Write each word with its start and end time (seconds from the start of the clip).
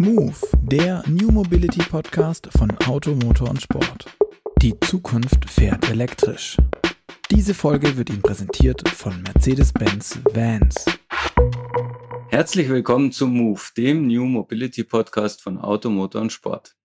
Move, 0.00 0.32
der 0.62 1.04
New 1.08 1.30
Mobility 1.30 1.82
Podcast 1.82 2.48
von 2.56 2.70
Auto, 2.86 3.10
Motor 3.10 3.50
und 3.50 3.60
Sport. 3.60 4.06
Die 4.62 4.72
Zukunft 4.80 5.50
fährt 5.50 5.90
elektrisch. 5.90 6.56
Diese 7.30 7.52
Folge 7.52 7.98
wird 7.98 8.08
Ihnen 8.08 8.22
präsentiert 8.22 8.88
von 8.88 9.20
Mercedes-Benz 9.20 10.20
Vans. 10.32 10.86
Herzlich 12.30 12.70
willkommen 12.70 13.12
zum 13.12 13.36
Move, 13.36 13.60
dem 13.76 14.06
New 14.06 14.24
Mobility 14.24 14.84
Podcast 14.84 15.42
von 15.42 15.58
Auto, 15.58 15.90
Motor 15.90 16.22
und 16.22 16.32
Sport. 16.32 16.76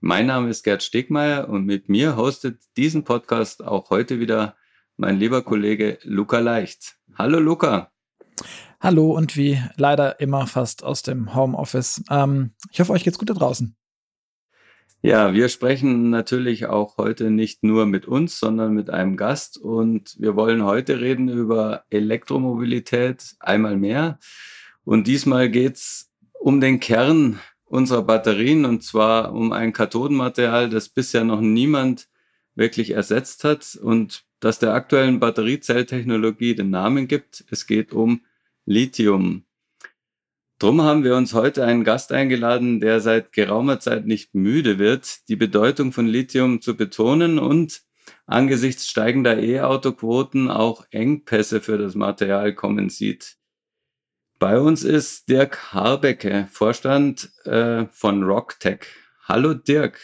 Mein 0.00 0.26
Name 0.26 0.50
ist 0.50 0.62
Gerd 0.62 0.82
Stegmeier 0.82 1.48
und 1.48 1.64
mit 1.64 1.88
mir 1.88 2.16
hostet 2.16 2.60
diesen 2.76 3.02
Podcast 3.02 3.64
auch 3.64 3.88
heute 3.88 4.20
wieder 4.20 4.56
mein 4.98 5.18
lieber 5.18 5.40
Kollege 5.40 5.98
Luca 6.02 6.40
Leicht. 6.40 6.98
Hallo 7.16 7.38
Luca. 7.40 7.91
Hallo 8.80 9.12
und 9.12 9.36
wie 9.36 9.60
leider 9.76 10.20
immer 10.20 10.46
fast 10.46 10.84
aus 10.84 11.02
dem 11.02 11.34
Homeoffice. 11.34 12.02
Ähm, 12.10 12.52
ich 12.70 12.80
hoffe, 12.80 12.92
euch 12.92 13.04
geht's 13.04 13.18
gut 13.18 13.30
da 13.30 13.34
draußen. 13.34 13.76
Ja, 15.04 15.34
wir 15.34 15.48
sprechen 15.48 16.10
natürlich 16.10 16.66
auch 16.66 16.96
heute 16.96 17.30
nicht 17.30 17.64
nur 17.64 17.86
mit 17.86 18.06
uns, 18.06 18.38
sondern 18.38 18.72
mit 18.72 18.88
einem 18.88 19.16
Gast 19.16 19.58
und 19.58 20.16
wir 20.20 20.36
wollen 20.36 20.64
heute 20.64 21.00
reden 21.00 21.28
über 21.28 21.84
Elektromobilität 21.90 23.34
einmal 23.40 23.76
mehr. 23.76 24.20
Und 24.84 25.08
diesmal 25.08 25.48
geht's 25.48 26.12
um 26.38 26.60
den 26.60 26.78
Kern 26.78 27.40
unserer 27.64 28.02
Batterien 28.02 28.64
und 28.64 28.84
zwar 28.84 29.32
um 29.32 29.52
ein 29.52 29.72
Kathodenmaterial, 29.72 30.68
das 30.68 30.88
bisher 30.88 31.24
noch 31.24 31.40
niemand 31.40 32.08
wirklich 32.54 32.90
ersetzt 32.90 33.44
hat 33.44 33.76
und 33.82 34.24
das 34.38 34.58
der 34.58 34.74
aktuellen 34.74 35.20
Batteriezelltechnologie 35.20 36.54
den 36.54 36.70
Namen 36.70 37.08
gibt. 37.08 37.44
Es 37.50 37.66
geht 37.66 37.92
um 37.92 38.20
Lithium. 38.64 39.44
Drum 40.58 40.82
haben 40.82 41.02
wir 41.02 41.16
uns 41.16 41.34
heute 41.34 41.64
einen 41.64 41.82
Gast 41.82 42.12
eingeladen, 42.12 42.80
der 42.80 43.00
seit 43.00 43.32
geraumer 43.32 43.80
Zeit 43.80 44.06
nicht 44.06 44.34
müde 44.34 44.78
wird, 44.78 45.28
die 45.28 45.34
Bedeutung 45.34 45.92
von 45.92 46.06
Lithium 46.06 46.60
zu 46.60 46.76
betonen 46.76 47.40
und 47.40 47.82
angesichts 48.26 48.86
steigender 48.86 49.42
E-Auto-Quoten 49.42 50.50
auch 50.50 50.86
Engpässe 50.90 51.60
für 51.60 51.78
das 51.78 51.96
Material 51.96 52.54
kommen 52.54 52.90
sieht. 52.90 53.36
Bei 54.38 54.60
uns 54.60 54.84
ist 54.84 55.28
Dirk 55.28 55.72
Harbecke, 55.72 56.48
Vorstand 56.52 57.30
äh, 57.44 57.86
von 57.86 58.22
Rocktech. 58.22 58.86
Hallo 59.24 59.54
Dirk. 59.54 59.98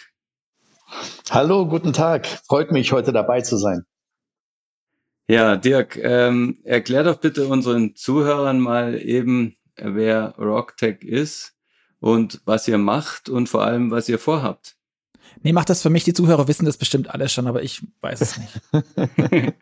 Hallo, 1.30 1.66
guten 1.68 1.92
Tag. 1.92 2.26
Freut 2.26 2.72
mich, 2.72 2.92
heute 2.92 3.12
dabei 3.12 3.42
zu 3.42 3.56
sein. 3.56 3.84
Ja, 5.30 5.56
Dirk, 5.56 5.98
ähm, 6.02 6.58
erklär 6.64 7.04
doch 7.04 7.16
bitte 7.16 7.48
unseren 7.48 7.94
Zuhörern 7.94 8.60
mal 8.60 8.98
eben, 8.98 9.56
wer 9.76 10.34
Rocktech 10.38 11.02
ist 11.02 11.54
und 12.00 12.40
was 12.46 12.66
ihr 12.66 12.78
macht 12.78 13.28
und 13.28 13.48
vor 13.48 13.62
allem, 13.62 13.90
was 13.90 14.08
ihr 14.08 14.18
vorhabt. 14.18 14.76
Nee, 15.42 15.52
macht 15.52 15.68
das 15.68 15.82
für 15.82 15.90
mich. 15.90 16.04
Die 16.04 16.14
Zuhörer 16.14 16.48
wissen 16.48 16.64
das 16.64 16.78
bestimmt 16.78 17.10
alles 17.10 17.32
schon, 17.32 17.46
aber 17.46 17.62
ich 17.62 17.82
weiß 18.00 18.20
es 18.22 18.38
nicht. 18.38 18.58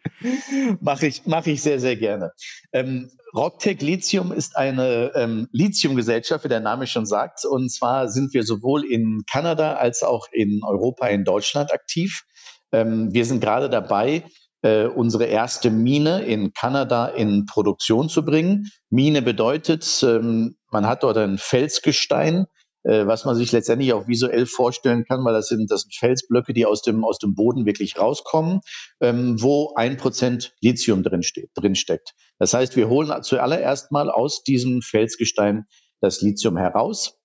Mache 0.81 1.07
ich, 1.09 1.23
mach 1.27 1.47
ich 1.47 1.61
sehr, 1.61 1.81
sehr 1.81 1.97
gerne. 1.97 2.33
Ähm, 2.73 3.11
Rocktech 3.35 3.81
Lithium 3.83 4.33
ist 4.33 4.57
eine 4.57 5.13
ähm, 5.15 5.49
Lithiumgesellschaft, 5.53 6.45
wie 6.45 6.49
der 6.49 6.61
Name 6.61 6.87
schon 6.87 7.07
sagt. 7.07 7.45
Und 7.45 7.71
zwar 7.71 8.09
sind 8.09 8.33
wir 8.33 8.45
sowohl 8.45 8.85
in 8.85 9.25
Kanada 9.31 9.75
als 9.75 10.03
auch 10.03 10.29
in 10.33 10.63
Europa, 10.65 11.09
in 11.09 11.25
Deutschland 11.25 11.73
aktiv. 11.73 12.25
Ähm, 12.73 13.13
wir 13.13 13.25
sind 13.25 13.41
gerade 13.41 13.69
dabei, 13.69 14.25
äh, 14.63 14.87
unsere 14.87 15.25
erste 15.25 15.71
Mine 15.71 16.25
in 16.25 16.53
Kanada 16.53 17.07
in 17.07 17.47
Produktion 17.47 18.09
zu 18.09 18.25
bringen. 18.25 18.71
Mine 18.91 19.23
bedeutet, 19.23 20.03
ähm, 20.03 20.57
man 20.71 20.87
hat 20.87 21.03
dort 21.03 21.19
ein 21.19 21.39
Felsgestein, 21.39 22.47
äh, 22.85 23.07
was 23.07 23.25
man 23.25 23.35
sich 23.35 23.53
letztendlich 23.53 23.93
auch 23.93 24.07
visuell 24.07 24.47
vorstellen 24.47 25.05
kann, 25.05 25.25
weil 25.25 25.35
das 25.35 25.49
sind, 25.49 25.71
das 25.71 25.83
sind 25.83 25.95
Felsblöcke, 25.95 26.53
die 26.53 26.67
aus 26.67 26.83
dem, 26.83 27.05
aus 27.05 27.19
dem 27.19 27.35
Boden 27.35 27.67
wirklich 27.67 27.99
rauskommen, 27.99 28.61
ähm, 29.01 29.43
wo 29.43 29.75
ein 29.75 29.97
Prozent 29.97 30.55
Lithium 30.61 31.03
drin, 31.03 31.23
steht. 31.23 32.15
Das 32.39 32.55
heißt, 32.55 32.77
wir 32.77 32.89
holen 32.89 33.23
zuallererst 33.23 33.91
mal 33.93 34.11
aus 34.11 34.43
diesem 34.43 34.83
Felsgestein 34.83 35.67
das 36.01 36.21
Lithium 36.21 36.57
heraus 36.57 37.19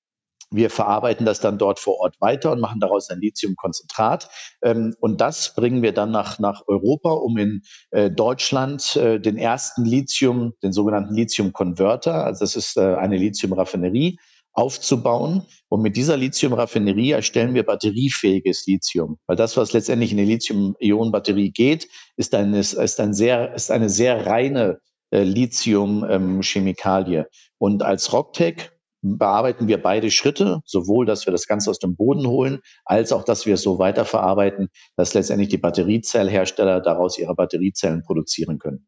wir 0.52 0.70
verarbeiten 0.70 1.26
das 1.26 1.40
dann 1.40 1.58
dort 1.58 1.80
vor 1.80 2.00
Ort 2.00 2.20
weiter 2.20 2.52
und 2.52 2.60
machen 2.60 2.80
daraus 2.80 3.10
ein 3.10 3.20
Lithiumkonzentrat. 3.20 4.30
Ähm, 4.62 4.94
und 5.00 5.22
das 5.22 5.56
bringen 5.56 5.82
wir 5.82 5.94
dann 5.94 6.12
nach, 6.12 6.40
nach 6.40 6.64
Europa, 6.68 7.12
um 7.12 7.38
in 7.38 7.62
äh, 7.92 8.12
Deutschland 8.12 8.96
äh, 8.98 9.20
den 9.20 9.38
ersten 9.38 9.86
Lithium, 9.86 10.54
den 10.62 10.74
sogenannten 10.74 11.16
Lithium-Converter, 11.16 12.26
also 12.26 12.42
das 12.42 12.56
ist 12.56 12.78
äh, 12.78 12.96
eine 12.96 13.18
Lithium-Raffinerie, 13.18 14.18
aufzubauen. 14.54 15.46
Und 15.70 15.82
mit 15.82 15.96
dieser 15.96 16.18
Lithium-Raffinerie 16.18 17.12
erstellen 17.12 17.54
wir 17.54 17.64
batteriefähiges 17.64 18.66
Lithium. 18.68 19.18
Weil 19.28 19.38
das, 19.38 19.56
was 19.56 19.74
letztendlich 19.74 20.12
in 20.12 20.18
die 20.18 20.26
Lithium-Ionen-Batterie 20.26 21.52
geht, 21.52 21.88
ist, 22.18 22.36
ein, 22.36 22.54
ist, 22.54 23.00
ein 23.00 23.14
sehr, 23.14 23.54
ist 23.54 23.72
eine 23.72 23.90
sehr 23.90 24.26
reine 24.26 24.80
äh, 25.12 25.24
Lithium-Chemikalie. 25.24 27.20
Ähm, 27.20 27.26
und 27.58 27.84
als 27.84 28.12
Rocktech 28.12 28.72
bearbeiten 29.02 29.68
wir 29.68 29.82
beide 29.82 30.12
Schritte, 30.12 30.62
sowohl, 30.66 31.06
dass 31.06 31.26
wir 31.26 31.32
das 31.32 31.48
Ganze 31.48 31.70
aus 31.70 31.80
dem 31.80 31.96
Boden 31.96 32.28
holen, 32.28 32.60
als 32.86 33.12
auch, 33.12 33.24
dass 33.24 33.46
wir 33.46 33.56
es 33.56 33.64
so 33.64 33.80
weiterverarbeiten, 33.80 34.70
dass 34.96 35.14
letztendlich 35.14 35.50
die 35.50 35.58
Batteriezellhersteller 35.58 36.82
daraus 36.82 37.18
ihre 37.18 37.36
Batteriezellen 37.36 38.04
produzieren 38.04 38.60
können. 38.60 38.86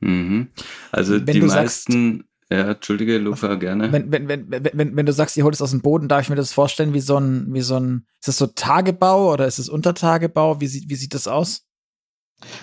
Mhm. 0.00 0.48
Also 0.92 1.14
wenn 1.14 1.26
die 1.26 1.40
meisten, 1.40 2.18
sagst, 2.18 2.28
ja, 2.50 2.70
entschuldige, 2.70 3.18
Luca, 3.18 3.56
gerne. 3.56 3.92
Wenn, 3.92 4.10
wenn, 4.10 4.28
wenn, 4.28 4.50
wenn, 4.50 4.96
wenn 4.96 5.06
du 5.06 5.12
sagst, 5.12 5.36
ihr 5.36 5.44
holt 5.44 5.54
es 5.54 5.62
aus 5.62 5.72
dem 5.72 5.82
Boden, 5.82 6.08
darf 6.08 6.22
ich 6.22 6.30
mir 6.30 6.36
das 6.36 6.52
vorstellen 6.52 6.94
wie 6.94 7.00
so 7.00 7.18
ein, 7.18 7.52
wie 7.52 7.60
so 7.60 7.78
ein, 7.78 8.06
ist 8.20 8.28
das 8.28 8.38
so 8.38 8.46
Tagebau 8.46 9.32
oder 9.32 9.46
ist 9.46 9.58
es 9.58 9.68
Untertagebau? 9.68 10.60
Wie 10.60 10.66
sieht, 10.66 10.88
wie 10.88 10.94
sieht 10.94 11.14
das 11.14 11.28
aus? 11.28 11.66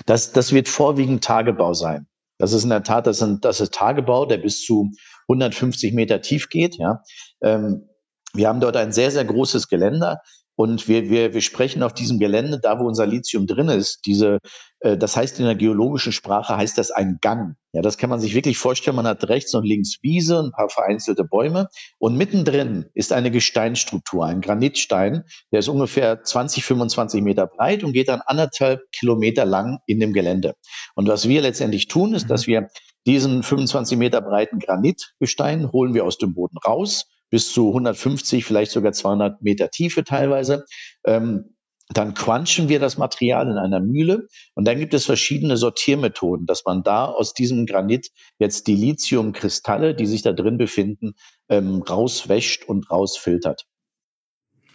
Das, 0.06 0.32
das 0.32 0.54
wird 0.54 0.70
vorwiegend 0.70 1.24
Tagebau 1.24 1.74
sein. 1.74 2.08
Das 2.38 2.52
ist 2.52 2.64
in 2.64 2.70
der 2.70 2.84
Tat, 2.84 3.06
das, 3.08 3.20
sind, 3.20 3.46
das 3.46 3.62
ist 3.62 3.74
Tagebau, 3.74 4.26
der 4.26 4.38
bis 4.38 4.64
zu 4.64 4.92
150 5.28 5.94
Meter 5.94 6.22
tief 6.22 6.50
geht. 6.50 6.78
Ja. 6.78 7.04
Ähm, 7.42 7.90
wir 8.34 8.48
haben 8.48 8.60
dort 8.60 8.78
ein 8.78 8.92
sehr, 8.92 9.12
sehr 9.12 9.26
großes 9.26 9.68
Geländer. 9.68 10.20
Und 10.58 10.88
wir, 10.88 11.10
wir, 11.10 11.34
wir 11.34 11.42
sprechen 11.42 11.84
auf 11.84 11.94
diesem 11.94 12.18
Gelände, 12.18 12.60
da 12.62 12.80
wo 12.80 12.88
unser 12.88 13.06
Lithium 13.06 13.46
drin 13.46 13.68
ist, 13.68 14.00
diese, 14.06 14.40
äh, 14.80 14.98
das 14.98 15.18
heißt 15.18 15.40
in 15.40 15.46
der 15.46 15.56
geologischen 15.56 16.14
Sprache 16.14 16.56
heißt 16.56 16.78
das 16.78 16.92
ein 16.92 17.18
Gang. 17.20 17.56
Ja, 17.74 17.82
das 17.82 17.98
kann 17.98 18.10
man 18.10 18.22
sich 18.22 18.34
wirklich 18.36 18.58
vorstellen. 18.58 18.96
Man 18.96 19.06
hat 19.06 19.28
rechts 19.28 19.54
und 19.54 19.66
links 19.66 19.98
Wiese, 20.02 20.40
ein 20.40 20.52
paar 20.52 20.70
vereinzelte 20.70 21.26
Bäume 21.26 21.68
und 21.98 22.16
mittendrin 22.16 22.86
ist 22.94 23.12
eine 23.12 23.32
Gesteinsstruktur, 23.32 24.26
ein 24.26 24.40
Granitstein, 24.40 25.24
der 25.52 25.60
ist 25.60 25.68
ungefähr 25.68 26.24
20, 26.24 26.64
25 26.64 27.22
Meter 27.22 27.48
breit 27.48 27.84
und 27.84 27.92
geht 27.92 28.08
dann 28.08 28.22
anderthalb 28.26 28.80
Kilometer 28.94 29.44
lang 29.44 29.80
in 29.88 30.00
dem 30.00 30.14
Gelände. 30.14 30.56
Und 30.96 31.10
was 31.10 31.28
wir 31.28 31.42
letztendlich 31.42 31.90
tun, 31.90 32.14
ist, 32.14 32.30
dass 32.30 32.48
mhm. 32.48 32.52
wir 32.52 32.68
diesen 33.06 33.44
25 33.44 33.98
Meter 33.98 34.22
breiten 34.22 34.60
Granitgestein 34.60 35.72
holen 35.72 35.94
wir 35.94 36.06
aus 36.06 36.18
dem 36.18 36.34
Boden 36.34 36.58
raus 36.58 37.06
bis 37.30 37.52
zu 37.52 37.70
150, 37.70 38.46
vielleicht 38.46 38.72
sogar 38.72 38.94
200 38.94 39.42
Meter 39.42 39.70
Tiefe 39.70 40.04
teilweise. 40.04 40.66
Ähm, 41.06 41.56
dann 41.90 42.16
crunchen 42.16 42.68
wir 42.68 42.80
das 42.80 42.98
Material 42.98 43.48
in 43.48 43.58
einer 43.58 43.80
Mühle 43.80 44.28
und 44.56 44.68
dann 44.68 44.80
gibt 44.80 44.96
es 44.96 45.06
verschiedene 45.06 45.56
Sortiermethoden, 45.56 46.48
dass 46.48 46.66
man 46.66 46.82
da 46.82 47.06
aus 47.06 47.34
diesem 47.34 47.68
Granit 47.68 48.10
jetzt 48.40 48.66
die 48.66 48.76
Lithiumkristalle, 48.76 49.94
die 49.94 50.08
sich 50.08 50.24
da 50.24 50.34
drin 50.34 50.58
befinden, 50.58 51.14
ähm, 51.48 51.84
rauswäscht 51.84 52.64
und 52.66 52.90
rausfiltert. 52.90 53.66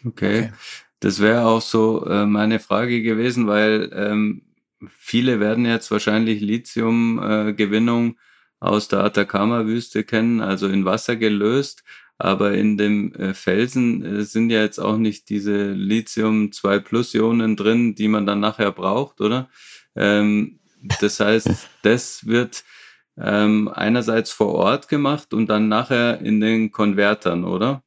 Okay. 0.07 0.45
okay. 0.45 0.53
Das 1.01 1.21
wäre 1.21 1.47
auch 1.47 1.63
so 1.63 2.05
äh, 2.05 2.27
meine 2.27 2.61
Frage 2.61 3.03
gewesen, 3.03 3.47
weil 3.47 3.91
ähm, 3.95 4.50
viele 4.89 5.41
werden 5.41 5.67
jetzt 5.67 5.91
wahrscheinlich 5.91 6.41
Lithiumgewinnung 6.41 8.19
aus 8.61 8.89
der 8.89 9.05
Atacama-Wüste 9.05 10.05
kennen, 10.05 10.41
also 10.41 10.69
in 10.69 10.85
Wasser 10.85 11.17
gelöst. 11.17 11.83
Aber 12.19 12.53
in 12.53 12.77
dem 12.77 13.15
äh, 13.15 13.33
Felsen 13.33 14.05
äh, 14.05 14.25
sind 14.25 14.51
ja 14.51 14.61
jetzt 14.61 14.79
auch 14.79 14.99
nicht 14.99 15.31
diese 15.31 15.73
Lithium 15.73 16.53
2 16.53 16.79
Plus 16.81 17.15
Ionen 17.15 17.57
drin, 17.57 17.95
die 17.95 18.09
man 18.09 18.27
dann 18.27 18.41
nachher 18.41 18.73
braucht, 18.73 19.23
oder? 19.23 19.49
Ähm, 19.97 20.61
das 21.01 21.19
heißt, 21.19 21.49
das 21.83 22.27
wird 22.27 22.63
ähm, 23.17 23.69
einerseits 23.69 24.33
vor 24.33 24.55
Ort 24.55 24.89
gemacht 24.89 25.33
und 25.33 25.47
dann 25.47 25.69
nachher 25.69 26.21
in 26.21 26.41
den 26.41 26.73
Konvertern, 26.73 27.45
oder? 27.45 27.83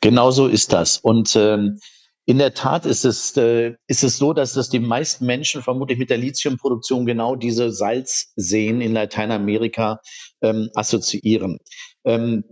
Genau 0.00 0.30
so 0.30 0.46
ist 0.46 0.72
das. 0.72 0.98
Und 0.98 1.34
ähm, 1.36 1.78
in 2.26 2.38
der 2.38 2.54
Tat 2.54 2.86
ist 2.86 3.04
es, 3.04 3.36
äh, 3.36 3.74
ist 3.86 4.02
es 4.02 4.18
so, 4.18 4.32
dass 4.32 4.52
das 4.52 4.68
die 4.68 4.80
meisten 4.80 5.26
Menschen 5.26 5.62
vermutlich 5.62 5.96
mit 5.96 6.10
der 6.10 6.18
Lithiumproduktion 6.18 7.06
genau 7.06 7.36
diese 7.36 7.70
Salzseen 7.70 8.80
in 8.80 8.92
Lateinamerika 8.92 10.00
ähm, 10.42 10.68
assoziieren. 10.74 11.58
Ähm, 12.04 12.44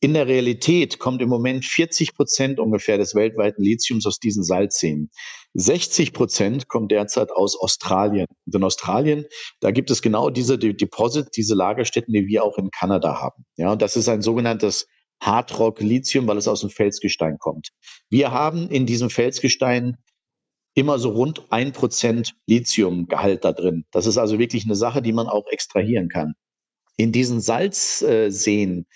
in 0.00 0.14
der 0.14 0.28
Realität 0.28 0.98
kommt 0.98 1.20
im 1.20 1.28
Moment 1.28 1.64
40 1.64 2.14
Prozent 2.14 2.58
ungefähr 2.58 2.96
des 2.98 3.14
weltweiten 3.14 3.62
Lithiums 3.62 4.06
aus 4.06 4.18
diesen 4.18 4.44
Salzseen. 4.44 5.10
60 5.54 6.12
Prozent 6.12 6.68
kommt 6.68 6.90
derzeit 6.92 7.30
aus 7.32 7.58
Australien. 7.60 8.26
Und 8.46 8.54
in 8.54 8.64
Australien, 8.64 9.26
da 9.60 9.72
gibt 9.72 9.90
es 9.90 10.00
genau 10.00 10.30
diese 10.30 10.56
Deposit, 10.56 11.36
diese 11.36 11.54
Lagerstätten, 11.54 12.14
die 12.14 12.26
wir 12.26 12.44
auch 12.44 12.56
in 12.58 12.70
Kanada 12.70 13.20
haben. 13.20 13.44
Ja, 13.56 13.72
und 13.72 13.82
das 13.82 13.96
ist 13.96 14.08
ein 14.08 14.22
sogenanntes 14.22 14.86
Hardrock 15.20 15.80
Lithium, 15.80 16.26
weil 16.26 16.36
es 16.36 16.48
aus 16.48 16.60
dem 16.60 16.70
Felsgestein 16.70 17.38
kommt. 17.38 17.68
Wir 18.08 18.30
haben 18.30 18.68
in 18.68 18.86
diesem 18.86 19.10
Felsgestein 19.10 19.96
immer 20.74 20.98
so 20.98 21.10
rund 21.10 21.50
ein 21.50 21.72
Prozent 21.72 22.34
Lithiumgehalt 22.46 23.44
da 23.44 23.52
drin. 23.52 23.84
Das 23.90 24.06
ist 24.06 24.16
also 24.16 24.38
wirklich 24.38 24.64
eine 24.64 24.76
Sache, 24.76 25.02
die 25.02 25.12
man 25.12 25.26
auch 25.26 25.46
extrahieren 25.50 26.08
kann. 26.08 26.34
In 26.96 27.12
diesen 27.12 27.40
Salzseen 27.40 28.86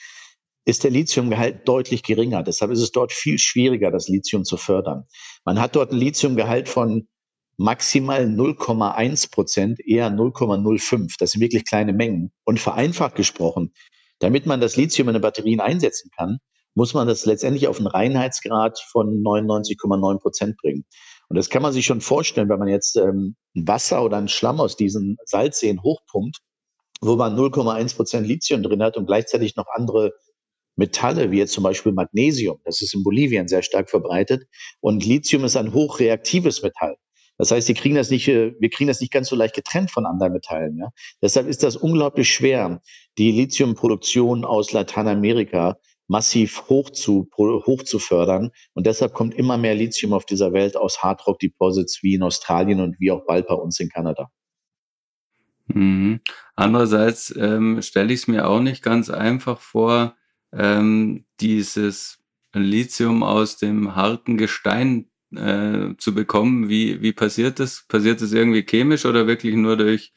ist 0.65 0.85
der 0.85 0.91
Lithiumgehalt 0.93 1.67
deutlich 1.67 2.03
geringer. 2.03 2.43
Deshalb 2.43 2.71
ist 2.71 2.81
es 2.81 2.93
dort 2.93 3.13
viel 3.13 3.39
schwieriger, 3.39 3.91
das 3.91 4.09
Lithium 4.09 4.45
zu 4.45 4.57
fördern. 4.57 5.07
Man 5.45 5.61
hat 5.61 5.75
dort 5.75 5.91
ein 5.93 5.99
Lithiumgehalt 5.99 6.69
von 6.69 7.09
maximal 7.57 8.25
0,1 8.25 9.31
Prozent, 9.31 9.81
eher 9.81 10.09
0,05. 10.09 11.17
Das 11.19 11.33
sind 11.33 11.41
wirklich 11.41 11.65
kleine 11.65 11.93
Mengen. 11.93 12.33
Und 12.45 12.61
vereinfacht 12.61 13.17
gesprochen, 13.17 13.73
damit 14.23 14.47
man 14.47 14.61
das 14.61 14.77
Lithium 14.77 15.09
in 15.09 15.15
den 15.15 15.23
Batterien 15.23 15.61
einsetzen 15.61 16.11
kann, 16.17 16.39
muss 16.75 16.95
man 16.95 17.07
das 17.07 17.27
letztendlich 17.27 17.69
auf 17.69 17.79
einen 17.79 17.89
Reinheitsgrad 17.89 18.79
von 18.79 19.23
99,9 19.23 20.21
Prozent 20.21 20.57
bringen. 20.57 20.85
Und 21.29 21.37
das 21.37 21.51
kann 21.51 21.63
man 21.63 21.73
sich 21.73 21.85
schon 21.85 22.01
vorstellen, 22.01 22.49
wenn 22.49 22.59
man 22.59 22.69
jetzt 22.69 22.97
ähm, 22.97 23.37
Wasser 23.55 24.05
oder 24.05 24.17
einen 24.17 24.29
Schlamm 24.29 24.61
aus 24.61 24.77
diesen 24.77 25.17
Salzseen 25.25 25.83
hochpumpt, 25.83 26.39
wo 27.01 27.17
man 27.17 27.37
0,1 27.37 27.97
Prozent 27.97 28.27
Lithium 28.27 28.63
drin 28.63 28.83
hat 28.83 28.97
und 28.97 29.07
gleichzeitig 29.07 29.57
noch 29.57 29.67
andere 29.75 30.13
Metalle, 30.77 31.31
wie 31.31 31.39
jetzt 31.39 31.53
zum 31.53 31.65
Beispiel 31.65 31.93
Magnesium. 31.93 32.59
Das 32.65 32.81
ist 32.81 32.95
in 32.95 33.03
Bolivien 33.03 33.49
sehr 33.49 33.63
stark 33.63 33.91
verbreitet. 33.91 34.45
Und 34.81 35.05
Lithium 35.05 35.45
ist 35.45 35.57
ein 35.57 35.75
hochreaktives 35.75 36.63
Metall. 36.63 36.97
Das 37.43 37.51
heißt, 37.51 37.69
die 37.69 37.75
kriegen 37.75 37.97
das 37.97 38.09
nicht, 38.09 38.29
äh, 38.29 38.55
wir 38.61 38.71
kriegen 38.71 38.87
das 38.87 39.01
nicht 39.01 39.13
ganz 39.13 39.29
so 39.29 39.35
leicht 39.35 39.57
getrennt 39.57 39.91
von 39.91 40.07
anderen 40.07 40.33
Metallen. 40.33 40.79
Ja? 40.79 40.91
Deshalb 41.21 41.49
ist 41.49 41.65
das 41.65 41.75
unglaublich 41.75 42.33
schwer, 42.33 42.81
die 43.19 43.33
Lithiumproduktion 43.33 44.45
aus 44.45 44.71
Lateinamerika 44.71 45.77
massiv 46.07 46.69
hoch 46.69 46.91
zu, 46.91 47.29
hoch 47.37 47.83
zu 47.83 47.99
fördern. 47.99 48.53
Und 48.75 48.87
deshalb 48.87 49.13
kommt 49.13 49.35
immer 49.35 49.59
mehr 49.59 49.75
Lithium 49.75 50.13
auf 50.13 50.25
dieser 50.25 50.53
Welt 50.53 50.77
aus 50.77 51.03
Hardrock 51.03 51.41
Deposits 51.41 52.01
wie 52.05 52.15
in 52.15 52.23
Australien 52.23 52.79
und 52.79 53.01
wie 53.01 53.11
auch 53.11 53.27
bald 53.27 53.49
bei 53.49 53.55
uns 53.55 53.81
in 53.81 53.89
Kanada. 53.89 54.31
Mhm. 55.67 56.21
Andererseits 56.55 57.35
ähm, 57.37 57.83
stelle 57.83 58.13
ich 58.13 58.21
es 58.21 58.29
mir 58.29 58.47
auch 58.47 58.61
nicht 58.61 58.85
ganz 58.85 59.11
einfach 59.11 59.59
vor, 59.59 60.15
ähm, 60.53 61.25
dieses 61.41 62.21
Lithium 62.53 63.25
aus 63.25 63.57
dem 63.57 63.97
harten 63.97 64.37
Gestein 64.37 65.09
äh, 65.37 65.97
zu 65.99 66.15
bekommen. 66.15 66.69
Wie, 66.69 67.03
wie 67.03 67.13
passiert 67.13 67.59
das? 67.61 67.85
Passiert 67.89 68.21
das 68.21 68.33
irgendwie 68.33 68.63
chemisch 68.63 69.05
oder 69.05 69.27
wirklich 69.27 69.55
nur 69.55 69.77
durch 69.77 70.13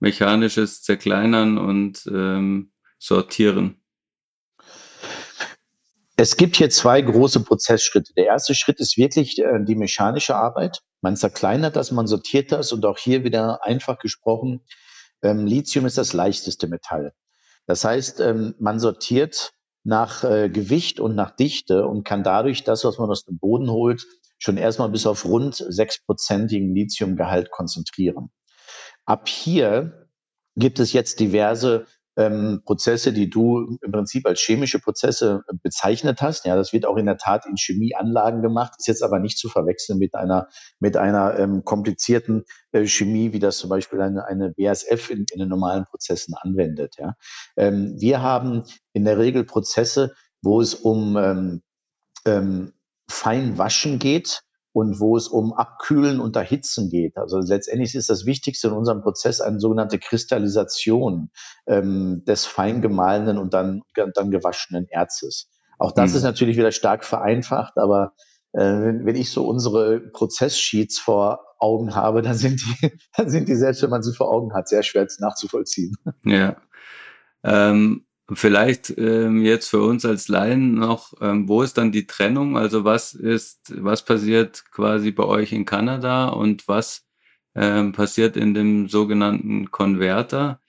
mechanisches 0.00 0.82
Zerkleinern 0.82 1.58
und 1.58 2.06
ähm, 2.06 2.72
Sortieren? 2.98 3.80
Es 6.16 6.36
gibt 6.36 6.56
hier 6.56 6.70
zwei 6.70 7.00
große 7.00 7.40
Prozessschritte. 7.40 8.12
Der 8.14 8.26
erste 8.26 8.54
Schritt 8.54 8.78
ist 8.80 8.96
wirklich 8.96 9.38
äh, 9.40 9.64
die 9.64 9.74
mechanische 9.74 10.36
Arbeit. 10.36 10.80
Man 11.00 11.16
zerkleinert 11.16 11.76
das, 11.76 11.90
man 11.90 12.06
sortiert 12.06 12.52
das 12.52 12.72
und 12.72 12.86
auch 12.86 12.98
hier 12.98 13.24
wieder 13.24 13.64
einfach 13.64 13.98
gesprochen, 13.98 14.62
ähm, 15.22 15.46
Lithium 15.46 15.86
ist 15.86 15.98
das 15.98 16.12
leichteste 16.12 16.68
Metall. 16.68 17.12
Das 17.66 17.84
heißt, 17.84 18.20
ähm, 18.20 18.54
man 18.58 18.78
sortiert 18.78 19.52
nach 19.82 20.22
äh, 20.22 20.48
Gewicht 20.48 21.00
und 21.00 21.14
nach 21.14 21.34
Dichte 21.34 21.86
und 21.86 22.04
kann 22.04 22.22
dadurch 22.22 22.62
das, 22.64 22.84
was 22.84 22.98
man 22.98 23.10
aus 23.10 23.24
dem 23.24 23.38
Boden 23.38 23.70
holt, 23.70 24.06
schon 24.38 24.56
erstmal 24.56 24.88
bis 24.88 25.06
auf 25.06 25.24
rund 25.24 25.54
sechsprozentigen 25.54 26.74
Lithiumgehalt 26.74 27.50
konzentrieren. 27.50 28.30
Ab 29.06 29.28
hier 29.28 30.08
gibt 30.56 30.78
es 30.78 30.92
jetzt 30.92 31.20
diverse 31.20 31.86
ähm, 32.16 32.62
Prozesse, 32.64 33.12
die 33.12 33.28
du 33.28 33.76
im 33.82 33.92
Prinzip 33.92 34.26
als 34.26 34.40
chemische 34.40 34.78
Prozesse 34.78 35.42
äh, 35.48 35.54
bezeichnet 35.62 36.22
hast. 36.22 36.46
Ja, 36.46 36.56
das 36.56 36.72
wird 36.72 36.86
auch 36.86 36.96
in 36.96 37.06
der 37.06 37.16
Tat 37.16 37.44
in 37.46 37.56
Chemieanlagen 37.56 38.42
gemacht, 38.42 38.74
ist 38.78 38.86
jetzt 38.86 39.02
aber 39.02 39.18
nicht 39.18 39.38
zu 39.38 39.48
verwechseln 39.48 39.98
mit 39.98 40.14
einer 40.14 40.48
mit 40.78 40.96
einer 40.96 41.38
ähm, 41.38 41.64
komplizierten 41.64 42.44
äh, 42.72 42.86
Chemie, 42.86 43.32
wie 43.32 43.40
das 43.40 43.58
zum 43.58 43.70
Beispiel 43.70 44.00
eine, 44.00 44.26
eine 44.26 44.52
BASF 44.56 45.10
in, 45.10 45.24
in 45.32 45.40
den 45.40 45.48
normalen 45.48 45.84
Prozessen 45.84 46.34
anwendet. 46.34 46.94
Ja, 46.98 47.14
ähm, 47.56 47.96
wir 47.98 48.22
haben 48.22 48.62
in 48.92 49.04
der 49.04 49.18
Regel 49.18 49.44
Prozesse, 49.44 50.14
wo 50.40 50.60
es 50.60 50.74
um 50.74 51.16
ähm, 51.16 51.62
ähm, 52.26 52.72
Feinwaschen 53.14 53.98
geht 53.98 54.42
und 54.72 54.98
wo 54.98 55.16
es 55.16 55.28
um 55.28 55.52
Abkühlen 55.52 56.18
und 56.20 56.34
Erhitzen 56.34 56.90
geht. 56.90 57.16
Also 57.16 57.38
letztendlich 57.38 57.94
ist 57.94 58.10
das 58.10 58.26
Wichtigste 58.26 58.68
in 58.68 58.74
unserem 58.74 59.02
Prozess 59.02 59.40
eine 59.40 59.60
sogenannte 59.60 59.98
Kristallisation 59.98 61.30
ähm, 61.66 62.24
des 62.26 62.44
feingemahlenen 62.44 63.38
und 63.38 63.54
dann, 63.54 63.82
dann 64.14 64.30
gewaschenen 64.30 64.88
Erzes. 64.88 65.48
Auch 65.78 65.92
das 65.92 66.10
mhm. 66.10 66.16
ist 66.16 66.22
natürlich 66.24 66.56
wieder 66.56 66.72
stark 66.72 67.04
vereinfacht, 67.04 67.76
aber 67.76 68.14
äh, 68.52 68.58
wenn, 68.58 69.06
wenn 69.06 69.16
ich 69.16 69.30
so 69.30 69.46
unsere 69.46 70.00
Prozesssheets 70.00 70.98
vor 70.98 71.40
Augen 71.60 71.94
habe, 71.94 72.22
dann 72.22 72.34
sind 72.34 72.60
die, 72.60 72.90
dann 73.16 73.30
sind 73.30 73.48
die 73.48 73.54
selbst, 73.54 73.82
wenn 73.82 73.90
man 73.90 74.02
sie 74.02 74.12
vor 74.12 74.30
Augen 74.30 74.54
hat, 74.54 74.68
sehr 74.68 74.82
schwer 74.82 75.06
nachzuvollziehen. 75.20 75.96
Ja. 76.24 76.56
Ähm, 77.44 78.03
Vielleicht 78.32 78.96
ähm, 78.96 79.42
jetzt 79.42 79.68
für 79.68 79.82
uns 79.82 80.06
als 80.06 80.28
Laien 80.28 80.74
noch, 80.74 81.12
ähm, 81.20 81.46
wo 81.46 81.62
ist 81.62 81.76
dann 81.76 81.92
die 81.92 82.06
Trennung? 82.06 82.56
Also 82.56 82.84
was 82.84 83.12
ist, 83.12 83.70
was 83.76 84.02
passiert 84.02 84.64
quasi 84.70 85.10
bei 85.10 85.24
euch 85.24 85.52
in 85.52 85.66
Kanada 85.66 86.28
und 86.28 86.66
was 86.66 87.02
ähm, 87.54 87.92
passiert 87.92 88.38
in 88.38 88.54
dem 88.54 88.88
sogenannten 88.88 89.70
Konverter? 89.70 90.60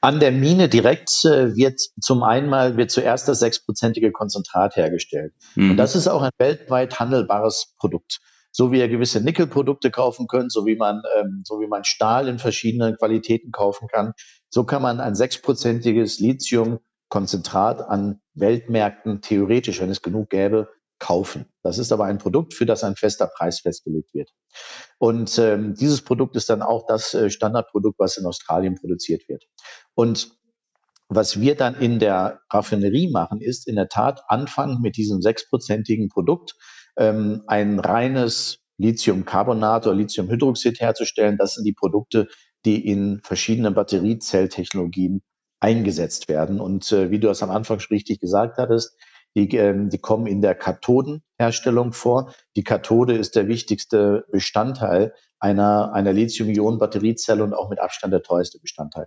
An 0.00 0.20
der 0.20 0.30
Mine 0.30 0.68
direkt 0.68 1.24
äh, 1.24 1.56
wird 1.56 1.80
zum 2.00 2.22
einen 2.22 2.76
wird 2.76 2.92
zuerst 2.92 3.26
das 3.26 3.40
sechsprozentige 3.40 4.12
Konzentrat 4.12 4.76
hergestellt. 4.76 5.34
Mhm. 5.56 5.72
Und 5.72 5.76
das 5.78 5.96
ist 5.96 6.06
auch 6.06 6.22
ein 6.22 6.30
weltweit 6.38 7.00
handelbares 7.00 7.74
Produkt 7.76 8.20
so 8.50 8.72
wie 8.72 8.78
ihr 8.78 8.88
gewisse 8.88 9.20
Nickelprodukte 9.20 9.90
kaufen 9.90 10.26
könnt, 10.26 10.52
so 10.52 10.66
wie 10.66 10.76
man, 10.76 11.02
ähm, 11.16 11.42
so 11.44 11.60
wie 11.60 11.66
man 11.66 11.84
Stahl 11.84 12.28
in 12.28 12.38
verschiedenen 12.38 12.96
Qualitäten 12.96 13.52
kaufen 13.52 13.88
kann, 13.88 14.12
so 14.48 14.64
kann 14.64 14.82
man 14.82 15.00
ein 15.00 15.14
sechsprozentiges 15.14 16.18
Lithium-Konzentrat 16.18 17.82
an 17.82 18.20
Weltmärkten 18.34 19.20
theoretisch, 19.20 19.80
wenn 19.80 19.90
es 19.90 20.02
genug 20.02 20.30
gäbe, 20.30 20.68
kaufen. 20.98 21.46
Das 21.62 21.78
ist 21.78 21.92
aber 21.92 22.04
ein 22.04 22.18
Produkt, 22.18 22.54
für 22.54 22.66
das 22.66 22.84
ein 22.84 22.94
fester 22.94 23.26
Preis 23.26 23.60
festgelegt 23.60 24.12
wird. 24.14 24.30
Und 24.98 25.38
ähm, 25.38 25.74
dieses 25.74 26.02
Produkt 26.02 26.36
ist 26.36 26.50
dann 26.50 26.62
auch 26.62 26.86
das 26.86 27.14
äh, 27.14 27.30
Standardprodukt, 27.30 27.98
was 27.98 28.18
in 28.18 28.26
Australien 28.26 28.74
produziert 28.74 29.28
wird. 29.28 29.44
Und 29.94 30.30
was 31.08 31.40
wir 31.40 31.56
dann 31.56 31.74
in 31.74 31.98
der 31.98 32.40
Raffinerie 32.50 33.10
machen, 33.10 33.40
ist 33.40 33.66
in 33.66 33.74
der 33.74 33.88
Tat 33.88 34.22
anfangen 34.28 34.80
mit 34.80 34.96
diesem 34.96 35.22
sechsprozentigen 35.22 36.08
Produkt 36.08 36.54
ähm, 37.00 37.42
ein 37.46 37.80
reines 37.80 38.60
Lithiumcarbonat 38.78 39.86
oder 39.86 39.96
Lithiumhydroxid 39.96 40.80
herzustellen. 40.80 41.36
Das 41.36 41.54
sind 41.54 41.64
die 41.64 41.72
Produkte, 41.72 42.28
die 42.64 42.86
in 42.86 43.20
verschiedenen 43.24 43.74
Batteriezelltechnologien 43.74 45.22
eingesetzt 45.60 46.28
werden. 46.28 46.60
Und 46.60 46.92
äh, 46.92 47.10
wie 47.10 47.18
du 47.18 47.28
das 47.28 47.42
am 47.42 47.50
Anfang 47.50 47.80
schon 47.80 47.94
richtig 47.94 48.20
gesagt 48.20 48.58
hattest, 48.58 48.96
die, 49.34 49.48
ähm, 49.56 49.90
die 49.90 49.98
kommen 49.98 50.26
in 50.26 50.42
der 50.42 50.54
Kathodenherstellung 50.54 51.92
vor. 51.92 52.34
Die 52.56 52.64
Kathode 52.64 53.14
ist 53.14 53.36
der 53.36 53.48
wichtigste 53.48 54.26
Bestandteil 54.30 55.14
einer, 55.38 55.92
einer 55.92 56.12
Lithium-Ionen-Batteriezelle 56.12 57.42
und 57.42 57.54
auch 57.54 57.70
mit 57.70 57.80
Abstand 57.80 58.12
der 58.12 58.22
teuerste 58.22 58.58
Bestandteil. 58.60 59.06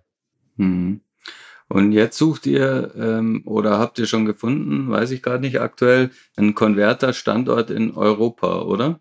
Mhm. 0.56 1.02
Und 1.70 1.92
jetzt 1.92 2.18
sucht 2.18 2.46
ihr 2.46 2.94
ähm, 2.96 3.44
oder 3.46 3.80
habt 3.80 3.98
ihr 4.00 4.06
schon 4.06 4.26
gefunden, 4.26 4.90
weiß 4.90 5.12
ich 5.12 5.24
gerade 5.24 5.42
nicht 5.42 5.60
aktuell, 5.60 6.12
einen 6.36 6.56
Konverter-Standort 6.56 7.70
in 7.70 7.96
Europa, 7.96 8.62
oder? 8.62 9.00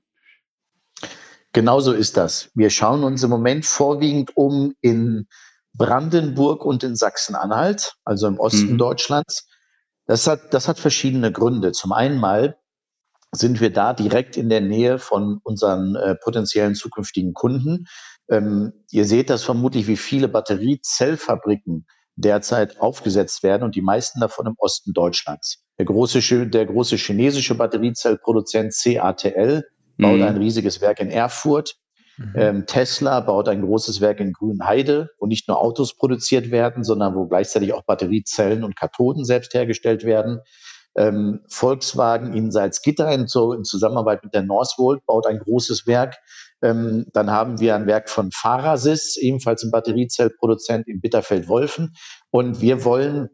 Genauso 1.52 1.92
ist 1.92 2.16
das. 2.16 2.50
Wir 2.54 2.70
schauen 2.70 3.04
uns 3.04 3.22
im 3.22 3.30
Moment 3.30 3.66
vorwiegend 3.66 4.36
um 4.36 4.74
in 4.80 5.26
Brandenburg 5.74 6.64
und 6.64 6.82
in 6.82 6.96
Sachsen-Anhalt, 6.96 7.94
also 8.04 8.26
im 8.26 8.38
Osten 8.38 8.72
mhm. 8.72 8.78
Deutschlands. 8.78 9.48
Das 10.06 10.26
hat, 10.26 10.54
das 10.54 10.68
hat 10.68 10.78
verschiedene 10.78 11.30
Gründe. 11.30 11.72
Zum 11.72 11.92
einen 11.92 12.18
mal 12.18 12.58
sind 13.32 13.60
wir 13.60 13.72
da 13.72 13.94
direkt 13.94 14.36
in 14.36 14.48
der 14.48 14.60
Nähe 14.60 14.98
von 14.98 15.40
unseren 15.42 15.96
äh, 15.96 16.14
potenziellen 16.16 16.74
zukünftigen 16.74 17.32
Kunden. 17.32 17.86
Ähm, 18.28 18.72
ihr 18.90 19.06
seht 19.06 19.30
das 19.30 19.42
vermutlich, 19.42 19.86
wie 19.86 19.96
viele 19.96 20.28
Batteriezellfabriken 20.28 21.86
derzeit 22.16 22.80
aufgesetzt 22.80 23.42
werden 23.42 23.62
und 23.62 23.74
die 23.74 23.82
meisten 23.82 24.20
davon 24.20 24.46
im 24.46 24.54
Osten 24.58 24.92
Deutschlands. 24.92 25.64
Der 25.78 25.86
große, 25.86 26.46
der 26.46 26.66
große 26.66 26.96
chinesische 26.96 27.54
Batteriezellproduzent 27.54 28.74
CATL 28.74 29.64
baut 29.98 30.16
mhm. 30.18 30.22
ein 30.22 30.36
riesiges 30.36 30.80
Werk 30.80 31.00
in 31.00 31.10
Erfurt. 31.10 31.76
Mhm. 32.18 32.32
Ähm, 32.36 32.66
Tesla 32.66 33.20
baut 33.20 33.48
ein 33.48 33.62
großes 33.62 34.00
Werk 34.00 34.20
in 34.20 34.32
Grünheide, 34.32 35.10
wo 35.18 35.26
nicht 35.26 35.48
nur 35.48 35.60
Autos 35.60 35.96
produziert 35.96 36.50
werden, 36.50 36.84
sondern 36.84 37.14
wo 37.14 37.26
gleichzeitig 37.26 37.72
auch 37.72 37.84
Batteriezellen 37.84 38.64
und 38.64 38.76
Kathoden 38.76 39.24
selbst 39.24 39.54
hergestellt 39.54 40.04
werden. 40.04 40.40
Ähm, 40.94 41.40
Volkswagen 41.48 42.34
in 42.34 42.50
Salzgitter 42.50 43.10
in, 43.10 43.26
so, 43.26 43.52
in 43.52 43.64
Zusammenarbeit 43.64 44.22
mit 44.24 44.34
der 44.34 44.42
Northvolt 44.42 45.04
baut 45.06 45.26
ein 45.26 45.38
großes 45.38 45.86
Werk. 45.86 46.16
Ähm, 46.62 47.06
dann 47.12 47.30
haben 47.30 47.60
wir 47.60 47.74
ein 47.74 47.86
Werk 47.86 48.10
von 48.10 48.30
Farasys, 48.30 49.16
ebenfalls 49.16 49.62
ein 49.62 49.70
Batteriezellproduzent 49.70 50.86
in 50.88 51.00
Bitterfeld-Wolfen. 51.00 51.94
Und 52.30 52.60
wir 52.60 52.84
wollen 52.84 53.30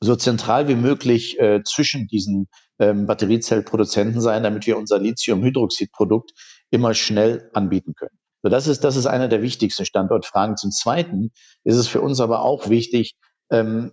so 0.00 0.16
zentral 0.16 0.68
wie 0.68 0.74
möglich 0.74 1.38
äh, 1.38 1.62
zwischen 1.64 2.06
diesen 2.06 2.48
ähm, 2.78 3.06
Batteriezellproduzenten 3.06 4.20
sein, 4.20 4.42
damit 4.42 4.66
wir 4.66 4.76
unser 4.76 4.98
Lithiumhydroxidprodukt 4.98 6.32
immer 6.70 6.94
schnell 6.94 7.50
anbieten 7.54 7.94
können. 7.94 8.18
So, 8.42 8.50
das 8.50 8.66
ist, 8.66 8.84
das 8.84 8.96
ist 8.96 9.06
einer 9.06 9.28
der 9.28 9.42
wichtigsten 9.42 9.86
Standortfragen. 9.86 10.56
Zum 10.56 10.70
Zweiten 10.70 11.32
ist 11.64 11.76
es 11.76 11.88
für 11.88 12.00
uns 12.00 12.20
aber 12.20 12.42
auch 12.42 12.68
wichtig, 12.68 13.16
ähm, 13.50 13.92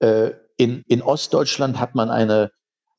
äh, 0.00 0.32
in, 0.62 0.84
in 0.86 1.02
Ostdeutschland 1.02 1.80
hat 1.80 1.94
man 1.94 2.08
eine 2.08 2.52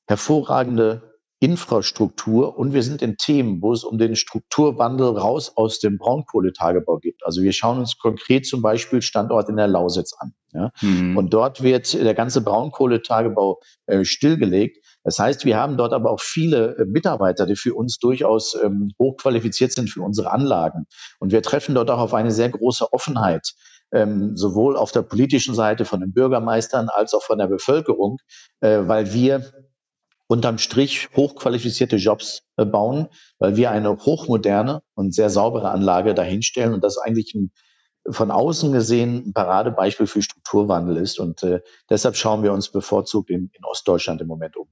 hervorragende 0.08 1.14
Infrastruktur 1.40 2.58
und 2.58 2.74
wir 2.74 2.84
sind 2.84 3.02
in 3.02 3.18
Themen, 3.18 3.62
wo 3.62 3.74
es 3.74 3.84
um 3.84 3.98
den 3.98 4.16
Strukturwandel 4.16 5.18
raus 5.18 5.52
aus 5.56 5.80
dem 5.80 5.98
Braunkohletagebau 5.98 7.00
geht. 7.00 7.20
Also 7.22 7.42
wir 7.42 7.52
schauen 7.52 7.80
uns 7.80 7.98
konkret 7.98 8.46
zum 8.46 8.62
Beispiel 8.62 9.02
Standort 9.02 9.50
in 9.50 9.58
der 9.58 9.68
Lausitz 9.68 10.14
an. 10.18 10.34
Ja? 10.54 10.72
Mhm. 10.82 11.18
Und 11.18 11.34
dort 11.34 11.62
wird 11.62 11.94
der 11.94 12.14
ganze 12.14 12.42
Braunkohletagebau 12.42 13.60
äh, 13.88 14.06
stillgelegt. 14.06 14.86
Das 15.04 15.20
heißt, 15.20 15.44
wir 15.44 15.58
haben 15.58 15.76
dort 15.76 15.92
aber 15.92 16.12
auch 16.12 16.22
viele 16.22 16.78
äh, 16.78 16.86
Mitarbeiter, 16.86 17.46
die 17.46 17.58
für 17.58 17.74
uns 17.74 17.98
durchaus 17.98 18.56
ähm, 18.64 18.94
hochqualifiziert 18.98 19.74
sind 19.74 19.90
für 19.90 20.02
unsere 20.02 20.32
Anlagen. 20.32 20.86
Und 21.20 21.34
wir 21.34 21.42
treffen 21.42 21.76
dort 21.76 21.92
auch 21.92 22.00
auf 22.00 22.14
eine 22.14 22.32
sehr 22.32 22.50
große 22.50 22.94
Offenheit 22.94 23.54
ähm, 23.94 24.36
sowohl 24.36 24.76
auf 24.76 24.92
der 24.92 25.04
politischen 25.04 25.56
Seite 25.56 25.86
von 25.86 26.02
den 26.02 26.14
Bürgermeistern 26.14 26.90
als 26.90 27.14
auch 27.14 27.24
von 27.24 27.38
der 27.38 27.48
Bevölkerung, 27.48 28.18
äh, 28.62 28.80
weil 28.84 29.14
wir 29.14 29.52
unterm 30.28 30.58
Strich 30.58 31.10
hochqualifizierte 31.16 31.98
Jobs 31.98 32.42
äh, 32.58 32.66
bauen, 32.66 33.08
weil 33.40 33.56
wir 33.56 33.72
eine 33.72 33.98
hochmoderne 33.98 34.82
und 34.96 35.14
sehr 35.14 35.30
saubere 35.30 35.70
Anlage 35.70 36.14
dahinstellen 36.14 36.74
und 36.74 36.84
das 36.84 36.98
eigentlich 36.98 37.34
ein 37.36 37.52
von 38.10 38.32
außen 38.32 38.74
gesehen 38.74 39.24
ein 39.28 39.34
Paradebeispiel 39.34 40.08
für 40.08 40.22
Strukturwandel 40.22 40.98
ist. 40.98 41.20
Und 41.20 41.44
äh, 41.44 41.62
deshalb 41.90 42.16
schauen 42.16 42.44
wir 42.44 42.52
uns 42.52 42.70
bevorzugt 42.70 43.30
in, 43.30 43.50
in 43.54 43.64
Ostdeutschland 43.64 44.20
im 44.22 44.28
Moment 44.28 44.58
um. 44.58 44.68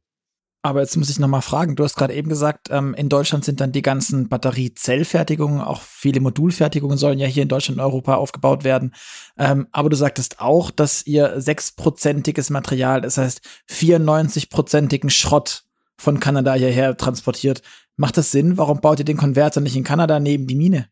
Aber 0.64 0.82
jetzt 0.82 0.96
muss 0.96 1.10
ich 1.10 1.18
nochmal 1.18 1.42
fragen, 1.42 1.76
du 1.76 1.84
hast 1.84 1.96
gerade 1.96 2.14
eben 2.14 2.30
gesagt, 2.30 2.68
ähm, 2.70 2.94
in 2.94 3.10
Deutschland 3.10 3.44
sind 3.44 3.60
dann 3.60 3.72
die 3.72 3.82
ganzen 3.82 4.30
Batteriezellfertigungen, 4.30 5.60
auch 5.60 5.82
viele 5.82 6.20
Modulfertigungen 6.20 7.00
sollen 7.00 7.18
ja 7.18 7.26
hier 7.26 7.44
in 7.44 7.50
Deutschland 7.50 7.80
und 7.80 7.86
Europa 7.86 8.16
aufgebaut 8.16 8.64
werden. 8.64 8.94
Ähm, 9.40 9.68
aber 9.72 9.90
du 9.90 9.96
sagtest 9.96 10.40
auch, 10.40 10.70
dass 10.70 11.06
ihr 11.08 11.42
sechsprozentiges 11.42 12.52
Material, 12.52 13.02
das 13.02 13.18
heißt 13.18 13.42
94-prozentigen 13.70 15.10
Schrott 15.10 15.64
von 15.98 16.20
Kanada 16.20 16.54
hierher 16.54 16.96
transportiert. 16.96 17.64
Macht 17.96 18.18
das 18.18 18.32
Sinn? 18.32 18.58
Warum 18.58 18.82
baut 18.82 19.00
ihr 19.00 19.06
den 19.06 19.18
Konverter 19.18 19.62
nicht 19.62 19.76
in 19.76 19.84
Kanada 19.84 20.20
neben 20.20 20.46
die 20.46 20.56
Mine? 20.56 20.90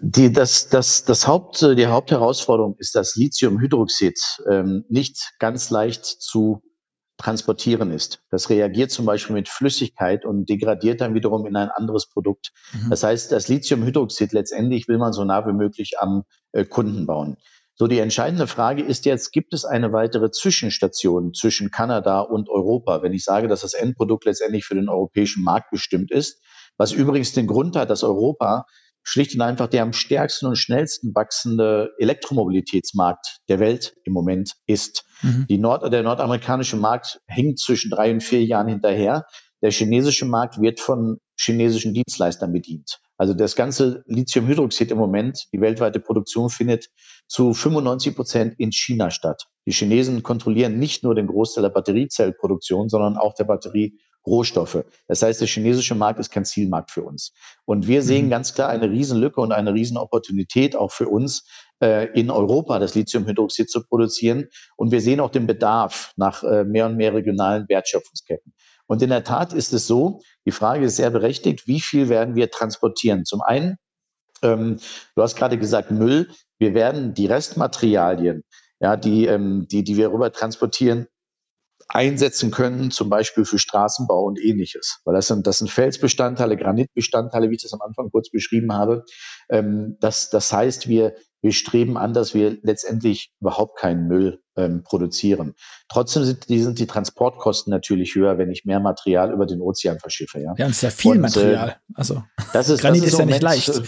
Die, 0.00 0.32
das, 0.32 0.68
das, 0.68 1.04
das 1.04 1.26
Haupt, 1.26 1.62
die 1.62 1.86
Hauptherausforderung 1.86 2.74
ist, 2.78 2.94
dass 2.94 3.14
Lithiumhydroxid 3.16 4.18
ähm, 4.50 4.84
nicht 4.88 5.34
ganz 5.38 5.70
leicht 5.70 6.04
zu 6.04 6.60
transportieren 7.18 7.90
ist. 7.90 8.20
Das 8.30 8.50
reagiert 8.50 8.90
zum 8.90 9.06
Beispiel 9.06 9.34
mit 9.34 9.48
Flüssigkeit 9.48 10.24
und 10.24 10.48
degradiert 10.48 11.00
dann 11.00 11.14
wiederum 11.14 11.46
in 11.46 11.56
ein 11.56 11.70
anderes 11.70 12.08
Produkt. 12.08 12.52
Mhm. 12.72 12.90
Das 12.90 13.02
heißt, 13.02 13.32
das 13.32 13.48
Lithiumhydroxid 13.48 14.32
letztendlich 14.32 14.86
will 14.88 14.98
man 14.98 15.12
so 15.12 15.24
nah 15.24 15.46
wie 15.46 15.52
möglich 15.52 15.98
am 15.98 16.24
äh, 16.52 16.64
Kunden 16.64 17.06
bauen. 17.06 17.36
So, 17.78 17.86
die 17.86 17.98
entscheidende 17.98 18.46
Frage 18.46 18.82
ist 18.82 19.04
jetzt, 19.04 19.32
gibt 19.32 19.52
es 19.52 19.66
eine 19.66 19.92
weitere 19.92 20.30
Zwischenstation 20.30 21.34
zwischen 21.34 21.70
Kanada 21.70 22.20
und 22.20 22.48
Europa? 22.48 23.02
Wenn 23.02 23.12
ich 23.12 23.24
sage, 23.24 23.48
dass 23.48 23.60
das 23.60 23.74
Endprodukt 23.74 24.24
letztendlich 24.24 24.64
für 24.64 24.74
den 24.74 24.88
europäischen 24.88 25.44
Markt 25.44 25.70
bestimmt 25.70 26.10
ist, 26.10 26.40
was 26.78 26.92
übrigens 26.92 27.32
den 27.32 27.46
Grund 27.46 27.76
hat, 27.76 27.90
dass 27.90 28.02
Europa 28.02 28.64
schlicht 29.06 29.34
und 29.36 29.40
einfach 29.40 29.68
der 29.68 29.84
am 29.84 29.92
stärksten 29.92 30.46
und 30.46 30.56
schnellsten 30.56 31.14
wachsende 31.14 31.92
Elektromobilitätsmarkt 31.98 33.38
der 33.48 33.60
Welt 33.60 33.94
im 34.04 34.12
Moment 34.12 34.52
ist. 34.66 35.04
Mhm. 35.22 35.46
Die 35.48 35.58
Nord 35.58 35.90
der 35.92 36.02
nordamerikanische 36.02 36.76
Markt 36.76 37.20
hängt 37.26 37.60
zwischen 37.60 37.90
drei 37.90 38.10
und 38.10 38.22
vier 38.22 38.44
Jahren 38.44 38.66
hinterher. 38.66 39.24
Der 39.62 39.70
chinesische 39.70 40.26
Markt 40.26 40.60
wird 40.60 40.80
von 40.80 41.18
chinesischen 41.38 41.94
Dienstleistern 41.94 42.52
bedient. 42.52 42.98
Also 43.16 43.32
das 43.32 43.54
ganze 43.54 44.02
Lithiumhydroxid 44.06 44.90
im 44.90 44.98
Moment, 44.98 45.46
die 45.52 45.60
weltweite 45.60 46.00
Produktion 46.00 46.50
findet 46.50 46.88
zu 47.28 47.54
95 47.54 48.14
Prozent 48.14 48.54
in 48.58 48.72
China 48.72 49.10
statt. 49.10 49.44
Die 49.66 49.72
Chinesen 49.72 50.22
kontrollieren 50.24 50.78
nicht 50.78 51.04
nur 51.04 51.14
den 51.14 51.28
Großteil 51.28 51.62
der 51.62 51.70
Batteriezellproduktion, 51.70 52.88
sondern 52.88 53.16
auch 53.16 53.34
der 53.34 53.44
Batterie 53.44 53.98
Rohstoffe. 54.26 54.84
Das 55.08 55.22
heißt, 55.22 55.40
der 55.40 55.48
chinesische 55.48 55.94
Markt 55.94 56.18
ist 56.18 56.30
kein 56.30 56.44
Zielmarkt 56.44 56.90
für 56.90 57.02
uns. 57.02 57.32
Und 57.64 57.86
wir 57.86 58.02
sehen 58.02 58.26
mhm. 58.26 58.30
ganz 58.30 58.54
klar 58.54 58.68
eine 58.68 58.90
Riesenlücke 58.90 59.40
und 59.40 59.52
eine 59.52 59.72
Riesenopportunität 59.72 60.76
auch 60.76 60.92
für 60.92 61.08
uns, 61.08 61.48
äh, 61.80 62.06
in 62.18 62.30
Europa 62.30 62.78
das 62.78 62.94
Lithiumhydroxid 62.94 63.70
zu 63.70 63.84
produzieren. 63.84 64.48
Und 64.76 64.92
wir 64.92 65.00
sehen 65.00 65.20
auch 65.20 65.30
den 65.30 65.46
Bedarf 65.46 66.12
nach 66.16 66.42
äh, 66.42 66.64
mehr 66.64 66.86
und 66.86 66.96
mehr 66.96 67.14
regionalen 67.14 67.68
Wertschöpfungsketten. 67.68 68.52
Und 68.86 69.02
in 69.02 69.10
der 69.10 69.24
Tat 69.24 69.52
ist 69.52 69.72
es 69.72 69.86
so, 69.86 70.20
die 70.44 70.52
Frage 70.52 70.86
ist 70.86 70.96
sehr 70.96 71.10
berechtigt, 71.10 71.66
wie 71.66 71.80
viel 71.80 72.08
werden 72.08 72.34
wir 72.34 72.50
transportieren? 72.50 73.24
Zum 73.24 73.42
einen, 73.42 73.76
ähm, 74.42 74.78
du 75.14 75.22
hast 75.22 75.36
gerade 75.36 75.58
gesagt 75.58 75.90
Müll, 75.90 76.30
wir 76.58 76.74
werden 76.74 77.14
die 77.14 77.26
Restmaterialien, 77.26 78.42
ja, 78.80 78.96
die, 78.96 79.26
ähm, 79.26 79.66
die, 79.70 79.82
die 79.82 79.96
wir 79.96 80.12
rüber 80.12 80.32
transportieren, 80.32 81.06
einsetzen 81.88 82.50
können, 82.50 82.90
zum 82.90 83.08
Beispiel 83.08 83.44
für 83.44 83.58
Straßenbau 83.58 84.24
und 84.24 84.40
ähnliches. 84.40 85.00
Weil 85.04 85.14
das 85.14 85.28
sind, 85.28 85.46
das 85.46 85.58
sind 85.58 85.70
Felsbestandteile, 85.70 86.56
Granitbestandteile, 86.56 87.50
wie 87.50 87.54
ich 87.54 87.62
das 87.62 87.72
am 87.72 87.80
Anfang 87.80 88.10
kurz 88.10 88.30
beschrieben 88.30 88.72
habe. 88.72 89.04
Ähm, 89.50 89.96
das, 90.00 90.30
das 90.30 90.52
heißt, 90.52 90.88
wir, 90.88 91.14
wir 91.42 91.52
streben 91.52 91.96
an, 91.96 92.12
dass 92.12 92.34
wir 92.34 92.58
letztendlich 92.62 93.32
überhaupt 93.40 93.78
keinen 93.78 94.08
Müll 94.08 94.40
ähm, 94.56 94.82
produzieren. 94.82 95.54
Trotzdem 95.88 96.24
sind 96.24 96.48
die, 96.48 96.60
sind 96.60 96.78
die 96.78 96.86
Transportkosten 96.86 97.70
natürlich 97.70 98.14
höher, 98.14 98.38
wenn 98.38 98.50
ich 98.50 98.64
mehr 98.64 98.80
Material 98.80 99.32
über 99.32 99.46
den 99.46 99.60
Ozean 99.60 100.00
verschiffe. 100.00 100.40
Ja, 100.40 100.54
ja 100.56 100.64
und 100.64 100.72
es 100.72 100.78
ist 100.78 100.82
ja 100.82 100.90
viel 100.90 101.12
und, 101.12 101.18
äh, 101.18 101.20
Material. 101.20 101.76
Also 101.94 102.24
das 102.52 102.68
ist, 102.68 102.80
Granit 102.80 103.02
das 103.02 103.08
ist, 103.08 103.12
ist 103.12 103.18
ja 103.20 103.26
nicht 103.26 103.42
leicht. 103.42 103.82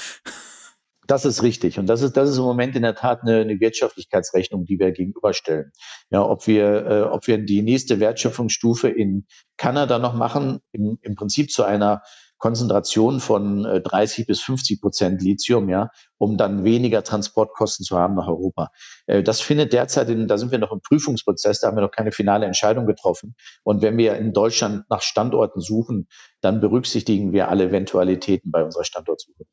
Das 1.09 1.25
ist 1.25 1.43
richtig. 1.43 1.79
Und 1.79 1.87
das 1.87 2.03
ist, 2.03 2.19
das 2.19 2.29
ist 2.29 2.37
im 2.37 2.45
Moment 2.45 2.77
in 2.77 2.83
der 2.83 2.95
Tat 2.95 3.23
eine, 3.23 3.41
eine 3.41 3.59
Wirtschaftlichkeitsrechnung, 3.61 4.67
die 4.67 4.79
wir 4.79 4.93
gegenüberstellen. 4.93 5.73
Ja, 6.11 6.23
ob 6.23 6.47
wir, 6.47 6.87
äh, 6.87 7.03
ob 7.05 7.27
wir 7.27 7.39
die 7.39 7.63
nächste 7.63 7.99
Wertschöpfungsstufe 7.99 8.89
in 8.91 9.27
Kanada 9.57 9.99
noch 9.99 10.13
machen, 10.13 10.61
im, 10.71 10.99
im 11.01 11.15
Prinzip 11.15 11.51
zu 11.51 11.65
einer 11.65 12.03
Konzentration 12.37 13.21
von 13.21 13.65
äh, 13.65 13.81
30 13.81 14.27
bis 14.27 14.43
50 14.43 14.83
Prozent 14.83 15.23
Lithium, 15.23 15.71
ja, 15.71 15.89
um 16.19 16.37
dann 16.37 16.63
weniger 16.63 17.03
Transportkosten 17.03 17.87
zu 17.87 17.99
haben 17.99 18.15
nach 18.15 18.29
Europa. 18.29 18.71
Äh, 19.07 19.23
das 19.23 19.41
findet 19.41 19.73
derzeit 19.73 20.11
in, 20.11 20.29
da 20.29 20.37
sind 20.37 20.53
wir 20.53 20.59
noch 20.59 20.73
im 20.73 20.83
Prüfungsprozess, 20.83 21.61
da 21.61 21.69
haben 21.69 21.79
wir 21.79 21.83
noch 21.83 21.91
keine 21.91 22.13
finale 22.13 22.45
Entscheidung 22.45 22.85
getroffen. 22.85 23.35
Und 23.65 23.81
wenn 23.81 23.97
wir 23.97 24.19
in 24.19 24.35
Deutschland 24.35 24.85
nach 24.91 25.01
Standorten 25.01 25.63
suchen, 25.63 26.07
dann 26.43 26.61
berücksichtigen 26.61 27.33
wir 27.33 27.49
alle 27.49 27.65
Eventualitäten 27.65 28.51
bei 28.51 28.63
unserer 28.63 28.85
Standortsuche. 28.85 29.45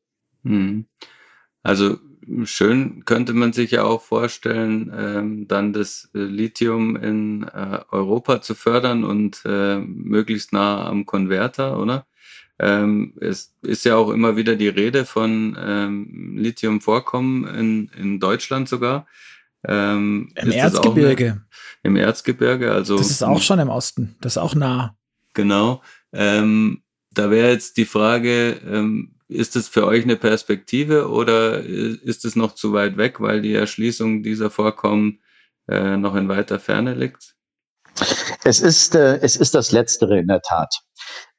Hm. 0.44 0.86
Also 1.66 1.98
schön 2.44 3.04
könnte 3.06 3.32
man 3.32 3.52
sich 3.52 3.72
ja 3.72 3.82
auch 3.82 4.00
vorstellen, 4.00 4.92
ähm, 4.96 5.48
dann 5.48 5.72
das 5.72 6.08
äh, 6.14 6.18
Lithium 6.18 6.94
in 6.94 7.42
äh, 7.42 7.80
Europa 7.90 8.40
zu 8.40 8.54
fördern 8.54 9.02
und 9.02 9.42
äh, 9.44 9.78
möglichst 9.78 10.52
nah 10.52 10.86
am 10.86 11.06
Konverter, 11.06 11.80
oder? 11.80 12.06
Ähm, 12.60 13.14
es 13.20 13.52
ist 13.62 13.84
ja 13.84 13.96
auch 13.96 14.10
immer 14.10 14.36
wieder 14.36 14.54
die 14.54 14.68
Rede 14.68 15.04
von 15.04 15.58
ähm, 15.60 16.36
Lithiumvorkommen 16.36 17.48
in, 17.48 17.90
in 17.98 18.20
Deutschland 18.20 18.68
sogar. 18.68 19.08
Ähm, 19.66 20.28
Im 20.36 20.52
Erzgebirge. 20.52 21.26
Eine, 21.26 21.42
Im 21.82 21.96
Erzgebirge, 21.96 22.70
also. 22.70 22.96
Das 22.96 23.10
ist 23.10 23.24
auch 23.24 23.42
schon 23.42 23.58
im 23.58 23.70
Osten, 23.70 24.14
das 24.20 24.34
ist 24.34 24.38
auch 24.38 24.54
nah. 24.54 24.96
Genau. 25.34 25.82
Ähm, 26.12 26.82
da 27.10 27.28
wäre 27.28 27.50
jetzt 27.50 27.76
die 27.76 27.86
Frage, 27.86 28.60
ähm, 28.64 29.15
ist 29.28 29.56
es 29.56 29.68
für 29.68 29.86
euch 29.86 30.04
eine 30.04 30.16
Perspektive 30.16 31.08
oder 31.10 31.60
ist 31.60 32.24
es 32.24 32.36
noch 32.36 32.54
zu 32.54 32.72
weit 32.72 32.96
weg, 32.96 33.20
weil 33.20 33.42
die 33.42 33.54
Erschließung 33.54 34.22
dieser 34.22 34.50
Vorkommen 34.50 35.20
äh, 35.68 35.96
noch 35.96 36.14
in 36.14 36.28
weiter 36.28 36.60
Ferne 36.60 36.94
liegt? 36.94 37.34
Es 38.44 38.60
ist, 38.60 38.94
äh, 38.94 39.18
es 39.18 39.36
ist 39.36 39.54
das 39.54 39.72
Letztere 39.72 40.18
in 40.18 40.28
der 40.28 40.42
Tat. 40.42 40.72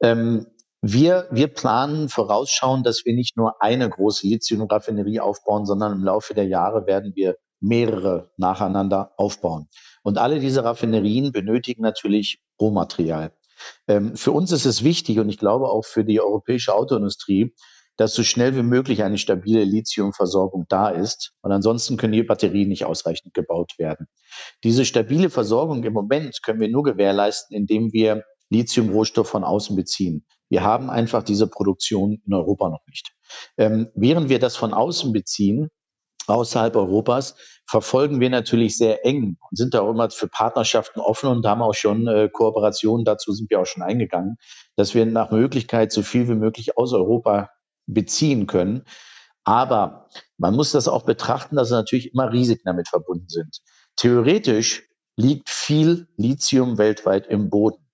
Ähm, 0.02 0.48
wir, 0.82 1.28
wir 1.32 1.48
planen 1.48 2.10
vorausschauen, 2.10 2.84
dass 2.84 3.04
wir 3.06 3.14
nicht 3.14 3.38
nur 3.38 3.62
eine 3.62 3.90
große 3.90 4.28
Lithium-Raffinerie 4.28 5.20
aufbauen, 5.20 5.66
sondern 5.66 5.94
im 5.94 6.04
Laufe 6.04 6.34
der 6.34 6.46
Jahre 6.46 6.86
werden 6.86 7.14
wir 7.16 7.38
mehrere 7.60 8.32
nacheinander 8.38 9.14
aufbauen. 9.18 9.68
Und 10.04 10.18
alle 10.18 10.40
diese 10.40 10.64
Raffinerien 10.64 11.32
benötigen 11.32 11.82
natürlich 11.82 12.40
Rohmaterial. 12.60 13.32
Ähm, 13.88 14.16
für 14.16 14.32
uns 14.32 14.52
ist 14.52 14.66
es 14.66 14.84
wichtig 14.84 15.20
und 15.20 15.30
ich 15.30 15.40
glaube 15.40 15.70
auch 15.70 15.86
für 15.86 16.06
die 16.06 16.22
europäische 16.22 16.76
Autoindustrie, 16.76 17.56
dass 17.98 18.14
so 18.14 18.24
schnell 18.24 18.56
wie 18.56 18.64
möglich 18.64 19.04
eine 19.04 19.18
stabile 19.18 19.64
Lithiumversorgung 19.64 20.66
da 20.70 20.90
ist. 20.90 21.34
Und 21.42 21.52
ansonsten 21.52 21.98
können 21.98 22.14
die 22.14 22.24
Batterien 22.24 22.70
nicht 22.70 22.86
ausreichend 22.86 23.34
gebaut 23.34 23.74
werden. 23.78 24.08
Diese 24.64 24.86
stabile 24.86 25.30
Versorgung 25.30 25.84
im 25.84 25.94
Moment 25.94 26.42
können 26.44 26.60
wir 26.60 26.70
nur 26.70 26.84
gewährleisten, 26.84 27.56
indem 27.58 27.92
wir 27.92 28.24
Lithiumrohstoff 28.50 29.28
von 29.28 29.44
außen 29.44 29.76
beziehen. 29.76 30.26
Wir 30.50 30.64
haben 30.64 30.90
einfach 30.90 31.24
diese 31.24 31.48
Produktion 31.48 32.22
in 32.26 32.34
Europa 32.34 32.70
noch 32.70 32.86
nicht. 32.88 33.12
Ähm, 33.58 33.90
während 33.96 34.30
wir 34.30 34.40
das 34.40 34.56
von 34.56 34.74
außen 34.74 35.12
beziehen, 35.12 35.70
außerhalb 36.28 36.76
Europas, 36.76 37.36
verfolgen 37.70 38.20
wir 38.20 38.30
natürlich 38.30 38.78
sehr 38.78 39.06
eng 39.06 39.38
und 39.50 39.58
sind 39.58 39.74
da 39.74 39.82
auch 39.82 39.92
immer 39.92 40.10
für 40.10 40.28
Partnerschaften 40.28 41.00
offen 41.00 41.30
und 41.30 41.46
haben 41.46 41.62
auch 41.62 41.74
schon 41.74 42.08
äh, 42.08 42.30
Kooperationen, 42.32 43.04
dazu 43.04 43.34
sind 43.34 43.50
wir 43.50 43.60
auch 43.60 43.66
schon 43.66 43.84
eingegangen, 43.84 44.38
dass 44.76 44.96
wir 44.96 45.06
nach 45.06 45.32
Möglichkeit 45.32 45.92
so 45.92 46.02
viel 46.02 46.28
wie 46.30 46.36
möglich 46.36 46.78
aus 46.78 46.94
Europa 46.94 47.50
beziehen 47.88 48.48
können. 48.48 48.84
Aber 49.44 50.10
man 50.38 50.56
muss 50.56 50.72
das 50.72 50.88
auch 50.88 51.04
betrachten, 51.04 51.56
dass 51.56 51.72
natürlich 51.72 52.14
immer 52.14 52.32
Risiken 52.32 52.64
damit 52.66 52.90
verbunden 52.90 53.30
sind. 53.30 53.62
Theoretisch 53.96 54.84
liegt 55.16 55.50
viel 55.50 56.08
Lithium 56.18 56.78
weltweit 56.78 57.28
im 57.28 57.50
Boden. 57.50 57.88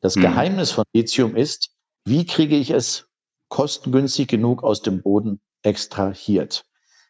Das 0.00 0.16
mhm. 0.16 0.22
Geheimnis 0.22 0.70
von 0.70 0.84
Lithium 0.94 1.36
ist, 1.36 1.70
wie 2.04 2.24
kriege 2.24 2.56
ich 2.56 2.70
es 2.70 3.06
kostengünstig 3.48 4.28
genug 4.28 4.64
aus 4.64 4.82
dem 4.82 5.02
Boden 5.02 5.40
extrahiert? 5.62 6.64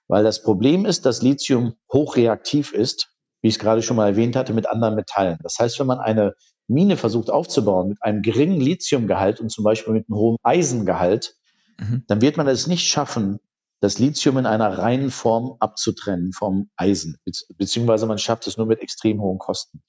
Weil 0.09 0.25
das 0.25 0.43
Problem 0.43 0.85
ist, 0.85 1.07
dass 1.07 1.23
Lithium 1.23 1.75
hochreaktiv 1.93 2.73
ist, 2.73 3.09
wie 3.41 3.49
ich 3.49 3.55
es 3.55 3.61
gerade 3.61 3.83
schon 3.83 3.97
mal 3.97 4.09
erwähnt 4.09 4.37
hatte, 4.37 4.53
mit 4.53 4.69
anderen 4.69 4.95
Metallen. 4.95 5.39
Das 5.43 5.59
heißt, 5.59 5.79
wenn 5.81 5.87
man 5.87 6.01
eine 6.01 6.35
Mine 6.69 6.97
versucht 6.97 7.31
aufzubauen 7.31 7.89
mit 7.91 8.03
einem 8.03 8.23
geringen 8.23 8.61
Lithiumgehalt 8.61 9.41
und 9.41 9.51
zum 9.51 9.65
Beispiel 9.65 9.95
mit 9.95 10.07
einem 10.09 10.19
hohen 10.19 10.37
Eisengehalt, 10.43 11.35
mhm. 11.79 12.05
dann 12.07 12.21
wird 12.21 12.37
man 12.37 12.49
es 12.49 12.67
nicht 12.67 12.87
schaffen, 12.87 13.38
das 13.81 13.99
Lithium 13.99 14.38
in 14.38 14.47
einer 14.47 14.79
reinen 14.79 15.11
Form 15.11 15.57
abzutrennen 15.59 16.33
vom 16.33 16.71
Eisen, 16.76 17.19
beziehungsweise 17.57 18.07
man 18.07 18.19
schafft 18.19 18.47
es 18.47 18.57
nur 18.57 18.67
mit 18.67 18.81
extrem 18.81 19.21
hohen 19.21 19.38
Kosten. 19.38 19.83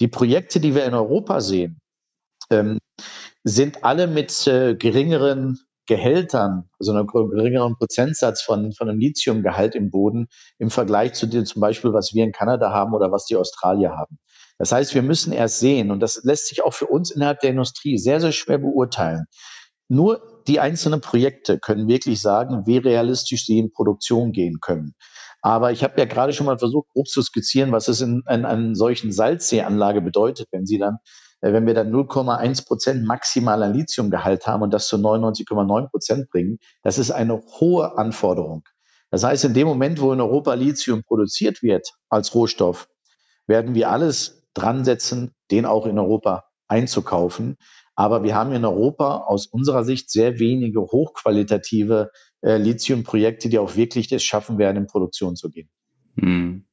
Die 0.00 0.08
Projekte, 0.08 0.58
die 0.58 0.74
wir 0.74 0.86
in 0.86 0.94
Europa 0.94 1.40
sehen, 1.40 1.80
ähm, 2.50 2.78
sind 3.44 3.84
alle 3.84 4.06
mit 4.06 4.46
äh, 4.46 4.74
geringeren 4.74 5.58
Gehältern, 5.86 6.68
also 6.80 6.92
einem 6.92 7.06
geringeren 7.06 7.76
Prozentsatz 7.76 8.42
von, 8.42 8.72
von 8.72 8.88
einem 8.88 8.98
Lithiumgehalt 8.98 9.74
im 9.74 9.90
Boden 9.90 10.28
im 10.58 10.70
Vergleich 10.70 11.12
zu 11.12 11.26
dem 11.26 11.46
zum 11.46 11.60
Beispiel, 11.60 11.92
was 11.92 12.12
wir 12.12 12.24
in 12.24 12.32
Kanada 12.32 12.72
haben 12.72 12.92
oder 12.92 13.12
was 13.12 13.26
die 13.26 13.36
Australier 13.36 13.92
haben. 13.96 14.18
Das 14.58 14.72
heißt, 14.72 14.94
wir 14.94 15.02
müssen 15.02 15.32
erst 15.32 15.60
sehen, 15.60 15.90
und 15.90 16.00
das 16.00 16.24
lässt 16.24 16.48
sich 16.48 16.64
auch 16.64 16.72
für 16.72 16.86
uns 16.86 17.10
innerhalb 17.10 17.40
der 17.40 17.50
Industrie 17.50 17.98
sehr, 17.98 18.20
sehr 18.20 18.32
schwer 18.32 18.58
beurteilen. 18.58 19.26
Nur 19.88 20.35
die 20.48 20.60
einzelnen 20.60 21.00
Projekte 21.00 21.58
können 21.58 21.88
wirklich 21.88 22.20
sagen, 22.20 22.66
wie 22.66 22.78
realistisch 22.78 23.46
sie 23.46 23.58
in 23.58 23.72
Produktion 23.72 24.32
gehen 24.32 24.58
können. 24.60 24.94
Aber 25.42 25.72
ich 25.72 25.84
habe 25.84 25.98
ja 25.98 26.06
gerade 26.06 26.32
schon 26.32 26.46
mal 26.46 26.58
versucht, 26.58 26.88
grob 26.92 27.06
zu 27.08 27.22
skizzieren, 27.22 27.72
was 27.72 27.88
es 27.88 28.00
in, 28.00 28.22
in 28.28 28.44
einer 28.44 28.74
solchen 28.74 29.12
Salzseeanlage 29.12 30.00
bedeutet, 30.00 30.48
wenn 30.50 30.66
sie 30.66 30.78
dann 30.78 30.98
äh, 31.40 31.52
wenn 31.52 31.66
wir 31.66 31.74
dann 31.74 31.92
0,1 31.92 32.66
Prozent 32.66 33.04
maximaler 33.04 33.68
Lithiumgehalt 33.68 34.46
haben 34.46 34.62
und 34.62 34.72
das 34.72 34.88
zu 34.88 34.96
99,9 34.96 35.90
Prozent 35.90 36.30
bringen, 36.30 36.58
das 36.82 36.98
ist 36.98 37.10
eine 37.10 37.40
hohe 37.60 37.96
Anforderung. 37.98 38.64
Das 39.10 39.22
heißt, 39.22 39.44
in 39.44 39.54
dem 39.54 39.68
Moment, 39.68 40.00
wo 40.00 40.12
in 40.12 40.20
Europa 40.20 40.54
Lithium 40.54 41.02
produziert 41.04 41.62
wird 41.62 41.88
als 42.08 42.34
Rohstoff, 42.34 42.88
werden 43.46 43.74
wir 43.74 43.90
alles 43.90 44.42
dran 44.54 44.84
setzen, 44.84 45.32
den 45.50 45.66
auch 45.66 45.86
in 45.86 45.98
Europa 45.98 46.44
einzukaufen. 46.68 47.56
Aber 47.96 48.22
wir 48.22 48.34
haben 48.34 48.52
in 48.52 48.64
Europa 48.64 49.24
aus 49.26 49.46
unserer 49.46 49.82
Sicht 49.82 50.10
sehr 50.10 50.38
wenige 50.38 50.80
hochqualitative 50.82 52.12
äh, 52.42 52.58
Lithiumprojekte, 52.58 53.48
die 53.48 53.58
auch 53.58 53.74
wirklich 53.74 54.12
es 54.12 54.22
schaffen 54.22 54.58
werden, 54.58 54.76
in 54.76 54.86
Produktion 54.86 55.34
zu 55.34 55.50
gehen. 55.50 55.70
Hm. 56.20 56.66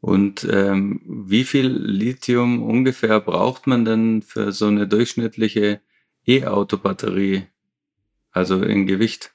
Und 0.00 0.46
ähm, 0.50 1.00
wie 1.06 1.44
viel 1.44 1.66
Lithium 1.66 2.62
ungefähr 2.62 3.20
braucht 3.20 3.66
man 3.66 3.84
denn 3.84 4.22
für 4.22 4.52
so 4.52 4.66
eine 4.66 4.86
durchschnittliche 4.86 5.80
E-Auto-Batterie? 6.26 7.46
Also 8.30 8.62
in 8.62 8.86
Gewicht? 8.86 9.32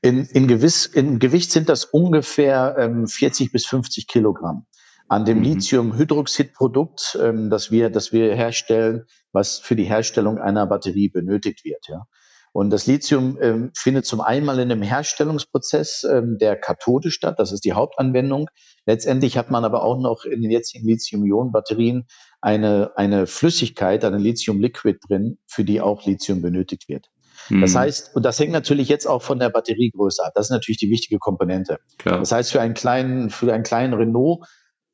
In, 0.00 0.24
in, 0.24 0.48
gewiss, 0.48 0.86
in 0.86 1.18
Gewicht 1.18 1.50
sind 1.50 1.68
das 1.68 1.84
ungefähr 1.84 2.76
ähm, 2.78 3.06
40 3.06 3.52
bis 3.52 3.66
50 3.66 4.06
Kilogramm. 4.06 4.66
An 5.08 5.24
dem 5.24 5.38
mhm. 5.38 5.44
Lithiumhydroxidprodukt, 5.44 7.18
ähm, 7.22 7.50
das, 7.50 7.70
wir, 7.70 7.90
das 7.90 8.12
wir 8.12 8.34
herstellen, 8.34 9.04
was 9.32 9.58
für 9.58 9.76
die 9.76 9.84
Herstellung 9.84 10.38
einer 10.38 10.66
Batterie 10.66 11.08
benötigt 11.08 11.64
wird. 11.64 11.86
Ja. 11.88 12.06
Und 12.52 12.70
das 12.70 12.86
Lithium 12.86 13.38
ähm, 13.40 13.70
findet 13.74 14.06
zum 14.06 14.20
einen 14.20 14.44
mal 14.44 14.58
in 14.58 14.70
einem 14.70 14.82
Herstellungsprozess 14.82 16.04
ähm, 16.04 16.38
der 16.38 16.56
Kathode 16.56 17.10
statt. 17.10 17.38
Das 17.38 17.52
ist 17.52 17.64
die 17.64 17.72
Hauptanwendung. 17.72 18.48
Letztendlich 18.86 19.36
hat 19.36 19.50
man 19.50 19.64
aber 19.64 19.82
auch 19.82 19.98
noch 19.98 20.24
in 20.24 20.42
den 20.42 20.50
jetzigen 20.50 20.86
Lithium-Ionen-Batterien 20.86 22.06
eine, 22.40 22.92
eine 22.96 23.26
Flüssigkeit, 23.26 24.04
eine 24.04 24.18
Lithium-Liquid 24.18 24.98
drin, 25.06 25.38
für 25.46 25.64
die 25.64 25.80
auch 25.80 26.04
Lithium 26.06 26.42
benötigt 26.42 26.88
wird. 26.88 27.10
Mhm. 27.48 27.60
Das 27.60 27.74
heißt, 27.74 28.16
und 28.16 28.24
das 28.24 28.38
hängt 28.38 28.52
natürlich 28.52 28.88
jetzt 28.88 29.06
auch 29.06 29.22
von 29.22 29.38
der 29.38 29.50
Batteriegröße 29.50 30.24
ab. 30.24 30.32
Das 30.34 30.46
ist 30.46 30.50
natürlich 30.50 30.78
die 30.78 30.90
wichtige 30.90 31.18
Komponente. 31.18 31.78
Klar. 31.98 32.18
Das 32.18 32.32
heißt, 32.32 32.52
für 32.52 32.60
einen 32.60 32.74
kleinen, 32.74 33.30
für 33.30 33.52
einen 33.52 33.62
kleinen 33.62 33.94
Renault 33.94 34.44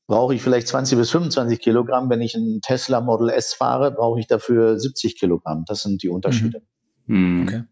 brauche 0.07 0.35
ich 0.35 0.43
vielleicht 0.43 0.69
20 0.69 0.99
bis 0.99 1.11
25 1.11 1.61
Kilogramm. 1.61 2.11
Wenn 2.11 2.21
ich 2.21 2.35
einen 2.35 2.61
Tesla 2.61 3.01
Model 3.01 3.31
S 3.31 3.55
fahre, 3.55 3.91
brauche 3.91 4.21
ich 4.21 4.27
dafür 4.27 4.79
70 4.79 5.19
Kilogramm. 5.19 5.65
Das 5.67 5.83
sind 5.83 6.03
die 6.03 6.09
Unterschiede. 6.09 6.63
Mhm. 7.07 7.15
Hm. 7.39 7.43
Okay. 7.43 7.65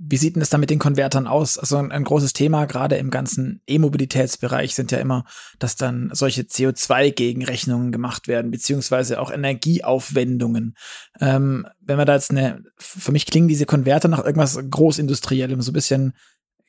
Wie 0.00 0.16
sieht 0.16 0.36
denn 0.36 0.40
das 0.40 0.50
dann 0.50 0.60
mit 0.60 0.70
den 0.70 0.78
Konvertern 0.78 1.26
aus? 1.26 1.58
Also 1.58 1.76
ein, 1.76 1.90
ein 1.90 2.04
großes 2.04 2.32
Thema 2.32 2.66
gerade 2.66 2.96
im 2.96 3.10
ganzen 3.10 3.62
E-Mobilitätsbereich 3.66 4.72
sind 4.76 4.92
ja 4.92 4.98
immer, 4.98 5.24
dass 5.58 5.74
dann 5.74 6.10
solche 6.12 6.42
CO2-Gegenrechnungen 6.42 7.90
gemacht 7.90 8.28
werden, 8.28 8.52
beziehungsweise 8.52 9.20
auch 9.20 9.32
Energieaufwendungen. 9.32 10.76
Ähm, 11.20 11.66
wenn 11.80 11.96
man 11.96 12.06
da 12.06 12.14
jetzt 12.14 12.30
eine, 12.30 12.62
für 12.76 13.10
mich 13.10 13.26
klingen 13.26 13.48
diese 13.48 13.66
Konverter 13.66 14.06
nach 14.06 14.24
irgendwas 14.24 14.56
Großindustriellem, 14.70 15.62
so 15.62 15.72
ein 15.72 15.74
bisschen 15.74 16.14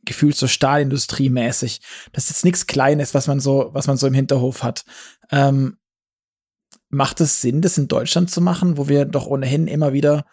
gefühlt 0.10 0.36
so 0.36 0.48
Stahlindustrie-mäßig. 0.48 1.80
Das 2.12 2.26
ist 2.26 2.30
jetzt 2.30 2.46
nichts 2.46 2.68
Kleines, 2.68 3.14
was 3.14 3.28
man 3.28 3.40
so, 3.40 3.70
was 3.72 3.88
man 3.88 3.96
so 3.96 4.08
im 4.08 4.14
Hinterhof 4.14 4.64
hat. 4.64 4.84
Ähm, 5.32 5.78
macht 6.90 7.22
es 7.22 7.40
Sinn, 7.40 7.62
das 7.62 7.78
in 7.78 7.88
Deutschland 7.88 8.30
zu 8.30 8.42
machen, 8.42 8.78
wo 8.78 8.90
wir 8.90 9.06
doch 9.06 9.28
ohnehin 9.28 9.68
immer 9.68 9.94
wieder 9.94 10.26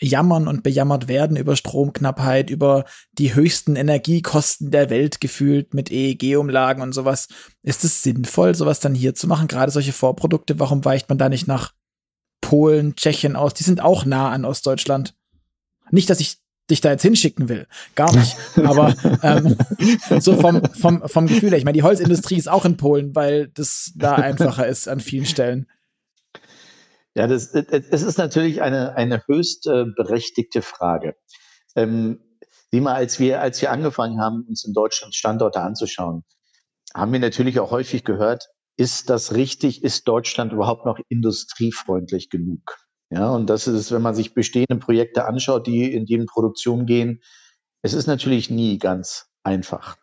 jammern 0.00 0.48
und 0.48 0.62
bejammert 0.62 1.08
werden 1.08 1.36
über 1.36 1.56
Stromknappheit, 1.56 2.50
über 2.50 2.84
die 3.12 3.34
höchsten 3.34 3.76
Energiekosten 3.76 4.70
der 4.70 4.90
Welt 4.90 5.20
gefühlt 5.20 5.74
mit 5.74 5.90
EEG-Umlagen 5.90 6.82
und 6.82 6.92
sowas. 6.92 7.28
Ist 7.62 7.84
es 7.84 8.02
sinnvoll, 8.02 8.54
sowas 8.54 8.80
dann 8.80 8.94
hier 8.94 9.14
zu 9.14 9.26
machen? 9.26 9.46
Gerade 9.46 9.70
solche 9.70 9.92
Vorprodukte, 9.92 10.58
warum 10.58 10.84
weicht 10.84 11.08
man 11.08 11.18
da 11.18 11.28
nicht 11.28 11.46
nach 11.46 11.74
Polen, 12.40 12.96
Tschechien 12.96 13.36
aus? 13.36 13.54
Die 13.54 13.64
sind 13.64 13.82
auch 13.82 14.04
nah 14.04 14.30
an 14.30 14.44
Ostdeutschland. 14.44 15.14
Nicht, 15.90 16.08
dass 16.08 16.20
ich 16.20 16.38
dich 16.70 16.80
da 16.80 16.90
jetzt 16.90 17.02
hinschicken 17.02 17.48
will. 17.48 17.66
Gar 17.94 18.14
nicht. 18.16 18.36
Aber 18.56 18.94
ähm, 19.22 19.56
so 20.20 20.36
vom, 20.36 20.62
vom, 20.74 21.08
vom 21.08 21.26
Gefühl 21.26 21.50
her. 21.50 21.58
Ich 21.58 21.64
meine, 21.64 21.76
die 21.76 21.82
Holzindustrie 21.82 22.36
ist 22.36 22.48
auch 22.48 22.64
in 22.64 22.76
Polen, 22.76 23.14
weil 23.14 23.48
das 23.48 23.92
da 23.96 24.14
einfacher 24.14 24.66
ist 24.66 24.88
an 24.88 25.00
vielen 25.00 25.26
Stellen. 25.26 25.66
Ja, 27.14 27.26
das, 27.26 27.52
es 27.54 28.02
ist 28.02 28.18
natürlich 28.18 28.62
eine, 28.62 28.94
eine 28.94 29.22
höchst 29.26 29.66
äh, 29.66 29.84
berechtigte 29.84 30.62
Frage. 30.62 31.16
Ähm, 31.74 32.20
wie 32.70 32.80
mal, 32.80 32.94
als 32.94 33.18
wir, 33.18 33.40
als 33.40 33.60
wir 33.60 33.72
angefangen 33.72 34.20
haben, 34.20 34.44
uns 34.48 34.64
in 34.64 34.72
Deutschland 34.72 35.14
Standorte 35.14 35.60
anzuschauen, 35.60 36.24
haben 36.94 37.12
wir 37.12 37.20
natürlich 37.20 37.58
auch 37.58 37.70
häufig 37.72 38.04
gehört, 38.04 38.46
ist 38.76 39.10
das 39.10 39.34
richtig? 39.34 39.82
Ist 39.82 40.06
Deutschland 40.06 40.52
überhaupt 40.52 40.86
noch 40.86 40.98
industriefreundlich 41.08 42.30
genug? 42.30 42.78
Ja, 43.10 43.30
und 43.30 43.50
das 43.50 43.66
ist, 43.66 43.90
wenn 43.90 44.02
man 44.02 44.14
sich 44.14 44.34
bestehende 44.34 44.76
Projekte 44.76 45.24
anschaut, 45.26 45.66
die 45.66 45.92
in 45.92 46.06
die 46.06 46.18
Produktion 46.24 46.86
gehen, 46.86 47.20
es 47.82 47.92
ist 47.92 48.06
natürlich 48.06 48.50
nie 48.50 48.78
ganz 48.78 49.26
einfach. 49.42 49.96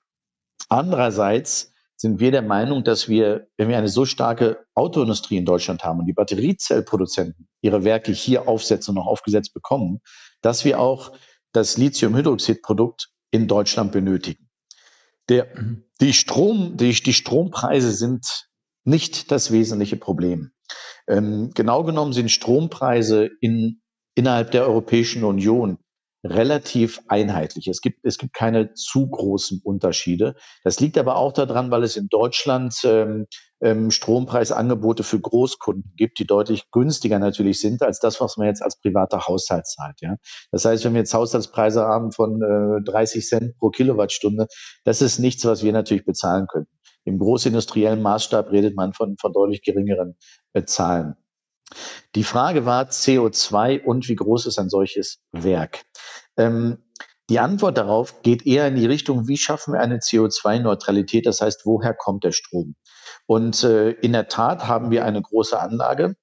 Andererseits 0.67 1.73
sind 1.95 2.19
wir 2.19 2.31
der 2.31 2.41
Meinung, 2.41 2.83
dass 2.83 3.07
wir, 3.07 3.47
wenn 3.57 3.69
wir 3.69 3.77
eine 3.77 3.87
so 3.87 4.05
starke 4.05 4.65
Autoindustrie 4.75 5.37
in 5.37 5.45
Deutschland 5.45 5.83
haben 5.83 5.99
und 5.99 6.05
die 6.05 6.13
Batteriezellproduzenten 6.13 7.47
ihre 7.61 7.83
Werke 7.83 8.11
hier 8.11 8.47
aufsetzen 8.47 8.95
und 8.95 9.03
auch 9.03 9.07
aufgesetzt 9.07 9.53
bekommen, 9.53 10.01
dass 10.41 10.65
wir 10.65 10.79
auch 10.79 11.13
das 11.53 11.77
Lithiumhydroxidprodukt 11.77 13.09
in 13.31 13.47
Deutschland 13.47 13.91
benötigen. 13.91 14.49
Der, 15.29 15.47
mhm. 15.55 15.85
die, 15.99 16.13
Strom, 16.13 16.77
die, 16.77 16.91
die 16.91 17.13
Strompreise 17.13 17.91
sind 17.91 18.47
nicht 18.83 19.31
das 19.31 19.51
wesentliche 19.51 19.97
Problem. 19.97 20.51
Ähm, 21.07 21.51
genau 21.53 21.83
genommen 21.83 22.13
sind 22.13 22.31
Strompreise 22.31 23.29
in, 23.41 23.81
innerhalb 24.15 24.51
der 24.51 24.67
Europäischen 24.67 25.23
Union 25.23 25.77
relativ 26.23 26.99
einheitlich. 27.07 27.67
Es 27.67 27.81
gibt, 27.81 27.99
es 28.03 28.17
gibt 28.17 28.33
keine 28.33 28.73
zu 28.73 29.07
großen 29.07 29.61
Unterschiede. 29.63 30.35
Das 30.63 30.79
liegt 30.79 30.97
aber 30.97 31.15
auch 31.15 31.31
daran, 31.31 31.71
weil 31.71 31.83
es 31.83 31.95
in 31.95 32.07
Deutschland 32.09 32.73
ähm, 32.83 33.27
ähm, 33.61 33.91
Strompreisangebote 33.91 35.03
für 35.03 35.19
Großkunden 35.19 35.93
gibt, 35.95 36.19
die 36.19 36.27
deutlich 36.27 36.69
günstiger 36.71 37.19
natürlich 37.19 37.59
sind 37.59 37.81
als 37.81 37.99
das, 37.99 38.19
was 38.21 38.37
man 38.37 38.47
jetzt 38.47 38.61
als 38.61 38.79
privater 38.79 39.27
Haushalt 39.27 39.67
zahlt. 39.67 39.99
Ja? 40.01 40.15
Das 40.51 40.65
heißt, 40.65 40.83
wenn 40.85 40.93
wir 40.93 41.01
jetzt 41.01 41.13
Haushaltspreise 41.13 41.83
haben 41.83 42.11
von 42.11 42.41
äh, 42.41 42.83
30 42.83 43.25
Cent 43.25 43.57
pro 43.57 43.69
Kilowattstunde, 43.69 44.47
das 44.83 45.01
ist 45.01 45.19
nichts, 45.19 45.45
was 45.45 45.63
wir 45.63 45.71
natürlich 45.71 46.05
bezahlen 46.05 46.47
können. 46.47 46.67
Im 47.05 47.19
großindustriellen 47.19 48.01
Maßstab 48.01 48.51
redet 48.51 48.75
man 48.75 48.91
von, 48.91 49.15
von 49.17 49.31
deutlich 49.31 49.61
geringeren 49.61 50.17
äh, 50.57 50.65
Zahlen. 50.65 51.15
Die 52.15 52.23
Frage 52.23 52.65
war 52.65 52.85
CO2 52.85 53.83
und 53.83 54.07
wie 54.07 54.15
groß 54.15 54.45
ist 54.45 54.59
ein 54.59 54.69
solches 54.69 55.19
Werk? 55.31 55.83
Ähm, 56.37 56.77
Die 57.29 57.39
Antwort 57.39 57.77
darauf 57.77 58.21
geht 58.21 58.45
eher 58.45 58.67
in 58.69 58.75
die 58.75 58.85
Richtung, 58.85 59.27
wie 59.27 59.35
schaffen 59.37 59.73
wir 59.73 59.81
eine 59.81 59.97
CO2-Neutralität? 59.97 61.25
Das 61.25 61.41
heißt, 61.41 61.65
woher 61.65 61.93
kommt 61.93 62.23
der 62.23 62.31
Strom? 62.31 62.75
Und 63.25 63.63
äh, 63.63 63.91
in 63.91 64.13
der 64.13 64.29
Tat 64.29 64.67
haben 64.67 64.91
wir 64.91 65.03
eine 65.03 65.21
große 65.21 65.59
Anlage. 65.59 66.15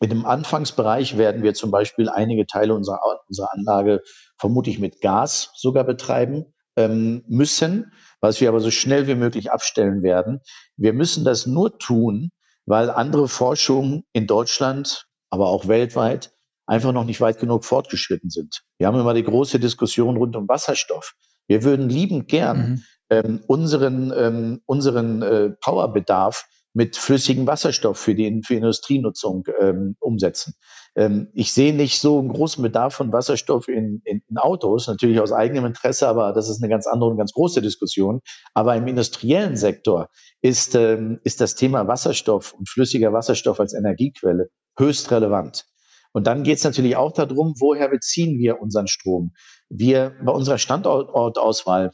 In 0.00 0.10
dem 0.10 0.24
Anfangsbereich 0.24 1.18
werden 1.18 1.42
wir 1.42 1.54
zum 1.54 1.72
Beispiel 1.72 2.08
einige 2.08 2.46
Teile 2.46 2.74
unserer, 2.74 3.00
unserer 3.26 3.52
Anlage 3.52 4.00
vermutlich 4.38 4.78
mit 4.78 5.00
Gas 5.00 5.50
sogar 5.56 5.82
betreiben 5.82 6.54
ähm, 6.76 7.24
müssen, 7.26 7.92
was 8.20 8.40
wir 8.40 8.48
aber 8.48 8.60
so 8.60 8.70
schnell 8.70 9.08
wie 9.08 9.16
möglich 9.16 9.50
abstellen 9.50 10.02
werden. 10.04 10.40
Wir 10.76 10.92
müssen 10.92 11.24
das 11.24 11.46
nur 11.46 11.78
tun, 11.78 12.30
weil 12.68 12.90
andere 12.90 13.28
Forschung 13.28 14.04
in 14.12 14.26
Deutschland, 14.26 15.06
aber 15.30 15.48
auch 15.48 15.68
weltweit 15.68 16.32
einfach 16.66 16.92
noch 16.92 17.04
nicht 17.04 17.20
weit 17.20 17.38
genug 17.38 17.64
fortgeschritten 17.64 18.28
sind. 18.28 18.62
Wir 18.76 18.86
haben 18.86 19.00
immer 19.00 19.14
die 19.14 19.24
große 19.24 19.58
Diskussion 19.58 20.18
rund 20.18 20.36
um 20.36 20.48
Wasserstoff. 20.48 21.14
Wir 21.46 21.64
würden 21.64 21.88
liebend 21.88 22.28
gern 22.28 22.58
mhm. 22.58 22.82
ähm, 23.10 23.40
unseren, 23.46 24.12
ähm, 24.14 24.60
unseren 24.66 25.22
äh, 25.22 25.50
Powerbedarf 25.62 26.46
mit 26.74 26.96
flüssigem 26.96 27.46
Wasserstoff 27.46 27.98
für 27.98 28.14
die 28.14 28.42
für 28.44 28.54
Industrienutzung 28.56 29.44
ähm, 29.58 29.96
umsetzen. 30.00 30.54
Ähm, 30.98 31.28
ich 31.32 31.52
sehe 31.52 31.72
nicht 31.72 32.00
so 32.00 32.18
einen 32.18 32.28
großen 32.28 32.60
Bedarf 32.60 32.94
von 32.94 33.12
Wasserstoff 33.12 33.68
in, 33.68 34.02
in, 34.04 34.20
in, 34.28 34.36
Autos, 34.36 34.88
natürlich 34.88 35.20
aus 35.20 35.30
eigenem 35.30 35.64
Interesse, 35.64 36.08
aber 36.08 36.32
das 36.32 36.48
ist 36.48 36.60
eine 36.60 36.68
ganz 36.68 36.88
andere 36.88 37.10
und 37.10 37.16
ganz 37.16 37.32
große 37.32 37.62
Diskussion. 37.62 38.20
Aber 38.52 38.74
im 38.74 38.88
industriellen 38.88 39.56
Sektor 39.56 40.08
ist, 40.42 40.74
ähm, 40.74 41.20
ist 41.22 41.40
das 41.40 41.54
Thema 41.54 41.86
Wasserstoff 41.86 42.52
und 42.52 42.68
flüssiger 42.68 43.12
Wasserstoff 43.12 43.60
als 43.60 43.74
Energiequelle 43.74 44.48
höchst 44.76 45.12
relevant. 45.12 45.66
Und 46.12 46.26
dann 46.26 46.42
geht 46.42 46.58
es 46.58 46.64
natürlich 46.64 46.96
auch 46.96 47.12
darum, 47.12 47.54
woher 47.60 47.88
beziehen 47.88 48.38
wir 48.40 48.60
unseren 48.60 48.88
Strom? 48.88 49.30
Wir 49.68 50.16
bei 50.24 50.32
unserer 50.32 50.58
Standortauswahl 50.58 51.92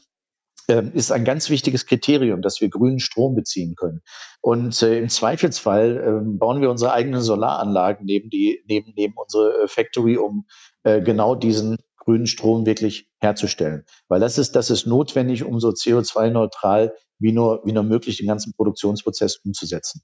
ist 0.67 1.11
ein 1.11 1.25
ganz 1.25 1.49
wichtiges 1.49 1.85
Kriterium, 1.85 2.41
dass 2.41 2.61
wir 2.61 2.69
grünen 2.69 2.99
Strom 2.99 3.35
beziehen 3.35 3.75
können. 3.75 4.01
Und 4.41 4.81
äh, 4.81 4.99
im 4.99 5.09
Zweifelsfall 5.09 5.97
äh, 5.97 6.37
bauen 6.37 6.61
wir 6.61 6.69
unsere 6.69 6.93
eigenen 6.93 7.21
Solaranlagen 7.21 8.05
neben 8.05 8.29
die 8.29 8.63
neben 8.67 8.93
neben 8.95 9.13
unsere 9.15 9.63
äh, 9.63 9.67
Factory, 9.67 10.17
um 10.17 10.45
äh, 10.83 11.01
genau 11.01 11.35
diesen 11.35 11.77
grünen 11.97 12.27
Strom 12.27 12.65
wirklich 12.65 13.09
herzustellen. 13.19 13.85
Weil 14.07 14.19
das 14.19 14.37
ist 14.37 14.55
das 14.55 14.69
ist 14.69 14.85
notwendig, 14.85 15.43
um 15.43 15.59
so 15.59 15.69
CO2-neutral 15.69 16.93
wie 17.19 17.31
nur 17.31 17.61
wie 17.65 17.73
nur 17.73 17.83
möglich 17.83 18.17
den 18.17 18.27
ganzen 18.27 18.53
Produktionsprozess 18.53 19.37
umzusetzen. 19.37 20.01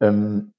Ähm, 0.00 0.52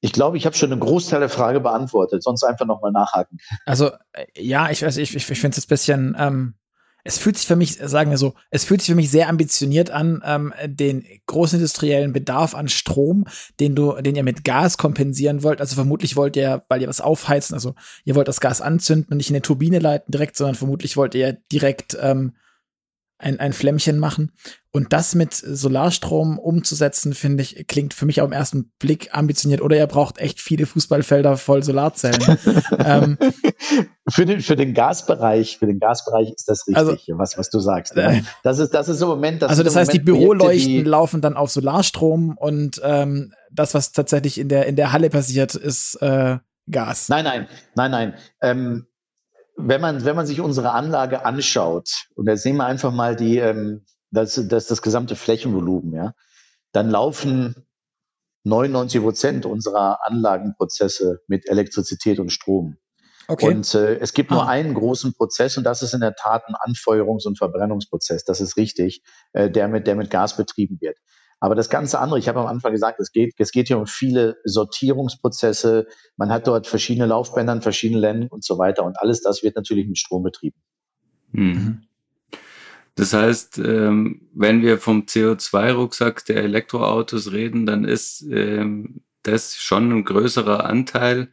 ich 0.00 0.12
glaube, 0.12 0.36
ich 0.36 0.46
habe 0.46 0.54
schon 0.54 0.70
einen 0.70 0.80
Großteil 0.80 1.20
der 1.20 1.28
Frage 1.28 1.60
beantwortet, 1.60 2.22
sonst 2.22 2.44
einfach 2.44 2.66
nochmal 2.66 2.92
nachhaken. 2.92 3.38
Also, 3.64 3.90
äh, 4.12 4.26
ja, 4.36 4.70
ich 4.70 4.82
weiß, 4.82 4.98
ich, 4.98 5.16
ich, 5.16 5.30
ich 5.30 5.40
finde 5.40 5.58
es 5.58 5.64
ein 5.64 5.68
bisschen, 5.68 6.16
ähm, 6.18 6.54
es 7.06 7.18
fühlt 7.18 7.38
sich 7.38 7.46
für 7.46 7.56
mich, 7.56 7.78
sagen 7.82 8.10
wir 8.10 8.18
so, 8.18 8.34
es 8.50 8.64
fühlt 8.64 8.80
sich 8.80 8.90
für 8.90 8.96
mich 8.96 9.10
sehr 9.10 9.28
ambitioniert 9.28 9.90
an, 9.90 10.22
ähm, 10.24 10.52
den 10.66 11.04
großindustriellen 11.26 12.12
Bedarf 12.12 12.54
an 12.54 12.68
Strom, 12.68 13.26
den 13.60 13.76
du, 13.76 13.92
den 13.92 14.16
ihr 14.16 14.24
mit 14.24 14.44
Gas 14.44 14.76
kompensieren 14.76 15.42
wollt. 15.42 15.60
Also 15.60 15.76
vermutlich 15.76 16.16
wollt 16.16 16.36
ihr, 16.36 16.64
weil 16.68 16.82
ihr 16.82 16.88
was 16.88 17.00
aufheizen, 17.00 17.54
also 17.54 17.74
ihr 18.04 18.16
wollt 18.16 18.28
das 18.28 18.40
Gas 18.40 18.60
anzünden 18.60 19.12
und 19.12 19.18
nicht 19.18 19.30
in 19.30 19.36
eine 19.36 19.42
Turbine 19.42 19.78
leiten 19.78 20.10
direkt, 20.10 20.36
sondern 20.36 20.56
vermutlich 20.56 20.96
wollt 20.96 21.14
ihr 21.14 21.38
direkt 21.52 21.96
ähm, 22.00 22.32
ein, 23.18 23.40
ein 23.40 23.52
Flämmchen 23.52 23.98
machen. 23.98 24.32
Und 24.72 24.92
das 24.92 25.14
mit 25.14 25.32
Solarstrom 25.32 26.38
umzusetzen, 26.38 27.14
finde 27.14 27.42
ich, 27.42 27.66
klingt 27.66 27.94
für 27.94 28.04
mich 28.04 28.20
auf 28.20 28.28
den 28.28 28.34
ersten 28.34 28.72
Blick 28.78 29.08
ambitioniert. 29.12 29.62
Oder 29.62 29.76
ihr 29.78 29.86
braucht 29.86 30.18
echt 30.18 30.38
viele 30.38 30.66
Fußballfelder 30.66 31.38
voll 31.38 31.62
Solarzellen. 31.62 32.20
ähm, 32.84 33.16
für, 34.06 34.26
den, 34.26 34.40
für 34.40 34.54
den 34.54 34.74
Gasbereich, 34.74 35.56
für 35.58 35.66
den 35.66 35.78
Gasbereich 35.78 36.30
ist 36.30 36.46
das 36.48 36.66
richtig, 36.66 36.76
also, 36.76 37.18
was, 37.18 37.38
was 37.38 37.48
du 37.48 37.58
sagst. 37.58 37.96
Äh, 37.96 38.20
das 38.42 38.58
ist, 38.58 38.74
das 38.74 38.90
ist 38.90 39.00
im 39.00 39.08
Moment. 39.08 39.40
Das 39.40 39.48
also 39.48 39.62
das 39.62 39.76
heißt, 39.76 39.94
Moment 39.94 40.08
die 40.08 40.12
Büroleuchten 40.12 40.72
die 40.72 40.82
laufen 40.82 41.22
dann 41.22 41.36
auf 41.36 41.50
Solarstrom 41.50 42.36
und 42.36 42.78
ähm, 42.84 43.32
das, 43.50 43.72
was 43.72 43.92
tatsächlich 43.92 44.38
in 44.38 44.50
der, 44.50 44.66
in 44.66 44.76
der 44.76 44.92
Halle 44.92 45.08
passiert, 45.08 45.54
ist 45.54 45.94
äh, 46.02 46.36
Gas. 46.70 47.08
Nein, 47.08 47.24
nein, 47.24 47.48
nein, 47.76 47.90
nein. 47.90 48.14
Ähm, 48.42 48.86
wenn 49.56 49.80
man, 49.80 50.04
wenn 50.04 50.16
man 50.16 50.26
sich 50.26 50.40
unsere 50.40 50.72
Anlage 50.72 51.24
anschaut, 51.24 52.08
und 52.14 52.26
da 52.26 52.36
sehen 52.36 52.56
wir 52.56 52.66
einfach 52.66 52.92
mal 52.92 53.16
die, 53.16 53.38
ähm, 53.38 53.84
das, 54.10 54.40
das, 54.48 54.66
das 54.66 54.82
gesamte 54.82 55.16
Flächenvolumen, 55.16 55.92
ja, 55.92 56.14
dann 56.72 56.90
laufen 56.90 57.66
99 58.44 59.02
Prozent 59.02 59.46
unserer 59.46 60.06
Anlagenprozesse 60.06 61.20
mit 61.26 61.48
Elektrizität 61.48 62.20
und 62.20 62.30
Strom. 62.30 62.76
Okay. 63.28 63.48
Und 63.48 63.74
äh, 63.74 63.96
es 63.96 64.12
gibt 64.12 64.30
nur 64.30 64.44
ah. 64.44 64.48
einen 64.48 64.74
großen 64.74 65.14
Prozess 65.14 65.58
und 65.58 65.64
das 65.64 65.82
ist 65.82 65.94
in 65.94 66.00
der 66.00 66.14
Tat 66.14 66.44
ein 66.46 66.54
Anfeuerungs- 66.54 67.26
und 67.26 67.38
Verbrennungsprozess. 67.38 68.24
Das 68.24 68.40
ist 68.40 68.56
richtig, 68.56 69.02
äh, 69.32 69.50
der 69.50 69.66
mit 69.66 69.88
der 69.88 69.96
mit 69.96 70.10
Gas 70.10 70.36
betrieben 70.36 70.78
wird. 70.80 70.96
Aber 71.38 71.54
das 71.54 71.68
ganze 71.68 71.98
andere, 71.98 72.18
ich 72.18 72.28
habe 72.28 72.40
am 72.40 72.46
Anfang 72.46 72.72
gesagt, 72.72 72.98
es 72.98 73.12
geht, 73.12 73.34
es 73.38 73.52
geht 73.52 73.68
hier 73.68 73.78
um 73.78 73.86
viele 73.86 74.36
Sortierungsprozesse. 74.44 75.86
Man 76.16 76.30
hat 76.30 76.46
dort 76.46 76.66
verschiedene 76.66 77.06
Laufbänder, 77.06 77.60
verschiedene 77.60 78.00
Länder 78.00 78.28
und 78.30 78.44
so 78.44 78.58
weiter. 78.58 78.84
Und 78.84 78.98
alles 79.00 79.22
das 79.22 79.42
wird 79.42 79.56
natürlich 79.56 79.86
mit 79.86 79.98
Strom 79.98 80.22
betrieben. 80.22 80.56
Mhm. 81.32 81.82
Das 82.94 83.12
heißt, 83.12 83.58
ähm, 83.58 84.22
wenn 84.32 84.62
wir 84.62 84.78
vom 84.78 85.02
CO2-Rucksack 85.02 86.24
der 86.24 86.42
Elektroautos 86.42 87.30
reden, 87.30 87.66
dann 87.66 87.84
ist 87.84 88.22
ähm, 88.30 89.02
das 89.22 89.56
schon 89.56 89.92
ein 89.92 90.04
größerer 90.04 90.64
Anteil, 90.64 91.28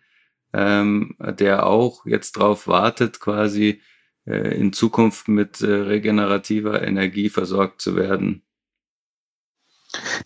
ähm, 0.52 1.16
der 1.20 1.66
auch 1.66 2.06
jetzt 2.06 2.36
darauf 2.36 2.68
wartet, 2.68 3.22
quasi 3.22 3.82
äh, 4.26 4.60
in 4.60 4.74
Zukunft 4.74 5.30
mit 5.30 5.62
äh, 5.62 5.72
regenerativer 5.72 6.84
Energie 6.84 7.30
versorgt 7.30 7.82
zu 7.82 7.96
werden. 7.96 8.43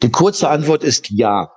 Die 0.01 0.12
kurze 0.12 0.49
Antwort 0.49 0.84
ist 0.84 1.10
ja. 1.10 1.51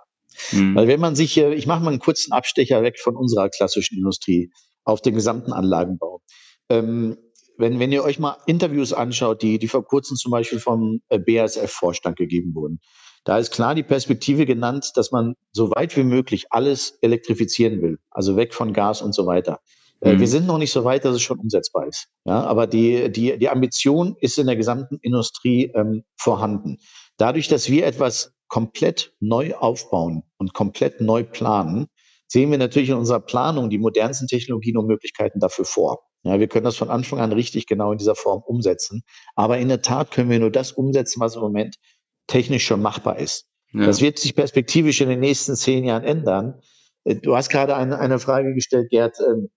Mhm. 0.52 0.74
Weil 0.74 0.88
wenn 0.88 1.00
man 1.00 1.14
sich, 1.16 1.36
ich 1.36 1.66
mache 1.66 1.82
mal 1.82 1.90
einen 1.90 1.98
kurzen 1.98 2.32
Abstecher 2.32 2.82
weg 2.82 2.98
von 2.98 3.16
unserer 3.16 3.48
klassischen 3.48 3.98
Industrie 3.98 4.50
auf 4.84 5.00
den 5.02 5.14
gesamten 5.14 5.52
Anlagenbau. 5.52 6.22
Ähm, 6.68 7.16
wenn, 7.58 7.78
wenn 7.78 7.92
ihr 7.92 8.02
euch 8.02 8.18
mal 8.18 8.38
Interviews 8.46 8.92
anschaut, 8.92 9.42
die, 9.42 9.58
die 9.58 9.68
vor 9.68 9.84
kurzem 9.84 10.16
zum 10.16 10.32
Beispiel 10.32 10.58
vom 10.58 11.00
äh, 11.08 11.18
BASF-Vorstand 11.18 12.16
gegeben 12.16 12.54
wurden, 12.54 12.80
da 13.24 13.38
ist 13.38 13.52
klar 13.52 13.74
die 13.74 13.82
Perspektive 13.82 14.46
genannt, 14.46 14.92
dass 14.94 15.12
man 15.12 15.34
so 15.52 15.70
weit 15.70 15.94
wie 15.96 16.04
möglich 16.04 16.46
alles 16.50 16.98
elektrifizieren 17.02 17.82
will, 17.82 17.98
also 18.10 18.36
weg 18.36 18.54
von 18.54 18.72
Gas 18.72 19.02
und 19.02 19.14
so 19.14 19.26
weiter. 19.26 19.60
Äh, 20.00 20.14
mhm. 20.14 20.20
Wir 20.20 20.28
sind 20.28 20.46
noch 20.46 20.56
nicht 20.56 20.72
so 20.72 20.84
weit, 20.84 21.04
dass 21.04 21.14
es 21.14 21.22
schon 21.22 21.38
umsetzbar 21.38 21.86
ist. 21.86 22.08
Ja, 22.24 22.42
aber 22.44 22.66
die, 22.66 23.12
die, 23.12 23.38
die 23.38 23.48
Ambition 23.50 24.16
ist 24.20 24.38
in 24.38 24.46
der 24.46 24.56
gesamten 24.56 24.98
Industrie 25.02 25.70
ähm, 25.74 26.04
vorhanden. 26.16 26.78
Dadurch, 27.20 27.48
dass 27.48 27.68
wir 27.68 27.86
etwas 27.86 28.32
komplett 28.48 29.12
neu 29.20 29.54
aufbauen 29.54 30.22
und 30.38 30.54
komplett 30.54 31.02
neu 31.02 31.22
planen, 31.22 31.86
sehen 32.26 32.50
wir 32.50 32.56
natürlich 32.56 32.88
in 32.88 32.96
unserer 32.96 33.20
Planung 33.20 33.68
die 33.68 33.76
modernsten 33.76 34.26
Technologien 34.26 34.78
und 34.78 34.86
Möglichkeiten 34.86 35.38
dafür 35.38 35.66
vor. 35.66 36.00
Ja, 36.22 36.40
wir 36.40 36.48
können 36.48 36.64
das 36.64 36.76
von 36.76 36.88
Anfang 36.88 37.18
an 37.20 37.32
richtig 37.32 37.66
genau 37.66 37.92
in 37.92 37.98
dieser 37.98 38.14
Form 38.14 38.42
umsetzen. 38.46 39.02
Aber 39.34 39.58
in 39.58 39.68
der 39.68 39.82
Tat 39.82 40.12
können 40.12 40.30
wir 40.30 40.38
nur 40.38 40.50
das 40.50 40.72
umsetzen, 40.72 41.20
was 41.20 41.34
im 41.34 41.42
Moment 41.42 41.76
technisch 42.26 42.64
schon 42.64 42.80
machbar 42.80 43.18
ist. 43.18 43.46
Ja. 43.72 43.84
Das 43.84 44.00
wird 44.00 44.18
sich 44.18 44.34
perspektivisch 44.34 45.02
in 45.02 45.10
den 45.10 45.20
nächsten 45.20 45.56
zehn 45.56 45.84
Jahren 45.84 46.04
ändern. 46.04 46.60
Äh, 47.04 47.16
du 47.16 47.36
hast 47.36 47.50
gerade 47.50 47.76
eine, 47.76 47.98
eine 47.98 48.18
Frage 48.18 48.54
gestellt, 48.54 48.88
Gerd, 48.88 49.18
ähm, 49.20 49.50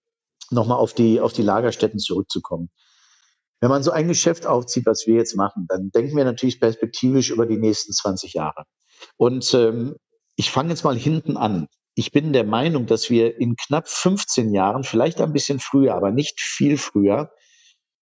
nochmal 0.51 0.79
auf 0.79 0.93
die, 0.93 1.21
auf 1.21 1.31
die 1.31 1.43
Lagerstätten 1.43 1.99
zurückzukommen. 1.99 2.69
Wenn 3.63 3.69
man 3.69 3.81
so 3.81 3.91
ein 3.91 4.09
Geschäft 4.09 4.45
aufzieht, 4.45 4.85
was 4.85 5.07
wir 5.07 5.15
jetzt 5.15 5.37
machen, 5.37 5.67
dann 5.69 5.89
denken 5.89 6.17
wir 6.17 6.25
natürlich 6.25 6.59
perspektivisch 6.59 7.29
über 7.29 7.45
die 7.45 7.55
nächsten 7.55 7.93
20 7.93 8.33
Jahre. 8.33 8.65
Und 9.15 9.53
ähm, 9.53 9.95
ich 10.35 10.51
fange 10.51 10.71
jetzt 10.71 10.83
mal 10.83 10.97
hinten 10.97 11.37
an. 11.37 11.67
Ich 11.95 12.11
bin 12.11 12.33
der 12.33 12.43
Meinung, 12.43 12.87
dass 12.87 13.09
wir 13.09 13.39
in 13.39 13.55
knapp 13.55 13.87
15 13.87 14.53
Jahren, 14.53 14.83
vielleicht 14.83 15.21
ein 15.21 15.31
bisschen 15.31 15.61
früher, 15.61 15.95
aber 15.95 16.11
nicht 16.11 16.41
viel 16.41 16.77
früher, 16.77 17.31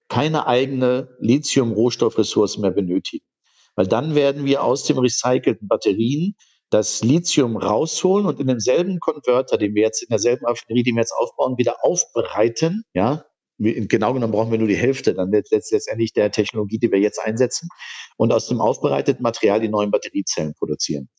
keine 0.09 0.47
eigene 0.47 1.15
Lithium-Rohstoffressource 1.19 2.57
mehr 2.57 2.71
benötigen. 2.71 3.27
Weil 3.75 3.85
dann 3.85 4.15
werden 4.15 4.45
wir 4.45 4.63
aus 4.63 4.85
dem 4.85 4.97
recycelten 4.97 5.67
Batterien 5.67 6.33
das 6.71 7.03
Lithium 7.03 7.55
rausholen 7.55 8.25
und 8.25 8.39
in 8.39 8.47
demselben 8.47 8.99
Konverter, 8.99 9.59
den 9.59 9.75
wir 9.75 9.83
jetzt 9.83 10.01
in 10.01 10.09
derselben 10.09 10.43
Raffinerie, 10.43 10.81
die 10.81 10.93
wir 10.93 11.01
jetzt 11.01 11.13
aufbauen, 11.13 11.59
wieder 11.59 11.85
aufbereiten, 11.85 12.83
ja, 12.95 13.25
genau 13.61 14.13
genommen 14.13 14.33
brauchen 14.33 14.51
wir 14.51 14.57
nur 14.57 14.67
die 14.67 14.75
Hälfte 14.75 15.13
dann 15.13 15.31
letztendlich 15.31 16.13
der 16.13 16.31
Technologie, 16.31 16.79
die 16.79 16.91
wir 16.91 16.99
jetzt 16.99 17.19
einsetzen 17.19 17.69
und 18.17 18.31
aus 18.33 18.47
dem 18.47 18.59
aufbereiteten 18.59 19.23
Material 19.23 19.59
die 19.59 19.69
neuen 19.69 19.91
Batteriezellen 19.91 20.53
produzieren. 20.53 21.09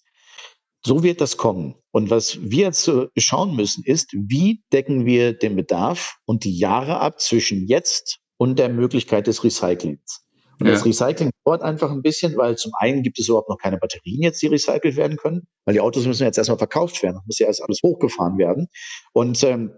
So 0.84 1.04
wird 1.04 1.20
das 1.20 1.36
kommen. 1.36 1.76
Und 1.92 2.10
was 2.10 2.38
wir 2.42 2.66
jetzt 2.66 2.90
schauen 3.16 3.54
müssen, 3.54 3.84
ist, 3.84 4.12
wie 4.12 4.64
decken 4.72 5.06
wir 5.06 5.32
den 5.32 5.54
Bedarf 5.54 6.16
und 6.24 6.44
die 6.44 6.58
Jahre 6.58 6.98
ab 6.98 7.20
zwischen 7.20 7.68
jetzt 7.68 8.18
und 8.36 8.58
der 8.58 8.68
Möglichkeit 8.68 9.28
des 9.28 9.44
Recyclings. 9.44 10.22
Und 10.58 10.66
ja. 10.66 10.72
das 10.72 10.84
Recycling 10.84 11.30
dauert 11.44 11.62
einfach 11.62 11.90
ein 11.90 12.02
bisschen, 12.02 12.36
weil 12.36 12.56
zum 12.56 12.72
einen 12.78 13.02
gibt 13.02 13.18
es 13.18 13.28
überhaupt 13.28 13.48
noch 13.48 13.58
keine 13.58 13.78
Batterien 13.78 14.22
jetzt, 14.22 14.42
die 14.42 14.48
recycelt 14.48 14.96
werden 14.96 15.16
können, 15.16 15.42
weil 15.64 15.74
die 15.74 15.80
Autos 15.80 16.06
müssen 16.06 16.24
jetzt 16.24 16.38
erstmal 16.38 16.58
verkauft 16.58 17.02
werden, 17.02 17.20
muss 17.26 17.38
ja 17.38 17.46
erst 17.46 17.62
alles 17.62 17.80
hochgefahren 17.82 18.38
werden. 18.38 18.68
Und 19.12 19.42
ähm, 19.44 19.72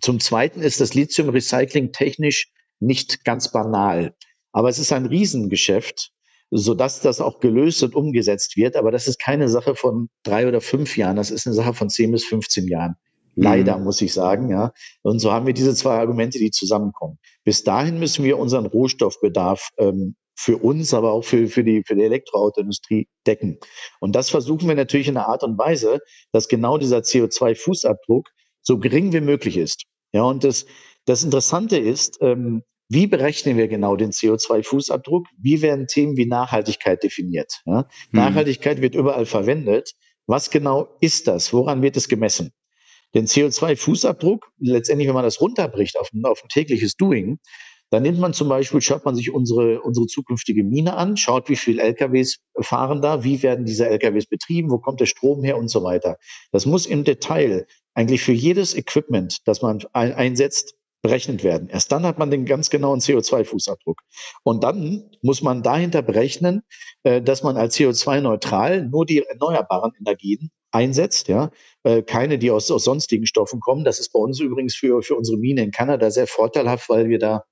zum 0.00 0.20
Zweiten 0.20 0.60
ist 0.60 0.80
das 0.80 0.94
Lithium-Recycling 0.94 1.92
technisch 1.92 2.50
nicht 2.80 3.24
ganz 3.24 3.50
banal. 3.50 4.14
Aber 4.52 4.68
es 4.68 4.78
ist 4.78 4.92
ein 4.92 5.06
Riesengeschäft, 5.06 6.12
sodass 6.50 7.00
das 7.00 7.20
auch 7.20 7.40
gelöst 7.40 7.82
und 7.82 7.94
umgesetzt 7.94 8.56
wird. 8.56 8.76
Aber 8.76 8.90
das 8.90 9.08
ist 9.08 9.20
keine 9.20 9.48
Sache 9.48 9.74
von 9.74 10.08
drei 10.22 10.48
oder 10.48 10.60
fünf 10.60 10.96
Jahren, 10.96 11.16
das 11.16 11.30
ist 11.30 11.46
eine 11.46 11.54
Sache 11.54 11.74
von 11.74 11.90
zehn 11.90 12.12
bis 12.12 12.24
15 12.24 12.68
Jahren. 12.68 12.96
Leider, 13.34 13.78
mhm. 13.78 13.84
muss 13.84 14.00
ich 14.00 14.12
sagen, 14.12 14.50
ja. 14.50 14.72
Und 15.02 15.20
so 15.20 15.32
haben 15.32 15.46
wir 15.46 15.54
diese 15.54 15.74
zwei 15.74 15.98
Argumente, 15.98 16.38
die 16.38 16.50
zusammenkommen. 16.50 17.18
Bis 17.44 17.62
dahin 17.62 18.00
müssen 18.00 18.24
wir 18.24 18.38
unseren 18.38 18.66
Rohstoffbedarf 18.66 19.68
ähm, 19.78 20.16
für 20.34 20.56
uns, 20.56 20.92
aber 20.92 21.12
auch 21.12 21.24
für, 21.24 21.46
für, 21.46 21.62
die, 21.62 21.82
für 21.86 21.94
die 21.94 22.02
Elektroautoindustrie 22.02 23.08
decken. 23.26 23.58
Und 24.00 24.16
das 24.16 24.30
versuchen 24.30 24.66
wir 24.66 24.74
natürlich 24.74 25.08
in 25.08 25.16
einer 25.16 25.28
Art 25.28 25.44
und 25.44 25.56
Weise, 25.58 26.00
dass 26.32 26.48
genau 26.48 26.78
dieser 26.78 26.98
CO2-Fußabdruck 26.98 28.26
so 28.62 28.78
gering 28.78 29.12
wie 29.12 29.20
möglich 29.20 29.56
ist. 29.56 29.84
Ja, 30.12 30.22
und 30.22 30.44
das, 30.44 30.66
das 31.04 31.24
Interessante 31.24 31.78
ist, 31.78 32.18
ähm, 32.20 32.62
wie 32.90 33.06
berechnen 33.06 33.58
wir 33.58 33.68
genau 33.68 33.96
den 33.96 34.12
CO2-Fußabdruck? 34.12 35.26
Wie 35.38 35.60
werden 35.60 35.86
Themen 35.86 36.16
wie 36.16 36.26
Nachhaltigkeit 36.26 37.02
definiert? 37.02 37.52
Ja? 37.66 37.80
Hm. 37.80 37.86
Nachhaltigkeit 38.12 38.80
wird 38.80 38.94
überall 38.94 39.26
verwendet. 39.26 39.92
Was 40.26 40.50
genau 40.50 40.88
ist 41.00 41.28
das? 41.28 41.52
Woran 41.52 41.82
wird 41.82 41.96
es 41.96 42.08
gemessen? 42.08 42.52
Den 43.14 43.26
CO2-Fußabdruck, 43.26 44.44
letztendlich, 44.58 45.08
wenn 45.08 45.14
man 45.14 45.24
das 45.24 45.40
runterbricht 45.40 45.98
auf 45.98 46.10
auf 46.24 46.42
ein 46.42 46.48
tägliches 46.48 46.94
Doing, 46.94 47.38
dann 47.90 48.02
nimmt 48.02 48.18
man 48.18 48.32
zum 48.32 48.48
Beispiel, 48.48 48.80
schaut 48.80 49.04
man 49.04 49.14
sich 49.14 49.32
unsere, 49.32 49.80
unsere 49.80 50.06
zukünftige 50.06 50.62
Mine 50.62 50.96
an, 50.96 51.16
schaut, 51.16 51.48
wie 51.48 51.56
viele 51.56 51.82
LKWs 51.82 52.38
fahren 52.60 53.00
da, 53.00 53.24
wie 53.24 53.42
werden 53.42 53.64
diese 53.64 53.88
LKWs 53.88 54.26
betrieben, 54.26 54.70
wo 54.70 54.78
kommt 54.78 55.00
der 55.00 55.06
Strom 55.06 55.42
her 55.42 55.56
und 55.56 55.68
so 55.68 55.82
weiter. 55.82 56.16
Das 56.52 56.66
muss 56.66 56.86
im 56.86 57.04
Detail 57.04 57.66
eigentlich 57.94 58.22
für 58.22 58.32
jedes 58.32 58.76
Equipment, 58.76 59.38
das 59.46 59.62
man 59.62 59.80
ein, 59.92 60.12
einsetzt, 60.12 60.74
berechnet 61.02 61.44
werden. 61.44 61.68
Erst 61.68 61.92
dann 61.92 62.04
hat 62.04 62.18
man 62.18 62.30
den 62.30 62.44
ganz 62.44 62.70
genauen 62.70 63.00
CO2-Fußabdruck. 63.00 64.00
Und 64.42 64.64
dann 64.64 65.10
muss 65.22 65.42
man 65.42 65.62
dahinter 65.62 66.02
berechnen, 66.02 66.62
äh, 67.04 67.22
dass 67.22 67.42
man 67.42 67.56
als 67.56 67.76
CO2-neutral 67.76 68.86
nur 68.86 69.06
die 69.06 69.22
erneuerbaren 69.22 69.92
Energien 69.98 70.50
einsetzt, 70.70 71.28
ja, 71.28 71.50
äh, 71.84 72.02
keine, 72.02 72.38
die 72.38 72.50
aus, 72.50 72.70
aus 72.70 72.84
sonstigen 72.84 73.26
Stoffen 73.26 73.60
kommen. 73.60 73.84
Das 73.84 74.00
ist 74.00 74.12
bei 74.12 74.18
uns 74.18 74.40
übrigens 74.40 74.74
für, 74.74 75.02
für 75.02 75.14
unsere 75.14 75.38
Mine 75.38 75.62
in 75.62 75.70
Kanada 75.70 76.10
sehr 76.10 76.26
vorteilhaft, 76.26 76.88
weil 76.88 77.08
wir 77.08 77.18
da 77.18 77.44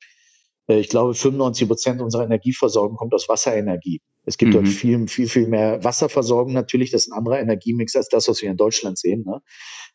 ich 0.69 0.89
glaube, 0.89 1.15
95 1.15 1.69
Prozent 1.69 2.01
unserer 2.01 2.25
Energieversorgung 2.25 2.97
kommt 2.97 3.15
aus 3.15 3.29
Wasserenergie. 3.29 4.01
Es 4.27 4.37
gibt 4.37 4.51
mhm. 4.51 4.55
dort 4.55 4.69
viel, 4.69 5.09
viel, 5.09 5.29
viel 5.29 5.47
mehr 5.47 5.83
Wasserversorgung 5.83 6.53
natürlich. 6.53 6.91
Das 6.91 7.03
ist 7.07 7.13
ein 7.13 7.19
anderer 7.19 7.41
Energiemix 7.41 7.95
als 7.97 8.09
das, 8.09 8.29
was 8.29 8.43
wir 8.43 8.51
in 8.51 8.57
Deutschland 8.57 8.99
sehen. 8.99 9.25
Ne? 9.25 9.41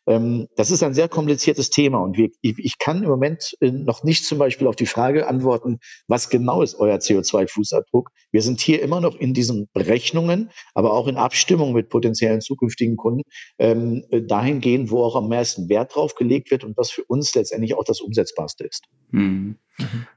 Ähm, 0.06 0.48
das 0.56 0.70
ist 0.70 0.82
ein 0.82 0.94
sehr 0.94 1.08
kompliziertes 1.08 1.70
Thema 1.70 1.98
und 1.98 2.16
wir, 2.16 2.30
ich, 2.40 2.58
ich, 2.58 2.78
kann 2.78 3.04
im 3.04 3.08
Moment 3.08 3.56
äh, 3.60 3.70
noch 3.70 4.02
nicht 4.02 4.24
zum 4.24 4.38
Beispiel 4.38 4.66
auf 4.66 4.74
die 4.74 4.86
Frage 4.86 5.28
antworten, 5.28 5.78
was 6.08 6.28
genau 6.28 6.62
ist 6.62 6.74
euer 6.74 6.96
CO2-Fußabdruck. 6.96 8.08
Wir 8.32 8.42
sind 8.42 8.60
hier 8.60 8.82
immer 8.82 9.00
noch 9.00 9.14
in 9.14 9.32
diesen 9.32 9.68
Berechnungen, 9.72 10.50
aber 10.74 10.92
auch 10.92 11.06
in 11.06 11.16
Abstimmung 11.16 11.72
mit 11.72 11.88
potenziellen 11.88 12.40
zukünftigen 12.40 12.96
Kunden 12.96 13.22
ähm, 13.58 14.04
äh, 14.10 14.22
dahingehend, 14.22 14.90
wo 14.90 15.04
auch 15.04 15.14
am 15.14 15.28
meisten 15.28 15.68
Wert 15.68 15.94
drauf 15.94 16.14
gelegt 16.16 16.50
wird 16.50 16.64
und 16.64 16.76
was 16.76 16.90
für 16.90 17.04
uns 17.04 17.34
letztendlich 17.34 17.74
auch 17.74 17.84
das 17.84 18.00
Umsetzbarste 18.00 18.64
ist. 18.64 18.86
Mhm. 19.10 19.56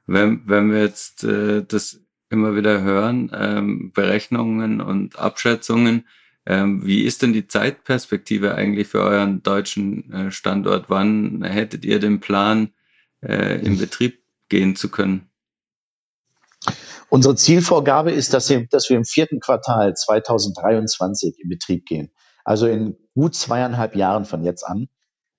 Wenn, 0.08 0.42
wenn 0.48 0.72
wir 0.72 0.82
jetzt 0.82 1.24
äh, 1.24 1.64
das 1.64 2.05
immer 2.36 2.56
wieder 2.56 2.82
hören, 2.82 3.32
ähm, 3.34 3.92
Berechnungen 3.94 4.82
und 4.82 5.18
Abschätzungen, 5.18 6.06
ähm, 6.46 6.86
wie 6.86 7.04
ist 7.04 7.22
denn 7.24 7.34
die 7.34 7.48
Zeitperspektive 7.48 8.54
eigentlich 8.54 8.88
für 8.88 9.02
euren 9.02 9.42
deutschen 9.42 10.12
äh, 10.14 10.32
Standort? 10.32 10.86
Wann 10.90 11.44
hättet 11.44 11.86
ihr 11.86 12.00
den 12.00 12.20
Plan, 12.20 12.70
äh, 13.22 13.60
in 13.66 13.80
Betrieb 13.80 14.22
gehen 14.50 14.76
zu 14.76 14.90
können? 14.90 15.28
Unsere 17.10 17.36
Zielvorgabe 17.36 18.12
ist, 18.12 18.34
dass 18.34 18.50
wir, 18.50 18.68
dass 18.68 18.90
wir 18.90 18.98
im 18.98 19.06
vierten 19.06 19.40
Quartal 19.40 19.96
2023 19.96 21.40
in 21.40 21.50
Betrieb 21.50 21.86
gehen. 21.86 22.12
Also 22.44 22.68
in 22.68 22.96
gut 23.16 23.36
zweieinhalb 23.36 23.96
Jahren 23.96 24.26
von 24.26 24.44
jetzt 24.44 24.64
an. 24.64 24.88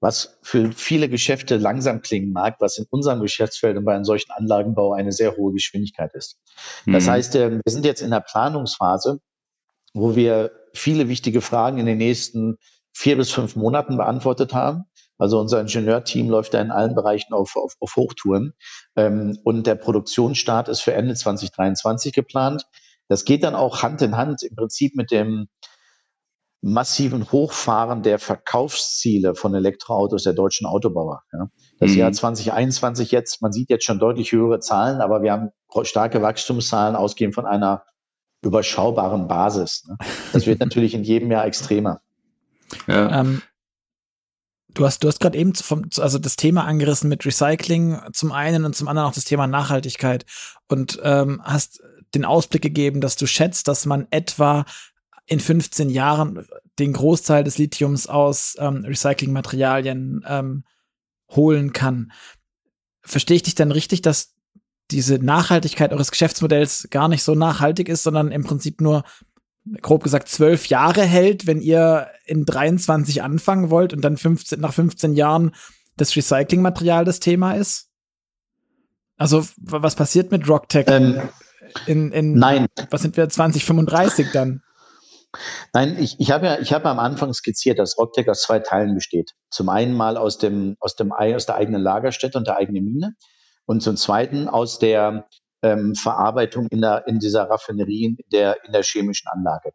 Was 0.07 0.39
für 0.41 0.71
viele 0.71 1.09
Geschäfte 1.09 1.57
langsam 1.57 2.01
klingen 2.01 2.31
mag, 2.31 2.59
was 2.61 2.79
in 2.79 2.87
unserem 2.91 3.21
Geschäftsfeld 3.23 3.77
und 3.77 3.85
bei 3.85 3.93
einem 3.93 4.05
solchen 4.05 4.31
Anlagenbau 4.31 4.93
eine 4.93 5.11
sehr 5.11 5.37
hohe 5.37 5.53
Geschwindigkeit 5.53 6.15
ist. 6.15 6.39
Das 6.87 7.07
mhm. 7.07 7.11
heißt, 7.11 7.35
äh, 7.35 7.51
wir 7.51 7.73
sind 7.73 7.85
jetzt 7.85 8.03
in 8.03 8.13
der 8.13 8.21
Planungsphase, 8.21 9.19
wo 9.95 10.15
wir 10.15 10.53
viele 10.75 11.09
wichtige 11.09 11.41
Fragen 11.41 11.79
in 11.79 11.87
den 11.87 11.99
nächsten 11.99 12.57
vier 12.93 13.17
bis 13.17 13.33
fünf 13.33 13.57
Monaten 13.57 13.97
beantwortet 13.97 14.55
haben. 14.55 14.85
Also 15.19 15.41
unser 15.41 15.61
Ingenieurteam 15.61 16.31
läuft 16.31 16.55
da 16.55 16.61
in 16.61 16.71
allen 16.71 16.95
Bereichen 16.95 17.35
auf, 17.35 17.57
auf, 17.57 17.75
auf 17.81 17.97
Hochtouren. 17.97 18.53
Ähm, 18.95 19.41
und 19.43 19.67
der 19.67 19.75
Produktionsstart 19.75 20.69
ist 20.69 20.83
für 20.83 20.95
Ende 20.95 21.17
2023 21.17 22.13
geplant. 22.13 22.65
Das 23.09 23.25
geht 23.25 23.43
dann 23.43 23.57
auch 23.57 23.83
Hand 23.83 24.03
in 24.03 24.17
Hand 24.17 24.45
im 24.45 24.55
Prinzip 24.55 24.95
mit 24.95 25.11
dem 25.11 25.49
massiven 26.63 27.31
Hochfahren 27.31 28.03
der 28.03 28.19
Verkaufsziele 28.19 29.35
von 29.35 29.55
Elektroautos 29.55 30.25
der 30.25 30.33
deutschen 30.33 30.67
Autobauer. 30.67 31.23
Ja. 31.33 31.49
Das 31.79 31.93
mhm. 31.93 31.99
Jahr 31.99 32.13
2021 32.13 33.11
jetzt, 33.13 33.43
man 33.43 33.53
sieht 33.53 33.71
jetzt 33.71 33.85
schon 33.85 33.99
deutlich 33.99 34.33
höhere 34.33 34.61
Zahlen, 34.61 35.01
aber 35.01 35.23
wir 35.23 35.33
haben 35.33 35.51
starke 35.83 36.23
Wachstumszahlen 36.23 36.97
ausgehend 36.97 37.35
von 37.35 37.47
einer 37.47 37.85
überschaubaren 38.43 39.29
Basis. 39.29 39.85
Ne? 39.87 39.97
Das 40.33 40.47
wird 40.47 40.61
natürlich 40.61 40.95
in 40.95 41.05
jedem 41.05 41.31
Jahr 41.31 41.47
extremer. 41.47 42.01
Ja. 42.87 43.21
Ähm, 43.21 43.43
du 44.69 44.85
hast, 44.87 45.05
du 45.05 45.09
hast 45.09 45.21
gerade 45.21 45.39
eben 45.39 45.55
vom, 45.55 45.89
also 45.99 46.19
das 46.19 46.37
Thema 46.37 46.65
angerissen 46.65 47.09
mit 47.09 47.25
Recycling 47.25 48.01
zum 48.13 48.33
einen 48.33 48.65
und 48.65 48.75
zum 48.75 48.89
anderen 48.89 49.09
auch 49.09 49.15
das 49.15 49.25
Thema 49.25 49.47
Nachhaltigkeit 49.47 50.25
und 50.69 50.99
ähm, 51.03 51.41
hast 51.45 51.83
den 52.15 52.25
Ausblick 52.25 52.63
gegeben, 52.63 53.01
dass 53.01 53.17
du 53.17 53.27
schätzt, 53.27 53.69
dass 53.69 53.87
man 53.87 54.07
etwa 54.11 54.65
in 55.27 55.41
15 55.41 55.91
Jahren 55.91 56.47
den 56.79 56.93
Großteil 56.93 57.45
des 57.45 57.59
Lithiums 57.59 58.07
aus 58.07 58.57
ähm, 58.59 58.85
Recyclingmaterialien 58.85 60.25
ähm, 60.27 60.65
holen 61.31 61.73
kann. 61.73 62.13
Verstehe 63.03 63.37
ich 63.37 63.43
dich 63.43 63.55
dann 63.55 63.73
richtig, 63.73 64.03
dass 64.03 64.35
diese 64.91 65.19
Nachhaltigkeit 65.19 65.93
eures 65.93 66.11
Geschäftsmodells 66.11 66.89
gar 66.91 67.09
nicht 67.09 67.23
so 67.23 67.35
nachhaltig 67.35 67.89
ist, 67.89 68.05
sondern 68.05 68.31
im 68.31 68.45
Prinzip 68.45 68.81
nur 68.81 69.05
grob 69.83 70.05
gesagt 70.05 70.29
zwölf 70.29 70.67
Jahre 70.67 71.03
hält, 71.03 71.47
wenn 71.47 71.61
ihr 71.61 72.09
in 72.25 72.45
23 72.45 73.23
anfangen 73.23 73.71
wollt 73.71 73.93
und 73.93 74.03
dann 74.03 74.17
15, 74.17 74.61
nach 74.61 74.73
15 74.73 75.15
Jahren 75.15 75.55
das 75.97 76.15
Recyclingmaterial 76.15 77.05
das 77.05 77.19
Thema 77.19 77.53
ist? 77.55 77.89
Also 79.17 79.45
was 79.59 79.97
passiert 79.97 80.31
mit 80.31 80.49
RockTech? 80.49 80.87
Ähm, 80.89 81.21
in, 81.87 82.13
in, 82.13 82.35
nein. 82.35 82.67
Was 82.91 83.03
sind 83.03 83.17
wir 83.17 83.29
2035 83.29 84.29
dann? 84.33 84.63
Nein, 85.73 85.97
ich, 85.99 86.19
ich 86.19 86.31
habe 86.31 86.47
ja, 86.47 86.59
ich 86.59 86.73
habe 86.73 86.89
am 86.89 86.99
Anfang 86.99 87.33
skizziert, 87.33 87.79
dass 87.79 87.99
RockTech 87.99 88.29
aus 88.29 88.43
zwei 88.43 88.59
Teilen 88.59 88.95
besteht. 88.95 89.33
Zum 89.51 89.69
einen 89.69 89.95
mal 89.95 90.17
aus 90.17 90.39
dem, 90.39 90.77
aus 90.81 90.97
dem, 90.97 91.13
aus 91.13 91.47
der 91.47 91.57
eigenen 91.57 91.83
Lagerstätte 91.83 92.39
und 92.39 92.47
der 92.47 92.57
eigenen 92.57 92.85
Mine 92.85 93.15
und 93.67 93.83
zum 93.83 93.97
Zweiten 93.97 94.49
aus 94.49 94.79
der 94.79 95.29
ähm, 95.63 95.95
Verarbeitung 95.95 96.69
in, 96.69 96.81
der, 96.81 97.07
in 97.07 97.19
dieser 97.19 97.51
Raffinerie, 97.51 98.05
in 98.05 98.17
der, 98.33 98.65
in 98.65 98.73
der 98.73 98.83
chemischen 98.83 99.29
Anlage. 99.29 99.73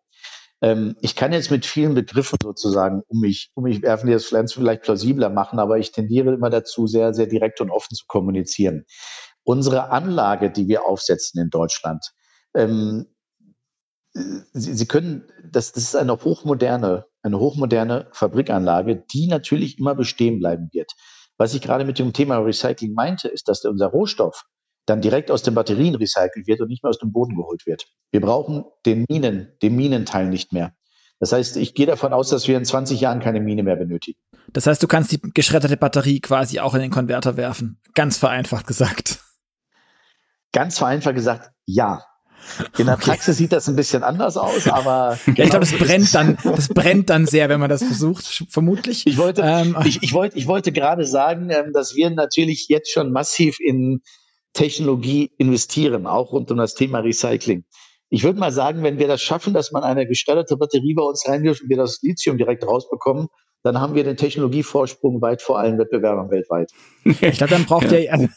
Ähm, 0.62 0.95
ich 1.02 1.15
kann 1.15 1.34
jetzt 1.34 1.52
mit 1.52 1.65
vielen 1.65 1.95
Begriffen 1.95 2.38
sozusagen 2.41 3.02
um 3.08 3.19
mich, 3.19 3.52
um 3.56 3.63
mich 3.63 3.82
werfen, 3.82 4.08
die 4.08 4.13
das 4.13 4.26
vielleicht 4.26 4.84
plausibler 4.84 5.30
machen, 5.30 5.60
aber 5.60 5.80
ich 5.80 5.91
tendiere 5.91 6.34
immer 6.34 6.50
dazu, 6.50 6.88
sehr, 6.88 7.13
sehr 7.13 7.28
direkt 7.28 7.62
und 7.62 7.71
offen 7.71 7.95
zu 7.95 8.06
kommunizieren. 8.08 8.86
Unsere 9.43 9.89
Anlage, 9.89 10.52
die 10.52 10.67
wir 10.67 10.86
aufsetzen 10.86 11.41
in 11.41 11.50
Deutschland, 11.50 12.06
ähm, 12.54 13.08
Sie, 14.13 14.74
Sie 14.74 14.86
können, 14.86 15.24
das, 15.50 15.71
das 15.71 15.84
ist 15.84 15.95
eine 15.95 16.13
hochmoderne, 16.13 17.06
eine 17.21 17.39
hochmoderne 17.39 18.10
Fabrikanlage, 18.12 19.04
die 19.13 19.28
natürlich 19.28 19.80
immer 19.80 19.95
bestehen 19.95 20.39
bleiben 20.39 20.69
wird. 20.71 20.91
Was 21.38 21.54
ich 21.54 21.62
gerade 21.62 21.86
mit 21.86 21.97
dem 21.97 22.13
Thema 22.13 22.38
Recycling 22.38 22.93
meinte, 22.93 23.28
ist, 23.28 23.47
dass 23.47 23.65
unser 23.65 23.88
Rohstoff 23.88 24.45
dann 24.86 25.02
direkt 25.02 25.32
aus 25.32 25.43
den 25.43 25.54
Batterien 25.54 25.95
recycelt 25.95 26.47
wird 26.47 26.62
und 26.62 26.67
nicht 26.67 26.84
mehr 26.84 26.89
aus 26.89 27.00
dem 27.00 27.12
Boden 27.12 27.36
geholt 27.36 27.65
wird. 27.65 27.86
Wir 28.12 28.21
brauchen 28.21 28.65
den 28.86 29.06
Minen, 29.10 29.54
den 29.62 29.76
Minenteil 29.76 30.28
nicht 30.28 30.54
mehr. 30.54 30.74
Das 31.19 31.32
heißt, 31.32 31.58
ich 31.58 31.76
gehe 31.76 31.86
davon 31.86 32.13
aus, 32.13 32.30
dass 32.30 32.47
wir 32.47 32.58
in 32.58 32.65
20 32.65 33.00
Jahren 33.00 33.19
keine 33.19 33.39
Mine 33.39 33.62
mehr 33.62 33.76
benötigen. 33.76 34.19
Das 34.54 34.65
heißt, 34.65 34.82
du 34.82 34.88
kannst 34.88 35.12
die 35.12 35.21
geschredderte 35.21 35.78
Batterie 35.78 36.19
quasi 36.19 36.60
auch 36.60 36.74
in 36.74 36.82
den 36.82 36.89
Konverter 36.89 37.38
werfen. 37.38 37.80
Ganz 37.93 38.17
vereinfacht 38.17 38.65
gesagt. 38.65 39.19
Ganz 40.52 40.80
vereinfacht 40.80 41.15
gesagt, 41.15 41.52
ja. 41.65 42.04
In 42.78 42.86
der 42.86 42.96
okay. 42.96 43.12
Praxis 43.12 43.38
sieht 43.38 43.52
das 43.52 43.68
ein 43.68 43.76
bisschen 43.76 44.04
anders 44.04 44.38
aus, 44.38 44.68
aber. 44.68 45.18
Ja, 45.36 45.46
ich 45.46 45.50
glaube, 45.50 45.66
das 45.66 45.74
brennt 45.78 46.14
dann, 46.14 46.38
das 46.44 46.68
brennt 46.68 47.10
dann 47.10 47.26
sehr, 47.26 47.48
wenn 47.48 47.60
man 47.60 47.70
das 47.70 47.84
versucht, 47.84 48.46
vermutlich. 48.50 49.06
Ich 49.08 49.18
wollte, 49.18 49.42
ähm, 49.44 49.78
ich, 49.86 50.04
ich 50.04 50.14
wollte, 50.14 50.38
ich 50.38 50.48
wollte 50.48 50.72
gerade 50.72 51.06
sagen, 51.06 51.50
ähm, 51.50 51.72
dass 51.74 51.96
wir 51.96 52.10
natürlich 52.10 52.68
jetzt 52.68 52.92
schon 52.92 53.12
massiv 53.12 53.60
in 53.60 54.02
Technologie 54.54 55.32
investieren, 55.38 56.06
auch 56.06 56.34
rund 56.34 56.52
um 56.52 56.58
das 56.58 56.76
Thema 56.76 57.00
Recycling. 57.00 57.64
Ich 58.10 58.24
würde 58.24 58.40
mal 58.40 58.52
sagen, 58.52 58.84
wenn 58.84 59.00
wir 59.00 59.08
das 59.08 59.22
schaffen, 59.22 59.54
dass 59.54 59.72
man 59.72 59.84
eine 59.84 60.06
geschredderte 60.06 60.58
Batterie 60.58 60.94
bei 60.94 61.04
uns 61.04 61.28
reinwirft 61.28 61.62
und 61.64 61.70
wir 61.70 61.78
das 61.78 62.00
Lithium 62.02 62.38
direkt 62.38 62.68
rausbekommen, 62.68 63.28
dann 63.64 63.80
haben 63.80 63.96
wir 63.96 64.04
den 64.04 64.18
Technologievorsprung 64.18 65.22
weit 65.22 65.42
vor 65.42 65.60
allen 65.60 65.78
Wettbewerbern 65.78 66.30
weltweit. 66.32 66.72
Ich 67.06 67.38
glaube, 67.38 67.52
dann 67.52 67.66
braucht 67.66 67.92
ja. 67.92 68.00
ihr, 68.00 68.30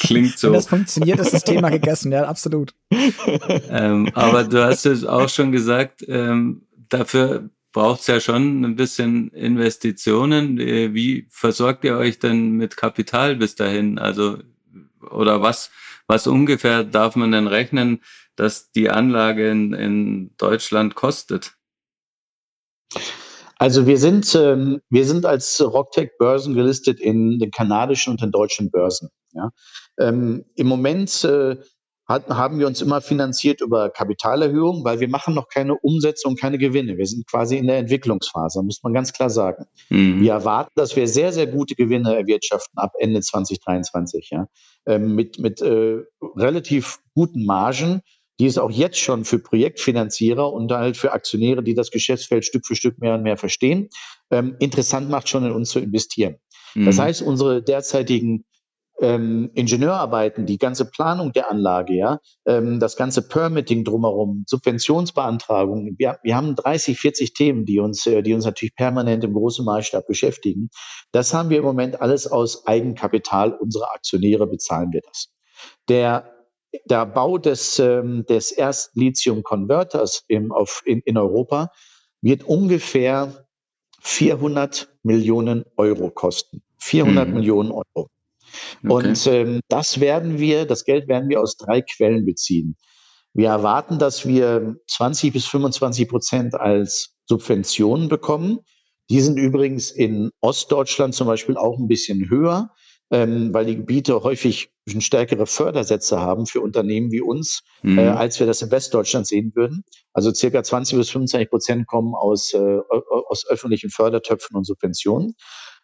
klingt 0.00 0.38
so. 0.38 0.48
Wenn 0.48 0.54
das 0.54 0.66
funktioniert, 0.66 1.20
ist 1.20 1.32
das 1.32 1.44
Thema 1.44 1.70
gegessen, 1.70 2.10
ja, 2.12 2.24
absolut. 2.24 2.74
ähm, 2.90 4.10
aber 4.14 4.44
du 4.44 4.64
hast 4.64 4.86
es 4.86 5.04
auch 5.04 5.28
schon 5.28 5.52
gesagt, 5.52 6.04
ähm, 6.08 6.62
dafür 6.88 7.50
braucht 7.72 8.00
es 8.00 8.06
ja 8.08 8.20
schon 8.20 8.64
ein 8.64 8.76
bisschen 8.76 9.28
Investitionen. 9.30 10.58
Äh, 10.58 10.94
wie 10.94 11.26
versorgt 11.30 11.84
ihr 11.84 11.96
euch 11.96 12.18
denn 12.18 12.52
mit 12.52 12.76
Kapital 12.76 13.36
bis 13.36 13.54
dahin? 13.54 13.98
Also, 13.98 14.38
oder 15.10 15.42
was, 15.42 15.70
was 16.06 16.26
ungefähr 16.26 16.84
darf 16.84 17.16
man 17.16 17.32
denn 17.32 17.46
rechnen, 17.46 18.00
dass 18.36 18.72
die 18.72 18.90
Anlage 18.90 19.50
in, 19.50 19.72
in 19.72 20.36
Deutschland 20.36 20.94
kostet? 20.94 21.54
Also 23.60 23.86
wir 23.86 23.98
sind, 23.98 24.34
ähm, 24.34 24.80
wir 24.88 25.04
sind 25.04 25.26
als 25.26 25.60
Rocktech 25.60 26.12
Börsen 26.18 26.54
gelistet 26.54 26.98
in 26.98 27.38
den 27.38 27.50
kanadischen 27.50 28.10
und 28.10 28.22
den 28.22 28.32
deutschen 28.32 28.70
Börsen. 28.70 29.10
Ja. 29.32 29.50
Ähm, 30.00 30.44
Im 30.56 30.66
Moment 30.66 31.24
äh, 31.24 31.56
hat, 32.06 32.28
haben 32.28 32.58
wir 32.58 32.66
uns 32.66 32.80
immer 32.80 33.00
finanziert 33.00 33.60
über 33.60 33.88
Kapitalerhöhung, 33.90 34.84
weil 34.84 34.98
wir 34.98 35.08
machen 35.08 35.34
noch 35.34 35.48
keine 35.48 35.76
Umsätze 35.76 36.26
und 36.26 36.40
keine 36.40 36.58
Gewinne. 36.58 36.98
Wir 36.98 37.06
sind 37.06 37.26
quasi 37.28 37.56
in 37.56 37.68
der 37.68 37.78
Entwicklungsphase, 37.78 38.62
muss 38.62 38.82
man 38.82 38.92
ganz 38.92 39.12
klar 39.12 39.30
sagen. 39.30 39.66
Mhm. 39.90 40.20
Wir 40.20 40.32
erwarten, 40.32 40.72
dass 40.74 40.96
wir 40.96 41.06
sehr, 41.06 41.32
sehr 41.32 41.46
gute 41.46 41.76
Gewinne 41.76 42.16
erwirtschaften 42.16 42.78
ab 42.78 42.92
Ende 42.98 43.20
2023, 43.20 44.30
ja. 44.32 44.46
Ähm, 44.86 45.14
mit 45.14 45.38
mit 45.38 45.60
äh, 45.60 45.98
relativ 46.36 46.98
guten 47.14 47.44
Margen 47.44 48.02
die 48.40 48.46
es 48.46 48.56
auch 48.56 48.70
jetzt 48.70 48.98
schon 48.98 49.26
für 49.26 49.38
Projektfinanzierer 49.38 50.50
und 50.50 50.72
halt 50.72 50.96
für 50.96 51.12
Aktionäre, 51.12 51.62
die 51.62 51.74
das 51.74 51.90
Geschäftsfeld 51.90 52.46
Stück 52.46 52.66
für 52.66 52.74
Stück 52.74 52.98
mehr 52.98 53.14
und 53.14 53.22
mehr 53.22 53.36
verstehen, 53.36 53.90
ähm, 54.30 54.56
interessant 54.60 55.10
macht, 55.10 55.28
schon 55.28 55.44
in 55.44 55.52
uns 55.52 55.68
zu 55.68 55.78
investieren. 55.78 56.36
Mhm. 56.74 56.86
Das 56.86 56.98
heißt, 56.98 57.20
unsere 57.20 57.62
derzeitigen 57.62 58.46
ähm, 59.00 59.50
Ingenieurarbeiten, 59.54 60.46
die 60.46 60.58
ganze 60.58 60.84
Planung 60.84 61.32
der 61.32 61.50
Anlage, 61.50 61.94
ja, 61.94 62.18
ähm, 62.46 62.80
das 62.80 62.96
ganze 62.96 63.26
Permitting 63.26 63.84
drumherum, 63.84 64.44
Subventionsbeantragung. 64.46 65.94
Wir, 65.98 66.18
wir 66.22 66.36
haben 66.36 66.54
30, 66.54 66.98
40 66.98 67.34
Themen, 67.34 67.64
die 67.64 67.78
uns, 67.78 68.06
äh, 68.06 68.22
die 68.22 68.34
uns 68.34 68.44
natürlich 68.44 68.74
permanent 68.74 69.24
im 69.24 69.32
großen 69.32 69.64
Maßstab 69.64 70.06
beschäftigen. 70.06 70.70
Das 71.12 71.32
haben 71.32 71.50
wir 71.50 71.58
im 71.58 71.64
Moment 71.64 72.00
alles 72.00 72.26
aus 72.26 72.66
Eigenkapital 72.66 73.52
unserer 73.52 73.92
Aktionäre 73.92 74.46
bezahlen 74.46 74.92
wir 74.92 75.00
das. 75.06 75.32
Der 75.88 76.30
der 76.84 77.06
Bau 77.06 77.38
des, 77.38 77.78
ähm, 77.78 78.24
des 78.26 78.52
ersten 78.52 79.00
Lithium-Converters 79.00 80.24
in, 80.28 80.50
in 80.84 81.18
Europa 81.18 81.72
wird 82.22 82.44
ungefähr 82.44 83.46
400 84.00 84.88
Millionen 85.02 85.64
Euro 85.76 86.10
kosten. 86.10 86.62
400 86.78 87.28
mhm. 87.28 87.34
Millionen 87.34 87.72
Euro. 87.72 88.08
Okay. 88.84 88.92
Und 88.92 89.26
ähm, 89.26 89.60
das 89.68 90.00
werden 90.00 90.38
wir, 90.38 90.66
das 90.66 90.84
Geld 90.84 91.08
werden 91.08 91.28
wir 91.28 91.40
aus 91.40 91.56
drei 91.56 91.82
Quellen 91.82 92.24
beziehen. 92.24 92.76
Wir 93.32 93.48
erwarten, 93.48 93.98
dass 93.98 94.26
wir 94.26 94.76
20 94.88 95.32
bis 95.32 95.46
25 95.46 96.08
Prozent 96.08 96.54
als 96.54 97.14
Subventionen 97.26 98.08
bekommen. 98.08 98.60
Die 99.08 99.20
sind 99.20 99.38
übrigens 99.38 99.90
in 99.90 100.30
Ostdeutschland 100.40 101.14
zum 101.14 101.26
Beispiel 101.26 101.56
auch 101.56 101.78
ein 101.78 101.88
bisschen 101.88 102.28
höher 102.28 102.70
ähm, 103.10 103.52
weil 103.52 103.66
die 103.66 103.76
Gebiete 103.76 104.22
häufig 104.22 104.70
stärkere 104.86 105.46
Fördersätze 105.46 106.20
haben 106.20 106.46
für 106.46 106.60
Unternehmen 106.60 107.10
wie 107.10 107.20
uns, 107.20 107.62
mhm. 107.82 107.98
äh, 107.98 108.08
als 108.08 108.38
wir 108.40 108.46
das 108.46 108.62
in 108.62 108.70
Westdeutschland 108.70 109.26
sehen 109.26 109.52
würden. 109.54 109.84
Also 110.12 110.32
circa 110.32 110.62
20 110.62 110.98
bis 110.98 111.10
25 111.10 111.50
Prozent 111.50 111.86
kommen 111.86 112.14
aus, 112.14 112.54
äh, 112.54 112.78
aus 113.28 113.46
öffentlichen 113.48 113.90
Fördertöpfen 113.90 114.56
und 114.56 114.64
Subventionen. 114.64 115.34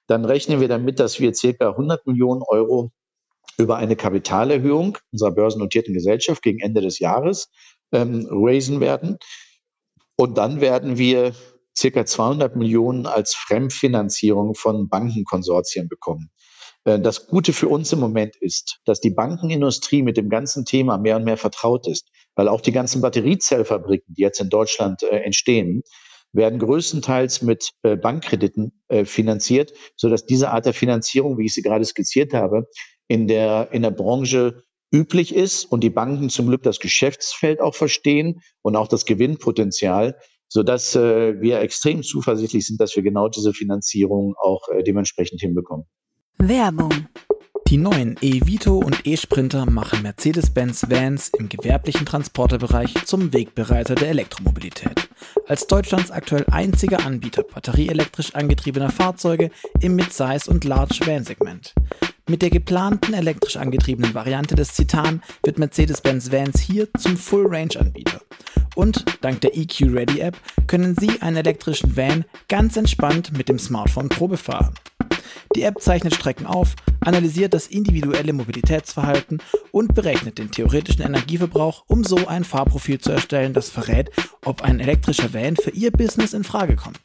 Dann 0.07 0.25
rechnen 0.25 0.61
wir 0.61 0.69
damit, 0.69 1.01
dass 1.01 1.21
wir 1.21 1.35
circa 1.35 1.71
100 1.71 2.07
Millionen 2.07 2.43
Euro 2.47 2.91
über 3.59 3.77
eine 3.77 3.97
Kapitalerhöhung 3.97 4.99
unserer 5.13 5.33
börsennotierten 5.33 5.95
Gesellschaft 5.95 6.43
gegen 6.43 6.61
Ende 6.61 6.81
des 6.81 6.99
Jahres 6.99 7.49
ähm, 7.93 8.27
raisen 8.31 8.81
werden. 8.81 9.19
Und 10.17 10.39
dann 10.39 10.61
werden 10.61 10.99
wir 10.99 11.35
circa 11.77 12.07
200 12.07 12.57
Millionen 12.57 13.07
als 13.07 13.35
Fremdfinanzierung 13.35 14.55
von 14.55 14.89
Bankenkonsortien 14.89 15.89
bekommen. 15.89 16.31
Äh, 16.85 17.01
das 17.01 17.27
Gute 17.27 17.53
für 17.53 17.69
uns 17.69 17.93
im 17.93 18.01
Moment 18.01 18.37
ist, 18.37 18.81
dass 18.85 19.01
die 19.01 19.11
Bankenindustrie 19.11 20.03
mit 20.03 20.17
dem 20.17 20.31
ganzen 20.31 20.65
Thema 20.65 20.97
mehr 20.99 21.17
und 21.17 21.25
mehr 21.25 21.37
vertraut 21.37 21.87
ist, 21.87 22.09
weil 22.35 22.49
auch 22.49 22.61
die 22.61 22.73
ganzen 22.73 23.03
Batteriezellfabriken, 23.03 24.15
die 24.15 24.23
jetzt 24.23 24.41
in 24.41 24.49
Deutschland 24.49 25.03
äh, 25.03 25.19
entstehen, 25.19 25.83
werden 26.33 26.59
größtenteils 26.59 27.43
mit 27.43 27.71
äh, 27.83 27.97
Bankkrediten 27.97 28.73
äh, 28.89 29.05
finanziert, 29.05 29.73
so 29.97 30.09
dass 30.09 30.27
diese 30.27 30.51
Art 30.51 30.67
der 30.67 30.75
Finanzierung, 30.75 31.39
wie 31.39 31.47
ich 31.47 31.55
sie 31.55 31.63
gerade 31.63 31.85
skizziert 31.85 32.35
habe, 32.35 32.67
in 33.09 33.27
der, 33.29 33.69
in 33.73 33.83
der 33.83 33.91
Branche 33.91 34.65
üblich 34.93 35.35
ist 35.35 35.65
und 35.65 35.83
die 35.83 35.91
Banken 35.91 36.31
zum 36.31 36.47
Glück 36.47 36.63
das 36.63 36.81
Geschäftsfeld 36.81 37.61
auch 37.61 37.75
verstehen 37.75 38.41
und 38.63 38.77
auch 38.77 38.89
das 38.89 39.05
Gewinnpotenzial, 39.05 40.17
so 40.49 40.63
dass 40.63 40.95
äh, 40.95 41.41
wir 41.41 41.61
extrem 41.61 42.03
zuversichtlich 42.03 42.67
sind, 42.67 42.81
dass 42.81 42.95
wir 42.95 43.03
genau 43.03 43.29
diese 43.29 43.53
Finanzierung 43.53 44.35
auch 44.39 44.69
äh, 44.69 44.83
dementsprechend 44.83 45.41
hinbekommen. 45.41 45.87
Werbung. 46.39 47.09
Die 47.69 47.79
neuen 47.79 48.17
E-Vito 48.21 48.79
und 48.79 49.09
E-Sprinter 49.09 49.69
machen 49.69 50.03
Mercedes-Benz 50.03 50.87
Vans 50.89 51.31
im 51.37 51.49
gewerblichen 51.49 52.07
Transporterbereich 52.07 52.95
zum 53.07 53.33
Wegbereiter 53.33 53.97
der 53.97 54.11
Elektromobilität. 54.11 55.09
Als 55.49 55.67
Deutschlands 55.67 56.13
aktuell 56.13 56.45
einziger 56.53 57.05
Anbieter 57.05 57.43
batterieelektrisch 57.43 58.37
angetriebener 58.37 58.91
Fahrzeuge 58.91 59.51
im 59.81 59.97
Midsize 59.97 60.49
und 60.49 60.63
Large 60.63 61.01
Van 61.07 61.25
Segment. 61.25 61.75
Mit 62.29 62.43
der 62.43 62.51
geplanten 62.51 63.15
elektrisch 63.15 63.57
angetriebenen 63.57 64.15
Variante 64.15 64.55
des 64.55 64.75
Citan 64.75 65.21
wird 65.43 65.59
Mercedes-Benz 65.59 66.31
Vans 66.31 66.61
hier 66.61 66.87
zum 66.95 67.17
Full-Range-Anbieter. 67.17 68.21
Und 68.77 69.05
dank 69.23 69.41
der 69.41 69.57
EQ 69.57 69.93
Ready 69.93 70.21
App 70.21 70.37
können 70.69 70.95
Sie 70.97 71.21
einen 71.21 71.39
elektrischen 71.39 71.97
Van 71.97 72.25
ganz 72.49 72.77
entspannt 72.77 73.37
mit 73.37 73.49
dem 73.49 73.59
Smartphone 73.59 74.09
Probe 74.09 74.37
fahren. 74.37 74.75
Die 75.55 75.63
App 75.63 75.81
zeichnet 75.81 76.15
Strecken 76.15 76.47
auf, 76.47 76.75
analysiert 77.01 77.55
das 77.55 77.67
individuelle 77.67 78.33
Mobilitätsverhalten 78.33 79.43
und 79.71 79.95
berechnet 79.95 80.39
den 80.39 80.51
theoretischen 80.51 81.03
Energieverbrauch, 81.03 81.85
um 81.87 82.05
so 82.05 82.27
ein 82.27 82.45
Fahrprofil 82.45 82.99
zu 82.99 83.13
erstellen, 83.13 83.53
das 83.53 83.71
verrät, 83.71 84.11
ob 84.45 84.63
ein 84.63 84.81
elektrischer 84.81 85.33
Van 85.33 85.57
für 85.57 85.71
Ihr 85.71 85.91
Business 85.91 86.35
in 86.35 86.45
Frage 86.45 86.77
kommt. 86.77 87.01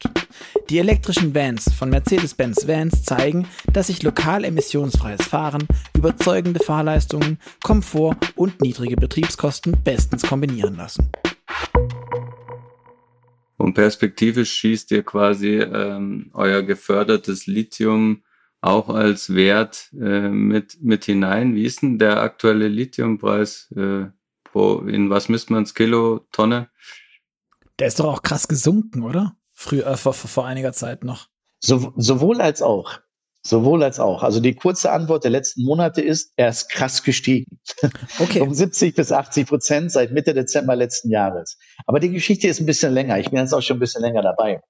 Die 0.70 0.78
elektrischen 0.78 1.34
Vans 1.34 1.72
von 1.72 1.90
Mercedes-Benz 1.90 2.66
Vans 2.66 3.02
zeigen, 3.02 3.46
dass 3.72 3.88
sich 3.88 4.02
lokal 4.02 4.44
emissionsfreies 4.44 5.22
Fahren, 5.22 5.66
überzeugende 5.96 6.60
Fahrleistungen, 6.60 7.38
Komfort 7.62 8.16
und 8.36 8.60
niedrige 8.60 8.96
Betriebskosten 8.96 9.76
bestens 9.84 10.22
kombinieren 10.22 10.76
lassen. 10.76 11.10
Und 13.56 13.74
perspektivisch 13.74 14.52
schießt 14.52 14.90
ihr 14.92 15.02
quasi 15.02 15.58
ähm, 15.58 16.30
euer 16.32 16.62
gefördertes 16.62 17.46
Lithium 17.46 18.22
auch 18.60 18.88
als 18.88 19.34
Wert 19.34 19.90
äh, 19.92 20.28
mit, 20.28 20.82
mit 20.82 21.04
hinein. 21.04 21.54
Wie 21.54 21.64
ist 21.64 21.82
denn 21.82 21.98
der 21.98 22.22
aktuelle 22.22 22.68
Lithiumpreis? 22.68 23.70
Äh, 23.76 24.06
wo, 24.52 24.78
in 24.78 25.10
was 25.10 25.28
misst 25.28 25.50
man 25.50 25.64
es 25.64 25.74
Kilo, 25.74 26.26
Tonne? 26.30 26.70
Der 27.78 27.88
ist 27.88 27.98
doch 27.98 28.06
auch 28.06 28.22
krass 28.22 28.48
gesunken, 28.48 29.02
oder? 29.02 29.36
Früher, 29.52 29.86
äh, 29.86 29.96
vor, 29.96 30.14
vor 30.14 30.46
einiger 30.46 30.72
Zeit 30.72 31.04
noch. 31.04 31.28
So, 31.58 31.92
sowohl 31.96 32.40
als 32.40 32.62
auch. 32.62 33.00
Sowohl 33.44 33.82
als 33.82 33.98
auch. 33.98 34.22
Also 34.22 34.38
die 34.38 34.54
kurze 34.54 34.92
Antwort 34.92 35.24
der 35.24 35.32
letzten 35.32 35.64
Monate 35.64 36.00
ist, 36.00 36.32
er 36.36 36.48
ist 36.48 36.70
krass 36.70 37.02
gestiegen. 37.02 37.58
Okay. 38.20 38.40
um 38.40 38.54
70 38.54 38.94
bis 38.94 39.10
80 39.10 39.48
Prozent 39.48 39.90
seit 39.90 40.12
Mitte 40.12 40.32
Dezember 40.32 40.76
letzten 40.76 41.10
Jahres. 41.10 41.58
Aber 41.86 41.98
die 41.98 42.10
Geschichte 42.10 42.46
ist 42.46 42.60
ein 42.60 42.66
bisschen 42.66 42.92
länger. 42.92 43.18
Ich 43.18 43.30
bin 43.30 43.40
jetzt 43.40 43.52
auch 43.52 43.60
schon 43.60 43.78
ein 43.78 43.80
bisschen 43.80 44.02
länger 44.02 44.22
dabei. 44.22 44.60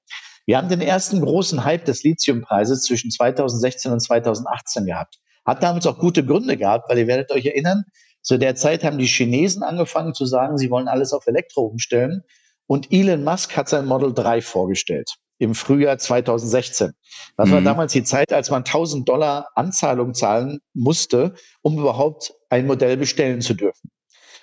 Wir 0.46 0.56
haben 0.56 0.70
den 0.70 0.80
ersten 0.80 1.20
großen 1.20 1.64
Hype 1.64 1.84
des 1.84 2.02
Lithiumpreises 2.02 2.82
zwischen 2.82 3.10
2016 3.10 3.92
und 3.92 4.00
2018 4.00 4.86
gehabt. 4.86 5.18
Hat 5.44 5.62
damals 5.62 5.86
auch 5.86 5.98
gute 5.98 6.24
Gründe 6.24 6.56
gehabt, 6.56 6.88
weil 6.88 6.98
ihr 6.98 7.06
werdet 7.06 7.30
euch 7.30 7.44
erinnern, 7.44 7.84
zu 8.22 8.38
der 8.38 8.54
Zeit 8.54 8.84
haben 8.84 8.98
die 8.98 9.06
Chinesen 9.06 9.62
angefangen 9.62 10.14
zu 10.14 10.24
sagen, 10.24 10.56
sie 10.56 10.70
wollen 10.70 10.88
alles 10.88 11.12
auf 11.12 11.26
Elektro 11.26 11.62
umstellen. 11.62 12.22
Und 12.66 12.90
Elon 12.90 13.22
Musk 13.22 13.54
hat 13.56 13.68
sein 13.68 13.84
Model 13.84 14.14
3 14.14 14.40
vorgestellt 14.40 15.18
im 15.38 15.54
Frühjahr 15.54 15.98
2016. 15.98 16.92
Das 17.36 17.48
mhm. 17.48 17.52
war 17.52 17.60
damals 17.62 17.92
die 17.92 18.04
Zeit, 18.04 18.32
als 18.32 18.50
man 18.50 18.60
1000 18.60 19.08
Dollar 19.08 19.48
Anzahlung 19.54 20.14
zahlen 20.14 20.60
musste, 20.74 21.34
um 21.62 21.78
überhaupt 21.78 22.34
ein 22.48 22.66
Modell 22.66 22.96
bestellen 22.96 23.40
zu 23.40 23.54
dürfen. 23.54 23.90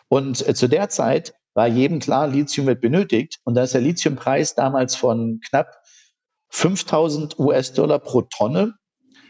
Und 0.08 0.46
äh, 0.48 0.54
zu 0.54 0.68
der 0.68 0.90
Zeit 0.90 1.34
war 1.54 1.68
jedem 1.68 2.00
klar, 2.00 2.28
Lithium 2.28 2.68
wird 2.68 2.82
benötigt. 2.82 3.40
Und 3.44 3.56
da 3.56 3.64
ist 3.64 3.74
der 3.74 3.82
Lithiumpreis 3.82 4.56
damals 4.56 4.96
von 4.96 5.40
knapp 5.48 5.76
5000 6.50 7.40
US-Dollar 7.40 8.00
pro 8.00 8.24
Tonne. 8.24 8.74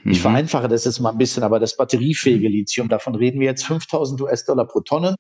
Mhm. 0.04 0.12
Ich 0.12 0.22
vereinfache 0.22 0.68
das 0.68 0.86
jetzt 0.86 1.00
mal 1.00 1.12
ein 1.12 1.18
bisschen, 1.18 1.44
aber 1.44 1.60
das 1.60 1.76
batteriefähige 1.76 2.48
Lithium, 2.48 2.90
davon 2.90 3.16
reden 3.16 3.40
wir 3.40 3.48
jetzt 3.48 3.66
5000 3.66 4.22
US-Dollar 4.22 4.66
pro 4.66 4.82
Tonne 4.82 5.16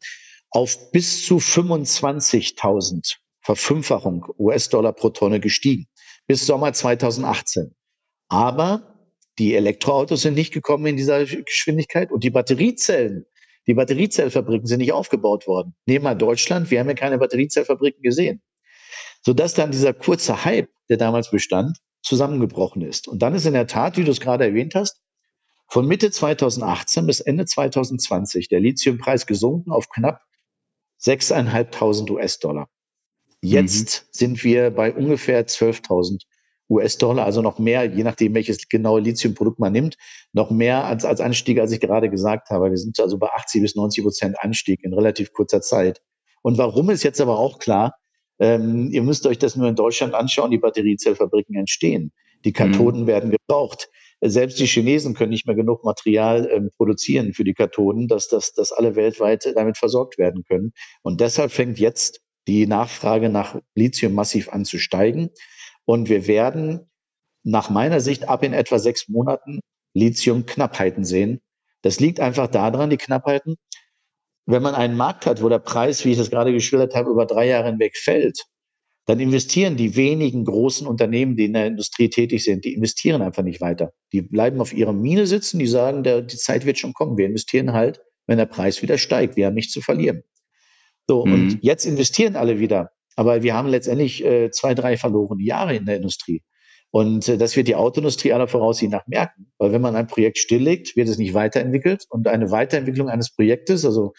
auf 0.51 0.91
bis 0.91 1.25
zu 1.25 1.37
25.000 1.37 3.17
Verfünffachung 3.41 4.25
US-Dollar 4.37 4.93
pro 4.93 5.09
Tonne 5.09 5.39
gestiegen 5.39 5.87
bis 6.29 6.45
Sommer 6.45 6.71
2018. 6.71 7.75
Aber 8.29 8.95
die 9.39 9.55
Elektroautos 9.55 10.21
sind 10.21 10.35
nicht 10.35 10.53
gekommen 10.53 10.85
in 10.85 10.95
dieser 10.95 11.25
Geschwindigkeit 11.25 12.11
und 12.11 12.23
die 12.23 12.29
Batteriezellen 12.29 13.25
Die 13.67 13.73
Batteriezellfabriken 13.73 14.67
sind 14.67 14.79
nicht 14.79 14.93
aufgebaut 14.93 15.47
worden. 15.47 15.75
Nehmen 15.85 16.05
wir 16.05 16.15
Deutschland, 16.15 16.69
wir 16.69 16.79
haben 16.79 16.87
ja 16.87 16.93
keine 16.93 17.17
Batteriezellfabriken 17.17 18.01
gesehen. 18.03 18.41
Sodass 19.25 19.55
dann 19.55 19.71
dieser 19.71 19.93
kurze 19.93 20.45
Hype, 20.45 20.69
der 20.87 20.97
damals 20.97 21.31
bestand, 21.31 21.77
zusammengebrochen 22.03 22.83
ist. 22.83 23.07
Und 23.07 23.21
dann 23.21 23.33
ist 23.33 23.45
in 23.45 23.53
der 23.53 23.67
Tat, 23.67 23.97
wie 23.97 24.03
du 24.03 24.11
es 24.11 24.21
gerade 24.21 24.45
erwähnt 24.45 24.75
hast, 24.75 25.01
von 25.67 25.87
Mitte 25.87 26.11
2018 26.11 27.05
bis 27.05 27.19
Ende 27.19 27.45
2020 27.45 28.49
der 28.49 28.59
Lithiumpreis 28.59 29.25
gesunken 29.25 29.71
auf 29.71 29.89
knapp 29.89 30.21
6.500 31.01 32.09
US-Dollar. 32.11 32.69
Jetzt 33.41 34.03
mhm. 34.03 34.09
sind 34.11 34.43
wir 34.43 34.71
bei 34.71 34.93
ungefähr 34.93 35.45
12.000 35.47 36.21
US-Dollar, 36.69 37.25
also 37.25 37.41
noch 37.41 37.57
mehr, 37.57 37.85
je 37.85 38.03
nachdem, 38.03 38.35
welches 38.35 38.69
genaue 38.69 39.01
Lithiumprodukt 39.01 39.59
man 39.59 39.73
nimmt, 39.73 39.97
noch 40.33 40.51
mehr 40.51 40.85
als, 40.85 41.03
als 41.03 41.19
Anstieg, 41.19 41.59
als 41.59 41.71
ich 41.71 41.79
gerade 41.79 42.09
gesagt 42.09 42.49
habe. 42.49 42.69
Wir 42.69 42.77
sind 42.77 42.99
also 42.99 43.17
bei 43.17 43.27
80 43.27 43.61
bis 43.61 43.75
90 43.75 44.03
Prozent 44.03 44.35
Anstieg 44.39 44.83
in 44.83 44.93
relativ 44.93 45.33
kurzer 45.33 45.61
Zeit. 45.61 46.01
Und 46.41 46.57
warum 46.57 46.89
ist 46.89 47.03
jetzt 47.03 47.19
aber 47.21 47.39
auch 47.39 47.59
klar, 47.59 47.95
ähm, 48.39 48.89
ihr 48.91 49.01
müsst 49.01 49.25
euch 49.25 49.39
das 49.39 49.55
nur 49.55 49.67
in 49.67 49.75
Deutschland 49.75 50.13
anschauen, 50.13 50.51
die 50.51 50.59
Batteriezellfabriken 50.59 51.55
entstehen. 51.55 52.11
Die 52.45 52.53
Kathoden 52.53 53.01
mhm. 53.01 53.07
werden 53.07 53.31
gebraucht. 53.31 53.89
Selbst 54.21 54.59
die 54.59 54.65
Chinesen 54.65 55.13
können 55.13 55.31
nicht 55.31 55.47
mehr 55.47 55.55
genug 55.55 55.83
Material 55.83 56.49
ähm, 56.51 56.69
produzieren 56.75 57.33
für 57.33 57.43
die 57.43 57.53
Kathoden, 57.53 58.07
dass, 58.07 58.27
dass, 58.27 58.53
dass 58.53 58.71
alle 58.71 58.95
weltweit 58.95 59.51
damit 59.55 59.77
versorgt 59.77 60.17
werden 60.17 60.43
können. 60.43 60.71
Und 61.01 61.19
deshalb 61.19 61.51
fängt 61.51 61.79
jetzt 61.79 62.21
die 62.49 62.65
Nachfrage 62.65 63.29
nach 63.29 63.59
Lithium 63.75 64.13
massiv 64.15 64.49
an 64.49 64.65
zu 64.65 64.79
steigen. 64.79 65.29
Und 65.85 66.09
wir 66.09 66.25
werden 66.25 66.89
nach 67.43 67.69
meiner 67.69 67.99
Sicht 67.99 68.27
ab 68.27 68.43
in 68.43 68.53
etwa 68.53 68.79
sechs 68.79 69.07
Monaten 69.07 69.59
Lithium-Knappheiten 69.93 71.05
sehen. 71.05 71.41
Das 71.83 71.99
liegt 71.99 72.19
einfach 72.19 72.47
daran, 72.47 72.89
die 72.89 72.97
Knappheiten, 72.97 73.55
wenn 74.47 74.63
man 74.63 74.73
einen 74.73 74.97
Markt 74.97 75.27
hat, 75.27 75.43
wo 75.43 75.49
der 75.49 75.59
Preis, 75.59 76.03
wie 76.05 76.11
ich 76.11 76.17
das 76.17 76.31
gerade 76.31 76.51
geschildert 76.51 76.95
habe, 76.95 77.11
über 77.11 77.27
drei 77.27 77.47
Jahre 77.47 77.69
hinweg 77.69 77.95
fällt, 77.95 78.43
dann 79.05 79.19
investieren 79.19 79.77
die 79.77 79.95
wenigen 79.95 80.43
großen 80.43 80.87
Unternehmen, 80.87 81.35
die 81.35 81.45
in 81.45 81.53
der 81.53 81.67
Industrie 81.67 82.09
tätig 82.09 82.43
sind, 82.43 82.65
die 82.65 82.73
investieren 82.73 83.21
einfach 83.21 83.43
nicht 83.43 83.61
weiter. 83.61 83.93
Die 84.11 84.23
bleiben 84.23 84.59
auf 84.59 84.73
ihrer 84.73 84.93
Mine 84.93 85.27
sitzen, 85.27 85.59
die 85.59 85.67
sagen, 85.67 86.03
der, 86.03 86.23
die 86.23 86.37
Zeit 86.37 86.65
wird 86.65 86.79
schon 86.79 86.93
kommen. 86.93 87.17
Wir 87.17 87.27
investieren 87.27 87.73
halt, 87.73 88.01
wenn 88.25 88.37
der 88.39 88.47
Preis 88.47 88.81
wieder 88.81 88.97
steigt. 88.97 89.35
Wir 89.35 89.45
haben 89.45 89.55
nichts 89.55 89.73
zu 89.73 89.81
verlieren. 89.81 90.23
So, 91.09 91.25
mhm. 91.25 91.33
und 91.33 91.59
jetzt 91.63 91.85
investieren 91.85 92.35
alle 92.35 92.59
wieder. 92.59 92.91
Aber 93.15 93.41
wir 93.41 93.55
haben 93.55 93.67
letztendlich 93.67 94.23
äh, 94.23 94.51
zwei, 94.51 94.75
drei 94.75 94.95
verlorene 94.95 95.43
Jahre 95.43 95.75
in 95.75 95.87
der 95.87 95.95
Industrie. 95.95 96.43
Und 96.91 97.27
äh, 97.27 97.39
das 97.39 97.55
wird 97.55 97.67
die 97.67 97.73
Autoindustrie 97.73 98.31
aller 98.31 98.47
Voraussicht 98.47 98.91
nach 98.91 99.07
merken. 99.07 99.51
Weil 99.57 99.71
wenn 99.71 99.81
man 99.81 99.95
ein 99.95 100.05
Projekt 100.05 100.37
stilllegt, 100.37 100.95
wird 100.95 101.09
es 101.09 101.17
nicht 101.17 101.33
weiterentwickelt. 101.33 102.05
Und 102.09 102.27
eine 102.27 102.51
Weiterentwicklung 102.51 103.09
eines 103.09 103.33
Projektes, 103.33 103.85
also 103.85 104.13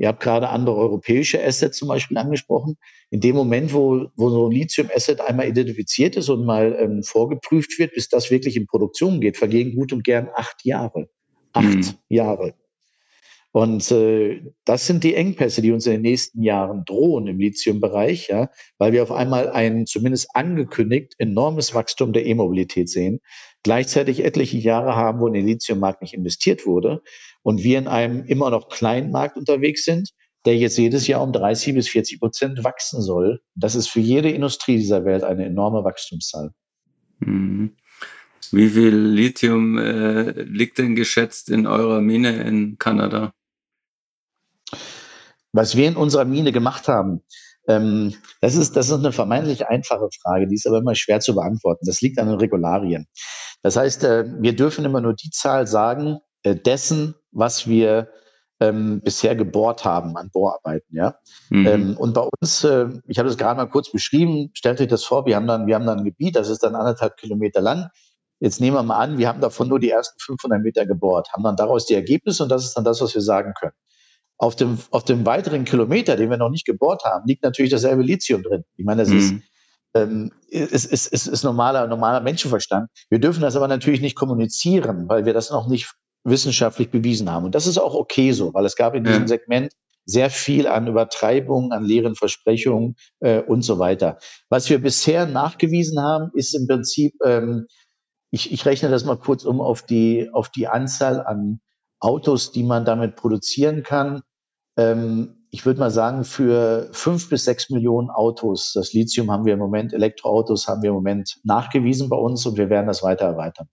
Ihr 0.00 0.06
habt 0.06 0.22
gerade 0.22 0.50
andere 0.50 0.76
europäische 0.76 1.44
Assets 1.44 1.76
zum 1.76 1.88
Beispiel 1.88 2.18
angesprochen. 2.18 2.76
In 3.10 3.18
dem 3.18 3.34
Moment, 3.34 3.74
wo, 3.74 4.06
wo 4.14 4.30
so 4.30 4.46
ein 4.46 4.52
Lithium-Asset 4.52 5.20
einmal 5.20 5.48
identifiziert 5.48 6.14
ist 6.14 6.28
und 6.28 6.46
mal 6.46 6.78
ähm, 6.78 7.02
vorgeprüft 7.02 7.80
wird, 7.80 7.94
bis 7.94 8.08
das 8.08 8.30
wirklich 8.30 8.56
in 8.56 8.68
Produktion 8.68 9.20
geht, 9.20 9.36
vergehen 9.36 9.74
gut 9.74 9.92
und 9.92 10.04
gern 10.04 10.28
acht 10.36 10.64
Jahre. 10.64 11.08
Acht 11.52 11.64
mhm. 11.64 11.94
Jahre. 12.08 12.54
Und 13.52 13.90
äh, 13.90 14.42
das 14.64 14.86
sind 14.86 15.04
die 15.04 15.14
Engpässe, 15.14 15.62
die 15.62 15.72
uns 15.72 15.86
in 15.86 15.92
den 15.92 16.02
nächsten 16.02 16.42
Jahren 16.42 16.84
drohen 16.84 17.26
im 17.26 17.38
Lithium-Bereich, 17.38 18.28
ja, 18.28 18.50
weil 18.76 18.92
wir 18.92 19.02
auf 19.02 19.10
einmal 19.10 19.48
ein 19.48 19.86
zumindest 19.86 20.28
angekündigt 20.34 21.14
enormes 21.18 21.74
Wachstum 21.74 22.12
der 22.12 22.26
E-Mobilität 22.26 22.90
sehen, 22.90 23.20
gleichzeitig 23.62 24.24
etliche 24.24 24.58
Jahre 24.58 24.96
haben, 24.96 25.20
wo 25.20 25.26
in 25.26 25.32
den 25.32 25.46
Lithium-Markt 25.46 26.02
nicht 26.02 26.14
investiert 26.14 26.66
wurde 26.66 27.02
und 27.42 27.62
wir 27.62 27.78
in 27.78 27.88
einem 27.88 28.24
immer 28.24 28.50
noch 28.50 28.68
kleinen 28.68 29.10
Markt 29.10 29.36
unterwegs 29.36 29.84
sind, 29.84 30.10
der 30.44 30.56
jetzt 30.56 30.78
jedes 30.78 31.06
Jahr 31.06 31.22
um 31.22 31.32
30 31.32 31.74
bis 31.74 31.88
40 31.88 32.20
Prozent 32.20 32.64
wachsen 32.64 33.00
soll. 33.02 33.40
Das 33.54 33.74
ist 33.74 33.88
für 33.88 34.00
jede 34.00 34.30
Industrie 34.30 34.76
dieser 34.76 35.04
Welt 35.04 35.24
eine 35.24 35.46
enorme 35.46 35.84
Wachstumszahl. 35.84 36.52
Mhm. 37.20 37.72
Wie 38.52 38.68
viel 38.68 38.94
Lithium 38.94 39.76
äh, 39.78 40.42
liegt 40.42 40.78
denn 40.78 40.94
geschätzt 40.94 41.50
in 41.50 41.66
eurer 41.66 42.00
Mine 42.00 42.42
in 42.42 42.78
Kanada? 42.78 43.32
Was 45.52 45.76
wir 45.76 45.88
in 45.88 45.96
unserer 45.96 46.24
Mine 46.24 46.52
gemacht 46.52 46.88
haben, 46.88 47.22
ähm, 47.68 48.14
das, 48.40 48.56
ist, 48.56 48.76
das 48.76 48.86
ist 48.86 48.92
eine 48.92 49.12
vermeintlich 49.12 49.66
einfache 49.68 50.08
Frage, 50.22 50.48
die 50.48 50.54
ist 50.54 50.66
aber 50.66 50.78
immer 50.78 50.94
schwer 50.94 51.20
zu 51.20 51.34
beantworten. 51.34 51.84
Das 51.86 52.00
liegt 52.00 52.18
an 52.18 52.28
den 52.28 52.38
Regularien. 52.38 53.06
Das 53.62 53.76
heißt, 53.76 54.04
äh, 54.04 54.24
wir 54.40 54.56
dürfen 54.56 54.84
immer 54.84 55.00
nur 55.00 55.14
die 55.14 55.30
Zahl 55.30 55.66
sagen, 55.66 56.18
äh, 56.42 56.56
dessen, 56.56 57.14
was 57.30 57.66
wir 57.66 58.10
ähm, 58.60 59.00
bisher 59.02 59.36
gebohrt 59.36 59.84
haben 59.84 60.16
an 60.16 60.30
Bohrarbeiten, 60.32 60.96
ja. 60.96 61.16
Mhm. 61.50 61.66
Ähm, 61.66 61.96
und 61.96 62.14
bei 62.14 62.26
uns, 62.40 62.64
äh, 62.64 62.88
ich 63.06 63.18
habe 63.18 63.28
das 63.28 63.38
gerade 63.38 63.56
mal 63.56 63.66
kurz 63.66 63.92
beschrieben, 63.92 64.50
stellt 64.54 64.80
euch 64.80 64.88
das 64.88 65.04
vor, 65.04 65.26
wir 65.26 65.36
haben 65.36 65.46
dann, 65.46 65.66
wir 65.66 65.74
haben 65.74 65.86
dann 65.86 65.98
ein 65.98 66.04
Gebiet, 66.04 66.36
das 66.36 66.48
ist 66.48 66.62
dann 66.64 66.74
anderthalb 66.74 67.16
Kilometer 67.16 67.60
lang. 67.60 67.88
Jetzt 68.40 68.60
nehmen 68.60 68.76
wir 68.76 68.82
mal 68.82 68.98
an, 68.98 69.18
wir 69.18 69.28
haben 69.28 69.40
davon 69.40 69.68
nur 69.68 69.78
die 69.78 69.90
ersten 69.90 70.18
500 70.20 70.60
Meter 70.60 70.86
gebohrt, 70.86 71.28
haben 71.32 71.42
dann 71.42 71.56
daraus 71.56 71.86
die 71.86 71.94
Ergebnisse 71.94 72.42
und 72.44 72.48
das 72.48 72.64
ist 72.64 72.74
dann 72.74 72.84
das, 72.84 73.00
was 73.00 73.14
wir 73.14 73.22
sagen 73.22 73.52
können. 73.58 73.74
Auf 74.38 74.54
dem, 74.54 74.78
auf 74.90 75.04
dem 75.04 75.26
weiteren 75.26 75.64
Kilometer, 75.64 76.16
den 76.16 76.30
wir 76.30 76.36
noch 76.36 76.50
nicht 76.50 76.64
gebohrt 76.64 77.02
haben, 77.04 77.26
liegt 77.26 77.42
natürlich 77.42 77.72
dasselbe 77.72 78.02
Lithium 78.02 78.42
drin. 78.42 78.64
Ich 78.76 78.84
meine, 78.84 79.02
das 79.02 79.10
mhm. 79.10 79.18
ist, 79.18 79.34
ähm, 79.94 80.32
ist, 80.48 80.86
ist, 80.86 81.06
ist, 81.06 81.26
ist 81.26 81.42
normaler, 81.42 81.86
normaler 81.88 82.20
Menschenverstand. 82.20 82.88
Wir 83.10 83.18
dürfen 83.18 83.40
das 83.40 83.56
aber 83.56 83.68
natürlich 83.68 84.00
nicht 84.00 84.14
kommunizieren, 84.14 85.08
weil 85.08 85.24
wir 85.24 85.34
das 85.34 85.50
noch 85.50 85.66
nicht 85.66 85.92
wissenschaftlich 86.24 86.90
bewiesen 86.90 87.30
haben. 87.30 87.46
Und 87.46 87.54
das 87.54 87.66
ist 87.66 87.78
auch 87.78 87.94
okay 87.94 88.32
so, 88.32 88.54
weil 88.54 88.64
es 88.64 88.76
gab 88.76 88.94
in 88.94 89.04
diesem 89.04 89.22
ja. 89.22 89.28
Segment 89.28 89.72
sehr 90.04 90.30
viel 90.30 90.66
an 90.66 90.86
Übertreibungen, 90.86 91.70
an 91.72 91.84
leeren 91.84 92.14
Versprechungen 92.14 92.96
äh, 93.20 93.40
und 93.40 93.62
so 93.62 93.78
weiter. 93.78 94.18
Was 94.48 94.70
wir 94.70 94.80
bisher 94.80 95.26
nachgewiesen 95.26 96.00
haben, 96.00 96.30
ist 96.32 96.54
im 96.54 96.66
Prinzip, 96.66 97.14
ähm, 97.24 97.66
ich, 98.30 98.52
ich 98.52 98.64
rechne 98.64 98.88
das 98.88 99.04
mal 99.04 99.18
kurz 99.18 99.44
um 99.44 99.60
auf 99.60 99.82
die, 99.82 100.30
auf 100.32 100.48
die 100.48 100.66
Anzahl 100.66 101.20
an 101.20 101.60
Autos, 102.00 102.52
die 102.52 102.62
man 102.62 102.84
damit 102.84 103.16
produzieren 103.16 103.82
kann. 103.82 104.22
Ähm, 104.78 105.34
ich 105.50 105.66
würde 105.66 105.80
mal 105.80 105.90
sagen, 105.90 106.24
für 106.24 106.88
fünf 106.92 107.28
bis 107.28 107.44
sechs 107.44 107.68
Millionen 107.68 108.10
Autos, 108.10 108.72
das 108.74 108.92
Lithium 108.92 109.30
haben 109.30 109.44
wir 109.44 109.54
im 109.54 109.58
Moment, 109.58 109.92
Elektroautos 109.92 110.68
haben 110.68 110.82
wir 110.82 110.90
im 110.90 110.94
Moment 110.94 111.40
nachgewiesen 111.42 112.08
bei 112.08 112.16
uns 112.16 112.46
und 112.46 112.56
wir 112.56 112.70
werden 112.70 112.86
das 112.86 113.02
weiter 113.02 113.26
erweitern. 113.26 113.68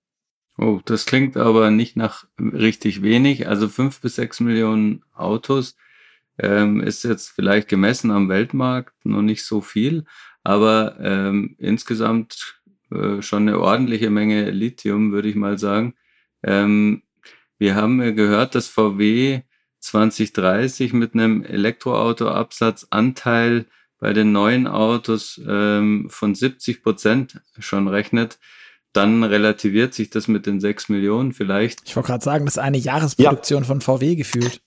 Oh, 0.58 0.80
das 0.86 1.06
klingt 1.06 1.38
aber 1.38 1.70
nicht 1.70 1.96
nach 1.96 2.26
richtig 2.40 3.02
wenig. 3.02 3.48
Also 3.48 3.68
fünf 3.68 4.02
bis 4.02 4.16
sechs 4.16 4.40
Millionen 4.40 5.04
Autos 5.14 5.76
ähm, 6.40 6.82
ist 6.82 7.04
jetzt 7.04 7.30
vielleicht 7.30 7.68
gemessen 7.68 8.10
am 8.10 8.30
Weltmarkt 8.30 8.94
noch 9.06 9.22
nicht 9.22 9.46
so 9.46 9.62
viel, 9.62 10.06
aber 10.44 10.98
ähm, 11.02 11.56
insgesamt 11.60 12.62
äh, 12.92 13.22
schon 13.22 13.48
eine 13.48 13.60
ordentliche 13.60 14.10
Menge 14.10 14.50
Lithium, 14.50 15.12
würde 15.12 15.28
ich 15.28 15.36
mal 15.36 15.58
sagen. 15.58 15.94
Ähm, 16.42 17.04
wir 17.58 17.76
haben 17.76 18.16
gehört, 18.16 18.56
dass 18.56 18.68
VW 18.68 19.42
2030 19.86 20.94
mit 20.94 21.14
einem 21.14 21.44
Elektroautoabsatzanteil 21.44 23.66
bei 24.00 24.14
den 24.14 24.32
neuen 24.32 24.68
Autos 24.68 25.42
ähm, 25.48 26.08
von 26.10 26.34
70 26.36 26.84
Prozent 26.84 27.42
schon 27.60 27.88
rechnet 27.88 28.40
dann 28.96 29.24
relativiert 29.24 29.94
sich 29.94 30.10
das 30.10 30.28
mit 30.28 30.46
den 30.46 30.60
sechs 30.60 30.90
Millionen 30.90 31.34
vielleicht. 31.34 31.82
Ich 31.86 31.96
wollte 31.96 32.08
gerade 32.08 32.24
sagen, 32.24 32.46
das 32.46 32.56
ist 32.56 32.64
eine 32.64 32.78
Jahresproduktion 32.78 33.64
ja. 33.64 33.68
von 33.68 33.82
VW 33.82 34.16
gefühlt. 34.16 34.62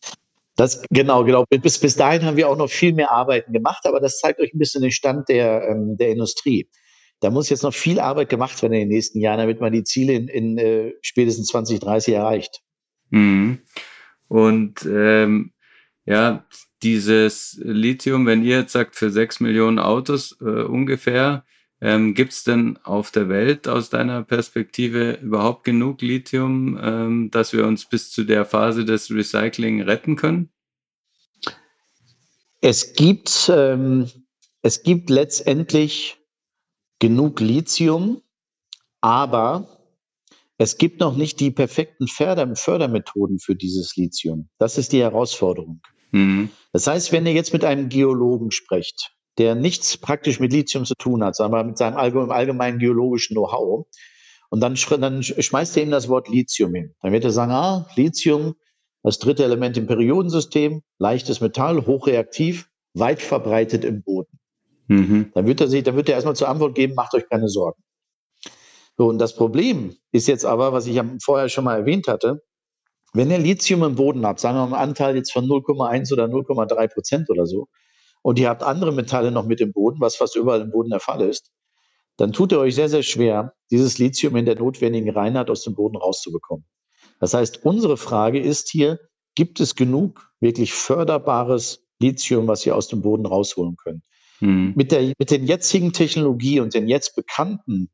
Das, 0.56 0.82
genau, 0.90 1.24
genau. 1.24 1.44
Bis, 1.48 1.78
bis 1.78 1.96
dahin 1.96 2.24
haben 2.24 2.36
wir 2.36 2.48
auch 2.48 2.56
noch 2.56 2.68
viel 2.68 2.92
mehr 2.92 3.10
Arbeiten 3.10 3.52
gemacht, 3.52 3.86
aber 3.86 4.00
das 4.00 4.18
zeigt 4.18 4.40
euch 4.40 4.52
ein 4.52 4.58
bisschen 4.58 4.82
den 4.82 4.90
Stand 4.90 5.28
der, 5.28 5.68
ähm, 5.68 5.96
der 5.96 6.10
Industrie. 6.10 6.68
Da 7.20 7.30
muss 7.30 7.48
jetzt 7.48 7.62
noch 7.62 7.74
viel 7.74 8.00
Arbeit 8.00 8.28
gemacht 8.28 8.60
werden 8.60 8.74
in 8.74 8.80
den 8.80 8.88
nächsten 8.88 9.20
Jahren, 9.20 9.38
damit 9.38 9.60
man 9.60 9.72
die 9.72 9.84
Ziele 9.84 10.12
in, 10.12 10.28
in 10.28 10.58
äh, 10.58 10.92
spätestens 11.00 11.48
2030 11.48 12.14
erreicht. 12.14 12.60
Mhm. 13.10 13.60
Und 14.28 14.86
ähm, 14.86 15.52
ja, 16.04 16.44
dieses 16.82 17.58
Lithium, 17.62 18.26
wenn 18.26 18.44
ihr 18.44 18.60
jetzt 18.60 18.72
sagt, 18.72 18.96
für 18.96 19.10
sechs 19.10 19.40
Millionen 19.40 19.78
Autos 19.78 20.36
äh, 20.40 20.62
ungefähr, 20.62 21.44
ähm, 21.80 22.14
Gibt 22.14 22.32
es 22.32 22.42
denn 22.42 22.78
auf 22.82 23.12
der 23.12 23.28
Welt 23.28 23.68
aus 23.68 23.88
deiner 23.88 24.24
Perspektive 24.24 25.12
überhaupt 25.22 25.62
genug 25.62 26.02
Lithium, 26.02 26.78
ähm, 26.82 27.30
dass 27.30 27.52
wir 27.52 27.66
uns 27.66 27.84
bis 27.84 28.10
zu 28.10 28.24
der 28.24 28.44
Phase 28.44 28.84
des 28.84 29.10
Recycling 29.12 29.82
retten 29.82 30.16
können? 30.16 30.50
Es 32.60 32.94
gibt, 32.94 33.48
ähm, 33.54 34.10
es 34.62 34.82
gibt 34.82 35.08
letztendlich 35.08 36.16
genug 36.98 37.38
Lithium, 37.38 38.22
aber 39.00 39.77
es 40.58 40.76
gibt 40.76 41.00
noch 41.00 41.16
nicht 41.16 41.40
die 41.40 41.52
perfekten 41.52 42.08
Förder 42.08 42.54
Fördermethoden 42.56 43.38
für 43.38 43.54
dieses 43.54 43.96
Lithium. 43.96 44.48
Das 44.58 44.76
ist 44.76 44.92
die 44.92 45.00
Herausforderung. 45.00 45.80
Mhm. 46.10 46.50
Das 46.72 46.86
heißt, 46.86 47.12
wenn 47.12 47.26
ihr 47.26 47.32
jetzt 47.32 47.52
mit 47.52 47.64
einem 47.64 47.88
Geologen 47.88 48.50
sprecht, 48.50 49.12
der 49.38 49.54
nichts 49.54 49.96
praktisch 49.96 50.40
mit 50.40 50.52
Lithium 50.52 50.84
zu 50.84 50.94
tun 50.94 51.22
hat, 51.24 51.36
sondern 51.36 51.68
mit 51.68 51.78
seinem 51.78 51.96
allgemeinen 51.96 52.80
geologischen 52.80 53.34
Know-how. 53.34 53.86
Und 54.50 54.60
dann, 54.60 54.76
dann 55.00 55.22
schmeißt 55.22 55.76
er 55.76 55.84
ihm 55.84 55.90
das 55.90 56.08
Wort 56.08 56.28
Lithium 56.28 56.74
hin. 56.74 56.94
Dann 57.02 57.12
wird 57.12 57.24
er 57.24 57.30
sagen, 57.30 57.52
ah, 57.52 57.86
Lithium, 57.94 58.54
Das 59.02 59.18
dritte 59.20 59.44
Element 59.44 59.76
im 59.76 59.86
Periodensystem, 59.86 60.82
leichtes 60.98 61.40
Metall, 61.40 61.86
hochreaktiv, 61.86 62.68
weit 62.94 63.22
verbreitet 63.22 63.84
im 63.84 64.02
Boden. 64.02 64.38
Mhm. 64.88 65.30
Dann 65.34 65.46
wird 65.46 65.60
er 65.60 65.68
sich, 65.68 65.84
dann 65.84 65.94
wird 65.96 66.08
er 66.08 66.16
erstmal 66.16 66.34
zur 66.34 66.48
Antwort 66.48 66.74
geben, 66.74 66.94
macht 66.94 67.14
euch 67.14 67.28
keine 67.28 67.48
Sorgen. 67.48 67.80
So, 68.98 69.06
und 69.06 69.18
das 69.18 69.36
Problem 69.36 69.96
ist 70.10 70.26
jetzt 70.26 70.44
aber, 70.44 70.72
was 70.72 70.86
ich 70.88 71.00
vorher 71.22 71.48
schon 71.48 71.64
mal 71.64 71.78
erwähnt 71.78 72.08
hatte, 72.08 72.42
wenn 73.14 73.30
ihr 73.30 73.38
Lithium 73.38 73.84
im 73.84 73.94
Boden 73.94 74.26
habt, 74.26 74.40
sagen 74.40 74.58
wir 74.58 74.66
mal 74.66 74.78
einen 74.78 74.90
Anteil 74.90 75.16
jetzt 75.16 75.32
von 75.32 75.46
0,1 75.46 76.12
oder 76.12 76.24
0,3 76.24 76.92
Prozent 76.92 77.30
oder 77.30 77.46
so, 77.46 77.68
und 78.22 78.40
ihr 78.40 78.48
habt 78.48 78.64
andere 78.64 78.92
Metalle 78.92 79.30
noch 79.30 79.46
mit 79.46 79.60
im 79.60 79.72
Boden, 79.72 80.00
was 80.00 80.16
fast 80.16 80.34
überall 80.34 80.60
im 80.60 80.72
Boden 80.72 80.90
der 80.90 80.98
Fall 80.98 81.22
ist, 81.22 81.52
dann 82.16 82.32
tut 82.32 82.50
ihr 82.50 82.58
euch 82.58 82.74
sehr, 82.74 82.88
sehr 82.88 83.04
schwer, 83.04 83.54
dieses 83.70 83.98
Lithium 83.98 84.34
in 84.34 84.44
der 84.44 84.56
notwendigen 84.56 85.10
Reinheit 85.10 85.48
aus 85.48 85.62
dem 85.62 85.76
Boden 85.76 85.96
rauszubekommen. 85.96 86.66
Das 87.20 87.34
heißt, 87.34 87.64
unsere 87.64 87.96
Frage 87.96 88.40
ist 88.40 88.68
hier, 88.68 88.98
gibt 89.36 89.60
es 89.60 89.76
genug 89.76 90.28
wirklich 90.40 90.72
förderbares 90.72 91.86
Lithium, 92.00 92.48
was 92.48 92.66
ihr 92.66 92.74
aus 92.74 92.88
dem 92.88 93.02
Boden 93.02 93.26
rausholen 93.26 93.76
könnt? 93.76 94.02
Hm. 94.40 94.72
Mit, 94.76 94.90
der, 94.90 95.12
mit 95.16 95.30
den 95.30 95.46
jetzigen 95.46 95.92
Technologie 95.92 96.58
und 96.58 96.74
den 96.74 96.88
jetzt 96.88 97.14
bekannten 97.14 97.90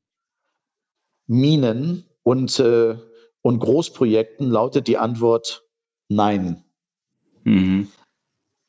Minen 1.27 2.05
und, 2.23 2.59
äh, 2.59 2.97
und 3.43 3.59
Großprojekten 3.59 4.51
lautet 4.51 4.89
die 4.89 4.99
Antwort 4.99 5.65
nein. 6.09 6.65
Mhm. 7.45 7.89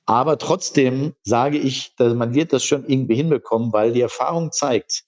Aber 0.05 0.37
trotzdem 0.37 1.13
sage 1.23 1.57
ich, 1.57 1.95
dass 1.95 2.13
man 2.13 2.35
wird 2.35 2.53
das 2.53 2.63
schon 2.63 2.85
irgendwie 2.85 3.15
hinbekommen, 3.15 3.73
weil 3.73 3.93
die 3.93 4.01
Erfahrung 4.01 4.51
zeigt, 4.51 5.03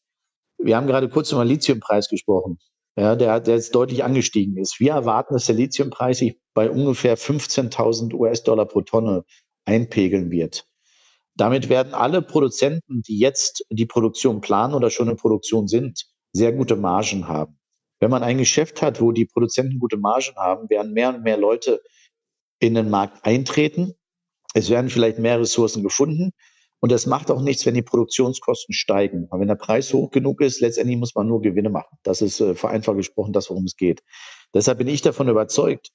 wir 0.58 0.76
haben 0.76 0.88
gerade 0.88 1.08
kurz 1.08 1.32
über 1.32 1.44
den 1.44 1.50
Lithiumpreis 1.50 2.10
gesprochen, 2.10 2.58
ja, 2.98 3.16
der, 3.16 3.40
der 3.40 3.56
jetzt 3.56 3.76
deutlich 3.76 4.04
angestiegen 4.04 4.58
ist. 4.58 4.80
Wir 4.80 4.94
erwarten, 4.94 5.36
dass 5.36 5.46
der 5.46 5.56
Lithiumpreis 5.56 6.18
sich 6.18 6.40
bei 6.56 6.70
ungefähr 6.72 7.16
15.000 7.16 8.14
US-Dollar 8.14 8.66
pro 8.66 8.82
Tonne 8.82 9.24
einpegeln 9.66 10.32
wird. 10.32 10.66
Damit 11.36 11.70
werden 11.70 11.94
alle 11.94 12.24
Produzenten, 12.24 13.04
die 13.04 13.20
jetzt 13.20 13.64
die 13.70 13.86
Produktion 13.86 14.42
planen 14.42 14.74
oder 14.74 14.90
schon 14.90 15.10
in 15.10 15.18
Produktion 15.18 15.68
sind, 15.68 16.08
sehr 16.34 16.52
gute 16.52 16.76
Margen 16.76 17.28
haben. 17.28 17.58
Wenn 18.00 18.12
man 18.12 18.24
ein 18.24 18.38
Geschäft 18.38 18.82
hat, 18.82 19.02
wo 19.02 19.12
die 19.12 19.26
Produzenten 19.26 19.80
gute 19.80 19.98
Margen 19.98 20.36
haben, 20.36 20.70
werden 20.70 20.94
mehr 20.94 21.10
und 21.10 21.24
mehr 21.24 21.38
Leute 21.38 21.82
in 22.60 22.76
den 22.76 22.90
Markt 22.90 23.26
eintreten. 23.26 23.94
Es 24.54 24.70
werden 24.70 24.90
vielleicht 24.90 25.20
mehr 25.20 25.40
Ressourcen 25.40 25.84
gefunden. 25.84 26.32
Und 26.80 26.92
das 26.92 27.08
macht 27.08 27.32
auch 27.32 27.42
nichts, 27.42 27.66
wenn 27.66 27.74
die 27.74 27.82
Produktionskosten 27.82 28.74
steigen. 28.74 29.28
Aber 29.30 29.42
wenn 29.42 29.48
der 29.48 29.56
Preis 29.56 29.92
hoch 29.94 30.12
genug 30.12 30.42
ist, 30.42 30.62
letztendlich 30.62 30.98
muss 30.98 31.16
man 31.16 31.28
nur 31.28 31.42
Gewinne 31.42 31.70
machen. 31.70 31.98
Das 32.04 32.22
ist 32.22 32.40
äh, 32.40 32.54
vereinfacht 32.54 32.98
gesprochen 32.98 33.34
das, 33.34 33.50
worum 33.50 33.66
es 33.66 33.76
geht. 33.76 34.04
Deshalb 34.54 34.78
bin 34.78 34.88
ich 34.88 35.02
davon 35.02 35.28
überzeugt, 35.28 35.90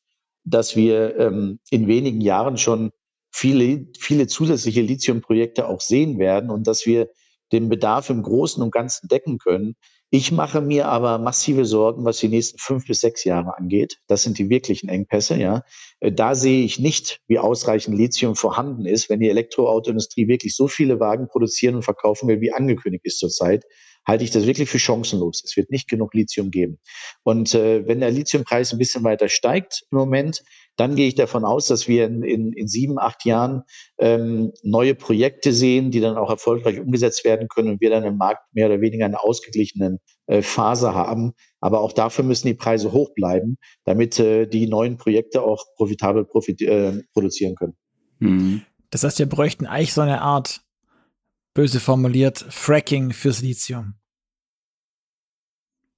dass 0.45 0.75
wir 0.75 1.17
ähm, 1.19 1.61
in 1.71 1.87
wenigen 1.87 2.21
Jahren 2.21 2.59
schon 2.59 2.91
viele, 3.31 3.87
viele 3.99 4.27
zusätzliche 4.27 4.83
Lithiumprojekte 4.83 5.69
auch 5.69 5.81
sehen 5.81 6.19
werden 6.19 6.51
und 6.51 6.67
dass 6.67 6.85
wir 6.85 7.09
den 7.53 7.69
Bedarf 7.69 8.11
im 8.11 8.23
Großen 8.23 8.63
und 8.63 8.73
Ganzen 8.73 9.09
decken 9.09 9.39
können. 9.39 9.75
Ich 10.11 10.31
mache 10.31 10.61
mir 10.61 10.89
aber 10.89 11.19
massive 11.19 11.65
Sorgen, 11.65 12.05
was 12.05 12.19
die 12.19 12.29
nächsten 12.29 12.59
fünf 12.59 12.87
bis 12.87 13.01
sechs 13.01 13.25
Jahre 13.25 13.57
angeht. 13.57 13.99
Das 14.09 14.23
sind 14.23 14.39
die 14.39 14.51
wirklichen 14.51 14.89
Engpässe, 14.89 15.37
ja. 15.37 15.63
Äh, 16.01 16.13
da 16.13 16.35
sehe 16.35 16.65
ich 16.65 16.79
nicht, 16.79 17.21
wie 17.29 17.39
ausreichend 17.39 17.97
Lithium 17.97 18.37
vorhanden 18.37 18.85
ist, 18.85 19.09
wenn 19.09 19.21
die 19.21 19.31
Elektroautoindustrie 19.31 20.29
wirklich 20.29 20.55
so 20.55 20.69
viele 20.69 21.01
Wagen 21.01 21.29
produzieren 21.29 21.77
und 21.77 21.83
verkaufen 21.83 22.29
will, 22.29 22.41
wie 22.41 22.53
angekündigt 22.53 23.07
ist 23.07 23.19
zurzeit 23.19 23.65
halte 24.07 24.25
ich 24.25 24.31
das 24.31 24.47
wirklich 24.47 24.69
für 24.69 24.79
chancenlos. 24.79 25.43
Es 25.45 25.57
wird 25.57 25.71
nicht 25.71 25.89
genug 25.89 26.15
Lithium 26.15 26.51
geben. 26.51 26.79
Und 27.23 27.55
äh, 27.55 27.87
wenn 27.87 28.01
der 28.01 28.11
Lithiumpreis 28.11 28.73
ein 28.73 28.79
bisschen 28.79 29.05
weiter 29.05 29.29
steigt 29.29 29.85
im 29.91 29.99
Moment, 29.99 30.43
dann 30.77 30.97
gehe 30.97 31.07
ich 31.07 31.15
davon 31.15 31.45
aus, 31.45 31.67
dass 31.67 31.87
wir 31.87 32.07
in, 32.07 32.23
in, 32.23 32.53
in 32.53 32.67
sieben, 32.67 32.99
acht 32.99 33.25
Jahren 33.25 33.63
ähm, 33.99 34.53
neue 34.63 34.95
Projekte 34.95 35.53
sehen, 35.53 35.91
die 35.91 36.01
dann 36.01 36.17
auch 36.17 36.31
erfolgreich 36.31 36.81
umgesetzt 36.81 37.25
werden 37.25 37.49
können 37.49 37.71
und 37.71 37.81
wir 37.81 37.91
dann 37.91 38.05
im 38.05 38.17
Markt 38.17 38.43
mehr 38.53 38.67
oder 38.67 38.81
weniger 38.81 39.05
eine 39.05 39.21
ausgeglichene 39.21 39.99
äh, 40.27 40.43
Phase 40.43 40.95
haben. 40.95 41.33
Aber 41.61 41.81
auch 41.81 41.93
dafür 41.93 42.25
müssen 42.25 42.47
die 42.47 42.55
Preise 42.55 42.93
hoch 42.93 43.11
bleiben, 43.15 43.59
damit 43.85 44.19
äh, 44.19 44.47
die 44.47 44.67
neuen 44.67 44.97
Projekte 44.97 45.43
auch 45.43 45.65
profitabel 45.77 46.25
profit, 46.25 46.63
äh, 46.63 47.03
produzieren 47.13 47.55
können. 47.55 47.77
Mhm. 48.19 48.63
Das 48.91 49.05
heißt, 49.05 49.19
wir 49.19 49.29
bräuchten 49.29 49.67
eigentlich 49.67 49.95
so 49.95 50.01
eine 50.01 50.23
Art 50.23 50.63
böse 51.55 51.81
formuliert, 51.81 52.45
Fracking 52.49 53.13
fürs 53.13 53.43
Lithium. 53.43 53.95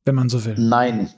Wenn 0.05 0.15
man 0.15 0.29
so 0.29 0.45
will. 0.45 0.55
Nein. 0.59 1.11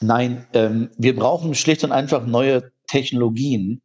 Nein, 0.00 0.46
ähm, 0.52 0.90
wir 0.98 1.14
brauchen 1.14 1.54
schlicht 1.54 1.84
und 1.84 1.92
einfach 1.92 2.26
neue 2.26 2.72
Technologien, 2.88 3.80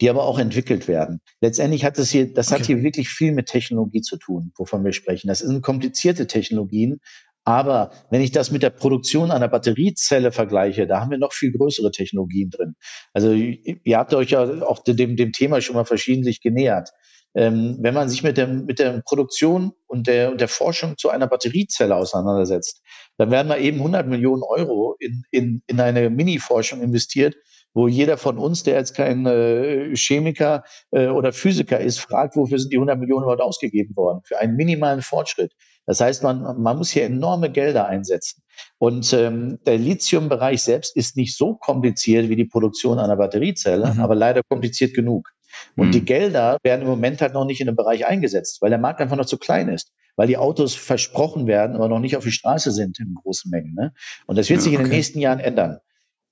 die 0.00 0.08
aber 0.08 0.24
auch 0.24 0.38
entwickelt 0.38 0.88
werden. 0.88 1.20
Letztendlich 1.40 1.84
hat 1.84 1.98
es 1.98 2.10
hier, 2.10 2.32
das 2.32 2.48
okay. 2.48 2.60
hat 2.60 2.66
hier 2.66 2.82
wirklich 2.82 3.08
viel 3.08 3.32
mit 3.32 3.46
Technologie 3.46 4.00
zu 4.00 4.16
tun, 4.16 4.52
wovon 4.56 4.84
wir 4.84 4.92
sprechen. 4.92 5.28
Das 5.28 5.40
sind 5.40 5.60
komplizierte 5.62 6.26
Technologien, 6.26 7.00
aber 7.44 7.90
wenn 8.10 8.20
ich 8.20 8.32
das 8.32 8.50
mit 8.50 8.62
der 8.62 8.70
Produktion 8.70 9.30
einer 9.30 9.48
Batteriezelle 9.48 10.30
vergleiche, 10.30 10.86
da 10.86 11.00
haben 11.00 11.10
wir 11.10 11.18
noch 11.18 11.32
viel 11.32 11.52
größere 11.52 11.90
Technologien 11.90 12.50
drin. 12.50 12.74
Also 13.12 13.32
ihr 13.32 13.98
habt 13.98 14.14
euch 14.14 14.30
ja 14.30 14.62
auch 14.62 14.82
dem, 14.84 15.16
dem 15.16 15.32
Thema 15.32 15.60
schon 15.60 15.74
mal 15.74 15.84
verschiedentlich 15.84 16.40
genähert. 16.40 16.90
Ähm, 17.34 17.78
wenn 17.80 17.94
man 17.94 18.08
sich 18.08 18.22
mit, 18.22 18.36
dem, 18.36 18.64
mit 18.66 18.78
der 18.78 19.02
Produktion 19.04 19.72
und 19.86 20.08
der, 20.08 20.32
und 20.32 20.40
der 20.40 20.48
Forschung 20.48 20.98
zu 20.98 21.10
einer 21.10 21.28
Batteriezelle 21.28 21.94
auseinandersetzt, 21.94 22.82
dann 23.18 23.30
werden 23.30 23.48
mal 23.48 23.60
eben 23.60 23.78
100 23.78 24.06
Millionen 24.08 24.42
Euro 24.42 24.96
in, 24.98 25.22
in, 25.30 25.62
in 25.66 25.80
eine 25.80 26.10
Mini-Forschung 26.10 26.82
investiert, 26.82 27.36
wo 27.72 27.86
jeder 27.86 28.16
von 28.16 28.38
uns, 28.38 28.64
der 28.64 28.74
jetzt 28.74 28.94
kein 28.94 29.26
äh, 29.26 29.94
Chemiker 29.94 30.64
äh, 30.90 31.06
oder 31.06 31.32
Physiker 31.32 31.78
ist, 31.78 32.00
fragt, 32.00 32.34
wofür 32.36 32.58
sind 32.58 32.72
die 32.72 32.78
100 32.78 32.98
Millionen 32.98 33.22
überhaupt 33.22 33.42
ausgegeben 33.42 33.94
worden? 33.96 34.22
Für 34.24 34.38
einen 34.38 34.56
minimalen 34.56 35.02
Fortschritt. 35.02 35.52
Das 35.86 36.00
heißt, 36.00 36.22
man, 36.22 36.60
man 36.60 36.78
muss 36.78 36.90
hier 36.90 37.04
enorme 37.04 37.50
Gelder 37.50 37.86
einsetzen. 37.86 38.42
Und 38.78 39.12
ähm, 39.12 39.58
der 39.66 39.78
Lithium-Bereich 39.78 40.62
selbst 40.62 40.96
ist 40.96 41.16
nicht 41.16 41.36
so 41.36 41.54
kompliziert 41.54 42.28
wie 42.28 42.36
die 42.36 42.44
Produktion 42.44 42.98
einer 42.98 43.16
Batteriezelle, 43.16 43.94
mhm. 43.94 44.00
aber 44.00 44.14
leider 44.14 44.42
kompliziert 44.42 44.94
genug. 44.94 45.30
Und 45.76 45.88
mhm. 45.88 45.92
die 45.92 46.04
Gelder 46.04 46.58
werden 46.62 46.82
im 46.82 46.88
Moment 46.88 47.20
halt 47.20 47.34
noch 47.34 47.44
nicht 47.44 47.60
in 47.60 47.66
dem 47.66 47.76
Bereich 47.76 48.06
eingesetzt, 48.06 48.60
weil 48.60 48.70
der 48.70 48.78
Markt 48.78 49.00
einfach 49.00 49.16
noch 49.16 49.26
zu 49.26 49.38
klein 49.38 49.68
ist, 49.68 49.92
weil 50.16 50.26
die 50.26 50.36
Autos 50.36 50.74
versprochen 50.74 51.46
werden, 51.46 51.76
aber 51.76 51.88
noch 51.88 52.00
nicht 52.00 52.16
auf 52.16 52.24
die 52.24 52.32
Straße 52.32 52.72
sind 52.72 52.98
in 53.00 53.14
großen 53.14 53.50
Mengen. 53.50 53.74
Ne? 53.74 53.92
Und 54.26 54.36
das 54.36 54.48
wird 54.48 54.60
ja, 54.60 54.64
sich 54.64 54.72
in 54.74 54.80
den 54.80 54.90
nächsten 54.90 55.18
Jahren 55.18 55.40
ändern. 55.40 55.78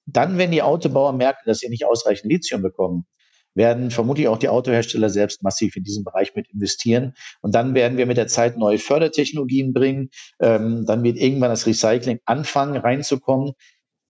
Dann, 0.06 0.38
wenn 0.38 0.50
die 0.50 0.62
Autobauer 0.62 1.12
merken, 1.12 1.42
dass 1.46 1.58
sie 1.58 1.68
nicht 1.68 1.84
ausreichend 1.84 2.30
Lithium 2.30 2.62
bekommen, 2.62 3.06
werden 3.54 3.90
vermutlich 3.90 4.28
auch 4.28 4.38
die 4.38 4.48
Autohersteller 4.48 5.10
selbst 5.10 5.42
massiv 5.42 5.76
in 5.76 5.82
diesem 5.82 6.04
Bereich 6.04 6.34
mit 6.34 6.48
investieren. 6.50 7.14
Und 7.40 7.54
dann 7.54 7.74
werden 7.74 7.98
wir 7.98 8.06
mit 8.06 8.16
der 8.16 8.28
Zeit 8.28 8.56
neue 8.56 8.78
Fördertechnologien 8.78 9.72
bringen. 9.72 10.10
Ähm, 10.40 10.86
dann 10.86 11.02
wird 11.02 11.18
irgendwann 11.18 11.50
das 11.50 11.66
Recycling 11.66 12.20
anfangen 12.24 12.76
reinzukommen. 12.76 13.52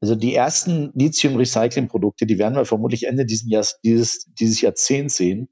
Also 0.00 0.14
die 0.14 0.34
ersten 0.34 0.92
Lithium-Recycling-Produkte, 0.94 2.26
die 2.26 2.38
werden 2.38 2.54
wir 2.54 2.64
vermutlich 2.64 3.04
Ende 3.04 3.26
dieses, 3.26 3.48
Jahres, 3.50 3.78
dieses, 3.82 4.26
dieses 4.38 4.60
Jahrzehnts 4.60 5.16
sehen. 5.16 5.48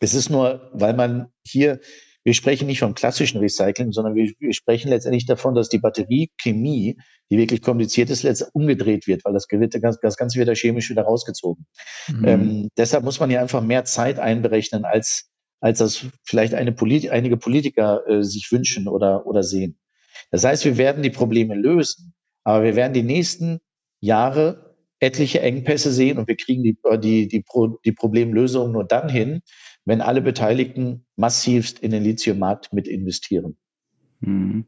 Es 0.00 0.14
ist 0.14 0.30
nur, 0.30 0.70
weil 0.72 0.94
man 0.94 1.28
hier, 1.46 1.80
wir 2.24 2.34
sprechen 2.34 2.66
nicht 2.66 2.80
vom 2.80 2.94
klassischen 2.94 3.38
Recycling, 3.38 3.92
sondern 3.92 4.14
wir, 4.14 4.32
wir 4.38 4.52
sprechen 4.52 4.88
letztendlich 4.88 5.26
davon, 5.26 5.54
dass 5.54 5.68
die 5.68 5.78
Batteriechemie, 5.78 6.98
die 7.30 7.38
wirklich 7.38 7.62
kompliziert 7.62 8.10
ist, 8.10 8.24
letztendlich 8.24 8.54
umgedreht 8.54 9.06
wird, 9.06 9.24
weil 9.24 9.32
das, 9.32 9.46
das, 9.48 10.00
das 10.00 10.16
Ganze 10.16 10.38
wird 10.38 10.48
da 10.48 10.54
chemisch 10.54 10.90
wieder 10.90 11.02
rausgezogen. 11.02 11.66
Mhm. 12.08 12.24
Ähm, 12.26 12.68
deshalb 12.76 13.04
muss 13.04 13.20
man 13.20 13.30
hier 13.30 13.40
einfach 13.40 13.62
mehr 13.62 13.84
Zeit 13.84 14.18
einberechnen, 14.18 14.84
als, 14.84 15.30
als 15.60 15.78
das 15.78 16.06
vielleicht 16.24 16.54
eine 16.54 16.72
Polit 16.72 17.08
einige 17.10 17.36
Politiker 17.36 18.02
äh, 18.08 18.24
sich 18.24 18.50
wünschen 18.50 18.88
oder, 18.88 19.24
oder 19.26 19.44
sehen. 19.44 19.78
Das 20.32 20.44
heißt, 20.44 20.64
wir 20.64 20.78
werden 20.78 21.04
die 21.04 21.10
Probleme 21.10 21.54
lösen, 21.54 22.12
aber 22.42 22.64
wir 22.64 22.76
werden 22.76 22.92
die 22.92 23.02
nächsten 23.02 23.60
Jahre 24.00 24.76
etliche 25.00 25.40
Engpässe 25.40 25.92
sehen 25.92 26.18
und 26.18 26.28
wir 26.28 26.36
kriegen 26.36 26.62
die, 26.62 26.76
die, 26.98 27.28
die, 27.28 27.42
Pro, 27.42 27.78
die 27.84 27.92
Problemlösung 27.92 28.72
nur 28.72 28.84
dann 28.84 29.08
hin, 29.08 29.42
wenn 29.84 30.00
alle 30.00 30.20
Beteiligten 30.20 31.06
massivst 31.16 31.78
in 31.78 31.92
den 31.92 32.02
Lithiummarkt 32.02 32.72
mit 32.72 32.88
investieren. 32.88 33.56
Mhm. 34.20 34.66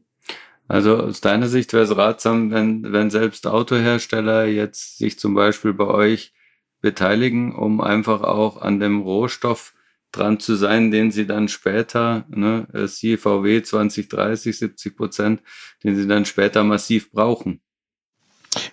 Also 0.67 0.97
aus 0.97 1.19
deiner 1.19 1.47
Sicht 1.47 1.73
wäre 1.73 1.83
es 1.83 1.97
ratsam, 1.97 2.51
wenn, 2.51 2.93
wenn 2.93 3.09
selbst 3.09 3.45
Autohersteller 3.45 4.45
jetzt 4.45 4.97
sich 4.97 5.19
zum 5.19 5.33
Beispiel 5.33 5.73
bei 5.73 5.87
euch 5.87 6.33
beteiligen, 6.79 7.53
um 7.53 7.81
einfach 7.81 8.21
auch 8.21 8.61
an 8.61 8.79
dem 8.79 9.01
Rohstoff 9.01 9.73
dran 10.13 10.39
zu 10.39 10.55
sein, 10.55 10.91
den 10.91 11.11
sie 11.11 11.25
dann 11.27 11.49
später, 11.49 12.25
ne, 12.29 12.67
CVW 12.73 13.61
2030, 13.61 14.57
70 14.57 14.95
Prozent, 14.95 15.41
den 15.83 15.95
sie 15.95 16.07
dann 16.07 16.25
später 16.25 16.63
massiv 16.63 17.11
brauchen. 17.11 17.61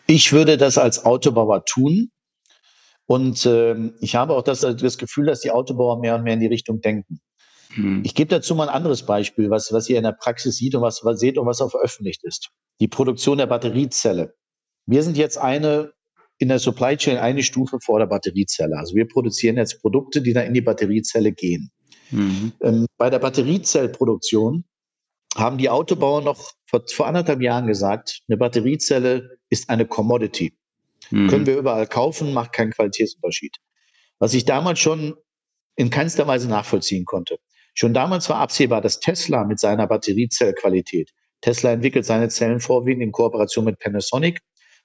Ich 0.08 0.32
würde 0.32 0.56
das 0.56 0.78
als 0.78 1.04
Autobauer 1.04 1.64
tun. 1.64 2.10
Und 3.06 3.46
äh, 3.46 3.74
ich 4.00 4.16
habe 4.16 4.34
auch 4.34 4.42
das, 4.42 4.60
das 4.60 4.98
Gefühl, 4.98 5.26
dass 5.26 5.40
die 5.40 5.50
Autobauer 5.50 6.00
mehr 6.00 6.16
und 6.16 6.24
mehr 6.24 6.34
in 6.34 6.40
die 6.40 6.46
Richtung 6.46 6.80
denken. 6.80 7.20
Hm. 7.74 8.02
Ich 8.04 8.14
gebe 8.14 8.28
dazu 8.28 8.54
mal 8.54 8.68
ein 8.68 8.74
anderes 8.74 9.04
Beispiel, 9.04 9.50
was, 9.50 9.72
was 9.72 9.88
ihr 9.88 9.98
in 9.98 10.04
der 10.04 10.12
Praxis 10.12 10.56
sieht 10.56 10.74
und 10.74 10.82
was, 10.82 11.04
was 11.04 11.20
seht 11.20 11.38
und 11.38 11.46
was 11.46 11.60
auch 11.60 11.70
veröffentlicht 11.70 12.24
ist. 12.24 12.50
Die 12.80 12.88
Produktion 12.88 13.38
der 13.38 13.46
Batteriezelle. 13.46 14.34
Wir 14.86 15.02
sind 15.02 15.16
jetzt 15.16 15.38
eine 15.38 15.92
in 16.38 16.48
der 16.48 16.58
Supply 16.58 16.96
Chain 16.96 17.18
eine 17.18 17.42
Stufe 17.42 17.78
vor 17.80 17.98
der 17.98 18.06
Batteriezelle. 18.06 18.76
Also 18.76 18.94
wir 18.94 19.06
produzieren 19.08 19.56
jetzt 19.56 19.80
Produkte, 19.82 20.22
die 20.22 20.32
dann 20.32 20.46
in 20.46 20.54
die 20.54 20.60
Batteriezelle 20.60 21.32
gehen. 21.32 21.70
Mhm. 22.10 22.52
Ähm, 22.62 22.86
bei 22.96 23.10
der 23.10 23.18
Batteriezellproduktion 23.18 24.64
haben 25.38 25.58
die 25.58 25.70
Autobauer 25.70 26.22
noch 26.22 26.52
vor, 26.66 26.82
vor 26.92 27.06
anderthalb 27.06 27.40
Jahren 27.40 27.66
gesagt, 27.66 28.20
eine 28.28 28.36
Batteriezelle 28.36 29.38
ist 29.50 29.70
eine 29.70 29.86
Commodity. 29.86 30.52
Mhm. 31.10 31.28
Können 31.28 31.46
wir 31.46 31.56
überall 31.56 31.86
kaufen, 31.86 32.32
macht 32.32 32.52
keinen 32.52 32.72
Qualitätsunterschied. 32.72 33.56
Was 34.18 34.34
ich 34.34 34.44
damals 34.44 34.78
schon 34.80 35.14
in 35.76 35.90
keinster 35.90 36.26
Weise 36.26 36.48
nachvollziehen 36.48 37.04
konnte. 37.04 37.38
Schon 37.72 37.94
damals 37.94 38.28
war 38.28 38.38
absehbar, 38.38 38.80
dass 38.80 38.98
Tesla 38.98 39.44
mit 39.44 39.60
seiner 39.60 39.86
Batteriezellqualität, 39.86 41.12
Tesla 41.40 41.70
entwickelt 41.70 42.04
seine 42.04 42.28
Zellen 42.28 42.60
vorwiegend 42.60 43.02
in 43.02 43.12
Kooperation 43.12 43.64
mit 43.64 43.78
Panasonic. 43.78 44.40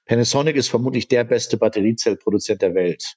Panasonic 0.06 0.54
ist 0.54 0.68
vermutlich 0.68 1.08
der 1.08 1.24
beste 1.24 1.56
Batteriezellproduzent 1.56 2.62
der 2.62 2.74
Welt. 2.74 3.14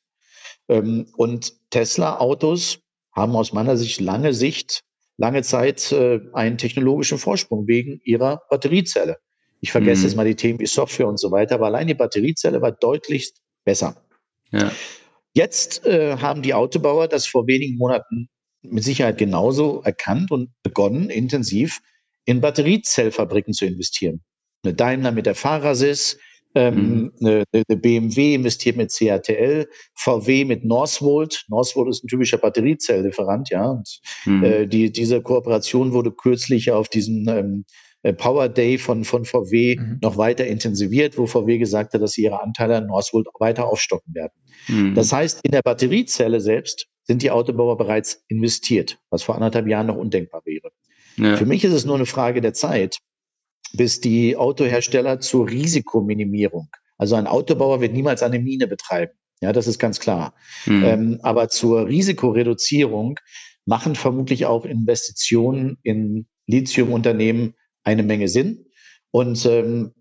Ähm, 0.69 1.11
und 1.17 1.53
Tesla-Autos 1.69 2.79
haben 3.11 3.35
aus 3.35 3.53
meiner 3.53 3.77
Sicht 3.77 3.99
lange 3.99 4.33
Sicht, 4.33 4.83
lange 5.17 5.43
Zeit 5.43 5.91
äh, 5.91 6.21
einen 6.33 6.57
technologischen 6.57 7.17
Vorsprung 7.17 7.67
wegen 7.67 7.99
ihrer 8.03 8.41
Batteriezelle. 8.49 9.17
Ich 9.59 9.71
vergesse 9.71 10.01
mhm. 10.01 10.07
jetzt 10.07 10.15
mal 10.15 10.25
die 10.25 10.35
Themen 10.35 10.59
wie 10.59 10.67
Software 10.67 11.07
und 11.07 11.19
so 11.19 11.31
weiter, 11.31 11.55
aber 11.55 11.65
allein 11.65 11.87
die 11.87 11.95
Batteriezelle 11.95 12.61
war 12.61 12.71
deutlich 12.71 13.33
besser. 13.65 14.01
Ja. 14.51 14.71
Jetzt 15.33 15.85
äh, 15.85 16.17
haben 16.17 16.41
die 16.41 16.53
Autobauer 16.53 17.07
das 17.07 17.27
vor 17.27 17.47
wenigen 17.47 17.77
Monaten 17.77 18.29
mit 18.61 18.83
Sicherheit 18.83 19.17
genauso 19.17 19.81
erkannt 19.83 20.31
und 20.31 20.49
begonnen, 20.63 21.09
intensiv 21.09 21.79
in 22.25 22.41
Batteriezellfabriken 22.41 23.53
zu 23.53 23.65
investieren. 23.65 24.21
Eine 24.63 24.73
Daimler 24.73 25.11
mit 25.11 25.25
der 25.25 25.35
Fahrersys, 25.35 26.17
ähm, 26.57 26.75
mhm. 26.75 27.11
eine, 27.21 27.43
eine, 27.53 27.77
BMW 27.77 28.33
investiert 28.33 28.77
mit 28.77 28.91
CATL, 28.91 29.67
VW 29.95 30.45
mit 30.45 30.65
Northvolt. 30.65 31.45
Northvolt 31.49 31.89
ist 31.89 32.03
ein 32.03 32.07
typischer 32.07 32.37
Batteriezelllieferant, 32.37 33.49
ja. 33.49 33.69
Und, 33.69 33.99
mhm. 34.25 34.43
äh, 34.43 34.65
die, 34.65 34.91
diese 34.91 35.21
Kooperation 35.21 35.93
wurde 35.93 36.11
kürzlich 36.11 36.71
auf 36.71 36.89
diesem 36.89 37.27
ähm, 37.27 37.65
äh, 38.01 38.13
Power 38.13 38.49
Day 38.49 38.77
von, 38.77 39.03
von 39.03 39.25
VW 39.25 39.75
mhm. 39.77 39.99
noch 40.01 40.17
weiter 40.17 40.47
intensiviert, 40.47 41.17
wo 41.17 41.27
VW 41.27 41.59
gesagt 41.59 41.93
hat, 41.93 42.01
dass 42.01 42.13
sie 42.13 42.23
ihre 42.23 42.41
Anteile 42.41 42.77
an 42.77 42.87
Northvolt 42.87 43.27
weiter 43.39 43.67
aufstocken 43.67 44.15
werden. 44.15 44.33
Mhm. 44.67 44.95
Das 44.95 45.13
heißt, 45.13 45.41
in 45.43 45.51
der 45.51 45.61
Batteriezelle 45.61 46.41
selbst 46.41 46.87
sind 47.03 47.21
die 47.21 47.31
Autobauer 47.31 47.77
bereits 47.77 48.23
investiert, 48.27 48.99
was 49.11 49.23
vor 49.23 49.35
anderthalb 49.35 49.67
Jahren 49.67 49.87
noch 49.87 49.95
undenkbar 49.95 50.41
wäre. 50.45 50.71
Ja. 51.17 51.35
Für 51.35 51.45
mich 51.45 51.63
ist 51.63 51.73
es 51.73 51.85
nur 51.85 51.95
eine 51.95 52.05
Frage 52.05 52.41
der 52.41 52.53
Zeit, 52.53 52.97
bis 53.73 53.99
die 54.01 54.35
Autohersteller 54.35 55.19
zur 55.19 55.49
Risikominimierung, 55.49 56.69
also 56.97 57.15
ein 57.15 57.27
Autobauer 57.27 57.81
wird 57.81 57.93
niemals 57.93 58.23
eine 58.23 58.39
Mine 58.39 58.67
betreiben. 58.67 59.13
Ja, 59.41 59.53
das 59.53 59.67
ist 59.67 59.77
ganz 59.77 59.99
klar. 59.99 60.33
Mhm. 60.65 60.83
Ähm, 60.83 61.19
aber 61.21 61.47
zur 61.49 61.87
Risikoreduzierung 61.87 63.19
machen 63.65 63.95
vermutlich 63.95 64.45
auch 64.45 64.65
Investitionen 64.65 65.77
in 65.83 66.27
Lithiumunternehmen 66.47 67.53
eine 67.83 68.03
Menge 68.03 68.29
Sinn. 68.29 68.65
Und 69.11 69.45
ähm, 69.45 69.93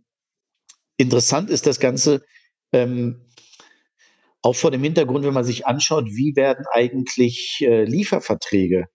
interessant 0.96 1.50
ist 1.50 1.66
das 1.66 1.80
Ganze 1.80 2.24
ähm, 2.72 3.26
auch 4.42 4.54
vor 4.54 4.70
dem 4.70 4.82
Hintergrund, 4.82 5.24
wenn 5.24 5.34
man 5.34 5.44
sich 5.44 5.66
anschaut, 5.66 6.06
wie 6.06 6.34
werden 6.36 6.64
eigentlich 6.72 7.58
äh, 7.60 7.84
Lieferverträge 7.84 8.86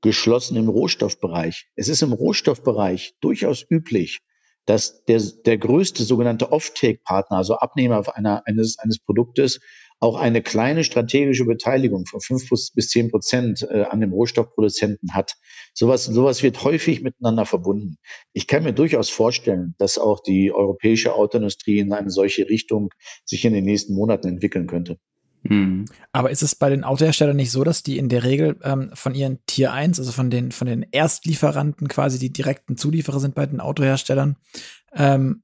geschlossen 0.00 0.56
im 0.56 0.68
Rohstoffbereich. 0.68 1.68
Es 1.76 1.88
ist 1.88 2.02
im 2.02 2.12
Rohstoffbereich 2.12 3.14
durchaus 3.20 3.64
üblich, 3.68 4.20
dass 4.66 5.04
der, 5.04 5.20
der 5.46 5.58
größte 5.58 6.02
sogenannte 6.02 6.52
Off-Take-Partner, 6.52 7.38
also 7.38 7.54
Abnehmer 7.56 8.04
einer, 8.14 8.46
eines, 8.46 8.78
eines 8.78 8.98
Produktes, 8.98 9.60
auch 10.00 10.16
eine 10.16 10.42
kleine 10.42 10.84
strategische 10.84 11.44
Beteiligung 11.44 12.06
von 12.06 12.20
fünf 12.20 12.48
bis 12.48 12.88
zehn 12.88 13.10
Prozent 13.10 13.66
äh, 13.68 13.82
an 13.82 14.00
dem 14.00 14.12
Rohstoffproduzenten 14.12 15.14
hat. 15.14 15.34
Sowas, 15.74 16.04
sowas 16.04 16.42
wird 16.42 16.62
häufig 16.62 17.02
miteinander 17.02 17.46
verbunden. 17.46 17.96
Ich 18.32 18.46
kann 18.46 18.62
mir 18.62 18.72
durchaus 18.72 19.10
vorstellen, 19.10 19.74
dass 19.78 19.98
auch 19.98 20.20
die 20.20 20.52
europäische 20.52 21.14
Autoindustrie 21.14 21.80
in 21.80 21.92
eine 21.92 22.10
solche 22.10 22.48
Richtung 22.48 22.90
sich 23.24 23.44
in 23.44 23.54
den 23.54 23.64
nächsten 23.64 23.94
Monaten 23.94 24.28
entwickeln 24.28 24.66
könnte. 24.66 24.98
Mhm. 25.42 25.86
Aber 26.12 26.30
ist 26.30 26.42
es 26.42 26.54
bei 26.54 26.70
den 26.70 26.84
Autoherstellern 26.84 27.36
nicht 27.36 27.50
so, 27.50 27.64
dass 27.64 27.82
die 27.82 27.98
in 27.98 28.08
der 28.08 28.24
Regel 28.24 28.58
ähm, 28.62 28.90
von 28.94 29.14
ihren 29.14 29.38
Tier 29.46 29.72
1, 29.72 29.98
also 29.98 30.12
von 30.12 30.30
den, 30.30 30.52
von 30.52 30.66
den 30.66 30.86
Erstlieferanten 30.90 31.88
quasi 31.88 32.18
die 32.18 32.32
direkten 32.32 32.76
Zulieferer 32.76 33.20
sind 33.20 33.34
bei 33.34 33.46
den 33.46 33.60
Autoherstellern, 33.60 34.36
ähm, 34.92 35.42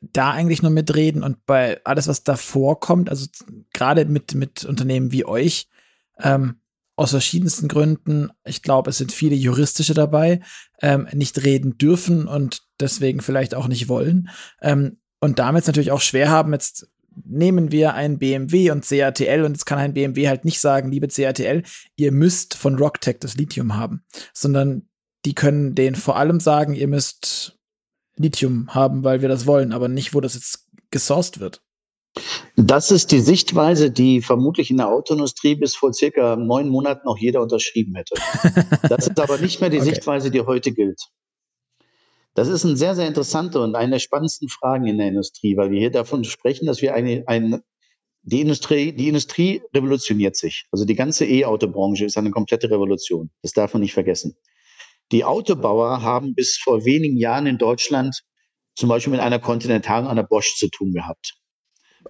da 0.00 0.30
eigentlich 0.30 0.62
nur 0.62 0.70
mitreden 0.70 1.22
und 1.22 1.44
bei 1.44 1.80
alles, 1.84 2.06
was 2.06 2.22
davor 2.22 2.78
kommt, 2.80 3.10
also 3.10 3.26
gerade 3.72 4.04
mit, 4.04 4.34
mit 4.34 4.64
Unternehmen 4.64 5.12
wie 5.12 5.24
euch, 5.24 5.68
ähm, 6.20 6.60
aus 6.96 7.10
verschiedensten 7.10 7.68
Gründen, 7.68 8.30
ich 8.44 8.62
glaube, 8.62 8.90
es 8.90 8.98
sind 8.98 9.12
viele 9.12 9.36
juristische 9.36 9.94
dabei, 9.94 10.40
ähm, 10.82 11.08
nicht 11.12 11.44
reden 11.44 11.78
dürfen 11.78 12.26
und 12.26 12.62
deswegen 12.80 13.20
vielleicht 13.20 13.54
auch 13.54 13.68
nicht 13.68 13.88
wollen. 13.88 14.30
Ähm, 14.60 14.98
und 15.20 15.38
damit 15.38 15.66
natürlich 15.66 15.92
auch 15.92 16.00
schwer 16.00 16.28
haben, 16.28 16.52
jetzt 16.52 16.88
nehmen 17.24 17.72
wir 17.72 17.94
ein 17.94 18.18
BMW 18.18 18.70
und 18.70 18.86
CATL 18.86 19.44
und 19.44 19.52
jetzt 19.52 19.64
kann 19.64 19.78
ein 19.78 19.94
BMW 19.94 20.28
halt 20.28 20.44
nicht 20.44 20.60
sagen, 20.60 20.90
liebe 20.90 21.08
CATL, 21.08 21.62
ihr 21.96 22.12
müsst 22.12 22.54
von 22.54 22.76
Rocktech 22.76 23.18
das 23.20 23.36
Lithium 23.36 23.76
haben, 23.76 24.04
sondern 24.32 24.88
die 25.24 25.34
können 25.34 25.74
denen 25.74 25.96
vor 25.96 26.16
allem 26.16 26.40
sagen, 26.40 26.74
ihr 26.74 26.88
müsst 26.88 27.58
Lithium 28.16 28.74
haben, 28.74 29.04
weil 29.04 29.20
wir 29.22 29.28
das 29.28 29.46
wollen, 29.46 29.72
aber 29.72 29.88
nicht, 29.88 30.14
wo 30.14 30.20
das 30.20 30.34
jetzt 30.34 30.66
gesourced 30.90 31.40
wird. 31.40 31.62
Das 32.56 32.90
ist 32.90 33.12
die 33.12 33.20
Sichtweise, 33.20 33.90
die 33.90 34.22
vermutlich 34.22 34.70
in 34.70 34.78
der 34.78 34.88
Autoindustrie 34.88 35.54
bis 35.54 35.76
vor 35.76 35.92
circa 35.92 36.36
neun 36.36 36.68
Monaten 36.68 37.06
noch 37.06 37.18
jeder 37.18 37.42
unterschrieben 37.42 37.94
hätte. 37.94 38.14
Das 38.88 39.06
ist 39.06 39.20
aber 39.20 39.38
nicht 39.38 39.60
mehr 39.60 39.70
die 39.70 39.78
okay. 39.78 39.90
Sichtweise, 39.90 40.30
die 40.30 40.40
heute 40.40 40.72
gilt. 40.72 41.00
Das 42.38 42.46
ist 42.46 42.62
ein 42.62 42.76
sehr, 42.76 42.94
sehr 42.94 43.08
interessante 43.08 43.60
und 43.60 43.74
eine 43.74 43.90
der 43.90 43.98
spannendsten 43.98 44.48
Fragen 44.48 44.86
in 44.86 44.98
der 44.98 45.08
Industrie, 45.08 45.56
weil 45.56 45.72
wir 45.72 45.80
hier 45.80 45.90
davon 45.90 46.22
sprechen, 46.22 46.66
dass 46.66 46.80
wir 46.80 46.94
eine, 46.94 47.24
eine 47.26 47.64
die 48.22 48.40
Industrie, 48.42 48.92
die 48.92 49.08
Industrie 49.08 49.60
revolutioniert 49.74 50.36
sich. 50.36 50.66
Also 50.70 50.84
die 50.84 50.94
ganze 50.94 51.26
E-Auto-Branche 51.26 52.04
ist 52.04 52.16
eine 52.16 52.30
komplette 52.30 52.70
Revolution. 52.70 53.30
Das 53.42 53.54
darf 53.54 53.72
man 53.72 53.82
nicht 53.82 53.92
vergessen. 53.92 54.36
Die 55.10 55.24
Autobauer 55.24 56.02
haben 56.02 56.36
bis 56.36 56.56
vor 56.62 56.84
wenigen 56.84 57.16
Jahren 57.16 57.46
in 57.46 57.58
Deutschland 57.58 58.22
zum 58.76 58.88
Beispiel 58.88 59.10
mit 59.10 59.20
einer 59.20 59.40
Continental 59.40 60.02
und 60.04 60.08
einer 60.08 60.22
Bosch 60.22 60.54
zu 60.58 60.68
tun 60.68 60.92
gehabt. 60.92 61.34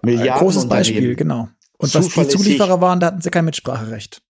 Milliarden 0.03 0.45
Großes 0.45 0.69
Beispiel, 0.69 1.15
genau. 1.15 1.49
Und 1.79 1.95
was 1.95 2.07
die 2.07 2.27
Zulieferer 2.27 2.79
waren, 2.79 2.99
da 2.99 3.07
hatten 3.07 3.21
sie 3.21 3.31
kein 3.31 3.45
Mitspracherecht. 3.45 4.21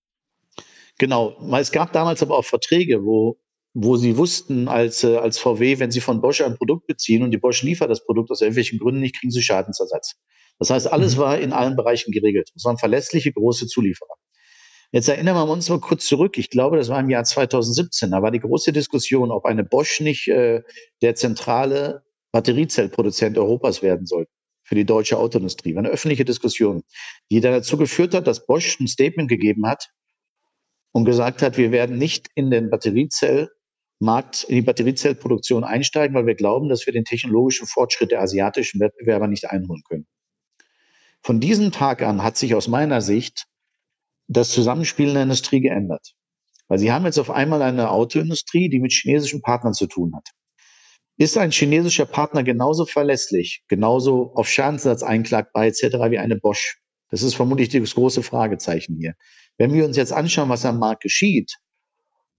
Genau. 0.98 1.36
Es 1.58 1.74
gab 1.74 1.92
damals 1.92 2.22
aber 2.22 2.38
auch 2.38 2.46
Verträge, 2.46 3.04
wo, 3.04 3.38
wo 3.74 3.98
sie 3.98 4.18
wussten, 4.18 4.68
als, 4.68 5.04
äh, 5.04 5.18
als 5.18 5.38
VW, 5.38 5.80
wenn 5.80 5.92
sie 5.92 6.02
von 6.02 6.22
Bosch 6.22 6.42
ein 6.42 6.58
Produkt 6.58 6.88
beziehen 6.88 7.24
und 7.24 7.32
die 7.32 7.38
Bosch 7.38 7.62
liefert 7.64 7.90
das 7.90 8.04
Produkt 8.04 8.32
aus 8.32 8.42
irgendwelchen 8.42 8.80
Gründen 8.80 9.02
nicht, 9.02 9.20
kriegen 9.20 9.32
sie 9.32 9.42
Schadensersatz. 9.42 10.16
Das 10.58 10.70
heißt, 10.70 10.92
alles 10.92 11.16
mhm. 11.16 11.20
war 11.20 11.40
in 11.40 11.54
allen 11.54 11.76
Bereichen 11.76 12.12
geregelt. 12.12 12.50
Das 12.54 12.66
waren 12.66 12.78
verlässliche 12.78 13.32
große 13.32 13.68
Zulieferer. 13.68 14.16
Jetzt 14.92 15.08
erinnern 15.08 15.36
wir 15.36 15.48
uns 15.48 15.70
mal 15.70 15.80
kurz 15.80 16.08
zurück. 16.08 16.38
Ich 16.38 16.50
glaube, 16.50 16.78
das 16.78 16.90
war 16.90 17.00
im 17.00 17.10
Jahr 17.10 17.24
2017. 17.24 18.10
Da 18.10 18.24
war 18.24 18.32
die 18.32 18.40
große 18.40 18.74
Diskussion, 18.74 19.32
ob 19.32 19.46
eine 19.46 19.64
Bosch 19.64 20.02
nicht 20.02 20.28
äh, 20.28 20.62
der 21.02 21.14
zentrale 21.14 22.04
Batteriezellproduzent 22.32 23.38
Europas 23.38 23.84
werden 23.84 24.08
soll 24.08 24.28
für 24.64 24.76
die 24.76 24.86
deutsche 24.86 25.18
Autoindustrie. 25.18 25.76
War 25.76 25.84
eine 25.84 25.90
öffentliche 25.90 26.26
Diskussion, 26.26 26.82
die 27.32 27.40
dann 27.40 27.54
dazu 27.54 27.78
geführt 27.78 28.16
hat, 28.16 28.26
dass 28.26 28.46
Bosch 28.46 28.80
ein 28.80 28.88
Statement 28.88 29.30
gegeben 29.30 29.68
hat 29.68 29.90
und 30.92 31.06
gesagt 31.06 31.44
hat, 31.44 31.58
wir 31.58 31.72
werden 31.72 31.98
nicht 31.98 32.28
in 32.34 32.50
den 32.50 32.70
Batteriezellmarkt, 34.00 34.44
in 34.46 34.56
die 34.56 34.62
Batteriezellproduktion 34.62 35.64
einsteigen, 35.64 36.16
weil 36.16 36.26
wir 36.26 36.36
glauben, 36.36 36.70
dass 36.70 36.86
wir 36.86 36.94
den 36.94 37.06
technologischen 37.06 37.68
Fortschritt 37.68 38.12
der 38.12 38.22
asiatischen 38.22 38.80
Wettbewerber 38.80 39.28
nicht 39.28 39.50
einholen 39.50 39.84
können. 39.88 40.08
Von 41.22 41.40
diesem 41.40 41.72
Tag 41.72 42.02
an 42.02 42.24
hat 42.24 42.38
sich 42.38 42.56
aus 42.56 42.68
meiner 42.68 43.02
Sicht 43.02 43.46
das 44.28 44.52
Zusammenspiel 44.52 45.10
in 45.10 45.16
der 45.16 45.24
Industrie 45.24 45.60
geändert. 45.60 46.14
Weil 46.68 46.80
sie 46.80 46.92
haben 46.92 47.06
jetzt 47.06 47.20
auf 47.20 47.32
einmal 47.32 47.62
eine 47.62 47.90
Autoindustrie, 47.90 48.70
die 48.70 48.80
mit 48.80 48.94
chinesischen 48.94 49.42
Partnern 49.42 49.74
zu 49.74 49.88
tun 49.88 50.14
hat. 50.16 50.30
Ist 51.18 51.38
ein 51.38 51.52
chinesischer 51.52 52.06
Partner 52.06 52.44
genauso 52.44 52.86
verlässlich, 52.86 53.64
genauso 53.68 54.32
auf 54.36 54.48
Schadensersatz 54.48 55.04
einklagbar 55.04 55.66
etc. 55.66 55.82
wie 56.10 56.20
eine 56.20 56.38
Bosch? 56.38 56.80
Das 57.10 57.24
ist 57.24 57.34
vermutlich 57.34 57.70
das 57.70 57.96
große 57.96 58.24
Fragezeichen 58.24 58.96
hier. 58.96 59.16
Wenn 59.58 59.74
wir 59.74 59.84
uns 59.84 59.98
jetzt 59.98 60.14
anschauen, 60.14 60.48
was 60.48 60.64
am 60.64 60.78
Markt 60.78 61.02
geschieht, 61.02 61.58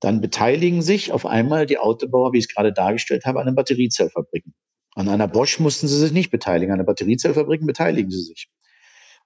dann 0.00 0.20
beteiligen 0.20 0.82
sich 0.82 1.12
auf 1.12 1.26
einmal 1.26 1.66
die 1.66 1.78
Autobauer, 1.78 2.32
wie 2.32 2.38
ich 2.38 2.46
es 2.46 2.54
gerade 2.54 2.72
dargestellt 2.72 3.24
habe, 3.26 3.40
an 3.40 3.46
den 3.46 3.54
Batteriezellfabriken. 3.54 4.54
An 4.94 5.08
einer 5.08 5.28
Bosch 5.28 5.60
mussten 5.60 5.86
sie 5.88 5.98
sich 5.98 6.12
nicht 6.12 6.30
beteiligen, 6.30 6.72
an 6.72 6.78
den 6.78 6.86
Batteriezellfabriken 6.86 7.66
beteiligen 7.66 8.10
sie 8.10 8.22
sich. 8.22 8.48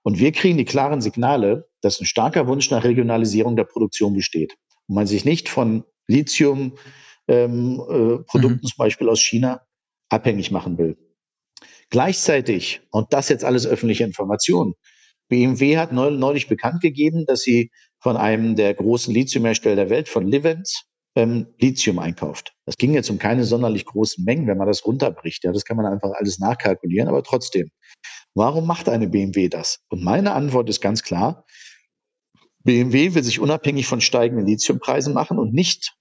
Und 0.02 0.18
wir 0.18 0.32
kriegen 0.32 0.58
die 0.58 0.66
klaren 0.66 1.00
Signale, 1.00 1.68
dass 1.80 2.00
ein 2.00 2.04
starker 2.04 2.46
Wunsch 2.46 2.70
nach 2.70 2.84
Regionalisierung 2.84 3.56
der 3.56 3.64
Produktion 3.64 4.14
besteht. 4.14 4.56
Und 4.86 4.96
man 4.96 5.06
sich 5.06 5.24
nicht 5.24 5.48
von 5.48 5.84
Lithium-Produkten 6.08 6.78
ähm, 7.28 7.80
äh, 7.88 8.36
mhm. 8.36 8.62
zum 8.62 8.76
Beispiel 8.76 9.08
aus 9.08 9.20
China 9.20 9.62
abhängig 10.10 10.50
machen 10.50 10.76
will. 10.76 10.98
Gleichzeitig, 11.88 12.82
und 12.90 13.12
das 13.12 13.28
jetzt 13.28 13.44
alles 13.44 13.66
öffentliche 13.66 14.04
Information, 14.04 14.74
BMW 15.28 15.78
hat 15.78 15.92
neulich 15.92 16.48
bekannt 16.48 16.82
gegeben, 16.82 17.24
dass 17.26 17.40
sie 17.40 17.70
von 18.04 18.18
einem 18.18 18.54
der 18.54 18.74
großen 18.74 19.14
Lithiumhersteller 19.14 19.76
der 19.76 19.88
Welt, 19.88 20.10
von 20.10 20.28
Livent, 20.28 20.84
ähm, 21.16 21.46
Lithium 21.58 21.98
einkauft. 21.98 22.52
Das 22.66 22.76
ging 22.76 22.92
jetzt 22.92 23.08
um 23.08 23.18
keine 23.18 23.44
sonderlich 23.44 23.86
großen 23.86 24.22
Mengen, 24.24 24.46
wenn 24.46 24.58
man 24.58 24.66
das 24.66 24.84
runterbricht. 24.84 25.42
Ja, 25.42 25.52
das 25.52 25.64
kann 25.64 25.78
man 25.78 25.86
einfach 25.86 26.10
alles 26.12 26.38
nachkalkulieren, 26.38 27.08
aber 27.08 27.22
trotzdem. 27.22 27.70
Warum 28.34 28.66
macht 28.66 28.90
eine 28.90 29.08
BMW 29.08 29.48
das? 29.48 29.78
Und 29.88 30.04
meine 30.04 30.32
Antwort 30.34 30.68
ist 30.68 30.82
ganz 30.82 31.02
klar. 31.02 31.46
BMW 32.62 33.14
will 33.14 33.24
sich 33.24 33.40
unabhängig 33.40 33.86
von 33.86 34.02
steigenden 34.02 34.46
Lithiumpreisen 34.46 35.14
machen 35.14 35.38
und 35.38 35.54
nicht 35.54 35.94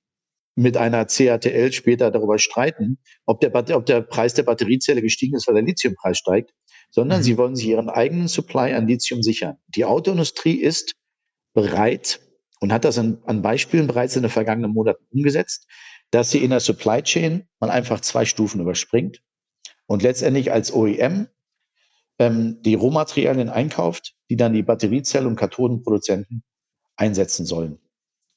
mit 0.55 0.75
einer 0.75 1.05
CATL 1.05 1.71
später 1.71 2.11
darüber 2.11 2.37
streiten, 2.37 2.97
ob 3.25 3.39
der, 3.39 3.77
ob 3.77 3.85
der 3.85 4.01
Preis 4.01 4.33
der 4.33 4.43
Batteriezelle 4.43 5.01
gestiegen 5.01 5.37
ist, 5.37 5.47
weil 5.47 5.55
der 5.55 5.63
Lithiumpreis 5.63 6.17
steigt, 6.17 6.51
sondern 6.91 7.19
mhm. 7.19 7.23
sie 7.23 7.37
wollen 7.37 7.55
sich 7.55 7.67
ihren 7.67 7.89
eigenen 7.89 8.27
Supply 8.27 8.73
an 8.73 8.87
Lithium 8.87 9.23
sichern. 9.23 9.55
Die 9.69 9.85
Autoindustrie 9.85 10.55
ist 10.55 10.95
bereit 11.53 12.19
und 12.59 12.71
hat 12.71 12.85
das 12.85 12.97
an, 12.97 13.21
an 13.25 13.41
Beispielen 13.41 13.87
bereits 13.87 14.15
in 14.15 14.23
den 14.23 14.31
vergangenen 14.31 14.71
Monaten 14.71 15.05
umgesetzt, 15.11 15.67
dass 16.11 16.31
sie 16.31 16.43
in 16.43 16.51
der 16.51 16.59
Supply 16.59 17.01
Chain 17.01 17.47
man 17.59 17.69
einfach 17.69 18.01
zwei 18.01 18.25
Stufen 18.25 18.61
überspringt 18.61 19.21
und 19.85 20.03
letztendlich 20.03 20.51
als 20.51 20.73
OEM 20.73 21.27
ähm, 22.19 22.61
die 22.61 22.75
Rohmaterialien 22.75 23.49
einkauft, 23.49 24.15
die 24.29 24.35
dann 24.35 24.53
die 24.53 24.63
Batteriezell- 24.63 25.27
und 25.27 25.35
Kathodenproduzenten 25.35 26.43
einsetzen 26.95 27.45
sollen. 27.45 27.79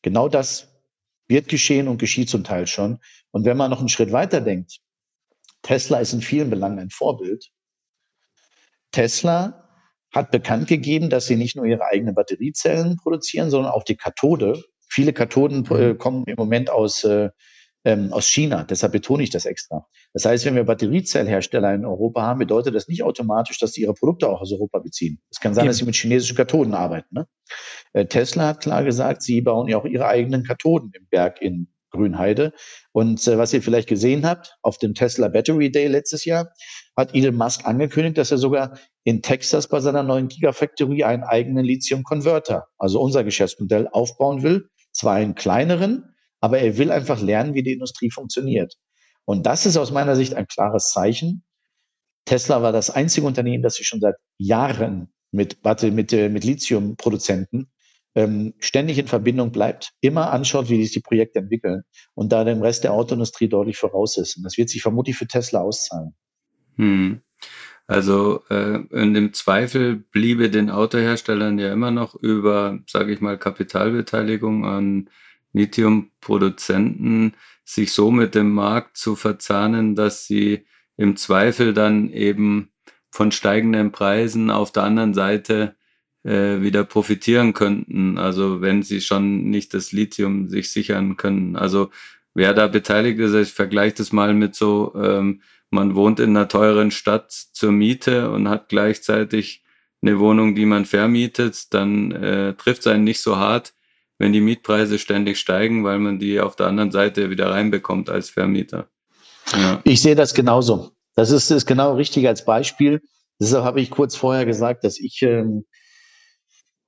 Genau 0.02 0.28
das 0.28 0.68
wird 1.28 1.48
geschehen 1.48 1.88
und 1.88 1.98
geschieht 1.98 2.30
zum 2.30 2.44
Teil 2.44 2.66
schon. 2.66 2.98
Und 3.30 3.44
wenn 3.44 3.56
man 3.56 3.70
noch 3.70 3.80
einen 3.80 3.88
Schritt 3.88 4.12
weiter 4.12 4.40
denkt, 4.40 4.80
Tesla 5.62 5.98
ist 5.98 6.12
in 6.12 6.22
vielen 6.22 6.50
Belangen 6.50 6.78
ein 6.78 6.90
Vorbild. 6.90 7.50
Tesla 8.92 9.65
hat 10.12 10.30
bekannt 10.30 10.68
gegeben, 10.68 11.10
dass 11.10 11.26
sie 11.26 11.36
nicht 11.36 11.56
nur 11.56 11.66
ihre 11.66 11.84
eigenen 11.84 12.14
Batteriezellen 12.14 12.96
produzieren, 12.96 13.50
sondern 13.50 13.72
auch 13.72 13.84
die 13.84 13.96
Kathode. 13.96 14.62
Viele 14.88 15.12
Kathoden 15.12 15.66
äh, 15.66 15.92
mhm. 15.92 15.98
kommen 15.98 16.24
im 16.26 16.36
Moment 16.36 16.70
aus 16.70 17.04
äh, 17.04 17.30
ähm, 17.86 18.12
aus 18.12 18.26
China. 18.26 18.64
Deshalb 18.64 18.92
betone 18.92 19.22
ich 19.22 19.30
das 19.30 19.46
extra. 19.46 19.86
Das 20.12 20.24
heißt, 20.24 20.44
wenn 20.44 20.56
wir 20.56 20.64
Batteriezellhersteller 20.64 21.72
in 21.72 21.86
Europa 21.86 22.20
haben, 22.20 22.40
bedeutet 22.40 22.74
das 22.74 22.88
nicht 22.88 23.04
automatisch, 23.04 23.60
dass 23.60 23.72
sie 23.72 23.82
ihre 23.82 23.94
Produkte 23.94 24.28
auch 24.28 24.40
aus 24.40 24.52
Europa 24.52 24.80
beziehen. 24.80 25.20
Es 25.30 25.38
kann 25.38 25.54
sein, 25.54 25.64
Eben. 25.64 25.68
dass 25.68 25.78
sie 25.78 25.84
mit 25.84 25.94
chinesischen 25.94 26.36
Kathoden 26.36 26.74
arbeiten. 26.74 27.14
Ne? 27.14 27.28
Äh, 27.92 28.06
Tesla 28.06 28.48
hat 28.48 28.60
klar 28.60 28.82
gesagt, 28.82 29.22
sie 29.22 29.40
bauen 29.40 29.68
ja 29.68 29.78
auch 29.78 29.84
ihre 29.84 30.08
eigenen 30.08 30.42
Kathoden 30.42 30.90
im 30.94 31.06
Berg 31.08 31.40
in 31.40 31.68
Grünheide. 31.96 32.52
Und 32.92 33.26
äh, 33.26 33.38
was 33.38 33.52
ihr 33.52 33.62
vielleicht 33.62 33.88
gesehen 33.88 34.26
habt, 34.26 34.56
auf 34.62 34.78
dem 34.78 34.94
Tesla 34.94 35.28
Battery 35.28 35.70
Day 35.70 35.88
letztes 35.88 36.24
Jahr 36.24 36.50
hat 36.96 37.14
Elon 37.14 37.34
Musk 37.34 37.66
angekündigt, 37.66 38.18
dass 38.18 38.30
er 38.30 38.38
sogar 38.38 38.78
in 39.04 39.22
Texas 39.22 39.68
bei 39.68 39.80
seiner 39.80 40.02
neuen 40.02 40.28
Gigafactory 40.28 41.04
einen 41.04 41.22
eigenen 41.22 41.64
Lithium-Converter, 41.64 42.66
also 42.78 43.00
unser 43.00 43.24
Geschäftsmodell, 43.24 43.88
aufbauen 43.88 44.42
will. 44.42 44.68
Zwar 44.92 45.14
einen 45.14 45.34
kleineren, 45.34 46.14
aber 46.40 46.58
er 46.58 46.78
will 46.78 46.90
einfach 46.90 47.20
lernen, 47.20 47.54
wie 47.54 47.62
die 47.62 47.72
Industrie 47.72 48.10
funktioniert. 48.10 48.74
Und 49.24 49.44
das 49.44 49.66
ist 49.66 49.76
aus 49.76 49.90
meiner 49.90 50.16
Sicht 50.16 50.34
ein 50.34 50.46
klares 50.46 50.90
Zeichen. 50.90 51.44
Tesla 52.24 52.62
war 52.62 52.72
das 52.72 52.90
einzige 52.90 53.26
Unternehmen, 53.26 53.62
das 53.62 53.74
sich 53.74 53.86
schon 53.86 54.00
seit 54.00 54.16
Jahren 54.38 55.12
mit, 55.32 55.58
mit, 55.64 56.12
äh, 56.12 56.28
mit 56.28 56.44
Lithium-Produzenten 56.44 57.70
ähm, 58.16 58.54
ständig 58.58 58.98
in 58.98 59.06
Verbindung 59.06 59.52
bleibt, 59.52 59.92
immer 60.00 60.32
anschaut, 60.32 60.70
wie 60.70 60.82
sich 60.82 60.92
die 60.92 61.00
Projekte 61.00 61.38
entwickeln 61.38 61.82
und 62.14 62.32
da 62.32 62.44
dem 62.44 62.62
Rest 62.62 62.82
der 62.82 62.94
Autoindustrie 62.94 63.48
deutlich 63.48 63.76
voraus 63.76 64.16
ist. 64.16 64.38
Und 64.38 64.42
das 64.42 64.56
wird 64.56 64.70
sich 64.70 64.82
vermutlich 64.82 65.16
für 65.16 65.26
Tesla 65.26 65.60
auszahlen. 65.60 66.14
Hm. 66.76 67.20
Also 67.86 68.42
äh, 68.48 68.80
in 68.90 69.14
dem 69.14 69.32
Zweifel 69.32 69.96
bliebe 69.96 70.50
den 70.50 70.70
Autoherstellern 70.70 71.58
ja 71.58 71.72
immer 71.72 71.90
noch 71.92 72.16
über, 72.16 72.80
sage 72.88 73.12
ich 73.12 73.20
mal, 73.20 73.38
Kapitalbeteiligung 73.38 74.64
an 74.64 75.10
Lithium-Produzenten 75.52 77.34
sich 77.64 77.92
so 77.92 78.10
mit 78.10 78.34
dem 78.34 78.52
Markt 78.52 78.96
zu 78.96 79.14
verzahnen, 79.14 79.94
dass 79.94 80.26
sie 80.26 80.66
im 80.96 81.16
Zweifel 81.16 81.74
dann 81.74 82.10
eben 82.10 82.70
von 83.10 83.30
steigenden 83.30 83.92
Preisen 83.92 84.50
auf 84.50 84.72
der 84.72 84.84
anderen 84.84 85.14
Seite 85.14 85.75
äh, 86.26 86.60
wieder 86.60 86.84
profitieren 86.84 87.54
könnten. 87.54 88.18
Also 88.18 88.60
wenn 88.60 88.82
sie 88.82 89.00
schon 89.00 89.44
nicht 89.48 89.72
das 89.74 89.92
Lithium 89.92 90.48
sich 90.48 90.72
sichern 90.72 91.16
können. 91.16 91.56
Also 91.56 91.90
wer 92.34 92.52
da 92.52 92.66
beteiligt 92.66 93.18
ist, 93.20 93.34
ich 93.34 93.52
vergleiche 93.52 93.96
das 93.96 94.12
mal 94.12 94.34
mit 94.34 94.54
so, 94.54 94.92
ähm, 94.96 95.40
man 95.70 95.94
wohnt 95.94 96.20
in 96.20 96.30
einer 96.30 96.48
teuren 96.48 96.90
Stadt 96.90 97.30
zur 97.30 97.72
Miete 97.72 98.30
und 98.30 98.48
hat 98.48 98.68
gleichzeitig 98.68 99.62
eine 100.02 100.18
Wohnung, 100.18 100.54
die 100.54 100.66
man 100.66 100.84
vermietet, 100.84 101.72
dann 101.72 102.12
äh, 102.12 102.54
trifft 102.54 102.80
es 102.80 102.86
einen 102.88 103.04
nicht 103.04 103.20
so 103.20 103.36
hart, 103.36 103.72
wenn 104.18 104.32
die 104.32 104.40
Mietpreise 104.40 104.98
ständig 104.98 105.38
steigen, 105.38 105.84
weil 105.84 105.98
man 105.98 106.18
die 106.18 106.40
auf 106.40 106.56
der 106.56 106.66
anderen 106.66 106.90
Seite 106.90 107.30
wieder 107.30 107.50
reinbekommt 107.50 108.10
als 108.10 108.30
Vermieter. 108.30 108.88
Ja. 109.52 109.80
Ich 109.84 110.02
sehe 110.02 110.14
das 110.14 110.34
genauso. 110.34 110.92
Das 111.14 111.30
ist, 111.30 111.50
ist 111.50 111.66
genau 111.66 111.94
richtig 111.94 112.26
als 112.26 112.44
Beispiel. 112.44 113.00
Deshalb 113.40 113.64
habe 113.64 113.80
ich 113.80 113.90
kurz 113.90 114.16
vorher 114.16 114.44
gesagt, 114.44 114.84
dass 114.84 114.98
ich, 114.98 115.22
ähm, 115.22 115.64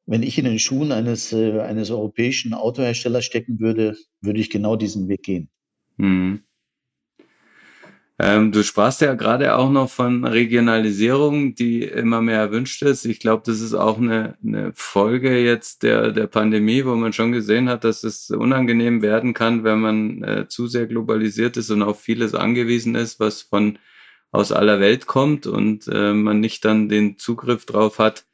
wenn 0.09 0.23
ich 0.23 0.39
in 0.39 0.47
den 0.47 0.59
Schuhen 0.59 0.91
eines, 0.91 1.33
äh, 1.35 1.61
eines 1.61 1.91
europäischen 1.91 2.55
Autoherstellers 2.55 3.27
stecken 3.27 3.61
würde, 3.61 3.95
würde 4.23 4.41
ich 4.41 4.49
genau 4.49 4.75
diesen 4.75 5.07
Weg 5.09 5.23
gehen. 5.23 5.51
Mhm. 5.99 6.41
Ähm, 8.19 8.51
du 8.51 8.65
sprachst 8.65 9.03
ja 9.03 9.15
gerade 9.15 9.55
auch 9.55 9.71
noch 9.71 9.91
von 9.91 10.25
Regionalisierung, 10.25 11.55
die 11.55 11.83
immer 11.83 12.21
mehr 12.21 12.41
erwünscht 12.41 12.83
ist. 12.83 13.05
Ich 13.05 13.21
glaube, 13.21 13.43
das 13.47 13.61
ist 13.61 13.75
auch 13.75 13.99
eine, 13.99 14.37
eine 14.43 14.73
Folge 14.75 15.39
jetzt 15.39 15.85
der, 15.85 16.11
der 16.11 16.27
Pandemie, 16.27 16.85
wo 16.85 16.97
man 16.97 17.13
schon 17.13 17.31
gesehen 17.31 17.69
hat, 17.69 17.85
dass 17.85 18.03
es 18.03 18.31
unangenehm 18.31 19.03
werden 19.03 19.35
kann, 19.35 19.63
wenn 19.63 19.79
man 19.79 20.23
äh, 20.25 20.49
zu 20.49 20.67
sehr 20.67 20.87
globalisiert 20.87 21.59
ist 21.59 21.71
und 21.71 21.83
auf 21.83 22.01
vieles 22.01 22.35
angewiesen 22.35 22.95
ist, 22.95 23.21
was 23.21 23.43
von 23.43 23.79
aus 24.33 24.53
aller 24.53 24.81
Welt 24.81 25.07
kommt 25.07 25.47
und 25.47 25.87
äh, 25.87 26.13
man 26.13 26.41
nicht 26.41 26.65
dann 26.65 26.89
den 26.89 27.19
Zugriff 27.19 27.67
drauf 27.67 27.99
hat, 27.99 28.25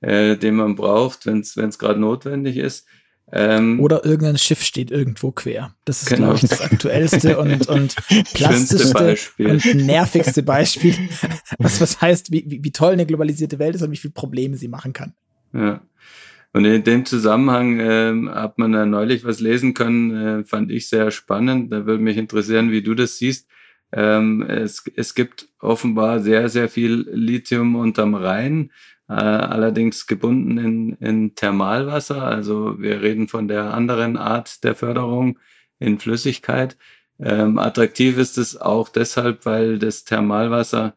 äh, 0.00 0.36
den 0.36 0.56
man 0.56 0.74
braucht, 0.74 1.26
wenn 1.26 1.40
es 1.40 1.78
gerade 1.78 2.00
notwendig 2.00 2.56
ist. 2.56 2.86
Ähm, 3.30 3.78
Oder 3.80 4.04
irgendein 4.06 4.38
Schiff 4.38 4.62
steht 4.62 4.90
irgendwo 4.90 5.32
quer. 5.32 5.74
Das 5.84 6.02
ist, 6.02 6.08
genau. 6.08 6.28
glaube 6.28 6.36
ich, 6.42 6.48
das 6.48 6.62
aktuellste 6.62 7.38
und, 7.38 7.66
und 7.68 7.94
plastischste 8.32 9.16
und 9.38 9.74
nervigste 9.74 10.42
Beispiel, 10.42 10.94
was, 11.58 11.80
was 11.80 12.00
heißt, 12.00 12.32
wie, 12.32 12.44
wie, 12.48 12.64
wie 12.64 12.72
toll 12.72 12.92
eine 12.92 13.04
globalisierte 13.06 13.58
Welt 13.58 13.74
ist 13.74 13.82
und 13.82 13.90
wie 13.90 13.98
viele 13.98 14.14
Probleme 14.14 14.56
sie 14.56 14.68
machen 14.68 14.92
kann. 14.92 15.14
Ja. 15.52 15.82
Und 16.54 16.64
in 16.64 16.82
dem 16.82 17.04
Zusammenhang 17.04 17.78
äh, 17.78 18.30
hat 18.34 18.58
man 18.58 18.72
da 18.72 18.86
neulich 18.86 19.24
was 19.24 19.40
lesen 19.40 19.74
können, 19.74 20.40
äh, 20.40 20.44
fand 20.44 20.70
ich 20.70 20.88
sehr 20.88 21.10
spannend. 21.10 21.70
Da 21.70 21.84
würde 21.84 22.02
mich 22.02 22.16
interessieren, 22.16 22.70
wie 22.70 22.82
du 22.82 22.94
das 22.94 23.18
siehst. 23.18 23.48
Ähm, 23.92 24.42
es, 24.42 24.84
es 24.96 25.14
gibt 25.14 25.48
offenbar 25.60 26.20
sehr, 26.20 26.48
sehr 26.48 26.68
viel 26.68 27.06
Lithium 27.12 27.76
unterm 27.76 28.14
Rhein 28.14 28.70
äh, 29.08 29.12
allerdings 29.12 30.06
gebunden 30.06 30.58
in, 30.58 30.92
in 30.94 31.34
Thermalwasser. 31.34 32.22
Also 32.22 32.78
wir 32.78 33.00
reden 33.02 33.28
von 33.28 33.48
der 33.48 33.74
anderen 33.74 34.16
Art 34.16 34.62
der 34.64 34.74
Förderung 34.74 35.38
in 35.78 35.98
Flüssigkeit. 35.98 36.76
Ähm, 37.18 37.58
attraktiv 37.58 38.18
ist 38.18 38.38
es 38.38 38.60
auch 38.60 38.88
deshalb, 38.88 39.46
weil 39.46 39.78
das 39.78 40.04
Thermalwasser 40.04 40.94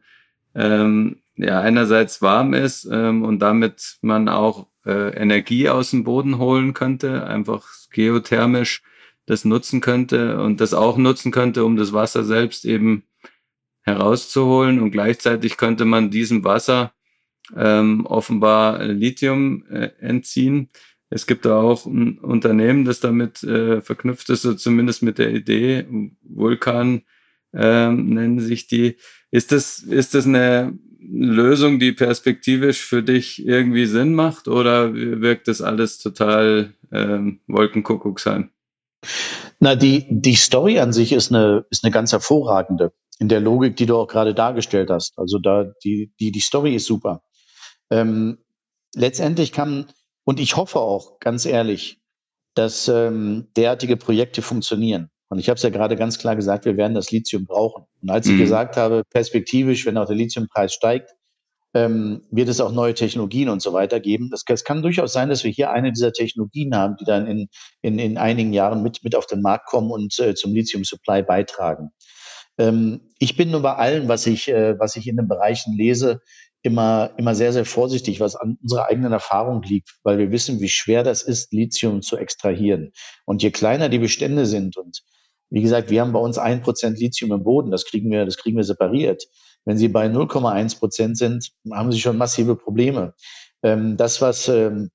ähm, 0.54 1.22
ja 1.36 1.60
einerseits 1.60 2.22
warm 2.22 2.54
ist 2.54 2.86
ähm, 2.90 3.24
und 3.24 3.40
damit 3.40 3.98
man 4.02 4.28
auch 4.28 4.66
äh, 4.84 5.16
Energie 5.16 5.68
aus 5.68 5.90
dem 5.90 6.04
Boden 6.04 6.38
holen 6.38 6.74
könnte, 6.74 7.26
einfach 7.26 7.66
geothermisch 7.90 8.82
das 9.26 9.44
nutzen 9.44 9.80
könnte 9.80 10.40
und 10.40 10.60
das 10.60 10.74
auch 10.74 10.96
nutzen 10.96 11.32
könnte, 11.32 11.64
um 11.64 11.76
das 11.76 11.92
Wasser 11.92 12.24
selbst 12.24 12.64
eben 12.64 13.04
herauszuholen 13.82 14.80
und 14.80 14.90
gleichzeitig 14.90 15.56
könnte 15.56 15.84
man 15.84 16.10
diesem 16.10 16.44
Wasser 16.44 16.92
ähm, 17.56 18.06
offenbar 18.06 18.84
Lithium 18.84 19.64
äh, 19.70 19.90
entziehen. 20.00 20.70
Es 21.10 21.26
gibt 21.26 21.44
da 21.44 21.60
auch 21.60 21.84
ein 21.86 22.18
Unternehmen, 22.18 22.84
das 22.84 23.00
damit 23.00 23.42
äh, 23.42 23.82
verknüpft 23.82 24.30
ist, 24.30 24.46
oder 24.46 24.56
zumindest 24.56 25.02
mit 25.02 25.18
der 25.18 25.32
Idee, 25.34 25.86
Vulkan 26.22 27.02
ähm, 27.54 28.14
nennen 28.14 28.40
sich 28.40 28.66
die. 28.66 28.96
Ist 29.30 29.52
das, 29.52 29.80
ist 29.80 30.14
das 30.14 30.26
eine 30.26 30.78
Lösung, 31.00 31.78
die 31.78 31.92
perspektivisch 31.92 32.82
für 32.82 33.02
dich 33.02 33.44
irgendwie 33.46 33.86
Sinn 33.86 34.14
macht 34.14 34.48
oder 34.48 34.94
wirkt 34.94 35.48
das 35.48 35.60
alles 35.60 35.98
total 35.98 36.74
ähm, 36.92 37.40
Wolkenkuckucksheim? 37.46 38.50
Na, 39.60 39.74
die, 39.74 40.06
die 40.08 40.36
Story 40.36 40.78
an 40.78 40.92
sich 40.92 41.12
ist 41.12 41.32
eine, 41.32 41.66
ist 41.70 41.84
eine 41.84 41.92
ganz 41.92 42.12
hervorragende 42.12 42.92
in 43.18 43.28
der 43.28 43.40
Logik, 43.40 43.76
die 43.76 43.86
du 43.86 43.96
auch 43.96 44.08
gerade 44.08 44.34
dargestellt 44.34 44.90
hast. 44.90 45.16
Also 45.16 45.38
da, 45.38 45.72
die, 45.84 46.12
die, 46.18 46.32
die 46.32 46.40
Story 46.40 46.74
ist 46.74 46.86
super. 46.86 47.22
Ähm, 47.92 48.38
letztendlich 48.94 49.52
kann, 49.52 49.86
und 50.24 50.40
ich 50.40 50.56
hoffe 50.56 50.80
auch, 50.80 51.20
ganz 51.20 51.44
ehrlich, 51.44 52.00
dass 52.54 52.88
ähm, 52.88 53.48
derartige 53.56 53.98
Projekte 53.98 54.40
funktionieren. 54.40 55.10
Und 55.28 55.38
ich 55.38 55.48
habe 55.48 55.56
es 55.56 55.62
ja 55.62 55.70
gerade 55.70 55.96
ganz 55.96 56.18
klar 56.18 56.34
gesagt, 56.34 56.64
wir 56.64 56.76
werden 56.76 56.94
das 56.94 57.10
Lithium 57.10 57.44
brauchen. 57.44 57.84
Und 58.00 58.10
als 58.10 58.26
ich 58.26 58.34
mhm. 58.34 58.38
gesagt 58.40 58.76
habe, 58.76 59.02
perspektivisch, 59.10 59.84
wenn 59.84 59.98
auch 59.98 60.06
der 60.06 60.16
Lithiumpreis 60.16 60.72
steigt, 60.72 61.14
ähm, 61.74 62.22
wird 62.30 62.48
es 62.48 62.60
auch 62.60 62.72
neue 62.72 62.94
Technologien 62.94 63.48
und 63.48 63.60
so 63.60 63.72
weiter 63.74 64.00
geben. 64.00 64.30
Es 64.32 64.64
kann 64.64 64.82
durchaus 64.82 65.12
sein, 65.12 65.28
dass 65.28 65.44
wir 65.44 65.50
hier 65.50 65.70
eine 65.70 65.92
dieser 65.92 66.12
Technologien 66.12 66.74
haben, 66.74 66.96
die 66.98 67.04
dann 67.04 67.26
in, 67.26 67.48
in, 67.82 67.98
in 67.98 68.18
einigen 68.18 68.52
Jahren 68.52 68.82
mit, 68.82 69.04
mit 69.04 69.14
auf 69.14 69.26
den 69.26 69.42
Markt 69.42 69.66
kommen 69.66 69.90
und 69.90 70.18
äh, 70.18 70.34
zum 70.34 70.54
Lithium-Supply 70.54 71.22
beitragen. 71.22 71.90
Ähm, 72.58 73.00
ich 73.18 73.36
bin 73.36 73.50
nur 73.50 73.62
bei 73.62 73.74
allem, 73.74 74.08
was 74.08 74.26
ich, 74.26 74.48
äh, 74.48 74.78
was 74.78 74.96
ich 74.96 75.06
in 75.06 75.16
den 75.16 75.28
Bereichen 75.28 75.74
lese, 75.76 76.20
immer, 76.62 77.10
immer 77.16 77.34
sehr, 77.34 77.52
sehr 77.52 77.64
vorsichtig, 77.64 78.20
was 78.20 78.36
an 78.36 78.58
unserer 78.62 78.86
eigenen 78.86 79.12
Erfahrung 79.12 79.62
liegt, 79.62 79.96
weil 80.04 80.18
wir 80.18 80.30
wissen, 80.30 80.60
wie 80.60 80.68
schwer 80.68 81.02
das 81.02 81.22
ist, 81.22 81.52
Lithium 81.52 82.02
zu 82.02 82.16
extrahieren. 82.16 82.92
Und 83.24 83.42
je 83.42 83.50
kleiner 83.50 83.88
die 83.88 83.98
Bestände 83.98 84.46
sind 84.46 84.76
und 84.76 85.02
wie 85.50 85.60
gesagt, 85.60 85.90
wir 85.90 86.00
haben 86.00 86.12
bei 86.12 86.18
uns 86.18 86.38
ein 86.38 86.62
Prozent 86.62 86.98
Lithium 86.98 87.30
im 87.32 87.42
Boden, 87.44 87.70
das 87.70 87.84
kriegen 87.84 88.10
wir, 88.10 88.24
das 88.24 88.38
kriegen 88.38 88.56
wir 88.56 88.64
separiert. 88.64 89.24
Wenn 89.64 89.76
Sie 89.76 89.88
bei 89.88 90.06
0,1 90.06 90.78
Prozent 90.78 91.18
sind, 91.18 91.50
haben 91.70 91.92
Sie 91.92 92.00
schon 92.00 92.16
massive 92.16 92.56
Probleme. 92.56 93.14
Ähm, 93.62 93.96
das, 93.98 94.22
was 94.22 94.48
ähm, 94.48 94.90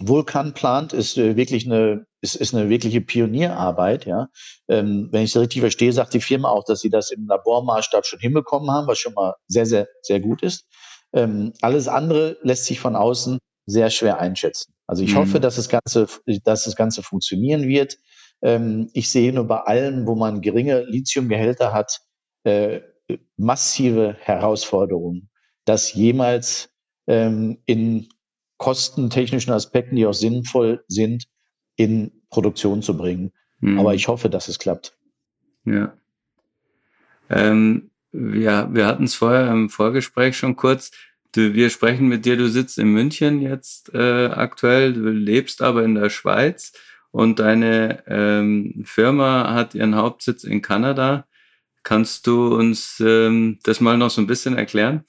Vulkan 0.00 0.54
plant, 0.54 0.92
ist 0.92 1.18
äh, 1.18 1.36
wirklich 1.36 1.66
eine, 1.66 2.06
ist, 2.20 2.36
ist 2.36 2.54
eine 2.54 2.70
wirkliche 2.70 3.00
Pionierarbeit. 3.00 4.06
Ja. 4.06 4.28
Ähm, 4.68 5.08
wenn 5.12 5.24
ich 5.24 5.34
es 5.34 5.40
richtig 5.40 5.60
verstehe, 5.60 5.92
sagt 5.92 6.14
die 6.14 6.20
Firma 6.20 6.48
auch, 6.48 6.64
dass 6.64 6.80
sie 6.80 6.90
das 6.90 7.10
im 7.10 7.26
Labormaßstab 7.26 8.06
schon 8.06 8.20
hinbekommen 8.20 8.70
haben, 8.70 8.86
was 8.86 8.98
schon 8.98 9.14
mal 9.14 9.34
sehr, 9.46 9.66
sehr, 9.66 9.88
sehr 10.02 10.20
gut 10.20 10.42
ist. 10.42 10.66
Ähm, 11.12 11.52
alles 11.62 11.88
andere 11.88 12.38
lässt 12.42 12.64
sich 12.64 12.80
von 12.80 12.96
außen 12.96 13.38
sehr 13.66 13.90
schwer 13.90 14.18
einschätzen. 14.18 14.72
Also 14.86 15.02
ich 15.02 15.12
mhm. 15.12 15.18
hoffe, 15.18 15.40
dass 15.40 15.56
das 15.56 15.68
Ganze, 15.68 16.06
dass 16.44 16.64
das 16.64 16.76
Ganze 16.76 17.02
funktionieren 17.02 17.68
wird. 17.68 17.98
Ähm, 18.42 18.90
ich 18.94 19.10
sehe 19.10 19.32
nur 19.32 19.46
bei 19.46 19.60
allen, 19.60 20.06
wo 20.06 20.14
man 20.14 20.40
geringe 20.40 20.84
Lithiumgehälter 20.84 21.72
hat, 21.72 22.00
äh, 22.44 22.80
massive 23.36 24.16
Herausforderungen, 24.20 25.30
das 25.64 25.92
jemals 25.92 26.70
ähm, 27.06 27.58
in 27.66 28.08
kostentechnischen 28.58 29.52
Aspekten, 29.52 29.96
die 29.96 30.06
auch 30.06 30.14
sinnvoll 30.14 30.84
sind, 30.88 31.24
in 31.76 32.12
Produktion 32.30 32.82
zu 32.82 32.96
bringen. 32.96 33.32
Mhm. 33.60 33.78
Aber 33.78 33.94
ich 33.94 34.08
hoffe, 34.08 34.28
dass 34.28 34.48
es 34.48 34.58
klappt. 34.58 34.96
Ja. 35.64 35.92
Ähm, 37.30 37.90
ja, 38.34 38.72
wir 38.74 38.86
hatten 38.86 39.04
es 39.04 39.14
vorher 39.14 39.50
im 39.50 39.70
Vorgespräch 39.70 40.36
schon 40.36 40.56
kurz. 40.56 40.90
Du, 41.32 41.54
wir 41.54 41.70
sprechen 41.70 42.08
mit 42.08 42.24
dir, 42.24 42.36
du 42.36 42.48
sitzt 42.48 42.78
in 42.78 42.88
München 42.88 43.40
jetzt 43.40 43.94
äh, 43.94 44.26
aktuell, 44.26 44.94
du 44.94 45.10
lebst 45.10 45.62
aber 45.62 45.84
in 45.84 45.94
der 45.94 46.10
Schweiz 46.10 46.72
und 47.10 47.38
deine 47.38 48.02
ähm, 48.06 48.82
Firma 48.84 49.54
hat 49.54 49.74
ihren 49.74 49.94
Hauptsitz 49.94 50.44
in 50.44 50.62
Kanada. 50.62 51.26
Kannst 51.82 52.26
du 52.26 52.54
uns 52.54 53.00
ähm, 53.00 53.58
das 53.62 53.80
mal 53.80 53.96
noch 53.96 54.10
so 54.10 54.20
ein 54.20 54.26
bisschen 54.26 54.56
erklären? 54.56 55.04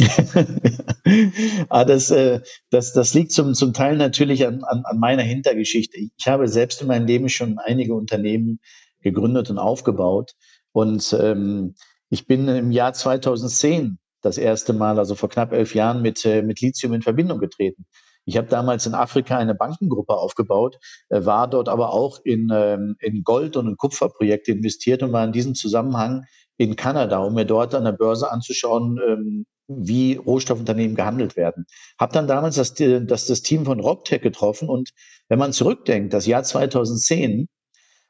ah, 1.68 1.84
das, 1.84 2.10
äh, 2.10 2.40
das, 2.70 2.92
das 2.92 3.14
liegt 3.14 3.32
zum, 3.32 3.54
zum 3.54 3.72
Teil 3.72 3.96
natürlich 3.96 4.46
an, 4.46 4.62
an, 4.64 4.82
an 4.84 4.98
meiner 4.98 5.22
Hintergeschichte. 5.22 5.98
Ich 5.98 6.26
habe 6.26 6.48
selbst 6.48 6.80
in 6.80 6.88
meinem 6.88 7.06
Leben 7.06 7.28
schon 7.28 7.58
einige 7.58 7.94
Unternehmen 7.94 8.60
gegründet 9.00 9.50
und 9.50 9.58
aufgebaut. 9.58 10.34
Und 10.72 11.16
ähm, 11.20 11.74
ich 12.08 12.26
bin 12.26 12.48
im 12.48 12.70
Jahr 12.70 12.92
2010 12.92 13.98
das 14.22 14.38
erste 14.38 14.72
Mal, 14.72 14.98
also 14.98 15.14
vor 15.14 15.28
knapp 15.28 15.52
elf 15.52 15.74
Jahren, 15.74 16.02
mit, 16.02 16.24
äh, 16.24 16.42
mit 16.42 16.60
Lithium 16.60 16.94
in 16.94 17.02
Verbindung 17.02 17.38
getreten. 17.38 17.84
Ich 18.24 18.36
habe 18.36 18.46
damals 18.46 18.86
in 18.86 18.94
Afrika 18.94 19.36
eine 19.36 19.54
Bankengruppe 19.54 20.14
aufgebaut, 20.14 20.78
äh, 21.08 21.24
war 21.24 21.48
dort 21.48 21.68
aber 21.68 21.92
auch 21.92 22.20
in, 22.24 22.50
ähm, 22.52 22.96
in 23.00 23.24
Gold- 23.24 23.56
und 23.56 23.66
in 23.68 23.76
Kupferprojekte 23.76 24.52
investiert 24.52 25.02
und 25.02 25.12
war 25.12 25.24
in 25.24 25.32
diesem 25.32 25.54
Zusammenhang 25.54 26.24
in 26.56 26.76
Kanada, 26.76 27.18
um 27.18 27.34
mir 27.34 27.46
dort 27.46 27.74
an 27.74 27.84
der 27.84 27.92
Börse 27.92 28.30
anzuschauen, 28.30 28.98
ähm, 29.06 29.46
wie 29.66 30.14
Rohstoffunternehmen 30.14 30.94
gehandelt 30.94 31.36
werden. 31.36 31.64
Habe 31.98 32.12
dann 32.12 32.26
damals 32.28 32.56
das, 32.56 32.74
das, 32.74 33.26
das 33.26 33.42
Team 33.42 33.64
von 33.64 33.80
Robtech 33.80 34.22
getroffen 34.22 34.68
und 34.68 34.90
wenn 35.28 35.38
man 35.38 35.52
zurückdenkt, 35.52 36.12
das 36.12 36.26
Jahr 36.26 36.42
2010 36.44 37.48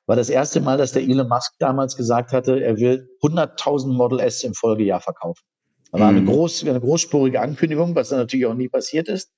war 0.07 0.17
das 0.17 0.31
erste 0.31 0.61
Mal, 0.61 0.79
dass 0.79 0.93
der 0.93 1.03
Elon 1.03 1.29
Musk 1.29 1.55
damals 1.59 1.97
gesagt 1.97 2.33
hatte, 2.33 2.63
er 2.63 2.77
will 2.79 3.09
100.000 3.23 3.93
Model 3.93 4.21
S 4.21 4.43
im 4.43 4.55
Folgejahr 4.55 5.01
verkaufen. 5.01 5.43
Das 5.91 6.01
war 6.01 6.09
eine, 6.09 6.23
mhm. 6.23 6.27
groß, 6.27 6.67
eine 6.67 6.81
großspurige 6.81 7.41
Ankündigung, 7.41 7.95
was 7.95 8.09
dann 8.09 8.19
natürlich 8.19 8.47
auch 8.47 8.55
nie 8.55 8.69
passiert 8.69 9.09
ist. 9.09 9.31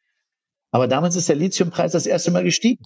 Aber 0.70 0.88
damals 0.88 1.16
ist 1.16 1.28
der 1.28 1.36
Lithiumpreis 1.36 1.92
das 1.92 2.06
erste 2.06 2.30
Mal 2.30 2.44
gestiegen. 2.44 2.84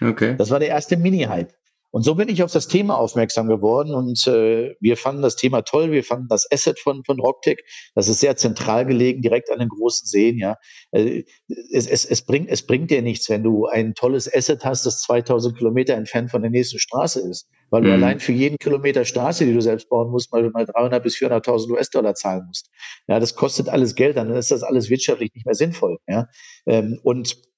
Okay. 0.00 0.36
Das 0.36 0.50
war 0.50 0.60
der 0.60 0.68
erste 0.68 0.96
Mini-Hype. 0.96 1.52
Und 1.90 2.02
so 2.02 2.14
bin 2.14 2.28
ich 2.28 2.42
auf 2.42 2.52
das 2.52 2.68
Thema 2.68 2.98
aufmerksam 2.98 3.48
geworden 3.48 3.94
und 3.94 4.26
äh, 4.26 4.74
wir 4.80 4.96
fanden 4.96 5.22
das 5.22 5.36
Thema 5.36 5.62
toll. 5.62 5.90
Wir 5.90 6.04
fanden 6.04 6.28
das 6.28 6.46
Asset 6.52 6.78
von, 6.78 7.02
von 7.04 7.18
Rocktech, 7.18 7.58
das 7.94 8.08
ist 8.08 8.20
sehr 8.20 8.36
zentral 8.36 8.84
gelegen, 8.84 9.22
direkt 9.22 9.50
an 9.50 9.58
den 9.58 9.70
großen 9.70 10.06
Seen. 10.06 10.38
Ja, 10.38 10.56
äh, 10.90 11.24
es, 11.72 11.86
es, 11.86 12.04
es, 12.04 12.22
bringt, 12.22 12.50
es 12.50 12.66
bringt 12.66 12.90
dir 12.90 13.00
nichts, 13.00 13.30
wenn 13.30 13.42
du 13.42 13.66
ein 13.66 13.94
tolles 13.94 14.32
Asset 14.32 14.64
hast, 14.64 14.84
das 14.84 15.00
2000 15.02 15.56
Kilometer 15.56 15.94
entfernt 15.94 16.30
von 16.30 16.42
der 16.42 16.50
nächsten 16.50 16.78
Straße 16.78 17.20
ist, 17.20 17.48
weil 17.70 17.82
du 17.82 17.88
mhm. 17.88 17.94
allein 17.94 18.20
für 18.20 18.32
jeden 18.32 18.58
Kilometer 18.58 19.06
Straße, 19.06 19.46
die 19.46 19.54
du 19.54 19.62
selbst 19.62 19.88
bauen 19.88 20.10
musst, 20.10 20.30
mal, 20.32 20.50
mal 20.50 20.66
300 20.66 21.02
bis 21.02 21.16
400.000 21.16 21.70
US-Dollar 21.70 22.14
zahlen 22.14 22.44
musst. 22.46 22.68
Ja, 23.06 23.18
das 23.18 23.34
kostet 23.34 23.70
alles 23.70 23.94
Geld, 23.94 24.18
dann 24.18 24.30
ist 24.30 24.50
das 24.50 24.62
alles 24.62 24.90
wirtschaftlich 24.90 25.32
nicht 25.34 25.46
mehr 25.46 25.54
sinnvoll. 25.54 25.96
Ja, 26.06 26.28
ähm, 26.66 26.98
und 27.02 27.48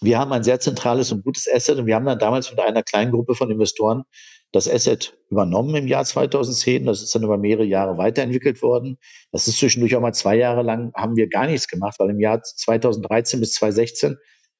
wir 0.00 0.18
haben 0.18 0.32
ein 0.32 0.44
sehr 0.44 0.60
zentrales 0.60 1.12
und 1.12 1.24
gutes 1.24 1.48
Asset 1.52 1.78
und 1.78 1.86
wir 1.86 1.94
haben 1.94 2.04
dann 2.04 2.18
damals 2.18 2.50
mit 2.50 2.60
einer 2.60 2.82
kleinen 2.82 3.12
Gruppe 3.12 3.34
von 3.34 3.50
Investoren 3.50 4.04
das 4.52 4.68
Asset 4.68 5.18
übernommen 5.30 5.74
im 5.74 5.88
Jahr 5.88 6.04
2010. 6.04 6.86
Das 6.86 7.02
ist 7.02 7.14
dann 7.14 7.24
über 7.24 7.38
mehrere 7.38 7.64
Jahre 7.64 7.98
weiterentwickelt 7.98 8.62
worden. 8.62 8.98
Das 9.32 9.48
ist 9.48 9.58
zwischendurch 9.58 9.96
auch 9.96 10.00
mal 10.00 10.12
zwei 10.12 10.36
Jahre 10.36 10.62
lang 10.62 10.92
haben 10.94 11.16
wir 11.16 11.28
gar 11.28 11.46
nichts 11.46 11.66
gemacht, 11.66 11.96
weil 11.98 12.10
im 12.10 12.20
Jahr 12.20 12.40
2013 12.42 13.40
bis 13.40 13.54
2016 13.54 14.16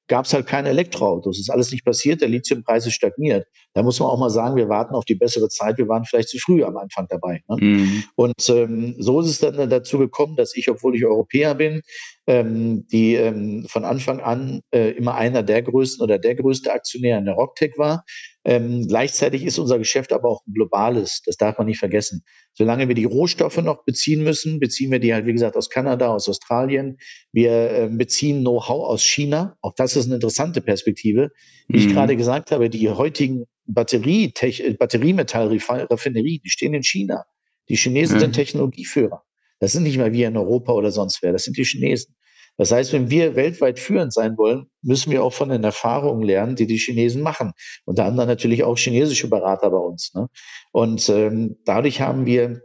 gab 0.07 0.25
es 0.25 0.33
halt 0.33 0.47
keine 0.47 0.69
Elektroautos. 0.69 1.37
Das 1.37 1.41
ist 1.41 1.49
alles 1.49 1.71
nicht 1.71 1.85
passiert. 1.85 2.21
Der 2.21 2.29
Lithiumpreis 2.29 2.85
ist 2.85 2.93
stagniert. 2.93 3.47
Da 3.73 3.83
muss 3.83 3.99
man 3.99 4.09
auch 4.09 4.19
mal 4.19 4.29
sagen, 4.29 4.55
wir 4.55 4.69
warten 4.69 4.95
auf 4.95 5.05
die 5.05 5.15
bessere 5.15 5.49
Zeit. 5.49 5.77
Wir 5.77 5.87
waren 5.87 6.05
vielleicht 6.05 6.29
zu 6.29 6.37
früh 6.37 6.63
am 6.63 6.77
Anfang 6.77 7.07
dabei. 7.09 7.41
Ne? 7.47 7.57
Mhm. 7.59 8.03
Und 8.15 8.49
ähm, 8.49 8.95
so 8.99 9.19
ist 9.21 9.29
es 9.29 9.39
dann 9.39 9.69
dazu 9.69 9.97
gekommen, 9.97 10.35
dass 10.35 10.55
ich, 10.55 10.69
obwohl 10.69 10.95
ich 10.95 11.05
Europäer 11.05 11.55
bin, 11.55 11.81
ähm, 12.27 12.87
die 12.87 13.15
ähm, 13.15 13.65
von 13.67 13.83
Anfang 13.83 14.19
an 14.19 14.61
äh, 14.71 14.91
immer 14.91 15.15
einer 15.15 15.43
der 15.43 15.61
größten 15.61 16.03
oder 16.03 16.19
der 16.19 16.35
größte 16.35 16.71
Aktionär 16.71 17.17
in 17.17 17.25
der 17.25 17.35
Rocktech 17.35 17.77
war. 17.77 18.03
Ähm, 18.47 18.87
gleichzeitig 18.87 19.43
ist 19.43 19.57
unser 19.57 19.79
Geschäft 19.79 20.13
aber 20.13 20.29
auch 20.29 20.45
ein 20.45 20.53
globales. 20.53 21.23
Das 21.25 21.35
darf 21.35 21.57
man 21.57 21.65
nicht 21.65 21.79
vergessen. 21.79 22.23
Solange 22.53 22.87
wir 22.87 22.93
die 22.93 23.05
Rohstoffe 23.05 23.57
noch 23.57 23.83
beziehen 23.85 24.23
müssen, 24.23 24.59
beziehen 24.59 24.91
wir 24.91 24.99
die 24.99 25.15
halt, 25.15 25.25
wie 25.25 25.33
gesagt, 25.33 25.57
aus 25.57 25.71
Kanada, 25.71 26.09
aus 26.09 26.29
Australien. 26.29 26.97
Wir 27.31 27.71
äh, 27.71 27.89
beziehen 27.91 28.41
Know-how 28.41 28.87
aus 28.87 29.03
China. 29.03 29.57
Auch 29.61 29.73
das 29.75 29.95
ist 29.95 30.05
eine 30.05 30.15
interessante 30.15 30.61
Perspektive. 30.61 31.31
Wie 31.67 31.79
mhm. 31.79 31.87
ich 31.87 31.93
gerade 31.93 32.15
gesagt 32.15 32.51
habe, 32.51 32.69
die 32.69 32.87
heutigen 32.87 33.45
Batterie, 33.65 34.31
Batteriemetallraffinerien, 34.77 36.41
die 36.45 36.49
stehen 36.49 36.75
in 36.75 36.83
China. 36.83 37.25
Die 37.67 37.77
Chinesen 37.77 38.17
mhm. 38.17 38.21
sind 38.21 38.33
Technologieführer. 38.33 39.23
Das 39.59 39.71
sind 39.71 39.83
nicht 39.83 39.97
mal 39.97 40.13
wir 40.13 40.27
in 40.27 40.37
Europa 40.37 40.73
oder 40.73 40.91
sonst 40.91 41.23
wer, 41.23 41.31
das 41.31 41.45
sind 41.45 41.57
die 41.57 41.65
Chinesen. 41.65 42.15
Das 42.57 42.71
heißt, 42.71 42.93
wenn 42.93 43.09
wir 43.09 43.35
weltweit 43.35 43.79
führend 43.79 44.13
sein 44.13 44.37
wollen, 44.37 44.67
müssen 44.81 45.11
wir 45.11 45.23
auch 45.23 45.33
von 45.33 45.49
den 45.49 45.63
Erfahrungen 45.63 46.23
lernen, 46.23 46.55
die 46.55 46.67
die 46.67 46.77
Chinesen 46.77 47.21
machen. 47.21 47.51
Unter 47.85 48.05
anderem 48.05 48.29
natürlich 48.29 48.63
auch 48.63 48.77
chinesische 48.77 49.29
Berater 49.29 49.69
bei 49.69 49.77
uns. 49.77 50.13
Ne? 50.13 50.27
Und 50.71 51.09
ähm, 51.09 51.57
dadurch 51.65 52.01
haben 52.01 52.25
wir 52.25 52.61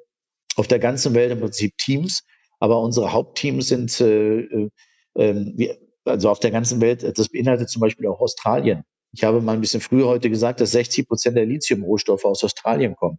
auf 0.56 0.68
der 0.68 0.78
ganzen 0.78 1.14
Welt 1.14 1.32
im 1.32 1.40
Prinzip 1.40 1.76
Teams, 1.78 2.22
aber 2.60 2.80
unsere 2.80 3.12
Hauptteams 3.12 3.68
sind, 3.68 4.00
äh, 4.00 4.40
äh, 4.40 4.70
ähm, 5.16 5.54
wir, 5.56 5.76
also 6.04 6.30
auf 6.30 6.40
der 6.40 6.50
ganzen 6.50 6.80
Welt, 6.80 7.02
das 7.18 7.28
beinhaltet 7.28 7.68
zum 7.68 7.80
Beispiel 7.80 8.06
auch 8.06 8.20
Australien. 8.20 8.84
Ich 9.12 9.24
habe 9.24 9.40
mal 9.40 9.54
ein 9.54 9.60
bisschen 9.60 9.80
früher 9.80 10.06
heute 10.06 10.30
gesagt, 10.30 10.60
dass 10.60 10.70
60 10.70 11.08
Prozent 11.08 11.36
der 11.36 11.46
Lithiumrohstoffe 11.46 12.24
aus 12.24 12.44
Australien 12.44 12.94
kommen. 12.94 13.18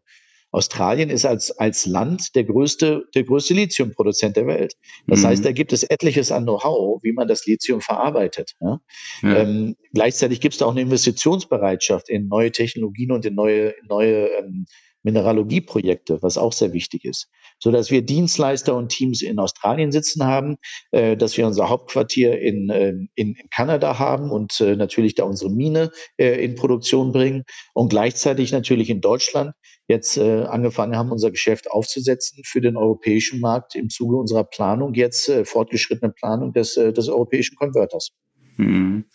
Australien 0.52 1.10
ist 1.10 1.26
als, 1.26 1.52
als 1.52 1.86
Land 1.86 2.36
der 2.36 2.44
größte, 2.44 3.06
der 3.16 3.24
größte 3.24 3.54
Lithiumproduzent 3.54 4.36
der 4.36 4.48
Welt. 4.48 4.76
Das 5.08 5.22
mhm. 5.22 5.28
heißt, 5.28 5.46
da 5.46 5.52
gibt 5.52 5.74
es 5.74 5.84
etliches 5.84 6.32
an 6.32 6.44
Know-how, 6.44 7.02
wie 7.04 7.14
man 7.14 7.28
das 7.28 7.46
Lithium 7.46 7.82
verarbeitet. 7.82 8.54
Ja? 8.60 8.80
Ja. 9.24 9.38
Ähm, 9.38 9.76
gleichzeitig 9.94 10.42
gibt 10.42 10.54
es 10.54 10.60
da 10.60 10.66
auch 10.66 10.72
eine 10.72 10.82
Investitionsbereitschaft 10.82 12.10
in 12.10 12.28
neue 12.28 12.52
Technologien 12.52 13.12
und 13.12 13.26
in 13.26 13.36
neue, 13.36 13.74
neue 13.88 14.28
ähm, 14.28 14.66
Mineralogieprojekte, 15.04 16.22
was 16.22 16.38
auch 16.38 16.54
sehr 16.54 16.74
wichtig 16.74 17.06
ist, 17.06 17.30
so 17.60 17.72
dass 17.72 17.92
wir 17.92 18.02
Dienstleister 18.04 18.76
und 18.76 18.90
Teams 18.90 19.22
in 19.22 19.40
Australien 19.40 19.92
sitzen 19.92 20.26
haben, 20.26 20.58
äh, 20.92 21.18
dass 21.18 21.38
wir 21.38 21.48
unser 21.48 21.70
Hauptquartier 21.70 22.40
in, 22.40 22.70
äh, 22.70 22.90
in, 22.90 23.36
in, 23.36 23.50
Kanada 23.50 23.98
haben 23.98 24.32
und 24.32 24.60
äh, 24.62 24.76
natürlich 24.76 25.16
da 25.16 25.24
unsere 25.24 25.52
Mine 25.52 25.92
äh, 26.18 26.44
in 26.44 26.56
Produktion 26.56 27.12
bringen 27.12 27.44
und 27.74 27.90
gleichzeitig 27.90 28.52
natürlich 28.52 28.90
in 28.90 29.02
Deutschland 29.02 29.54
jetzt 29.88 30.18
äh, 30.18 30.44
angefangen 30.44 30.96
haben, 30.96 31.12
unser 31.12 31.32
Geschäft 31.32 31.70
aufzusetzen 31.70 32.44
für 32.46 32.62
den 32.62 32.78
europäischen 32.78 33.40
Markt 33.40 33.76
im 33.76 33.90
Zuge 33.90 34.16
unserer 34.16 34.44
Planung, 34.44 34.94
jetzt 34.94 35.30
äh, 35.30 35.46
fortgeschrittene 35.46 36.12
Planung 36.12 36.54
des, 36.54 36.76
des 36.76 37.10
europäischen 37.10 37.56
Konverters. 37.56 38.12
Mhm. 38.58 39.06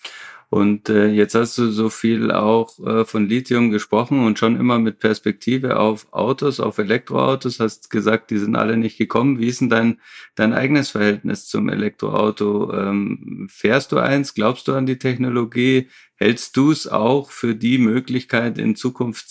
Und 0.48 0.88
äh, 0.88 1.08
jetzt 1.08 1.34
hast 1.34 1.58
du 1.58 1.70
so 1.70 1.90
viel 1.90 2.30
auch 2.30 2.78
äh, 2.78 3.04
von 3.04 3.28
Lithium 3.28 3.70
gesprochen 3.70 4.24
und 4.24 4.38
schon 4.38 4.58
immer 4.58 4.78
mit 4.78 5.00
Perspektive 5.00 5.78
auf 5.78 6.06
Autos, 6.12 6.60
auf 6.60 6.78
Elektroautos. 6.78 7.58
Hast 7.58 7.90
gesagt, 7.90 8.30
die 8.30 8.38
sind 8.38 8.54
alle 8.54 8.76
nicht 8.76 8.96
gekommen. 8.96 9.40
Wie 9.40 9.48
ist 9.48 9.60
denn 9.60 9.70
dein, 9.70 10.00
dein 10.36 10.52
eigenes 10.52 10.90
Verhältnis 10.90 11.48
zum 11.48 11.68
Elektroauto? 11.68 12.72
Ähm, 12.72 13.48
fährst 13.50 13.90
du 13.90 13.98
eins? 13.98 14.34
Glaubst 14.34 14.68
du 14.68 14.74
an 14.74 14.86
die 14.86 14.98
Technologie? 14.98 15.88
Hältst 16.14 16.56
du 16.56 16.70
es 16.70 16.86
auch 16.86 17.32
für 17.32 17.56
die 17.56 17.78
Möglichkeit, 17.78 18.56
in 18.56 18.76
Zukunft 18.76 19.28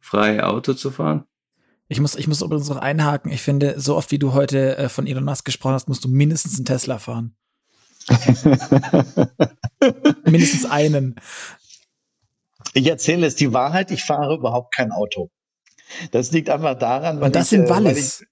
CO2-frei 0.00 0.42
Auto 0.44 0.74
zu 0.74 0.90
fahren? 0.90 1.24
Ich 1.88 2.00
muss, 2.00 2.14
ich 2.14 2.28
muss 2.28 2.42
übrigens 2.42 2.68
noch 2.68 2.76
einhaken. 2.76 3.32
Ich 3.32 3.42
finde, 3.42 3.80
so 3.80 3.96
oft 3.96 4.10
wie 4.12 4.18
du 4.18 4.32
heute 4.32 4.76
äh, 4.76 4.88
von 4.88 5.06
Elon 5.06 5.24
Musk 5.24 5.44
gesprochen 5.44 5.74
hast, 5.74 5.88
musst 5.88 6.04
du 6.04 6.08
mindestens 6.08 6.56
einen 6.56 6.64
Tesla 6.64 6.98
fahren. 6.98 7.34
Mindestens 10.24 10.66
einen. 10.66 11.16
Ich 12.74 12.86
erzähle 12.86 13.26
es 13.26 13.34
die 13.34 13.52
Wahrheit, 13.52 13.90
ich 13.90 14.04
fahre 14.04 14.36
überhaupt 14.36 14.74
kein 14.74 14.92
Auto. 14.92 15.30
Das 16.12 16.30
liegt 16.30 16.48
einfach 16.48 16.78
daran, 16.78 17.20
weil, 17.20 17.32
das 17.32 17.50
ich, 17.50 17.58
in 17.58 17.68
Wallis. 17.68 18.24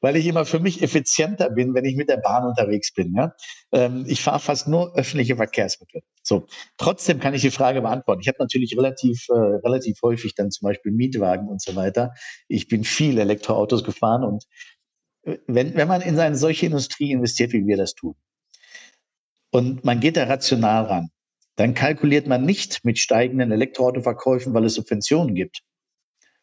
Weil, 0.00 0.16
ich, 0.16 0.26
immer 0.26 0.44
für 0.44 0.60
mich 0.60 0.82
effizienter 0.82 1.50
bin, 1.50 1.74
wenn 1.74 1.84
ich 1.84 1.96
mit 1.96 2.08
der 2.08 2.18
Bahn 2.18 2.44
unterwegs 2.44 2.92
bin. 2.92 3.14
Ja? 3.14 3.34
Ähm, 3.72 4.04
ich 4.06 4.22
fahre 4.22 4.40
fast 4.40 4.68
nur 4.68 4.96
öffentliche 4.96 5.36
Verkehrsmittel. 5.36 6.02
So, 6.22 6.46
trotzdem 6.76 7.20
kann 7.20 7.34
ich 7.34 7.42
die 7.42 7.50
Frage 7.50 7.82
beantworten. 7.82 8.20
Ich 8.20 8.28
habe 8.28 8.38
natürlich 8.40 8.76
relativ, 8.76 9.26
äh, 9.28 9.32
relativ 9.32 9.98
häufig 10.02 10.34
dann 10.34 10.50
zum 10.50 10.66
Beispiel 10.66 10.92
Mietwagen 10.92 11.48
und 11.48 11.62
so 11.62 11.76
weiter. 11.76 12.12
Ich 12.48 12.68
bin 12.68 12.84
viel 12.84 13.18
Elektroautos 13.18 13.84
gefahren 13.84 14.24
und 14.24 14.44
äh, 15.22 15.38
wenn, 15.46 15.74
wenn 15.74 15.88
man 15.88 16.02
in 16.02 16.18
eine 16.18 16.36
solche 16.36 16.66
Industrie 16.66 17.12
investiert, 17.12 17.52
wie 17.52 17.66
wir 17.66 17.76
das 17.76 17.94
tun, 17.94 18.14
und 19.50 19.84
man 19.84 20.00
geht 20.00 20.16
da 20.16 20.24
rational 20.24 20.84
ran, 20.84 21.10
dann 21.56 21.74
kalkuliert 21.74 22.26
man 22.26 22.44
nicht 22.44 22.84
mit 22.84 22.98
steigenden 22.98 23.50
Elektroautoverkäufen, 23.50 24.52
weil 24.52 24.64
es 24.64 24.74
Subventionen 24.74 25.34
gibt. 25.34 25.62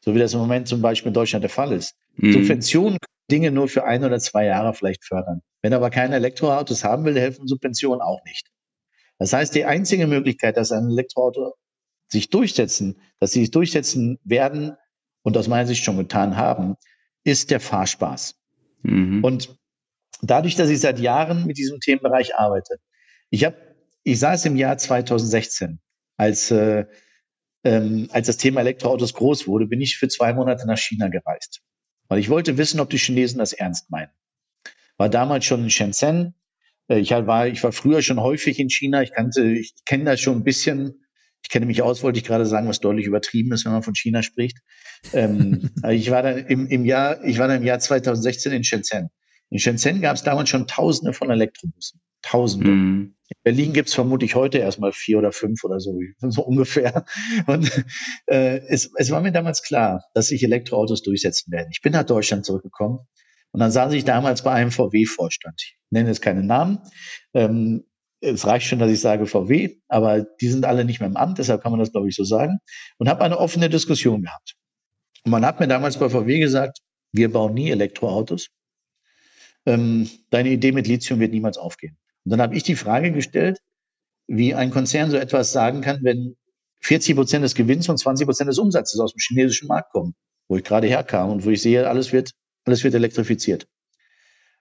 So 0.01 0.16
wie 0.16 0.20
das 0.20 0.34
im 0.34 0.39
Moment 0.39 0.68
zum 0.68 0.82
Beispiel 0.82 1.10
in 1.10 1.14
Deutschland 1.14 1.43
der 1.43 1.49
Fall 1.49 1.72
ist. 1.72 1.95
Mhm. 2.16 2.34
Subventionen 2.34 2.97
können 2.99 3.12
Dinge 3.32 3.51
nur 3.51 3.67
für 3.67 3.86
ein 3.86 4.03
oder 4.03 4.19
zwei 4.19 4.45
Jahre 4.45 4.74
vielleicht 4.74 5.05
fördern. 5.05 5.41
Wenn 5.61 5.74
aber 5.74 5.89
keine 5.89 6.15
Elektroautos 6.15 6.84
haben 6.84 7.05
will, 7.05 7.19
helfen 7.19 7.47
Subventionen 7.47 8.01
auch 8.01 8.24
nicht. 8.26 8.49
Das 9.17 9.34
heißt, 9.34 9.55
die 9.55 9.65
einzige 9.65 10.07
Möglichkeit, 10.07 10.57
dass 10.57 10.71
ein 10.71 10.89
Elektroauto 10.89 11.53
sich 12.07 12.30
durchsetzen, 12.30 13.01
dass 13.19 13.32
sie 13.32 13.41
sich 13.41 13.51
durchsetzen 13.51 14.19
werden 14.24 14.76
und 15.24 15.38
aus 15.38 15.47
meiner 15.47 15.67
Sicht 15.67 15.84
schon 15.84 15.97
getan 15.97 16.36
haben, 16.36 16.76
ist 17.24 17.51
der 17.51 17.59
Fahrspaß. 17.59 18.36
Mhm. 18.82 19.24
Und 19.24 19.57
dadurch, 20.21 20.55
dass 20.55 20.69
ich 20.69 20.82
seit 20.82 20.99
Jahren 20.99 21.45
mit 21.45 21.57
diesem 21.57 21.80
Themenbereich 21.80 22.36
arbeite, 22.36 22.78
ich 23.30 23.45
habe, 23.45 23.55
ich 24.03 24.19
saß 24.19 24.45
im 24.45 24.57
Jahr 24.57 24.78
2016, 24.78 25.80
als 26.17 26.51
äh, 26.51 26.86
ähm, 27.63 28.09
als 28.11 28.28
das 28.28 28.38
Thema 28.38 28.61
Elektroautos 28.61 29.13
groß 29.13 29.47
wurde, 29.47 29.67
bin 29.67 29.82
ich 29.82 29.97
für 29.97 30.07
zwei 30.07 30.34
Monate 30.34 30.67
nach 30.67 30.78
China 30.78 31.07
gereist, 31.07 31.61
weil 32.08 32.20
ich 32.20 32.30
wollte 32.30 32.58
wissen, 32.58 32.80
ob 32.80 32.89
die 32.89 32.97
Chinesen 32.97 33.39
das 33.39 33.54
ernst 33.54 33.89
meinen. 33.89 34.12
War 34.97 35.10
damals 35.10 35.45
schon 35.45 35.64
in 35.64 35.70
Shenzhen. 35.70 36.36
Äh, 36.88 36.99
ich 36.99 37.12
war, 37.12 37.47
ich 37.47 37.64
war 37.64 37.72
früher 37.72 38.01
schon 38.01 38.20
häufig 38.20 38.60
in 38.60 38.70
China. 38.70 39.01
Ich 39.01 39.12
kannte, 39.12 39.43
ich 39.43 39.74
kenne 39.86 40.06
das 40.06 40.22
schon 40.22 40.38
ein 40.38 40.43
bisschen. 40.43 40.99
Ich 41.43 41.49
kenne 41.49 41.66
mich 41.66 41.82
aus, 41.82 42.04
wollte 42.04 42.20
ich 42.20 42.26
gerade 42.26 42.45
sagen, 42.45 42.70
was 42.70 42.80
deutlich 42.80 43.06
übertrieben 43.06 43.51
ist, 43.51 43.66
wenn 43.66 43.74
man 43.74 43.84
von 43.84 43.95
China 43.95 44.24
spricht. 44.24 44.60
Ähm, 45.12 45.72
ich 45.89 46.10
war 46.10 46.24
dann 46.24 46.38
im, 46.38 46.68
im 46.68 46.86
Jahr, 46.86 47.24
ich 47.24 47.38
war 47.38 47.47
dann 47.47 47.58
im 47.58 47.68
Jahr 47.68 47.80
2016 47.80 48.54
in 48.54 48.64
Shenzhen. 48.64 49.10
In 49.49 49.60
Shenzhen 49.60 50.01
gab 50.01 50.16
es 50.16 50.24
damals 50.24 50.49
schon 50.49 50.68
Tausende 50.68 51.14
von 51.14 51.30
Elektrobussen. 51.30 51.99
Tausende. 52.22 52.72
Mhm. 52.72 53.16
In 53.34 53.43
Berlin 53.43 53.73
gibt 53.73 53.89
es 53.89 53.95
vermutlich 53.95 54.36
heute 54.36 54.59
erstmal 54.59 54.91
vier 54.91 55.17
oder 55.17 55.31
fünf 55.31 55.63
oder 55.63 55.79
so, 55.79 55.99
so 56.19 56.43
ungefähr. 56.43 57.05
Und 57.47 57.71
äh, 58.27 58.59
es, 58.67 58.91
es 58.95 59.11
war 59.11 59.21
mir 59.21 59.31
damals 59.31 59.63
klar, 59.63 60.03
dass 60.13 60.27
sich 60.27 60.43
Elektroautos 60.43 61.03
durchsetzen 61.03 61.51
werden. 61.51 61.69
Ich 61.71 61.81
bin 61.81 61.93
nach 61.93 62.03
Deutschland 62.03 62.45
zurückgekommen 62.45 62.99
und 63.51 63.59
dann 63.59 63.71
saß 63.71 63.93
ich 63.93 64.05
damals 64.05 64.43
bei 64.43 64.51
einem 64.51 64.71
VW-Vorstand. 64.71 65.61
Ich 65.61 65.77
nenne 65.89 66.09
jetzt 66.09 66.21
keinen 66.21 66.47
Namen. 66.47 66.79
Ähm, 67.34 67.86
es 68.21 68.47
reicht 68.47 68.67
schon, 68.67 68.79
dass 68.79 68.89
ich 68.89 69.01
sage 69.01 69.25
VW, 69.25 69.75
aber 69.89 70.21
die 70.21 70.47
sind 70.47 70.65
alle 70.65 70.86
nicht 70.86 71.01
mehr 71.01 71.09
im 71.09 71.17
Amt, 71.17 71.39
deshalb 71.39 71.61
kann 71.61 71.71
man 71.71 71.79
das, 71.79 71.91
glaube 71.91 72.07
ich, 72.07 72.15
so 72.15 72.23
sagen. 72.23 72.59
Und 72.97 73.09
habe 73.09 73.23
eine 73.23 73.38
offene 73.38 73.69
Diskussion 73.69 74.21
gehabt. 74.21 74.55
Und 75.25 75.31
man 75.31 75.45
hat 75.45 75.59
mir 75.59 75.67
damals 75.67 75.97
bei 75.97 76.09
VW 76.09 76.39
gesagt, 76.39 76.79
wir 77.11 77.31
bauen 77.31 77.53
nie 77.53 77.69
Elektroautos. 77.69 78.47
Ähm, 79.65 80.09
deine 80.29 80.49
Idee 80.49 80.71
mit 80.71 80.88
Lithium 80.88 81.19
wird 81.19 81.31
niemals 81.31 81.57
aufgehen. 81.57 81.97
Und 82.26 82.32
dann 82.32 82.41
habe 82.41 82.55
ich 82.55 82.63
die 82.63 82.76
Frage 82.76 83.11
gestellt, 83.11 83.59
wie 84.28 84.53
ein 84.53 84.71
Konzern 84.71 85.11
so 85.11 85.17
etwas 85.17 85.51
sagen 85.51 85.82
kann, 85.82 86.03
wenn 86.03 86.36
40 86.82 87.15
Prozent 87.15 87.43
des 87.43 87.55
Gewinns 87.55 87.89
und 87.89 87.97
20 87.97 88.26
Prozent 88.26 88.49
des 88.49 88.57
Umsatzes 88.57 88.99
aus 88.99 89.13
dem 89.13 89.19
chinesischen 89.19 89.67
Markt 89.67 89.91
kommen, 89.91 90.15
wo 90.47 90.57
ich 90.57 90.63
gerade 90.63 90.88
herkam 90.88 91.30
und 91.30 91.45
wo 91.45 91.49
ich 91.49 91.61
sehe, 91.61 91.88
alles 91.88 92.11
wird, 92.13 92.32
alles 92.65 92.84
wird 92.84 92.93
elektrifiziert. 92.93 93.67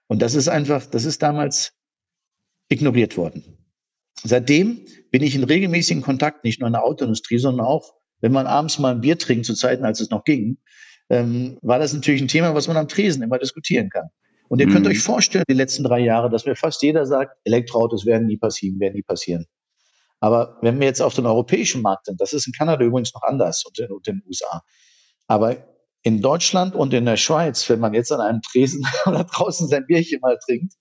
Und 0.07 0.21
das 0.21 0.35
ist 0.35 0.47
einfach, 0.47 0.85
das 0.85 1.05
ist 1.05 1.21
damals 1.21 1.73
ignoriert 2.69 3.17
worden. 3.17 3.57
Seitdem 4.23 4.85
bin 5.11 5.23
ich 5.23 5.35
in 5.35 5.43
regelmäßigen 5.43 6.01
Kontakt, 6.01 6.43
nicht 6.43 6.59
nur 6.59 6.67
in 6.67 6.73
der 6.73 6.83
Autoindustrie, 6.83 7.37
sondern 7.37 7.65
auch, 7.65 7.93
wenn 8.21 8.31
man 8.31 8.47
abends 8.47 8.79
mal 8.79 8.93
ein 8.93 9.01
Bier 9.01 9.17
trinkt, 9.17 9.45
zu 9.45 9.53
Zeiten, 9.53 9.83
als 9.83 9.99
es 9.99 10.09
noch 10.09 10.23
ging, 10.23 10.57
ähm, 11.09 11.57
war 11.61 11.79
das 11.79 11.93
natürlich 11.93 12.21
ein 12.21 12.29
Thema, 12.29 12.55
was 12.55 12.67
man 12.67 12.77
am 12.77 12.87
Tresen 12.87 13.21
immer 13.21 13.37
diskutieren 13.37 13.89
kann. 13.89 14.09
Und 14.49 14.59
ihr 14.59 14.67
könnt 14.67 14.85
mhm. 14.85 14.91
euch 14.91 14.99
vorstellen, 14.99 15.45
die 15.49 15.55
letzten 15.55 15.83
drei 15.83 15.99
Jahre, 15.99 16.29
dass 16.29 16.45
mir 16.45 16.55
fast 16.55 16.81
jeder 16.83 17.05
sagt, 17.05 17.37
Elektroautos 17.43 18.05
werden 18.05 18.27
nie 18.27 18.37
passieren, 18.37 18.79
werden 18.79 18.95
nie 18.95 19.03
passieren. 19.03 19.45
Aber 20.19 20.57
wenn 20.61 20.79
wir 20.79 20.87
jetzt 20.87 21.01
auf 21.01 21.15
den 21.15 21.25
europäischen 21.25 21.81
Markt 21.81 22.05
sind, 22.05 22.21
das 22.21 22.33
ist 22.33 22.47
in 22.47 22.53
Kanada 22.53 22.83
übrigens 22.83 23.13
noch 23.13 23.23
anders 23.23 23.65
und 23.65 23.77
in, 23.79 23.91
und 23.91 24.07
in 24.07 24.19
den 24.19 24.23
USA. 24.27 24.61
Aber 25.27 25.57
in 26.03 26.21
Deutschland 26.21 26.75
und 26.75 26.93
in 26.93 27.05
der 27.05 27.17
Schweiz, 27.17 27.69
wenn 27.69 27.79
man 27.79 27.93
jetzt 27.93 28.11
an 28.11 28.21
einem 28.21 28.41
Tresen 28.41 28.85
oder 29.05 29.23
draußen 29.23 29.67
sein 29.67 29.85
Bierchen 29.85 30.19
mal 30.21 30.37
trinkt, 30.37 30.73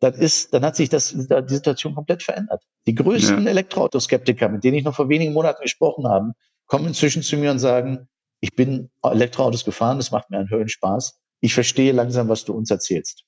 dann 0.00 0.14
ist, 0.14 0.54
dann 0.54 0.64
hat 0.64 0.76
sich 0.76 0.88
das, 0.88 1.12
die 1.12 1.54
Situation 1.54 1.94
komplett 1.94 2.22
verändert. 2.22 2.62
Die 2.86 2.94
größten 2.94 3.44
ja. 3.44 3.50
Elektroautoskeptiker, 3.50 4.48
mit 4.48 4.62
denen 4.62 4.76
ich 4.76 4.84
noch 4.84 4.94
vor 4.94 5.08
wenigen 5.08 5.32
Monaten 5.32 5.62
gesprochen 5.62 6.06
habe, 6.06 6.32
kommen 6.66 6.86
inzwischen 6.86 7.22
zu 7.22 7.36
mir 7.36 7.50
und 7.50 7.58
sagen, 7.58 8.08
ich 8.40 8.54
bin 8.54 8.90
Elektroautos 9.02 9.64
gefahren, 9.64 9.96
das 9.96 10.12
macht 10.12 10.30
mir 10.30 10.38
einen 10.38 10.50
Höhenspaß 10.50 11.18
ich 11.40 11.54
verstehe 11.54 11.92
langsam, 11.92 12.28
was 12.28 12.44
du 12.44 12.52
uns 12.52 12.70
erzählst. 12.70 13.24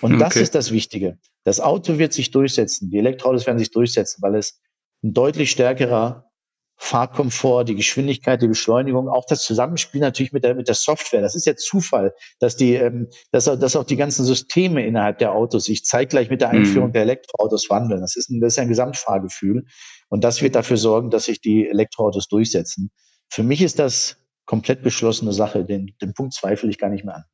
Und 0.00 0.14
okay. 0.14 0.24
das 0.24 0.36
ist 0.36 0.54
das 0.54 0.72
Wichtige. 0.72 1.18
Das 1.44 1.60
Auto 1.60 1.98
wird 1.98 2.12
sich 2.12 2.30
durchsetzen, 2.30 2.90
die 2.90 2.98
Elektroautos 2.98 3.46
werden 3.46 3.58
sich 3.58 3.70
durchsetzen, 3.70 4.20
weil 4.22 4.34
es 4.34 4.60
ein 5.02 5.12
deutlich 5.12 5.50
stärkerer 5.50 6.32
Fahrkomfort, 6.76 7.64
die 7.64 7.76
Geschwindigkeit, 7.76 8.42
die 8.42 8.48
Beschleunigung, 8.48 9.08
auch 9.08 9.24
das 9.26 9.44
Zusammenspiel 9.44 10.00
natürlich 10.00 10.32
mit 10.32 10.42
der, 10.42 10.56
mit 10.56 10.66
der 10.66 10.74
Software. 10.74 11.20
Das 11.20 11.36
ist 11.36 11.46
ja 11.46 11.54
Zufall, 11.54 12.12
dass 12.40 12.56
die, 12.56 12.74
ähm, 12.74 13.08
dass, 13.30 13.44
dass 13.44 13.76
auch 13.76 13.84
die 13.84 13.96
ganzen 13.96 14.24
Systeme 14.24 14.84
innerhalb 14.84 15.18
der 15.18 15.32
Autos 15.32 15.66
sich 15.66 15.84
zeitgleich 15.84 16.28
mit 16.28 16.40
der 16.40 16.48
mhm. 16.48 16.58
Einführung 16.58 16.88
mhm. 16.88 16.94
der 16.94 17.02
Elektroautos 17.02 17.70
wandeln. 17.70 18.00
Das 18.00 18.16
ist, 18.16 18.30
ein, 18.30 18.40
das 18.40 18.54
ist 18.54 18.58
ein 18.58 18.68
Gesamtfahrgefühl. 18.68 19.64
Und 20.08 20.24
das 20.24 20.42
wird 20.42 20.56
dafür 20.56 20.76
sorgen, 20.76 21.10
dass 21.10 21.26
sich 21.26 21.40
die 21.40 21.68
Elektroautos 21.68 22.26
durchsetzen. 22.26 22.90
Für 23.28 23.44
mich 23.44 23.62
ist 23.62 23.78
das 23.78 24.16
komplett 24.44 24.82
beschlossene 24.82 25.32
Sache. 25.32 25.64
Den, 25.64 25.94
den 26.02 26.14
Punkt 26.14 26.34
zweifle 26.34 26.68
ich 26.68 26.78
gar 26.78 26.90
nicht 26.90 27.04
mehr 27.04 27.16
an. 27.16 27.24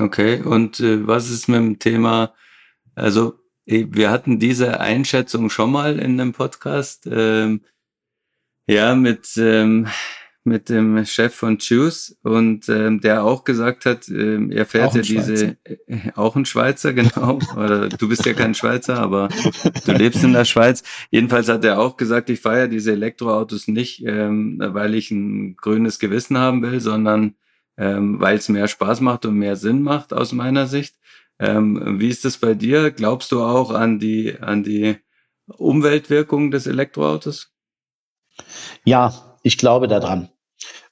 Okay, 0.00 0.42
und 0.42 0.80
äh, 0.80 1.06
was 1.06 1.30
ist 1.30 1.48
mit 1.48 1.58
dem 1.58 1.78
Thema, 1.78 2.34
also 2.94 3.38
eh, 3.66 3.86
wir 3.90 4.10
hatten 4.10 4.38
diese 4.38 4.80
Einschätzung 4.80 5.50
schon 5.50 5.72
mal 5.72 5.98
in 5.98 6.18
dem 6.18 6.32
Podcast, 6.32 7.08
ähm, 7.10 7.62
ja, 8.66 8.94
mit, 8.94 9.36
ähm, 9.36 9.88
mit 10.44 10.68
dem 10.68 11.04
Chef 11.04 11.34
von 11.34 11.58
Choose 11.58 12.16
und 12.22 12.68
ähm, 12.68 13.00
der 13.00 13.22
auch 13.24 13.44
gesagt 13.44 13.86
hat, 13.86 14.08
ähm, 14.08 14.50
er 14.50 14.66
fährt 14.66 14.94
ja 14.94 15.02
diese, 15.02 15.56
äh, 15.64 15.76
auch 16.14 16.36
ein 16.36 16.44
Schweizer, 16.44 16.92
genau, 16.94 17.38
oder 17.56 17.88
du 17.88 18.08
bist 18.08 18.26
ja 18.26 18.32
kein 18.32 18.54
Schweizer, 18.54 18.98
aber 18.98 19.28
du 19.84 19.92
lebst 19.92 20.24
in 20.24 20.32
der 20.32 20.44
Schweiz. 20.44 20.82
Jedenfalls 21.10 21.48
hat 21.48 21.64
er 21.64 21.78
auch 21.78 21.96
gesagt, 21.96 22.30
ich 22.30 22.40
fahre 22.40 22.68
diese 22.68 22.92
Elektroautos 22.92 23.68
nicht, 23.68 24.02
ähm, 24.04 24.58
weil 24.60 24.94
ich 24.94 25.10
ein 25.10 25.56
grünes 25.56 25.98
Gewissen 25.98 26.38
haben 26.38 26.62
will, 26.62 26.80
sondern 26.80 27.34
ähm, 27.78 28.20
weil 28.20 28.36
es 28.36 28.48
mehr 28.48 28.68
Spaß 28.68 29.00
macht 29.00 29.24
und 29.24 29.34
mehr 29.34 29.56
Sinn 29.56 29.82
macht 29.82 30.12
aus 30.12 30.32
meiner 30.32 30.66
Sicht. 30.66 30.96
Ähm, 31.38 32.00
wie 32.00 32.08
ist 32.08 32.24
das 32.24 32.38
bei 32.38 32.54
dir? 32.54 32.90
Glaubst 32.90 33.30
du 33.32 33.42
auch 33.42 33.70
an 33.70 33.98
die, 33.98 34.36
an 34.40 34.64
die 34.64 34.96
Umweltwirkung 35.46 36.50
des 36.50 36.66
Elektroautos? 36.66 37.52
Ja, 38.84 39.38
ich 39.42 39.56
glaube 39.56 39.88
daran. 39.88 40.30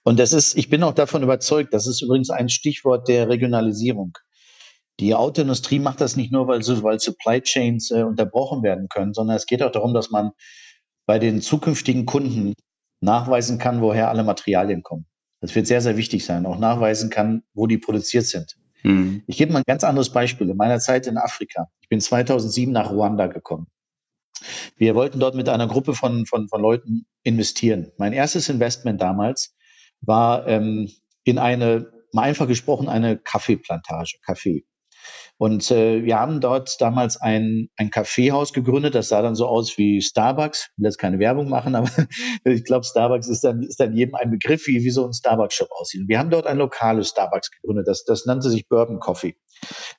Und 0.04 0.20
das 0.20 0.32
ist, 0.32 0.56
ich 0.56 0.70
bin 0.70 0.84
auch 0.84 0.94
davon 0.94 1.24
überzeugt, 1.24 1.74
das 1.74 1.88
ist 1.88 2.00
übrigens 2.00 2.30
ein 2.30 2.48
Stichwort 2.48 3.08
der 3.08 3.28
Regionalisierung. 3.28 4.16
Die 5.00 5.14
Autoindustrie 5.14 5.80
macht 5.80 6.00
das 6.00 6.16
nicht 6.16 6.32
nur, 6.32 6.46
weil, 6.46 6.60
weil 6.60 7.00
Supply 7.00 7.42
Chains 7.42 7.90
äh, 7.90 8.02
unterbrochen 8.02 8.62
werden 8.62 8.88
können, 8.88 9.12
sondern 9.12 9.36
es 9.36 9.46
geht 9.46 9.62
auch 9.62 9.72
darum, 9.72 9.92
dass 9.92 10.10
man 10.10 10.30
bei 11.06 11.18
den 11.18 11.42
zukünftigen 11.42 12.06
Kunden 12.06 12.54
nachweisen 13.00 13.58
kann, 13.58 13.82
woher 13.82 14.08
alle 14.08 14.22
Materialien 14.22 14.82
kommen. 14.82 15.06
Das 15.40 15.54
wird 15.54 15.66
sehr, 15.66 15.80
sehr 15.80 15.96
wichtig 15.96 16.24
sein, 16.24 16.46
auch 16.46 16.58
nachweisen 16.58 17.10
kann, 17.10 17.42
wo 17.54 17.66
die 17.66 17.78
produziert 17.78 18.26
sind. 18.26 18.56
Mhm. 18.82 19.22
Ich 19.26 19.36
gebe 19.36 19.52
mal 19.52 19.60
ein 19.60 19.64
ganz 19.66 19.84
anderes 19.84 20.10
Beispiel. 20.10 20.48
In 20.48 20.56
meiner 20.56 20.78
Zeit 20.78 21.06
in 21.06 21.18
Afrika, 21.18 21.68
ich 21.80 21.88
bin 21.88 22.00
2007 22.00 22.72
nach 22.72 22.90
Ruanda 22.90 23.26
gekommen. 23.26 23.66
Wir 24.76 24.94
wollten 24.94 25.18
dort 25.18 25.34
mit 25.34 25.48
einer 25.48 25.66
Gruppe 25.66 25.94
von, 25.94 26.26
von, 26.26 26.48
von 26.48 26.60
Leuten 26.60 27.06
investieren. 27.22 27.92
Mein 27.96 28.12
erstes 28.12 28.48
Investment 28.48 29.00
damals 29.00 29.54
war 30.00 30.46
ähm, 30.46 30.90
in 31.24 31.38
eine, 31.38 31.90
mal 32.12 32.22
einfach 32.22 32.46
gesprochen, 32.46 32.88
eine 32.88 33.16
Kaffeeplantage, 33.18 34.18
Kaffee. 34.24 34.64
Und 35.38 35.70
äh, 35.70 36.02
wir 36.02 36.18
haben 36.18 36.40
dort 36.40 36.80
damals 36.80 37.20
ein, 37.20 37.68
ein 37.76 37.90
Kaffeehaus 37.90 38.54
gegründet, 38.54 38.94
das 38.94 39.08
sah 39.08 39.20
dann 39.20 39.34
so 39.34 39.46
aus 39.46 39.76
wie 39.76 40.00
Starbucks. 40.00 40.70
Ich 40.72 40.78
will 40.78 40.86
jetzt 40.86 40.98
keine 40.98 41.18
Werbung 41.18 41.50
machen, 41.50 41.74
aber 41.74 41.90
ich 42.44 42.64
glaube, 42.64 42.84
Starbucks 42.84 43.28
ist 43.28 43.44
dann, 43.44 43.62
ist 43.62 43.78
dann 43.78 43.94
jedem 43.94 44.14
ein 44.14 44.30
Begriff, 44.30 44.66
wie, 44.66 44.82
wie 44.82 44.90
so 44.90 45.04
ein 45.04 45.12
Starbucks-Shop 45.12 45.68
aussieht. 45.72 46.08
Wir 46.08 46.18
haben 46.18 46.30
dort 46.30 46.46
ein 46.46 46.56
lokales 46.56 47.10
Starbucks 47.10 47.50
gegründet, 47.50 47.86
das, 47.86 48.04
das 48.04 48.24
nannte 48.24 48.50
sich 48.50 48.66
Bourbon 48.68 48.98
Coffee. 48.98 49.36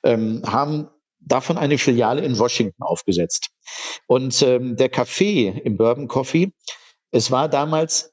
Ähm, 0.02 0.42
haben 0.44 0.88
davon 1.20 1.56
eine 1.56 1.78
Filiale 1.78 2.22
in 2.22 2.38
Washington 2.38 2.82
aufgesetzt. 2.82 3.50
Und 4.06 4.42
ähm, 4.42 4.76
der 4.76 4.88
Kaffee 4.88 5.48
im 5.48 5.76
Bourbon 5.76 6.08
Coffee, 6.08 6.52
es 7.12 7.30
war 7.30 7.48
damals 7.48 8.12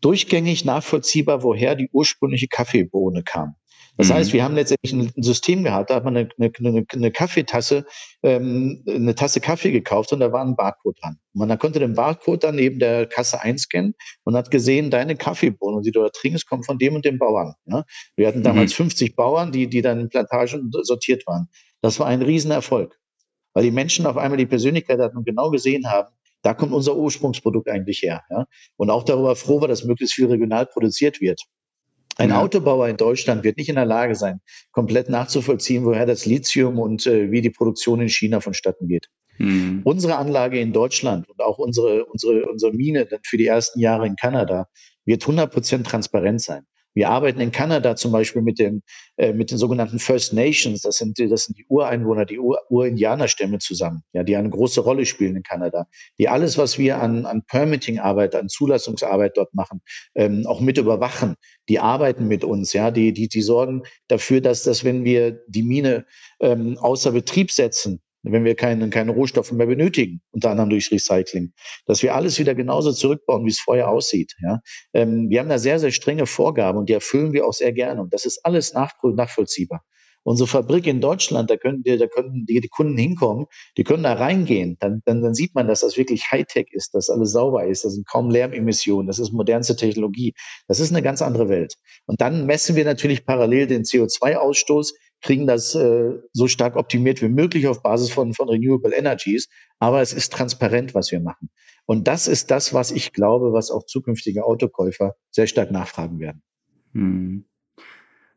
durchgängig 0.00 0.64
nachvollziehbar, 0.64 1.42
woher 1.42 1.74
die 1.74 1.88
ursprüngliche 1.92 2.48
Kaffeebohne 2.48 3.22
kam. 3.22 3.54
Das 3.98 4.08
mhm. 4.08 4.14
heißt, 4.14 4.32
wir 4.32 4.44
haben 4.44 4.54
letztendlich 4.54 4.92
ein 4.92 5.22
System 5.22 5.64
gehabt, 5.64 5.90
da 5.90 5.96
hat 5.96 6.04
man 6.04 6.16
eine, 6.16 6.28
eine, 6.38 6.86
eine 6.90 7.10
Kaffeetasse, 7.10 7.84
ähm, 8.22 8.84
eine 8.88 9.14
Tasse 9.16 9.40
Kaffee 9.40 9.72
gekauft 9.72 10.12
und 10.12 10.20
da 10.20 10.32
war 10.32 10.44
ein 10.44 10.54
Barcode 10.54 10.96
dran. 11.02 11.18
Und 11.34 11.48
man 11.48 11.58
konnte 11.58 11.80
den 11.80 11.94
Barcode 11.94 12.44
dann 12.44 12.54
neben 12.54 12.78
der 12.78 13.06
Kasse 13.06 13.42
einscannen 13.42 13.94
und 14.22 14.36
hat 14.36 14.52
gesehen, 14.52 14.90
deine 14.90 15.16
Kaffeebohnen, 15.16 15.82
die 15.82 15.90
du 15.90 16.00
da 16.00 16.10
trinkst, 16.10 16.48
kommen 16.48 16.62
von 16.62 16.78
dem 16.78 16.94
und 16.94 17.04
dem 17.04 17.18
Bauern. 17.18 17.54
Ja? 17.66 17.84
Wir 18.16 18.28
hatten 18.28 18.44
damals 18.44 18.70
mhm. 18.72 18.84
50 18.84 19.16
Bauern, 19.16 19.50
die, 19.50 19.68
die 19.68 19.82
dann 19.82 19.98
in 19.98 20.08
Plantagen 20.08 20.70
sortiert 20.82 21.26
waren. 21.26 21.48
Das 21.80 21.98
war 21.98 22.06
ein 22.06 22.22
Riesenerfolg, 22.22 22.96
weil 23.52 23.64
die 23.64 23.72
Menschen 23.72 24.06
auf 24.06 24.16
einmal 24.16 24.38
die 24.38 24.46
Persönlichkeit 24.46 25.00
hatten 25.00 25.16
und 25.16 25.26
genau 25.26 25.50
gesehen 25.50 25.90
haben, 25.90 26.14
da 26.42 26.54
kommt 26.54 26.72
unser 26.72 26.96
Ursprungsprodukt 26.96 27.68
eigentlich 27.68 28.02
her. 28.02 28.22
Ja? 28.30 28.46
Und 28.76 28.90
auch 28.90 29.02
darüber 29.02 29.34
froh 29.34 29.60
war, 29.60 29.66
dass 29.66 29.82
möglichst 29.82 30.14
viel 30.14 30.26
regional 30.26 30.66
produziert 30.66 31.20
wird. 31.20 31.42
Ein 32.18 32.30
ja. 32.30 32.40
Autobauer 32.40 32.88
in 32.88 32.96
Deutschland 32.96 33.44
wird 33.44 33.56
nicht 33.56 33.68
in 33.68 33.76
der 33.76 33.86
Lage 33.86 34.16
sein, 34.16 34.40
komplett 34.72 35.08
nachzuvollziehen, 35.08 35.84
woher 35.84 36.04
das 36.04 36.26
Lithium 36.26 36.78
und 36.80 37.06
äh, 37.06 37.30
wie 37.30 37.40
die 37.40 37.50
Produktion 37.50 38.00
in 38.00 38.08
China 38.08 38.40
vonstatten 38.40 38.88
geht. 38.88 39.08
Mhm. 39.38 39.82
Unsere 39.84 40.16
Anlage 40.16 40.58
in 40.58 40.72
Deutschland 40.72 41.28
und 41.28 41.40
auch 41.40 41.58
unsere, 41.58 42.04
unsere, 42.06 42.44
unsere 42.46 42.72
Mine 42.72 43.06
dann 43.06 43.20
für 43.24 43.36
die 43.36 43.46
ersten 43.46 43.78
Jahre 43.78 44.06
in 44.06 44.16
Kanada 44.16 44.66
wird 45.04 45.22
100 45.22 45.52
Prozent 45.52 45.86
transparent 45.86 46.42
sein. 46.42 46.64
Wir 46.98 47.10
arbeiten 47.10 47.40
in 47.40 47.52
Kanada 47.52 47.94
zum 47.94 48.10
Beispiel 48.10 48.42
mit, 48.42 48.58
dem, 48.58 48.82
äh, 49.18 49.32
mit 49.32 49.52
den 49.52 49.58
sogenannten 49.58 50.00
First 50.00 50.32
Nations. 50.32 50.82
Das 50.82 50.96
sind, 50.96 51.16
das 51.16 51.44
sind 51.44 51.56
die 51.56 51.64
Ureinwohner, 51.68 52.24
die 52.24 52.40
Ur-Indianerstämme 52.40 53.58
zusammen, 53.58 54.02
ja, 54.12 54.24
die 54.24 54.34
eine 54.34 54.50
große 54.50 54.80
Rolle 54.80 55.06
spielen 55.06 55.36
in 55.36 55.44
Kanada. 55.44 55.86
Die 56.18 56.28
alles, 56.28 56.58
was 56.58 56.76
wir 56.76 57.00
an, 57.00 57.24
an 57.24 57.44
Permitting-Arbeit, 57.46 58.34
an 58.34 58.48
Zulassungsarbeit 58.48 59.36
dort 59.36 59.54
machen, 59.54 59.80
ähm, 60.16 60.44
auch 60.48 60.60
mit 60.60 60.76
überwachen. 60.76 61.36
Die 61.68 61.78
arbeiten 61.78 62.26
mit 62.26 62.42
uns, 62.42 62.72
ja, 62.72 62.90
die, 62.90 63.12
die, 63.12 63.28
die 63.28 63.42
sorgen 63.42 63.84
dafür, 64.08 64.40
dass, 64.40 64.64
dass 64.64 64.82
wenn 64.82 65.04
wir 65.04 65.38
die 65.46 65.62
Mine 65.62 66.04
ähm, 66.40 66.78
außer 66.78 67.12
Betrieb 67.12 67.52
setzen, 67.52 68.00
wenn 68.22 68.44
wir 68.44 68.54
keine, 68.54 68.90
keine 68.90 69.12
Rohstoffe 69.12 69.52
mehr 69.52 69.66
benötigen, 69.66 70.20
unter 70.30 70.50
anderem 70.50 70.70
durch 70.70 70.90
Recycling, 70.90 71.52
dass 71.86 72.02
wir 72.02 72.14
alles 72.14 72.38
wieder 72.38 72.54
genauso 72.54 72.92
zurückbauen, 72.92 73.44
wie 73.44 73.50
es 73.50 73.60
vorher 73.60 73.88
aussieht. 73.88 74.34
Ja? 74.42 74.60
Ähm, 74.92 75.30
wir 75.30 75.40
haben 75.40 75.48
da 75.48 75.58
sehr, 75.58 75.78
sehr 75.78 75.92
strenge 75.92 76.26
Vorgaben 76.26 76.78
und 76.78 76.88
die 76.88 76.94
erfüllen 76.94 77.32
wir 77.32 77.46
auch 77.46 77.52
sehr 77.52 77.72
gerne. 77.72 78.00
Und 78.00 78.12
das 78.12 78.24
ist 78.24 78.44
alles 78.44 78.74
nach, 78.74 78.92
nachvollziehbar. 79.02 79.82
Unsere 80.24 80.46
Fabrik 80.46 80.86
in 80.86 81.00
Deutschland, 81.00 81.48
da 81.48 81.56
können, 81.56 81.82
die, 81.82 81.96
da 81.96 82.06
können 82.06 82.44
die, 82.44 82.60
die 82.60 82.68
Kunden 82.68 82.98
hinkommen, 82.98 83.46
die 83.78 83.84
können 83.84 84.02
da 84.02 84.12
reingehen. 84.12 84.76
Dann, 84.78 85.00
dann, 85.06 85.22
dann 85.22 85.32
sieht 85.32 85.54
man, 85.54 85.68
dass 85.68 85.80
das 85.80 85.96
wirklich 85.96 86.30
Hightech 86.30 86.66
ist, 86.72 86.94
dass 86.94 87.08
alles 87.08 87.32
sauber 87.32 87.64
ist, 87.64 87.84
das 87.86 87.94
sind 87.94 88.06
kaum 88.06 88.28
Lärmemissionen, 88.28 89.06
das 89.06 89.18
ist 89.18 89.32
modernste 89.32 89.74
Technologie. 89.74 90.34
Das 90.66 90.80
ist 90.80 90.90
eine 90.90 91.00
ganz 91.00 91.22
andere 91.22 91.48
Welt. 91.48 91.76
Und 92.04 92.20
dann 92.20 92.44
messen 92.44 92.76
wir 92.76 92.84
natürlich 92.84 93.24
parallel 93.24 93.68
den 93.68 93.84
CO2-Ausstoß, 93.84 94.92
kriegen 95.20 95.46
das 95.46 95.74
äh, 95.74 96.12
so 96.32 96.48
stark 96.48 96.76
optimiert 96.76 97.20
wie 97.22 97.28
möglich 97.28 97.66
auf 97.66 97.82
Basis 97.82 98.10
von, 98.10 98.34
von 98.34 98.48
Renewable 98.48 98.94
Energies. 98.94 99.48
Aber 99.78 100.00
es 100.00 100.12
ist 100.12 100.32
transparent, 100.32 100.94
was 100.94 101.10
wir 101.10 101.20
machen. 101.20 101.50
Und 101.86 102.06
das 102.06 102.28
ist 102.28 102.50
das, 102.50 102.74
was 102.74 102.90
ich 102.90 103.12
glaube, 103.12 103.52
was 103.52 103.70
auch 103.70 103.84
zukünftige 103.86 104.44
Autokäufer 104.44 105.16
sehr 105.30 105.46
stark 105.46 105.70
nachfragen 105.70 106.20
werden. 106.20 106.42
Hm. 106.92 107.44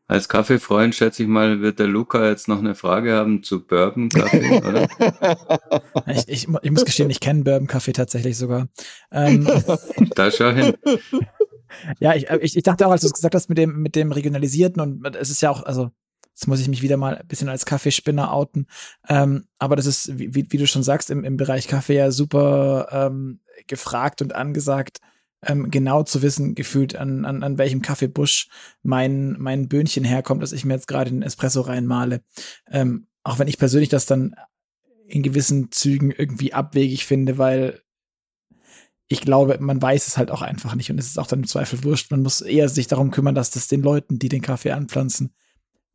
Als 0.08 0.28
Kaffeefreund 0.28 0.94
schätze 0.94 1.24
ich 1.24 1.30
mal, 1.30 1.62
wird 1.62 1.80
der 1.80 1.88
Luca 1.88 2.28
jetzt 2.28 2.50
noch 2.50 2.60
eine 2.60 2.76
Frage 2.76 3.14
haben 3.14 3.44
zu 3.44 3.66
Bourbon-Kaffee, 3.66 4.58
oder? 4.58 4.88
Ich, 6.08 6.28
ich, 6.28 6.48
ich, 6.62 6.72
muss 6.72 6.84
gestehen, 6.84 7.10
ich 7.10 7.22
kenne 7.22 7.44
Bourbon-Kaffee 7.44 7.94
tatsächlich 7.94 8.38
sogar. 8.38 8.68
Ähm, 9.12 9.48
da 10.16 10.30
schau 10.30 10.50
hin. 10.50 10.74
Ja, 12.00 12.14
ich, 12.14 12.30
ich, 12.30 12.58
ich 12.58 12.64
dachte 12.64 12.86
auch, 12.86 12.92
als 12.92 13.02
du 13.02 13.08
es 13.08 13.14
gesagt 13.14 13.36
hast 13.36 13.48
mit 13.48 13.58
dem, 13.58 13.82
mit 13.82 13.96
dem 13.96 14.12
Regionalisierten 14.12 14.82
und 14.82 15.16
es 15.16 15.30
ist 15.30 15.42
ja 15.42 15.50
auch, 15.50 15.64
also 15.64 15.92
Jetzt 16.34 16.48
muss 16.48 16.60
ich 16.60 16.68
mich 16.68 16.82
wieder 16.82 16.98
mal 16.98 17.18
ein 17.18 17.28
bisschen 17.28 17.50
als 17.50 17.66
Kaffeespinner 17.66 18.34
outen. 18.34 18.68
Ähm, 19.08 19.46
aber 19.60 19.76
das 19.76 19.86
ist, 19.86 20.18
wie, 20.18 20.34
wie, 20.34 20.58
du 20.58 20.66
schon 20.66 20.84
sagst, 20.84 21.10
im, 21.10 21.24
im 21.24 21.38
Bereich 21.38 21.68
Kaffee 21.68 21.96
ja 21.96 22.12
super 22.12 22.88
ähm, 22.92 23.42
gefragt 23.68 24.22
und 24.22 24.34
angesagt 24.34 25.00
ähm, 25.44 25.72
genau 25.72 26.04
zu 26.04 26.22
wissen, 26.22 26.56
gefühlt, 26.56 26.96
an, 26.96 27.26
an, 27.26 27.44
an 27.44 27.58
welchem 27.58 27.82
Kaffeebusch 27.82 28.50
mein, 28.84 29.36
mein 29.40 29.68
Böhnchen 29.68 30.04
herkommt, 30.04 30.44
dass 30.44 30.52
ich 30.52 30.66
mir 30.66 30.76
jetzt 30.76 30.88
gerade 30.88 31.10
den 31.10 31.24
Espresso 31.24 31.62
reinmale. 31.62 32.22
Ähm, 32.70 33.08
auch 33.24 33.40
wenn 33.40 33.48
ich 33.48 33.58
persönlich 33.58 33.90
das 33.90 34.06
dann 34.06 34.36
in 35.08 35.24
gewissen 35.24 35.72
Zügen 35.72 36.12
irgendwie 36.12 36.54
abwegig 36.54 37.06
finde, 37.06 37.38
weil 37.38 37.82
ich 39.08 39.22
glaube, 39.22 39.58
man 39.60 39.82
weiß 39.82 40.08
es 40.08 40.18
halt 40.18 40.32
auch 40.32 40.42
einfach 40.42 40.74
nicht 40.74 40.90
und 40.90 40.98
es 40.98 41.08
ist 41.08 41.20
auch 41.20 41.28
dann 41.28 41.40
im 41.40 41.48
Zweifel 41.48 41.84
wurscht. 41.84 42.12
Man 42.12 42.22
muss 42.22 42.40
eher 42.40 42.70
sich 42.70 42.88
darum 42.88 43.12
kümmern, 43.12 43.36
dass 43.36 43.50
das 43.50 43.68
den 43.68 43.82
Leuten, 43.82 44.20
die 44.20 44.30
den 44.30 44.42
Kaffee 44.42 44.72
anpflanzen, 44.72 45.34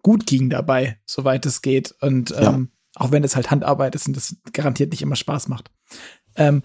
gut 0.03 0.27
ging 0.27 0.51
dabei, 0.51 1.01
soweit 1.05 1.47
es 1.47 1.63
geht. 1.63 1.95
Und 2.01 2.31
ja. 2.31 2.55
ähm, 2.55 2.73
auch 2.95 3.11
wenn 3.11 3.25
es 3.25 3.37
halt 3.37 3.51
Handarbeit 3.51 3.95
ist 3.95 4.07
und 4.07 4.17
das 4.17 4.37
garantiert 4.53 4.91
nicht 4.91 5.03
immer 5.03 5.17
Spaß 5.17 5.49
macht. 5.49 5.71
Ähm, 6.37 6.63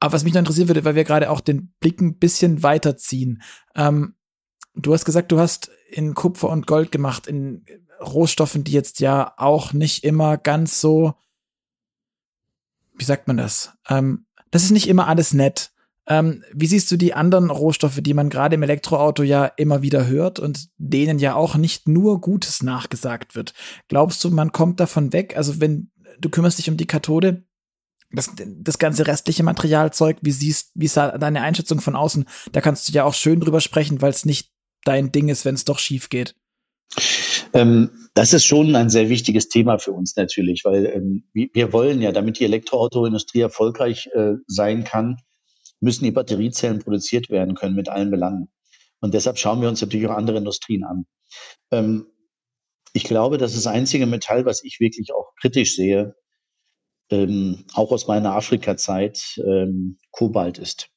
aber 0.00 0.12
was 0.12 0.24
mich 0.24 0.34
noch 0.34 0.40
interessieren 0.40 0.68
würde, 0.68 0.84
weil 0.84 0.94
wir 0.94 1.04
gerade 1.04 1.30
auch 1.30 1.40
den 1.40 1.72
Blick 1.80 2.00
ein 2.00 2.18
bisschen 2.18 2.62
weiterziehen. 2.62 3.42
Ähm, 3.74 4.16
du 4.74 4.92
hast 4.92 5.04
gesagt, 5.04 5.32
du 5.32 5.38
hast 5.38 5.70
in 5.90 6.14
Kupfer 6.14 6.50
und 6.50 6.66
Gold 6.66 6.92
gemacht, 6.92 7.26
in 7.26 7.64
Rohstoffen, 8.00 8.64
die 8.64 8.72
jetzt 8.72 9.00
ja 9.00 9.32
auch 9.36 9.72
nicht 9.72 10.04
immer 10.04 10.36
ganz 10.36 10.80
so, 10.80 11.14
wie 12.94 13.04
sagt 13.04 13.28
man 13.28 13.36
das? 13.36 13.72
Ähm, 13.88 14.26
das 14.50 14.64
ist 14.64 14.70
nicht 14.70 14.88
immer 14.88 15.08
alles 15.08 15.32
nett. 15.34 15.72
Ähm, 16.06 16.44
wie 16.52 16.66
siehst 16.66 16.90
du 16.90 16.96
die 16.96 17.14
anderen 17.14 17.50
Rohstoffe, 17.50 18.00
die 18.00 18.14
man 18.14 18.28
gerade 18.28 18.56
im 18.56 18.62
Elektroauto 18.62 19.22
ja 19.22 19.46
immer 19.46 19.82
wieder 19.82 20.06
hört 20.06 20.38
und 20.38 20.68
denen 20.76 21.18
ja 21.18 21.34
auch 21.34 21.56
nicht 21.56 21.88
nur 21.88 22.20
Gutes 22.20 22.62
nachgesagt 22.62 23.34
wird? 23.34 23.54
Glaubst 23.88 24.22
du, 24.22 24.30
man 24.30 24.52
kommt 24.52 24.80
davon 24.80 25.12
weg? 25.12 25.36
Also 25.36 25.60
wenn 25.60 25.90
du 26.20 26.28
kümmerst 26.28 26.58
dich 26.58 26.68
um 26.68 26.76
die 26.76 26.86
Kathode, 26.86 27.44
das, 28.12 28.30
das 28.36 28.78
ganze 28.78 29.06
restliche 29.06 29.42
Materialzeug, 29.42 30.18
wie 30.20 30.30
siehst, 30.30 30.72
wie 30.74 30.84
ist 30.84 30.96
deine 30.96 31.40
Einschätzung 31.40 31.80
von 31.80 31.96
außen? 31.96 32.26
Da 32.52 32.60
kannst 32.60 32.88
du 32.88 32.92
ja 32.92 33.04
auch 33.04 33.14
schön 33.14 33.40
drüber 33.40 33.60
sprechen, 33.60 34.02
weil 34.02 34.10
es 34.10 34.24
nicht 34.24 34.52
dein 34.84 35.10
Ding 35.10 35.28
ist, 35.28 35.44
wenn 35.44 35.54
es 35.54 35.64
doch 35.64 35.78
schief 35.78 36.10
geht. 36.10 36.34
Ähm, 37.54 37.90
das 38.14 38.32
ist 38.32 38.44
schon 38.44 38.76
ein 38.76 38.90
sehr 38.90 39.08
wichtiges 39.08 39.48
Thema 39.48 39.78
für 39.78 39.92
uns 39.92 40.16
natürlich, 40.16 40.64
weil 40.64 40.86
ähm, 40.86 41.24
wir 41.32 41.72
wollen 41.72 42.02
ja, 42.02 42.12
damit 42.12 42.38
die 42.38 42.44
Elektroautoindustrie 42.44 43.40
erfolgreich 43.40 44.08
äh, 44.14 44.34
sein 44.46 44.84
kann, 44.84 45.16
müssen 45.84 46.04
die 46.04 46.10
Batteriezellen 46.10 46.80
produziert 46.80 47.30
werden 47.30 47.54
können 47.54 47.76
mit 47.76 47.88
allen 47.88 48.10
Belangen. 48.10 48.48
Und 49.00 49.14
deshalb 49.14 49.38
schauen 49.38 49.60
wir 49.60 49.68
uns 49.68 49.80
natürlich 49.80 50.06
auch 50.08 50.16
andere 50.16 50.38
Industrien 50.38 50.84
an. 50.84 51.06
Ähm, 51.70 52.06
ich 52.94 53.04
glaube, 53.04 53.38
das 53.38 53.54
ist 53.54 53.66
das 53.66 53.72
einzige 53.72 54.06
Metall, 54.06 54.46
was 54.46 54.64
ich 54.64 54.80
wirklich 54.80 55.12
auch 55.12 55.34
kritisch 55.40 55.76
sehe, 55.76 56.14
ähm, 57.10 57.64
auch 57.74 57.92
aus 57.92 58.06
meiner 58.06 58.34
Afrika-Zeit 58.34 59.40
ähm, 59.44 59.98
Kobalt 60.10 60.58
ist. 60.58 60.88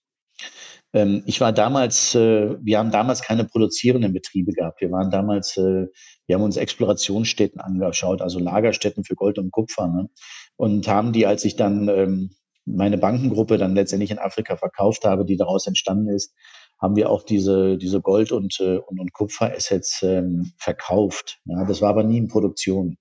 Ähm, 0.93 1.23
ich 1.26 1.41
war 1.41 1.51
damals, 1.51 2.15
äh, 2.15 2.55
wir 2.61 2.80
haben 2.80 2.91
damals 2.91 3.22
keine 3.22 3.43
produzierenden 3.43 4.14
Betriebe 4.14 4.53
gehabt. 4.53 4.80
Wir 4.80 4.91
waren 4.91 5.11
damals, 5.11 5.57
äh, 5.57 5.88
wir 6.27 6.35
haben 6.35 6.43
uns 6.43 6.55
Explorationsstätten 6.55 7.59
angeschaut, 7.59 8.22
also 8.22 8.39
Lagerstätten 8.39 9.03
für 9.03 9.15
Gold 9.15 9.38
und 9.38 9.51
Kupfer. 9.51 9.88
Ne? 9.88 10.09
Und 10.55 10.88
haben 10.88 11.11
die, 11.11 11.26
als 11.26 11.43
ich 11.43 11.55
dann 11.57 11.89
ähm, 11.89 12.36
meine 12.68 12.98
Bankengruppe 12.98 13.57
dann 13.57 13.76
letztendlich 13.76 14.11
in 14.11 14.19
Afrika 14.19 14.57
verkauft 14.57 15.06
habe, 15.06 15.26
die 15.26 15.38
daraus 15.38 15.68
entstanden 15.68 16.10
ist, 16.10 16.34
haben 16.80 16.95
wir 16.95 17.10
auch 17.10 17.23
diese, 17.23 17.77
diese 17.77 18.02
Gold- 18.02 18.31
und, 18.31 18.60
äh, 18.60 18.77
und, 18.77 18.99
und 18.99 19.14
Kupferassets 19.14 20.03
ähm, 20.03 20.52
verkauft. 20.57 21.39
Ja, 21.45 21.65
das 21.65 21.81
war 21.81 21.89
aber 21.89 22.03
nie 22.03 22.18
in 22.18 22.27
Produktion. 22.27 22.98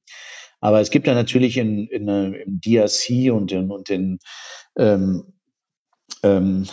Aber 0.61 0.81
es 0.81 0.91
gibt 0.91 1.07
ja 1.07 1.15
natürlich 1.15 1.59
in, 1.59 1.87
in, 1.89 2.09
äh, 2.09 2.43
im 2.43 2.61
DRC 2.61 3.33
und 3.33 3.53
in, 3.53 3.71
und 3.71 3.91
in, 3.91 4.19
ähm, 4.79 5.35
ähm, 6.23 6.67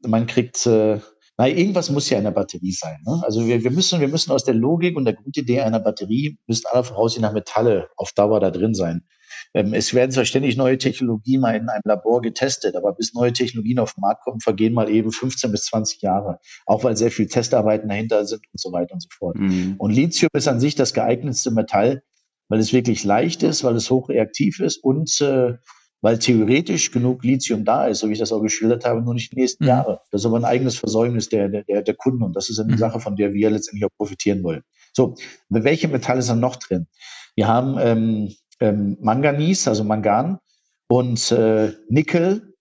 man 0.06 0.28
kriegt 0.28 0.66
äh, 0.66 1.00
na, 1.40 1.48
irgendwas 1.48 1.90
muss 1.90 2.10
ja 2.10 2.18
in 2.18 2.26
der 2.26 2.32
Batterie 2.32 2.74
sein. 2.74 2.98
Ne? 3.06 3.22
Also 3.24 3.46
wir, 3.46 3.64
wir, 3.64 3.72
müssen, 3.72 4.02
wir 4.02 4.10
müssen 4.10 4.34
aus 4.34 4.44
der 4.44 4.56
Logik 4.56 4.98
und 4.98 5.06
der 5.06 5.14
Grundidee 5.14 5.62
einer 5.62 5.80
Batterie, 5.80 6.38
müssen 6.48 6.66
aller 6.70 6.84
voraussehen 6.84 7.22
nach 7.22 7.32
Metalle 7.32 7.88
auf 7.96 8.12
Dauer 8.12 8.42
da 8.42 8.52
drin 8.52 8.74
sein. 8.74 9.06
Ähm, 9.54 9.74
es 9.74 9.94
werden 9.94 10.12
zwar 10.12 10.26
ständig 10.26 10.58
neue 10.58 10.78
Technologien 10.78 11.42
mal 11.42 11.56
in 11.56 11.70
einem 11.70 11.82
Labor 11.84 12.22
getestet, 12.22 12.76
aber 12.76 12.94
bis 12.94 13.14
neue 13.14 13.34
Technologien 13.34 13.80
auf 13.80 13.94
den 13.94 14.02
Markt 14.02 14.24
kommen, 14.24 14.40
vergehen 14.40 14.74
mal 14.74 14.90
eben 14.90 15.12
15 15.12 15.52
bis 15.52 15.66
20 15.66 16.02
Jahre. 16.02 16.40
Auch 16.66 16.84
weil 16.84 16.96
sehr 16.96 17.12
viel 17.12 17.28
Testarbeiten 17.28 17.90
dahinter 17.90 18.26
sind 18.26 18.42
und 18.52 18.60
so 18.60 18.72
weiter 18.72 18.94
und 18.94 19.02
so 19.02 19.10
fort. 19.12 19.38
Mhm. 19.38 19.76
Und 19.78 19.92
Lithium 19.92 20.30
ist 20.34 20.48
an 20.48 20.60
sich 20.60 20.76
das 20.76 20.94
geeignetste 20.94 21.52
Metall, 21.52 22.04
weil 22.48 22.60
es 22.60 22.74
wirklich 22.74 23.04
leicht 23.04 23.44
ist, 23.44 23.64
weil 23.64 23.76
es 23.76 23.90
hochreaktiv 23.90 24.60
ist 24.60 24.84
und 24.84 25.20
äh, 25.22 25.54
weil 26.02 26.18
theoretisch 26.18 26.92
genug 26.92 27.24
Lithium 27.24 27.66
da 27.66 27.88
ist, 27.88 28.00
so 28.00 28.08
wie 28.08 28.14
ich 28.14 28.20
das 28.20 28.32
auch 28.32 28.42
geschildert 28.42 28.86
habe, 28.86 29.02
nur 29.02 29.14
nicht 29.14 29.34
die 29.34 29.36
nächsten 29.36 29.66
mhm. 29.66 29.70
Jahre. 29.70 30.02
Das 30.12 30.22
ist 30.22 30.26
aber 30.26 30.38
ein 30.38 30.46
eigenes 30.46 30.78
Versäumnis 30.78 31.30
der, 31.30 31.50
der, 31.50 31.82
der 31.82 31.94
Kunden 31.96 32.24
und 32.24 32.36
das 32.36 32.50
ist 32.50 32.60
eine 32.60 32.74
mhm. 32.74 32.78
Sache, 32.78 33.00
von 33.00 33.16
der 33.16 33.34
wir 33.34 33.50
letztendlich 33.50 33.86
auch 33.86 33.96
profitieren 33.98 34.44
wollen. 34.44 34.62
So, 34.94 35.16
welche 35.50 35.88
Metalle 35.88 36.22
sind 36.22 36.40
noch 36.40 36.56
drin? 36.56 36.88
Wir 37.36 37.48
haben 37.48 37.78
ähm, 37.80 38.34
ähm, 38.60 38.98
Manganis, 39.02 39.68
also 39.68 39.84
Mangan 39.84 40.40
und 40.88 41.32
äh, 41.32 41.74
Nickel, 41.90 42.54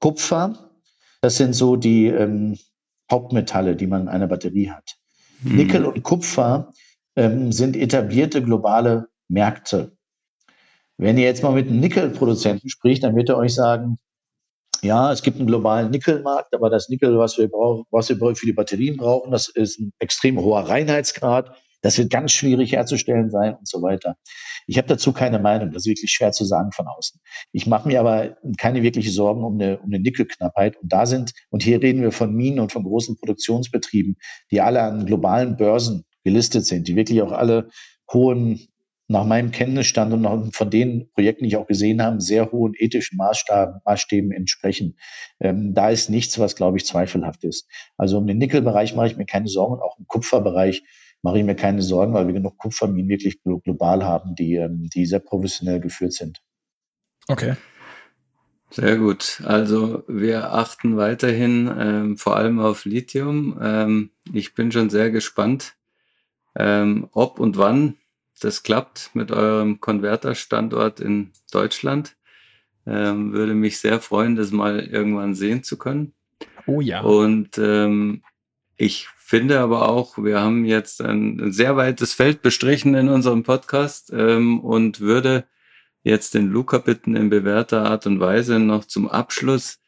Kupfer. 0.00 0.70
Das 1.20 1.36
sind 1.36 1.54
so 1.54 1.76
die 1.76 2.06
ähm, 2.06 2.58
Hauptmetalle, 3.10 3.76
die 3.76 3.86
man 3.86 4.02
in 4.02 4.08
einer 4.08 4.26
Batterie 4.26 4.70
hat. 4.70 4.96
Mhm. 5.42 5.56
Nickel 5.56 5.84
und 5.86 6.02
Kupfer 6.02 6.72
ähm, 7.16 7.52
sind 7.52 7.76
etablierte 7.76 8.42
globale 8.42 9.08
Märkte. 9.28 9.96
Wenn 10.98 11.18
ihr 11.18 11.24
jetzt 11.24 11.42
mal 11.42 11.52
mit 11.52 11.68
einem 11.68 11.80
Nickelproduzenten 11.80 12.70
spricht, 12.70 13.02
dann 13.02 13.16
wird 13.16 13.28
er 13.28 13.36
euch 13.36 13.54
sagen, 13.54 13.98
ja, 14.82 15.12
es 15.12 15.22
gibt 15.22 15.38
einen 15.38 15.46
globalen 15.46 15.90
Nickelmarkt, 15.90 16.54
aber 16.54 16.70
das 16.70 16.88
Nickel, 16.88 17.18
was 17.18 17.38
wir 17.38 17.48
brauchen, 17.48 17.84
was 17.90 18.08
wir 18.08 18.16
für 18.16 18.46
die 18.46 18.52
Batterien 18.52 18.96
brauchen, 18.96 19.30
das 19.30 19.48
ist 19.48 19.80
ein 19.80 19.92
extrem 19.98 20.38
hoher 20.38 20.68
Reinheitsgrad. 20.68 21.56
Das 21.86 21.98
wird 21.98 22.10
ganz 22.10 22.32
schwierig 22.32 22.72
herzustellen 22.72 23.30
sein 23.30 23.54
und 23.54 23.68
so 23.68 23.80
weiter. 23.80 24.16
Ich 24.66 24.76
habe 24.76 24.88
dazu 24.88 25.12
keine 25.12 25.38
Meinung. 25.38 25.70
Das 25.70 25.82
ist 25.82 25.86
wirklich 25.86 26.10
schwer 26.10 26.32
zu 26.32 26.44
sagen 26.44 26.72
von 26.72 26.88
außen. 26.88 27.20
Ich 27.52 27.68
mache 27.68 27.86
mir 27.86 28.00
aber 28.00 28.36
keine 28.58 28.82
wirkliche 28.82 29.12
Sorgen 29.12 29.44
um 29.44 29.54
eine, 29.54 29.78
um 29.78 29.84
eine 29.84 30.00
Nickelknappheit. 30.00 30.76
Und 30.78 30.92
da 30.92 31.06
sind, 31.06 31.32
und 31.48 31.62
hier 31.62 31.80
reden 31.80 32.02
wir 32.02 32.10
von 32.10 32.34
Minen 32.34 32.58
und 32.58 32.72
von 32.72 32.82
großen 32.82 33.16
Produktionsbetrieben, 33.18 34.16
die 34.50 34.60
alle 34.60 34.82
an 34.82 35.06
globalen 35.06 35.56
Börsen 35.56 36.02
gelistet 36.24 36.66
sind, 36.66 36.88
die 36.88 36.96
wirklich 36.96 37.22
auch 37.22 37.30
alle 37.30 37.68
hohen 38.12 38.66
nach 39.06 39.24
meinem 39.24 39.52
Kenntnisstand 39.52 40.12
und 40.12 40.56
von 40.56 40.68
den 40.68 41.08
Projekten, 41.12 41.44
die 41.44 41.50
ich 41.50 41.56
auch 41.56 41.68
gesehen 41.68 42.02
habe, 42.02 42.20
sehr 42.20 42.50
hohen 42.50 42.72
ethischen 42.76 43.16
Maßstaben, 43.16 43.80
Maßstäben 43.84 44.32
entsprechen. 44.32 44.96
Ähm, 45.38 45.72
da 45.72 45.90
ist 45.90 46.10
nichts, 46.10 46.36
was, 46.40 46.56
glaube 46.56 46.78
ich, 46.78 46.84
zweifelhaft 46.84 47.44
ist. 47.44 47.68
Also 47.96 48.18
um 48.18 48.26
den 48.26 48.38
Nickelbereich 48.38 48.96
mache 48.96 49.06
ich 49.06 49.16
mir 49.16 49.26
keine 49.26 49.46
Sorgen, 49.46 49.80
auch 49.80 49.96
im 50.00 50.08
Kupferbereich 50.08 50.82
mache 51.22 51.38
ich 51.38 51.44
mir 51.44 51.56
keine 51.56 51.82
Sorgen, 51.82 52.14
weil 52.14 52.26
wir 52.26 52.34
genug 52.34 52.58
Kupferminen 52.58 53.08
wirklich 53.08 53.40
global 53.42 54.04
haben, 54.04 54.34
die, 54.34 54.54
ähm, 54.54 54.88
die 54.94 55.06
sehr 55.06 55.20
professionell 55.20 55.80
geführt 55.80 56.12
sind. 56.12 56.40
Okay. 57.28 57.56
Sehr 58.70 58.96
gut. 58.96 59.40
Also 59.44 60.02
wir 60.08 60.52
achten 60.52 60.96
weiterhin 60.96 61.72
ähm, 61.78 62.18
vor 62.18 62.36
allem 62.36 62.58
auf 62.58 62.84
Lithium. 62.84 63.58
Ähm, 63.62 64.10
ich 64.32 64.54
bin 64.54 64.72
schon 64.72 64.90
sehr 64.90 65.10
gespannt, 65.10 65.76
ähm, 66.56 67.08
ob 67.12 67.38
und 67.38 67.58
wann 67.58 67.96
das 68.40 68.62
klappt 68.62 69.10
mit 69.14 69.30
eurem 69.30 69.80
Konverterstandort 69.80 71.00
in 71.00 71.32
Deutschland. 71.52 72.16
Ähm, 72.86 73.32
würde 73.32 73.54
mich 73.54 73.78
sehr 73.78 74.00
freuen, 74.00 74.36
das 74.36 74.50
mal 74.50 74.80
irgendwann 74.80 75.34
sehen 75.34 75.62
zu 75.62 75.78
können. 75.78 76.14
Oh 76.66 76.80
ja. 76.80 77.00
Und 77.00 77.58
ähm, 77.58 78.22
ich 78.76 79.08
finde 79.26 79.58
aber 79.58 79.88
auch, 79.88 80.18
wir 80.18 80.40
haben 80.40 80.64
jetzt 80.64 81.02
ein 81.02 81.50
sehr 81.50 81.76
weites 81.76 82.12
Feld 82.12 82.42
bestrichen 82.42 82.94
in 82.94 83.08
unserem 83.08 83.42
Podcast 83.42 84.12
ähm, 84.12 84.60
und 84.60 85.00
würde 85.00 85.46
jetzt 86.04 86.34
den 86.34 86.46
Luca 86.46 86.78
bitten, 86.78 87.16
in 87.16 87.28
bewährter 87.28 87.86
Art 87.86 88.06
und 88.06 88.20
Weise 88.20 88.60
noch 88.60 88.84
zum 88.84 89.08
Abschluss 89.08 89.80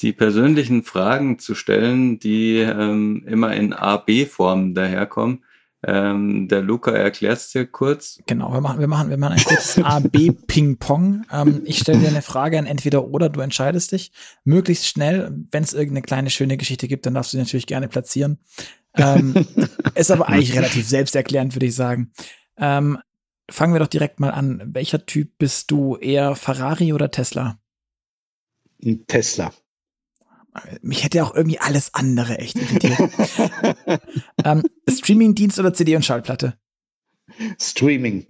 die 0.00 0.14
persönlichen 0.14 0.82
Fragen 0.82 1.38
zu 1.38 1.54
stellen, 1.54 2.18
die 2.18 2.56
ähm, 2.56 3.22
immer 3.28 3.54
in 3.54 3.74
A-B-Form 3.74 4.72
daherkommen. 4.72 5.44
Ähm, 5.88 6.48
der 6.48 6.62
Luca 6.62 6.90
erklärt 6.90 7.38
es 7.38 7.50
dir 7.50 7.64
kurz. 7.64 8.18
Genau, 8.26 8.52
wir 8.52 8.60
machen, 8.60 8.80
wir 8.80 8.88
machen, 8.88 9.08
wir 9.08 9.18
machen 9.18 9.34
ein 9.34 9.44
kurzes 9.44 9.82
A-B-Ping-Pong. 9.82 11.24
Ähm, 11.32 11.62
ich 11.64 11.78
stelle 11.78 11.98
dir 11.98 12.08
eine 12.08 12.22
Frage 12.22 12.58
an 12.58 12.66
entweder 12.66 13.04
oder, 13.08 13.28
du 13.28 13.40
entscheidest 13.40 13.92
dich. 13.92 14.12
Möglichst 14.44 14.86
schnell, 14.86 15.32
wenn 15.50 15.62
es 15.62 15.72
irgendeine 15.72 16.02
kleine 16.02 16.30
schöne 16.30 16.56
Geschichte 16.56 16.88
gibt, 16.88 17.04
dann 17.06 17.14
darfst 17.14 17.32
du 17.32 17.36
sie 17.36 17.42
natürlich 17.42 17.66
gerne 17.66 17.88
platzieren. 17.88 18.38
Ähm, 18.94 19.34
ist 19.94 20.10
aber 20.10 20.28
eigentlich 20.28 20.56
relativ 20.56 20.88
selbsterklärend, 20.88 21.54
würde 21.54 21.66
ich 21.66 21.74
sagen. 21.74 22.12
Ähm, 22.56 22.98
fangen 23.50 23.74
wir 23.74 23.80
doch 23.80 23.86
direkt 23.86 24.20
mal 24.20 24.30
an. 24.30 24.62
Welcher 24.66 25.04
Typ 25.04 25.38
bist 25.38 25.70
du? 25.70 25.96
Eher 25.96 26.36
Ferrari 26.36 26.92
oder 26.92 27.10
Tesla? 27.10 27.58
Tesla 29.06 29.52
mich 30.82 31.04
hätte 31.04 31.24
auch 31.24 31.34
irgendwie 31.34 31.58
alles 31.58 31.94
andere 31.94 32.38
echt 32.38 32.56
irritiert. 32.56 32.98
ähm, 34.44 34.62
Streaming-Dienst 34.88 35.58
oder 35.58 35.74
CD 35.74 35.96
und 35.96 36.04
Schallplatte? 36.04 36.58
Streaming. 37.60 38.26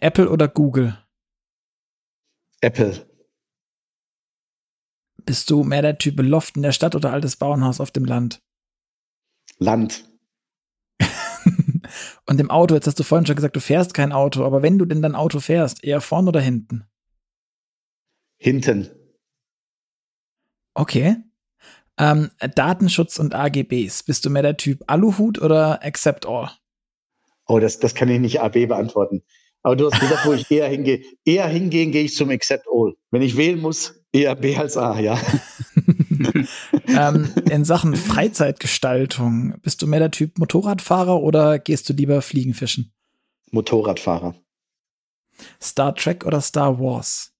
Apple 0.00 0.30
oder 0.30 0.48
Google? 0.48 0.98
Apple. 2.60 3.06
Bist 5.24 5.50
du 5.50 5.64
mehr 5.64 5.82
der 5.82 5.98
Typ 5.98 6.20
Loft 6.20 6.56
in 6.56 6.62
der 6.62 6.72
Stadt 6.72 6.94
oder 6.94 7.12
altes 7.12 7.36
Bauernhaus 7.36 7.80
auf 7.80 7.90
dem 7.90 8.04
Land? 8.04 8.42
Land. 9.58 10.04
und 12.26 12.40
im 12.40 12.50
Auto, 12.50 12.74
jetzt 12.74 12.86
hast 12.86 12.98
du 12.98 13.02
vorhin 13.02 13.26
schon 13.26 13.36
gesagt, 13.36 13.56
du 13.56 13.60
fährst 13.60 13.94
kein 13.94 14.12
Auto, 14.12 14.44
aber 14.44 14.62
wenn 14.62 14.78
du 14.78 14.84
denn 14.84 15.02
dein 15.02 15.14
Auto 15.14 15.40
fährst, 15.40 15.82
eher 15.82 16.00
vorn 16.00 16.28
oder 16.28 16.40
hinten? 16.40 16.86
Hinten. 18.38 18.90
Okay. 20.76 21.16
Ähm, 21.98 22.30
Datenschutz 22.54 23.18
und 23.18 23.34
AGBs. 23.34 24.02
Bist 24.02 24.26
du 24.26 24.30
mehr 24.30 24.42
der 24.42 24.58
Typ 24.58 24.84
Aluhut 24.86 25.40
oder 25.40 25.82
Accept 25.82 26.26
All? 26.26 26.50
Oh, 27.46 27.58
das, 27.58 27.78
das 27.78 27.94
kann 27.94 28.10
ich 28.10 28.20
nicht 28.20 28.42
AB 28.42 28.66
beantworten. 28.68 29.22
Aber 29.62 29.74
du 29.74 29.90
hast 29.90 29.98
gesagt, 29.98 30.26
wo 30.26 30.34
ich 30.34 30.50
eher 30.50 30.68
hingehe. 30.68 31.02
Eher 31.24 31.48
hingehen 31.48 31.92
gehe 31.92 32.04
ich 32.04 32.14
zum 32.14 32.28
Accept 32.28 32.66
All. 32.70 32.92
Wenn 33.10 33.22
ich 33.22 33.38
wählen 33.38 33.58
muss, 33.58 33.94
eher 34.12 34.34
B 34.34 34.54
als 34.54 34.76
A, 34.76 35.00
ja. 35.00 35.18
ähm, 36.88 37.32
in 37.50 37.64
Sachen 37.64 37.96
Freizeitgestaltung, 37.96 39.54
bist 39.62 39.80
du 39.80 39.86
mehr 39.86 40.00
der 40.00 40.10
Typ 40.10 40.38
Motorradfahrer 40.38 41.22
oder 41.22 41.58
gehst 41.58 41.88
du 41.88 41.94
lieber 41.94 42.20
Fliegen 42.20 42.52
fischen? 42.52 42.92
Motorradfahrer. 43.50 44.34
Star 45.62 45.94
Trek 45.94 46.26
oder 46.26 46.42
Star 46.42 46.78
Wars? 46.78 47.32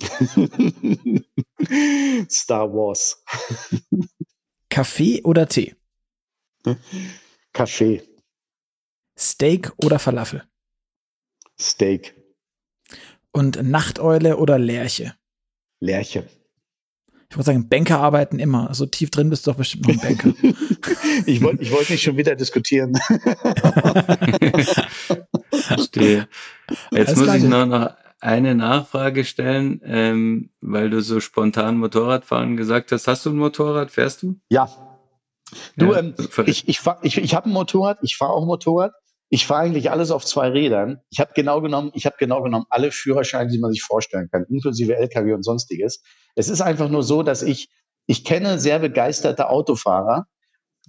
Star 2.30 2.72
Wars. 2.72 3.24
Kaffee 4.70 5.22
oder 5.24 5.48
Tee? 5.48 5.74
Kaffee. 7.52 8.02
Steak 9.18 9.72
oder 9.78 9.98
Falafel? 9.98 10.44
Steak. 11.60 12.14
Und 13.32 13.60
Nachteule 13.62 14.36
oder 14.36 14.58
Lerche? 14.58 15.14
Lerche. 15.80 16.28
Ich 17.30 17.36
würde 17.36 17.44
sagen, 17.44 17.68
Banker 17.68 17.98
arbeiten 17.98 18.38
immer. 18.38 18.72
So 18.72 18.86
tief 18.86 19.10
drin 19.10 19.28
bist 19.28 19.46
du 19.46 19.50
doch 19.50 19.58
bestimmt 19.58 19.86
noch 19.86 19.94
ein 19.94 20.00
Banker. 20.00 20.32
ich 21.26 21.42
wollte 21.42 21.62
ich 21.62 21.70
wollt 21.72 21.90
nicht 21.90 22.02
schon 22.02 22.16
wieder 22.16 22.34
diskutieren. 22.36 22.94
Verstehe. 25.52 26.26
Jetzt 26.90 27.08
Alles 27.08 27.18
muss 27.18 27.34
ich 27.34 27.42
noch, 27.42 27.66
noch 27.66 27.94
eine 28.20 28.54
Nachfrage 28.54 29.24
stellen, 29.24 29.80
ähm, 29.84 30.50
weil 30.60 30.90
du 30.90 31.00
so 31.00 31.20
spontan 31.20 31.78
Motorradfahren 31.78 32.56
gesagt 32.56 32.92
hast. 32.92 33.06
Hast 33.06 33.26
du 33.26 33.30
ein 33.30 33.36
Motorrad? 33.36 33.90
Fährst 33.90 34.22
du? 34.22 34.40
Ja. 34.48 34.68
Du, 35.76 35.92
ja, 35.92 36.00
ähm, 36.00 36.14
ich, 36.46 36.68
ich, 36.68 36.80
ich, 37.02 37.18
ich 37.18 37.34
habe 37.34 37.48
ein 37.48 37.52
Motorrad, 37.52 37.98
ich 38.02 38.16
fahre 38.16 38.32
auch 38.32 38.44
Motorrad. 38.44 38.92
Ich 39.30 39.46
fahre 39.46 39.62
eigentlich 39.62 39.90
alles 39.90 40.10
auf 40.10 40.24
zwei 40.24 40.48
Rädern. 40.48 41.00
Ich 41.10 41.20
habe 41.20 41.32
genau 41.34 41.60
genommen, 41.60 41.90
ich 41.94 42.06
habe 42.06 42.16
genau 42.18 42.42
genommen 42.42 42.64
alle 42.70 42.90
Führerscheine, 42.90 43.50
die 43.50 43.58
man 43.58 43.72
sich 43.72 43.82
vorstellen 43.82 44.28
kann, 44.30 44.46
inklusive 44.48 44.96
LKW 44.96 45.34
und 45.34 45.42
sonstiges. 45.42 46.02
Es 46.34 46.48
ist 46.48 46.62
einfach 46.62 46.88
nur 46.88 47.02
so, 47.02 47.22
dass 47.22 47.42
ich, 47.42 47.68
ich 48.06 48.24
kenne 48.24 48.58
sehr 48.58 48.78
begeisterte 48.78 49.50
Autofahrer. 49.50 50.26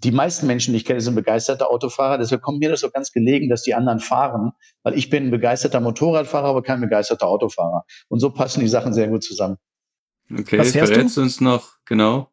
Die 0.03 0.11
meisten 0.11 0.47
Menschen, 0.47 0.71
die 0.71 0.77
ich 0.77 0.85
kenne, 0.85 1.01
sind 1.01 1.15
begeisterte 1.15 1.69
Autofahrer. 1.69 2.17
Deshalb 2.17 2.41
kommt 2.41 2.59
mir 2.59 2.69
das 2.69 2.79
so 2.81 2.89
ganz 2.89 3.11
gelegen, 3.11 3.49
dass 3.49 3.63
die 3.63 3.73
anderen 3.73 3.99
fahren, 3.99 4.51
weil 4.83 4.97
ich 4.97 5.09
bin 5.09 5.25
ein 5.25 5.31
begeisterter 5.31 5.81
Motorradfahrer, 5.81 6.47
aber 6.47 6.63
kein 6.63 6.79
begeisterter 6.79 7.27
Autofahrer. 7.27 7.83
Und 8.07 8.19
so 8.19 8.29
passen 8.29 8.61
die 8.61 8.69
Sachen 8.69 8.93
sehr 8.93 9.09
gut 9.09 9.23
zusammen. 9.23 9.57
Okay, 10.31 10.59
Was 10.59 10.71
verrätst 10.71 11.17
du 11.17 11.21
uns 11.21 11.41
noch 11.41 11.73
genau? 11.85 12.31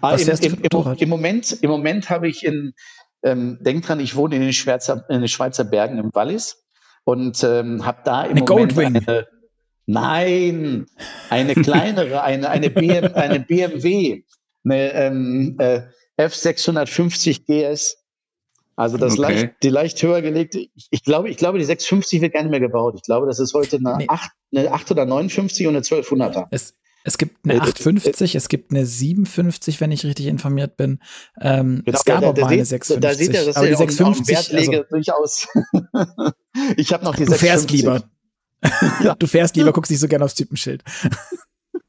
Ah, 0.00 0.14
im, 0.14 0.28
im, 0.28 0.62
im, 0.62 0.96
im, 0.98 1.08
Moment, 1.08 1.52
im 1.62 1.70
Moment 1.70 2.08
habe 2.08 2.28
ich 2.28 2.44
in, 2.44 2.74
ähm, 3.22 3.58
denk 3.60 3.84
dran, 3.84 4.00
ich 4.00 4.14
wohne 4.14 4.36
in 4.36 4.42
den, 4.42 4.52
Schweizer, 4.52 5.04
in 5.08 5.20
den 5.20 5.28
Schweizer 5.28 5.64
Bergen 5.64 5.98
im 5.98 6.10
Wallis 6.14 6.64
und 7.04 7.42
ähm, 7.42 7.84
habe 7.84 8.02
da 8.04 8.22
im 8.24 8.36
eine 8.36 8.40
Moment 8.40 8.74
Goldwing. 8.74 8.96
eine, 9.06 9.26
nein, 9.86 10.86
eine 11.30 11.54
kleinere, 11.54 12.22
eine, 12.22 12.48
eine, 12.50 12.70
BM, 12.70 13.14
eine 13.14 13.40
BMW, 13.40 14.24
eine 14.64 14.92
ähm, 14.92 15.56
äh, 15.58 15.82
F650 16.18 17.44
GS. 17.46 17.96
Also 18.76 18.96
das 18.96 19.12
okay. 19.12 19.22
leicht, 19.22 19.54
die 19.62 19.68
leicht 19.68 20.02
höher 20.02 20.20
gelegte, 20.20 20.66
ich, 20.90 21.04
glaube, 21.04 21.28
ich 21.28 21.36
glaube, 21.36 21.58
die 21.58 21.64
650 21.64 22.20
wird 22.20 22.32
gar 22.32 22.42
nicht 22.42 22.50
mehr 22.50 22.60
gebaut. 22.60 22.94
Ich 22.96 23.02
glaube, 23.02 23.26
das 23.26 23.38
ist 23.38 23.54
heute 23.54 23.76
eine, 23.76 23.98
nee. 23.98 24.06
8, 24.08 24.30
eine 24.54 24.72
8 24.72 24.90
oder 24.90 25.06
59 25.06 25.66
und 25.68 25.76
eine 25.76 25.84
1200er. 25.84 26.46
Es, 26.50 26.74
es 27.04 27.16
gibt 27.16 27.44
eine 27.44 27.60
850, 27.60 28.20
äh, 28.20 28.36
äh, 28.36 28.38
es 28.38 28.48
gibt 28.48 28.72
eine 28.72 28.84
57, 28.84 29.80
wenn 29.80 29.92
ich 29.92 30.04
richtig 30.04 30.26
informiert 30.26 30.76
bin. 30.76 30.98
Ähm, 31.40 31.82
genau, 31.84 31.98
es 31.98 32.04
gab 32.04 32.22
da, 32.22 32.30
auch 32.30 32.36
mal 32.36 32.52
eine 32.52 32.64
650. 32.64 33.00
Da 33.00 33.14
sieht 33.14 33.34
er, 33.34 33.44
dass 33.44 33.56
aber 33.56 33.68
die 33.68 33.74
650 33.76 34.34
Wert 34.34 34.52
lege, 34.52 34.78
also, 34.78 34.88
durchaus. 34.90 35.46
ich 36.76 36.92
habe 36.92 37.04
noch 37.04 37.14
die 37.14 37.26
du 37.26 37.32
650. 37.32 37.38
Fährst 37.38 37.70
lieber. 37.70 38.02
ja. 39.04 39.14
Du 39.14 39.26
fährst 39.28 39.54
lieber, 39.54 39.72
guckst 39.72 39.90
nicht 39.90 40.00
so 40.00 40.08
gerne 40.08 40.24
aufs 40.24 40.34
Typenschild. 40.34 40.82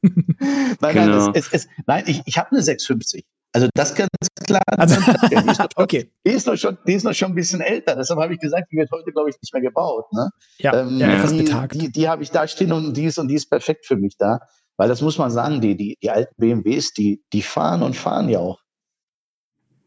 nein, 0.40 0.76
nein, 0.80 0.94
genau. 0.94 1.32
es, 1.32 1.52
es, 1.52 1.68
nein, 1.86 2.04
ich, 2.06 2.22
ich 2.26 2.38
habe 2.38 2.50
eine 2.52 2.62
650. 2.62 3.24
Also 3.52 3.68
das 3.74 3.94
ganz 3.94 4.10
klar. 4.44 4.62
Also, 4.66 4.96
die, 5.30 5.34
ist 5.34 5.56
schon, 5.56 5.66
okay. 5.76 6.12
die, 6.26 6.30
ist 6.30 6.46
noch 6.46 6.56
schon, 6.56 6.76
die 6.86 6.92
ist 6.92 7.04
noch 7.04 7.14
schon 7.14 7.32
ein 7.32 7.34
bisschen 7.34 7.60
älter. 7.60 7.96
Deshalb 7.96 8.20
habe 8.20 8.34
ich 8.34 8.40
gesagt, 8.40 8.70
die 8.70 8.76
wird 8.76 8.90
heute, 8.90 9.10
glaube 9.12 9.30
ich, 9.30 9.36
nicht 9.40 9.52
mehr 9.54 9.62
gebaut. 9.62 10.04
Ne? 10.12 10.30
Ja, 10.58 10.80
ähm, 10.80 10.98
ja, 10.98 11.24
betagt. 11.24 11.74
Die, 11.74 11.90
die 11.90 12.08
habe 12.08 12.22
ich 12.22 12.30
da 12.30 12.46
stehen 12.46 12.72
und 12.72 12.94
die 12.94 13.04
ist 13.04 13.18
und 13.18 13.28
die 13.28 13.34
ist 13.34 13.48
perfekt 13.48 13.86
für 13.86 13.96
mich 13.96 14.16
da. 14.18 14.40
Weil 14.76 14.88
das 14.88 15.00
muss 15.00 15.16
man 15.16 15.30
sagen, 15.30 15.62
die, 15.62 15.74
die, 15.74 15.96
die 16.02 16.10
alten 16.10 16.34
BMWs, 16.36 16.92
die, 16.92 17.22
die 17.32 17.40
fahren 17.40 17.82
und 17.82 17.96
fahren 17.96 18.28
ja 18.28 18.40
auch. 18.40 18.60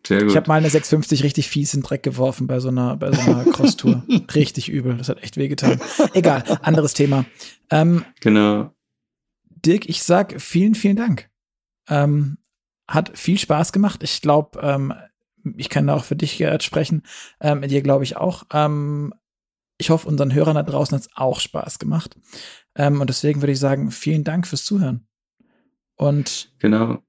Sehr 0.08 0.22
gut. 0.22 0.32
Ich 0.32 0.36
habe 0.38 0.48
mal 0.48 0.56
eine 0.56 0.70
650 0.70 1.24
richtig 1.24 1.48
fies 1.48 1.74
in 1.74 1.82
den 1.82 1.86
Dreck 1.86 2.02
geworfen 2.02 2.48
bei 2.48 2.60
so 2.60 2.70
einer, 2.70 2.98
bei 2.98 3.12
so 3.12 3.22
einer 3.22 3.44
Cross-Tour. 3.52 4.04
richtig 4.34 4.70
übel. 4.70 4.98
Das 4.98 5.10
hat 5.10 5.22
echt 5.22 5.38
wehgetan. 5.38 5.80
Egal, 6.14 6.44
anderes 6.64 6.96
Thema. 6.96 7.26
Ähm, 7.70 8.04
genau. 8.20 8.72
Dirk, 9.66 9.88
ich 9.88 10.04
sag 10.04 10.40
vielen, 10.42 10.76
vielen 10.76 10.96
Dank. 10.96 11.30
Ähm, 11.88 12.38
hat 12.88 13.18
viel 13.18 13.38
Spaß 13.38 13.72
gemacht. 13.72 14.04
Ich 14.04 14.22
glaube, 14.22 14.60
ähm, 14.62 14.94
ich 15.58 15.70
kann 15.70 15.88
da 15.88 15.96
auch 15.96 16.04
für 16.04 16.16
dich, 16.16 16.38
Gerhard, 16.38 16.64
sprechen. 16.64 17.04
Ähm, 17.40 17.62
dir 17.62 17.82
glaube 17.82 18.04
ich 18.04 18.18
auch. 18.18 18.44
Ähm, 18.52 19.14
ich 19.78 19.90
hoffe, 19.90 20.08
unseren 20.08 20.34
Hörern 20.34 20.56
da 20.56 20.64
draußen 20.64 20.96
hat 20.96 21.04
es 21.04 21.16
auch 21.16 21.40
Spaß 21.40 21.80
gemacht. 21.80 22.18
Ähm, 22.76 23.00
und 23.02 23.10
deswegen 23.10 23.42
würde 23.42 23.54
ich 23.54 23.60
sagen, 23.60 23.92
vielen 23.92 24.24
Dank 24.24 24.46
fürs 24.46 24.66
Zuhören. 24.66 25.08
Und 25.96 26.52
genau. 26.60 27.02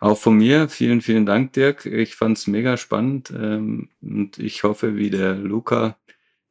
Auch 0.00 0.18
von 0.18 0.36
mir 0.36 0.68
vielen, 0.68 1.00
vielen 1.00 1.26
Dank, 1.26 1.52
Dirk. 1.54 1.84
Ich 1.86 2.14
fand 2.14 2.38
es 2.38 2.46
mega 2.46 2.76
spannend 2.76 3.32
ähm, 3.36 3.90
und 4.00 4.38
ich 4.38 4.62
hoffe, 4.62 4.96
wie 4.96 5.10
der 5.10 5.34
Luca, 5.34 5.98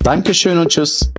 Dankeschön 0.00 0.58
und 0.58 0.68
tschüss. 0.68 1.12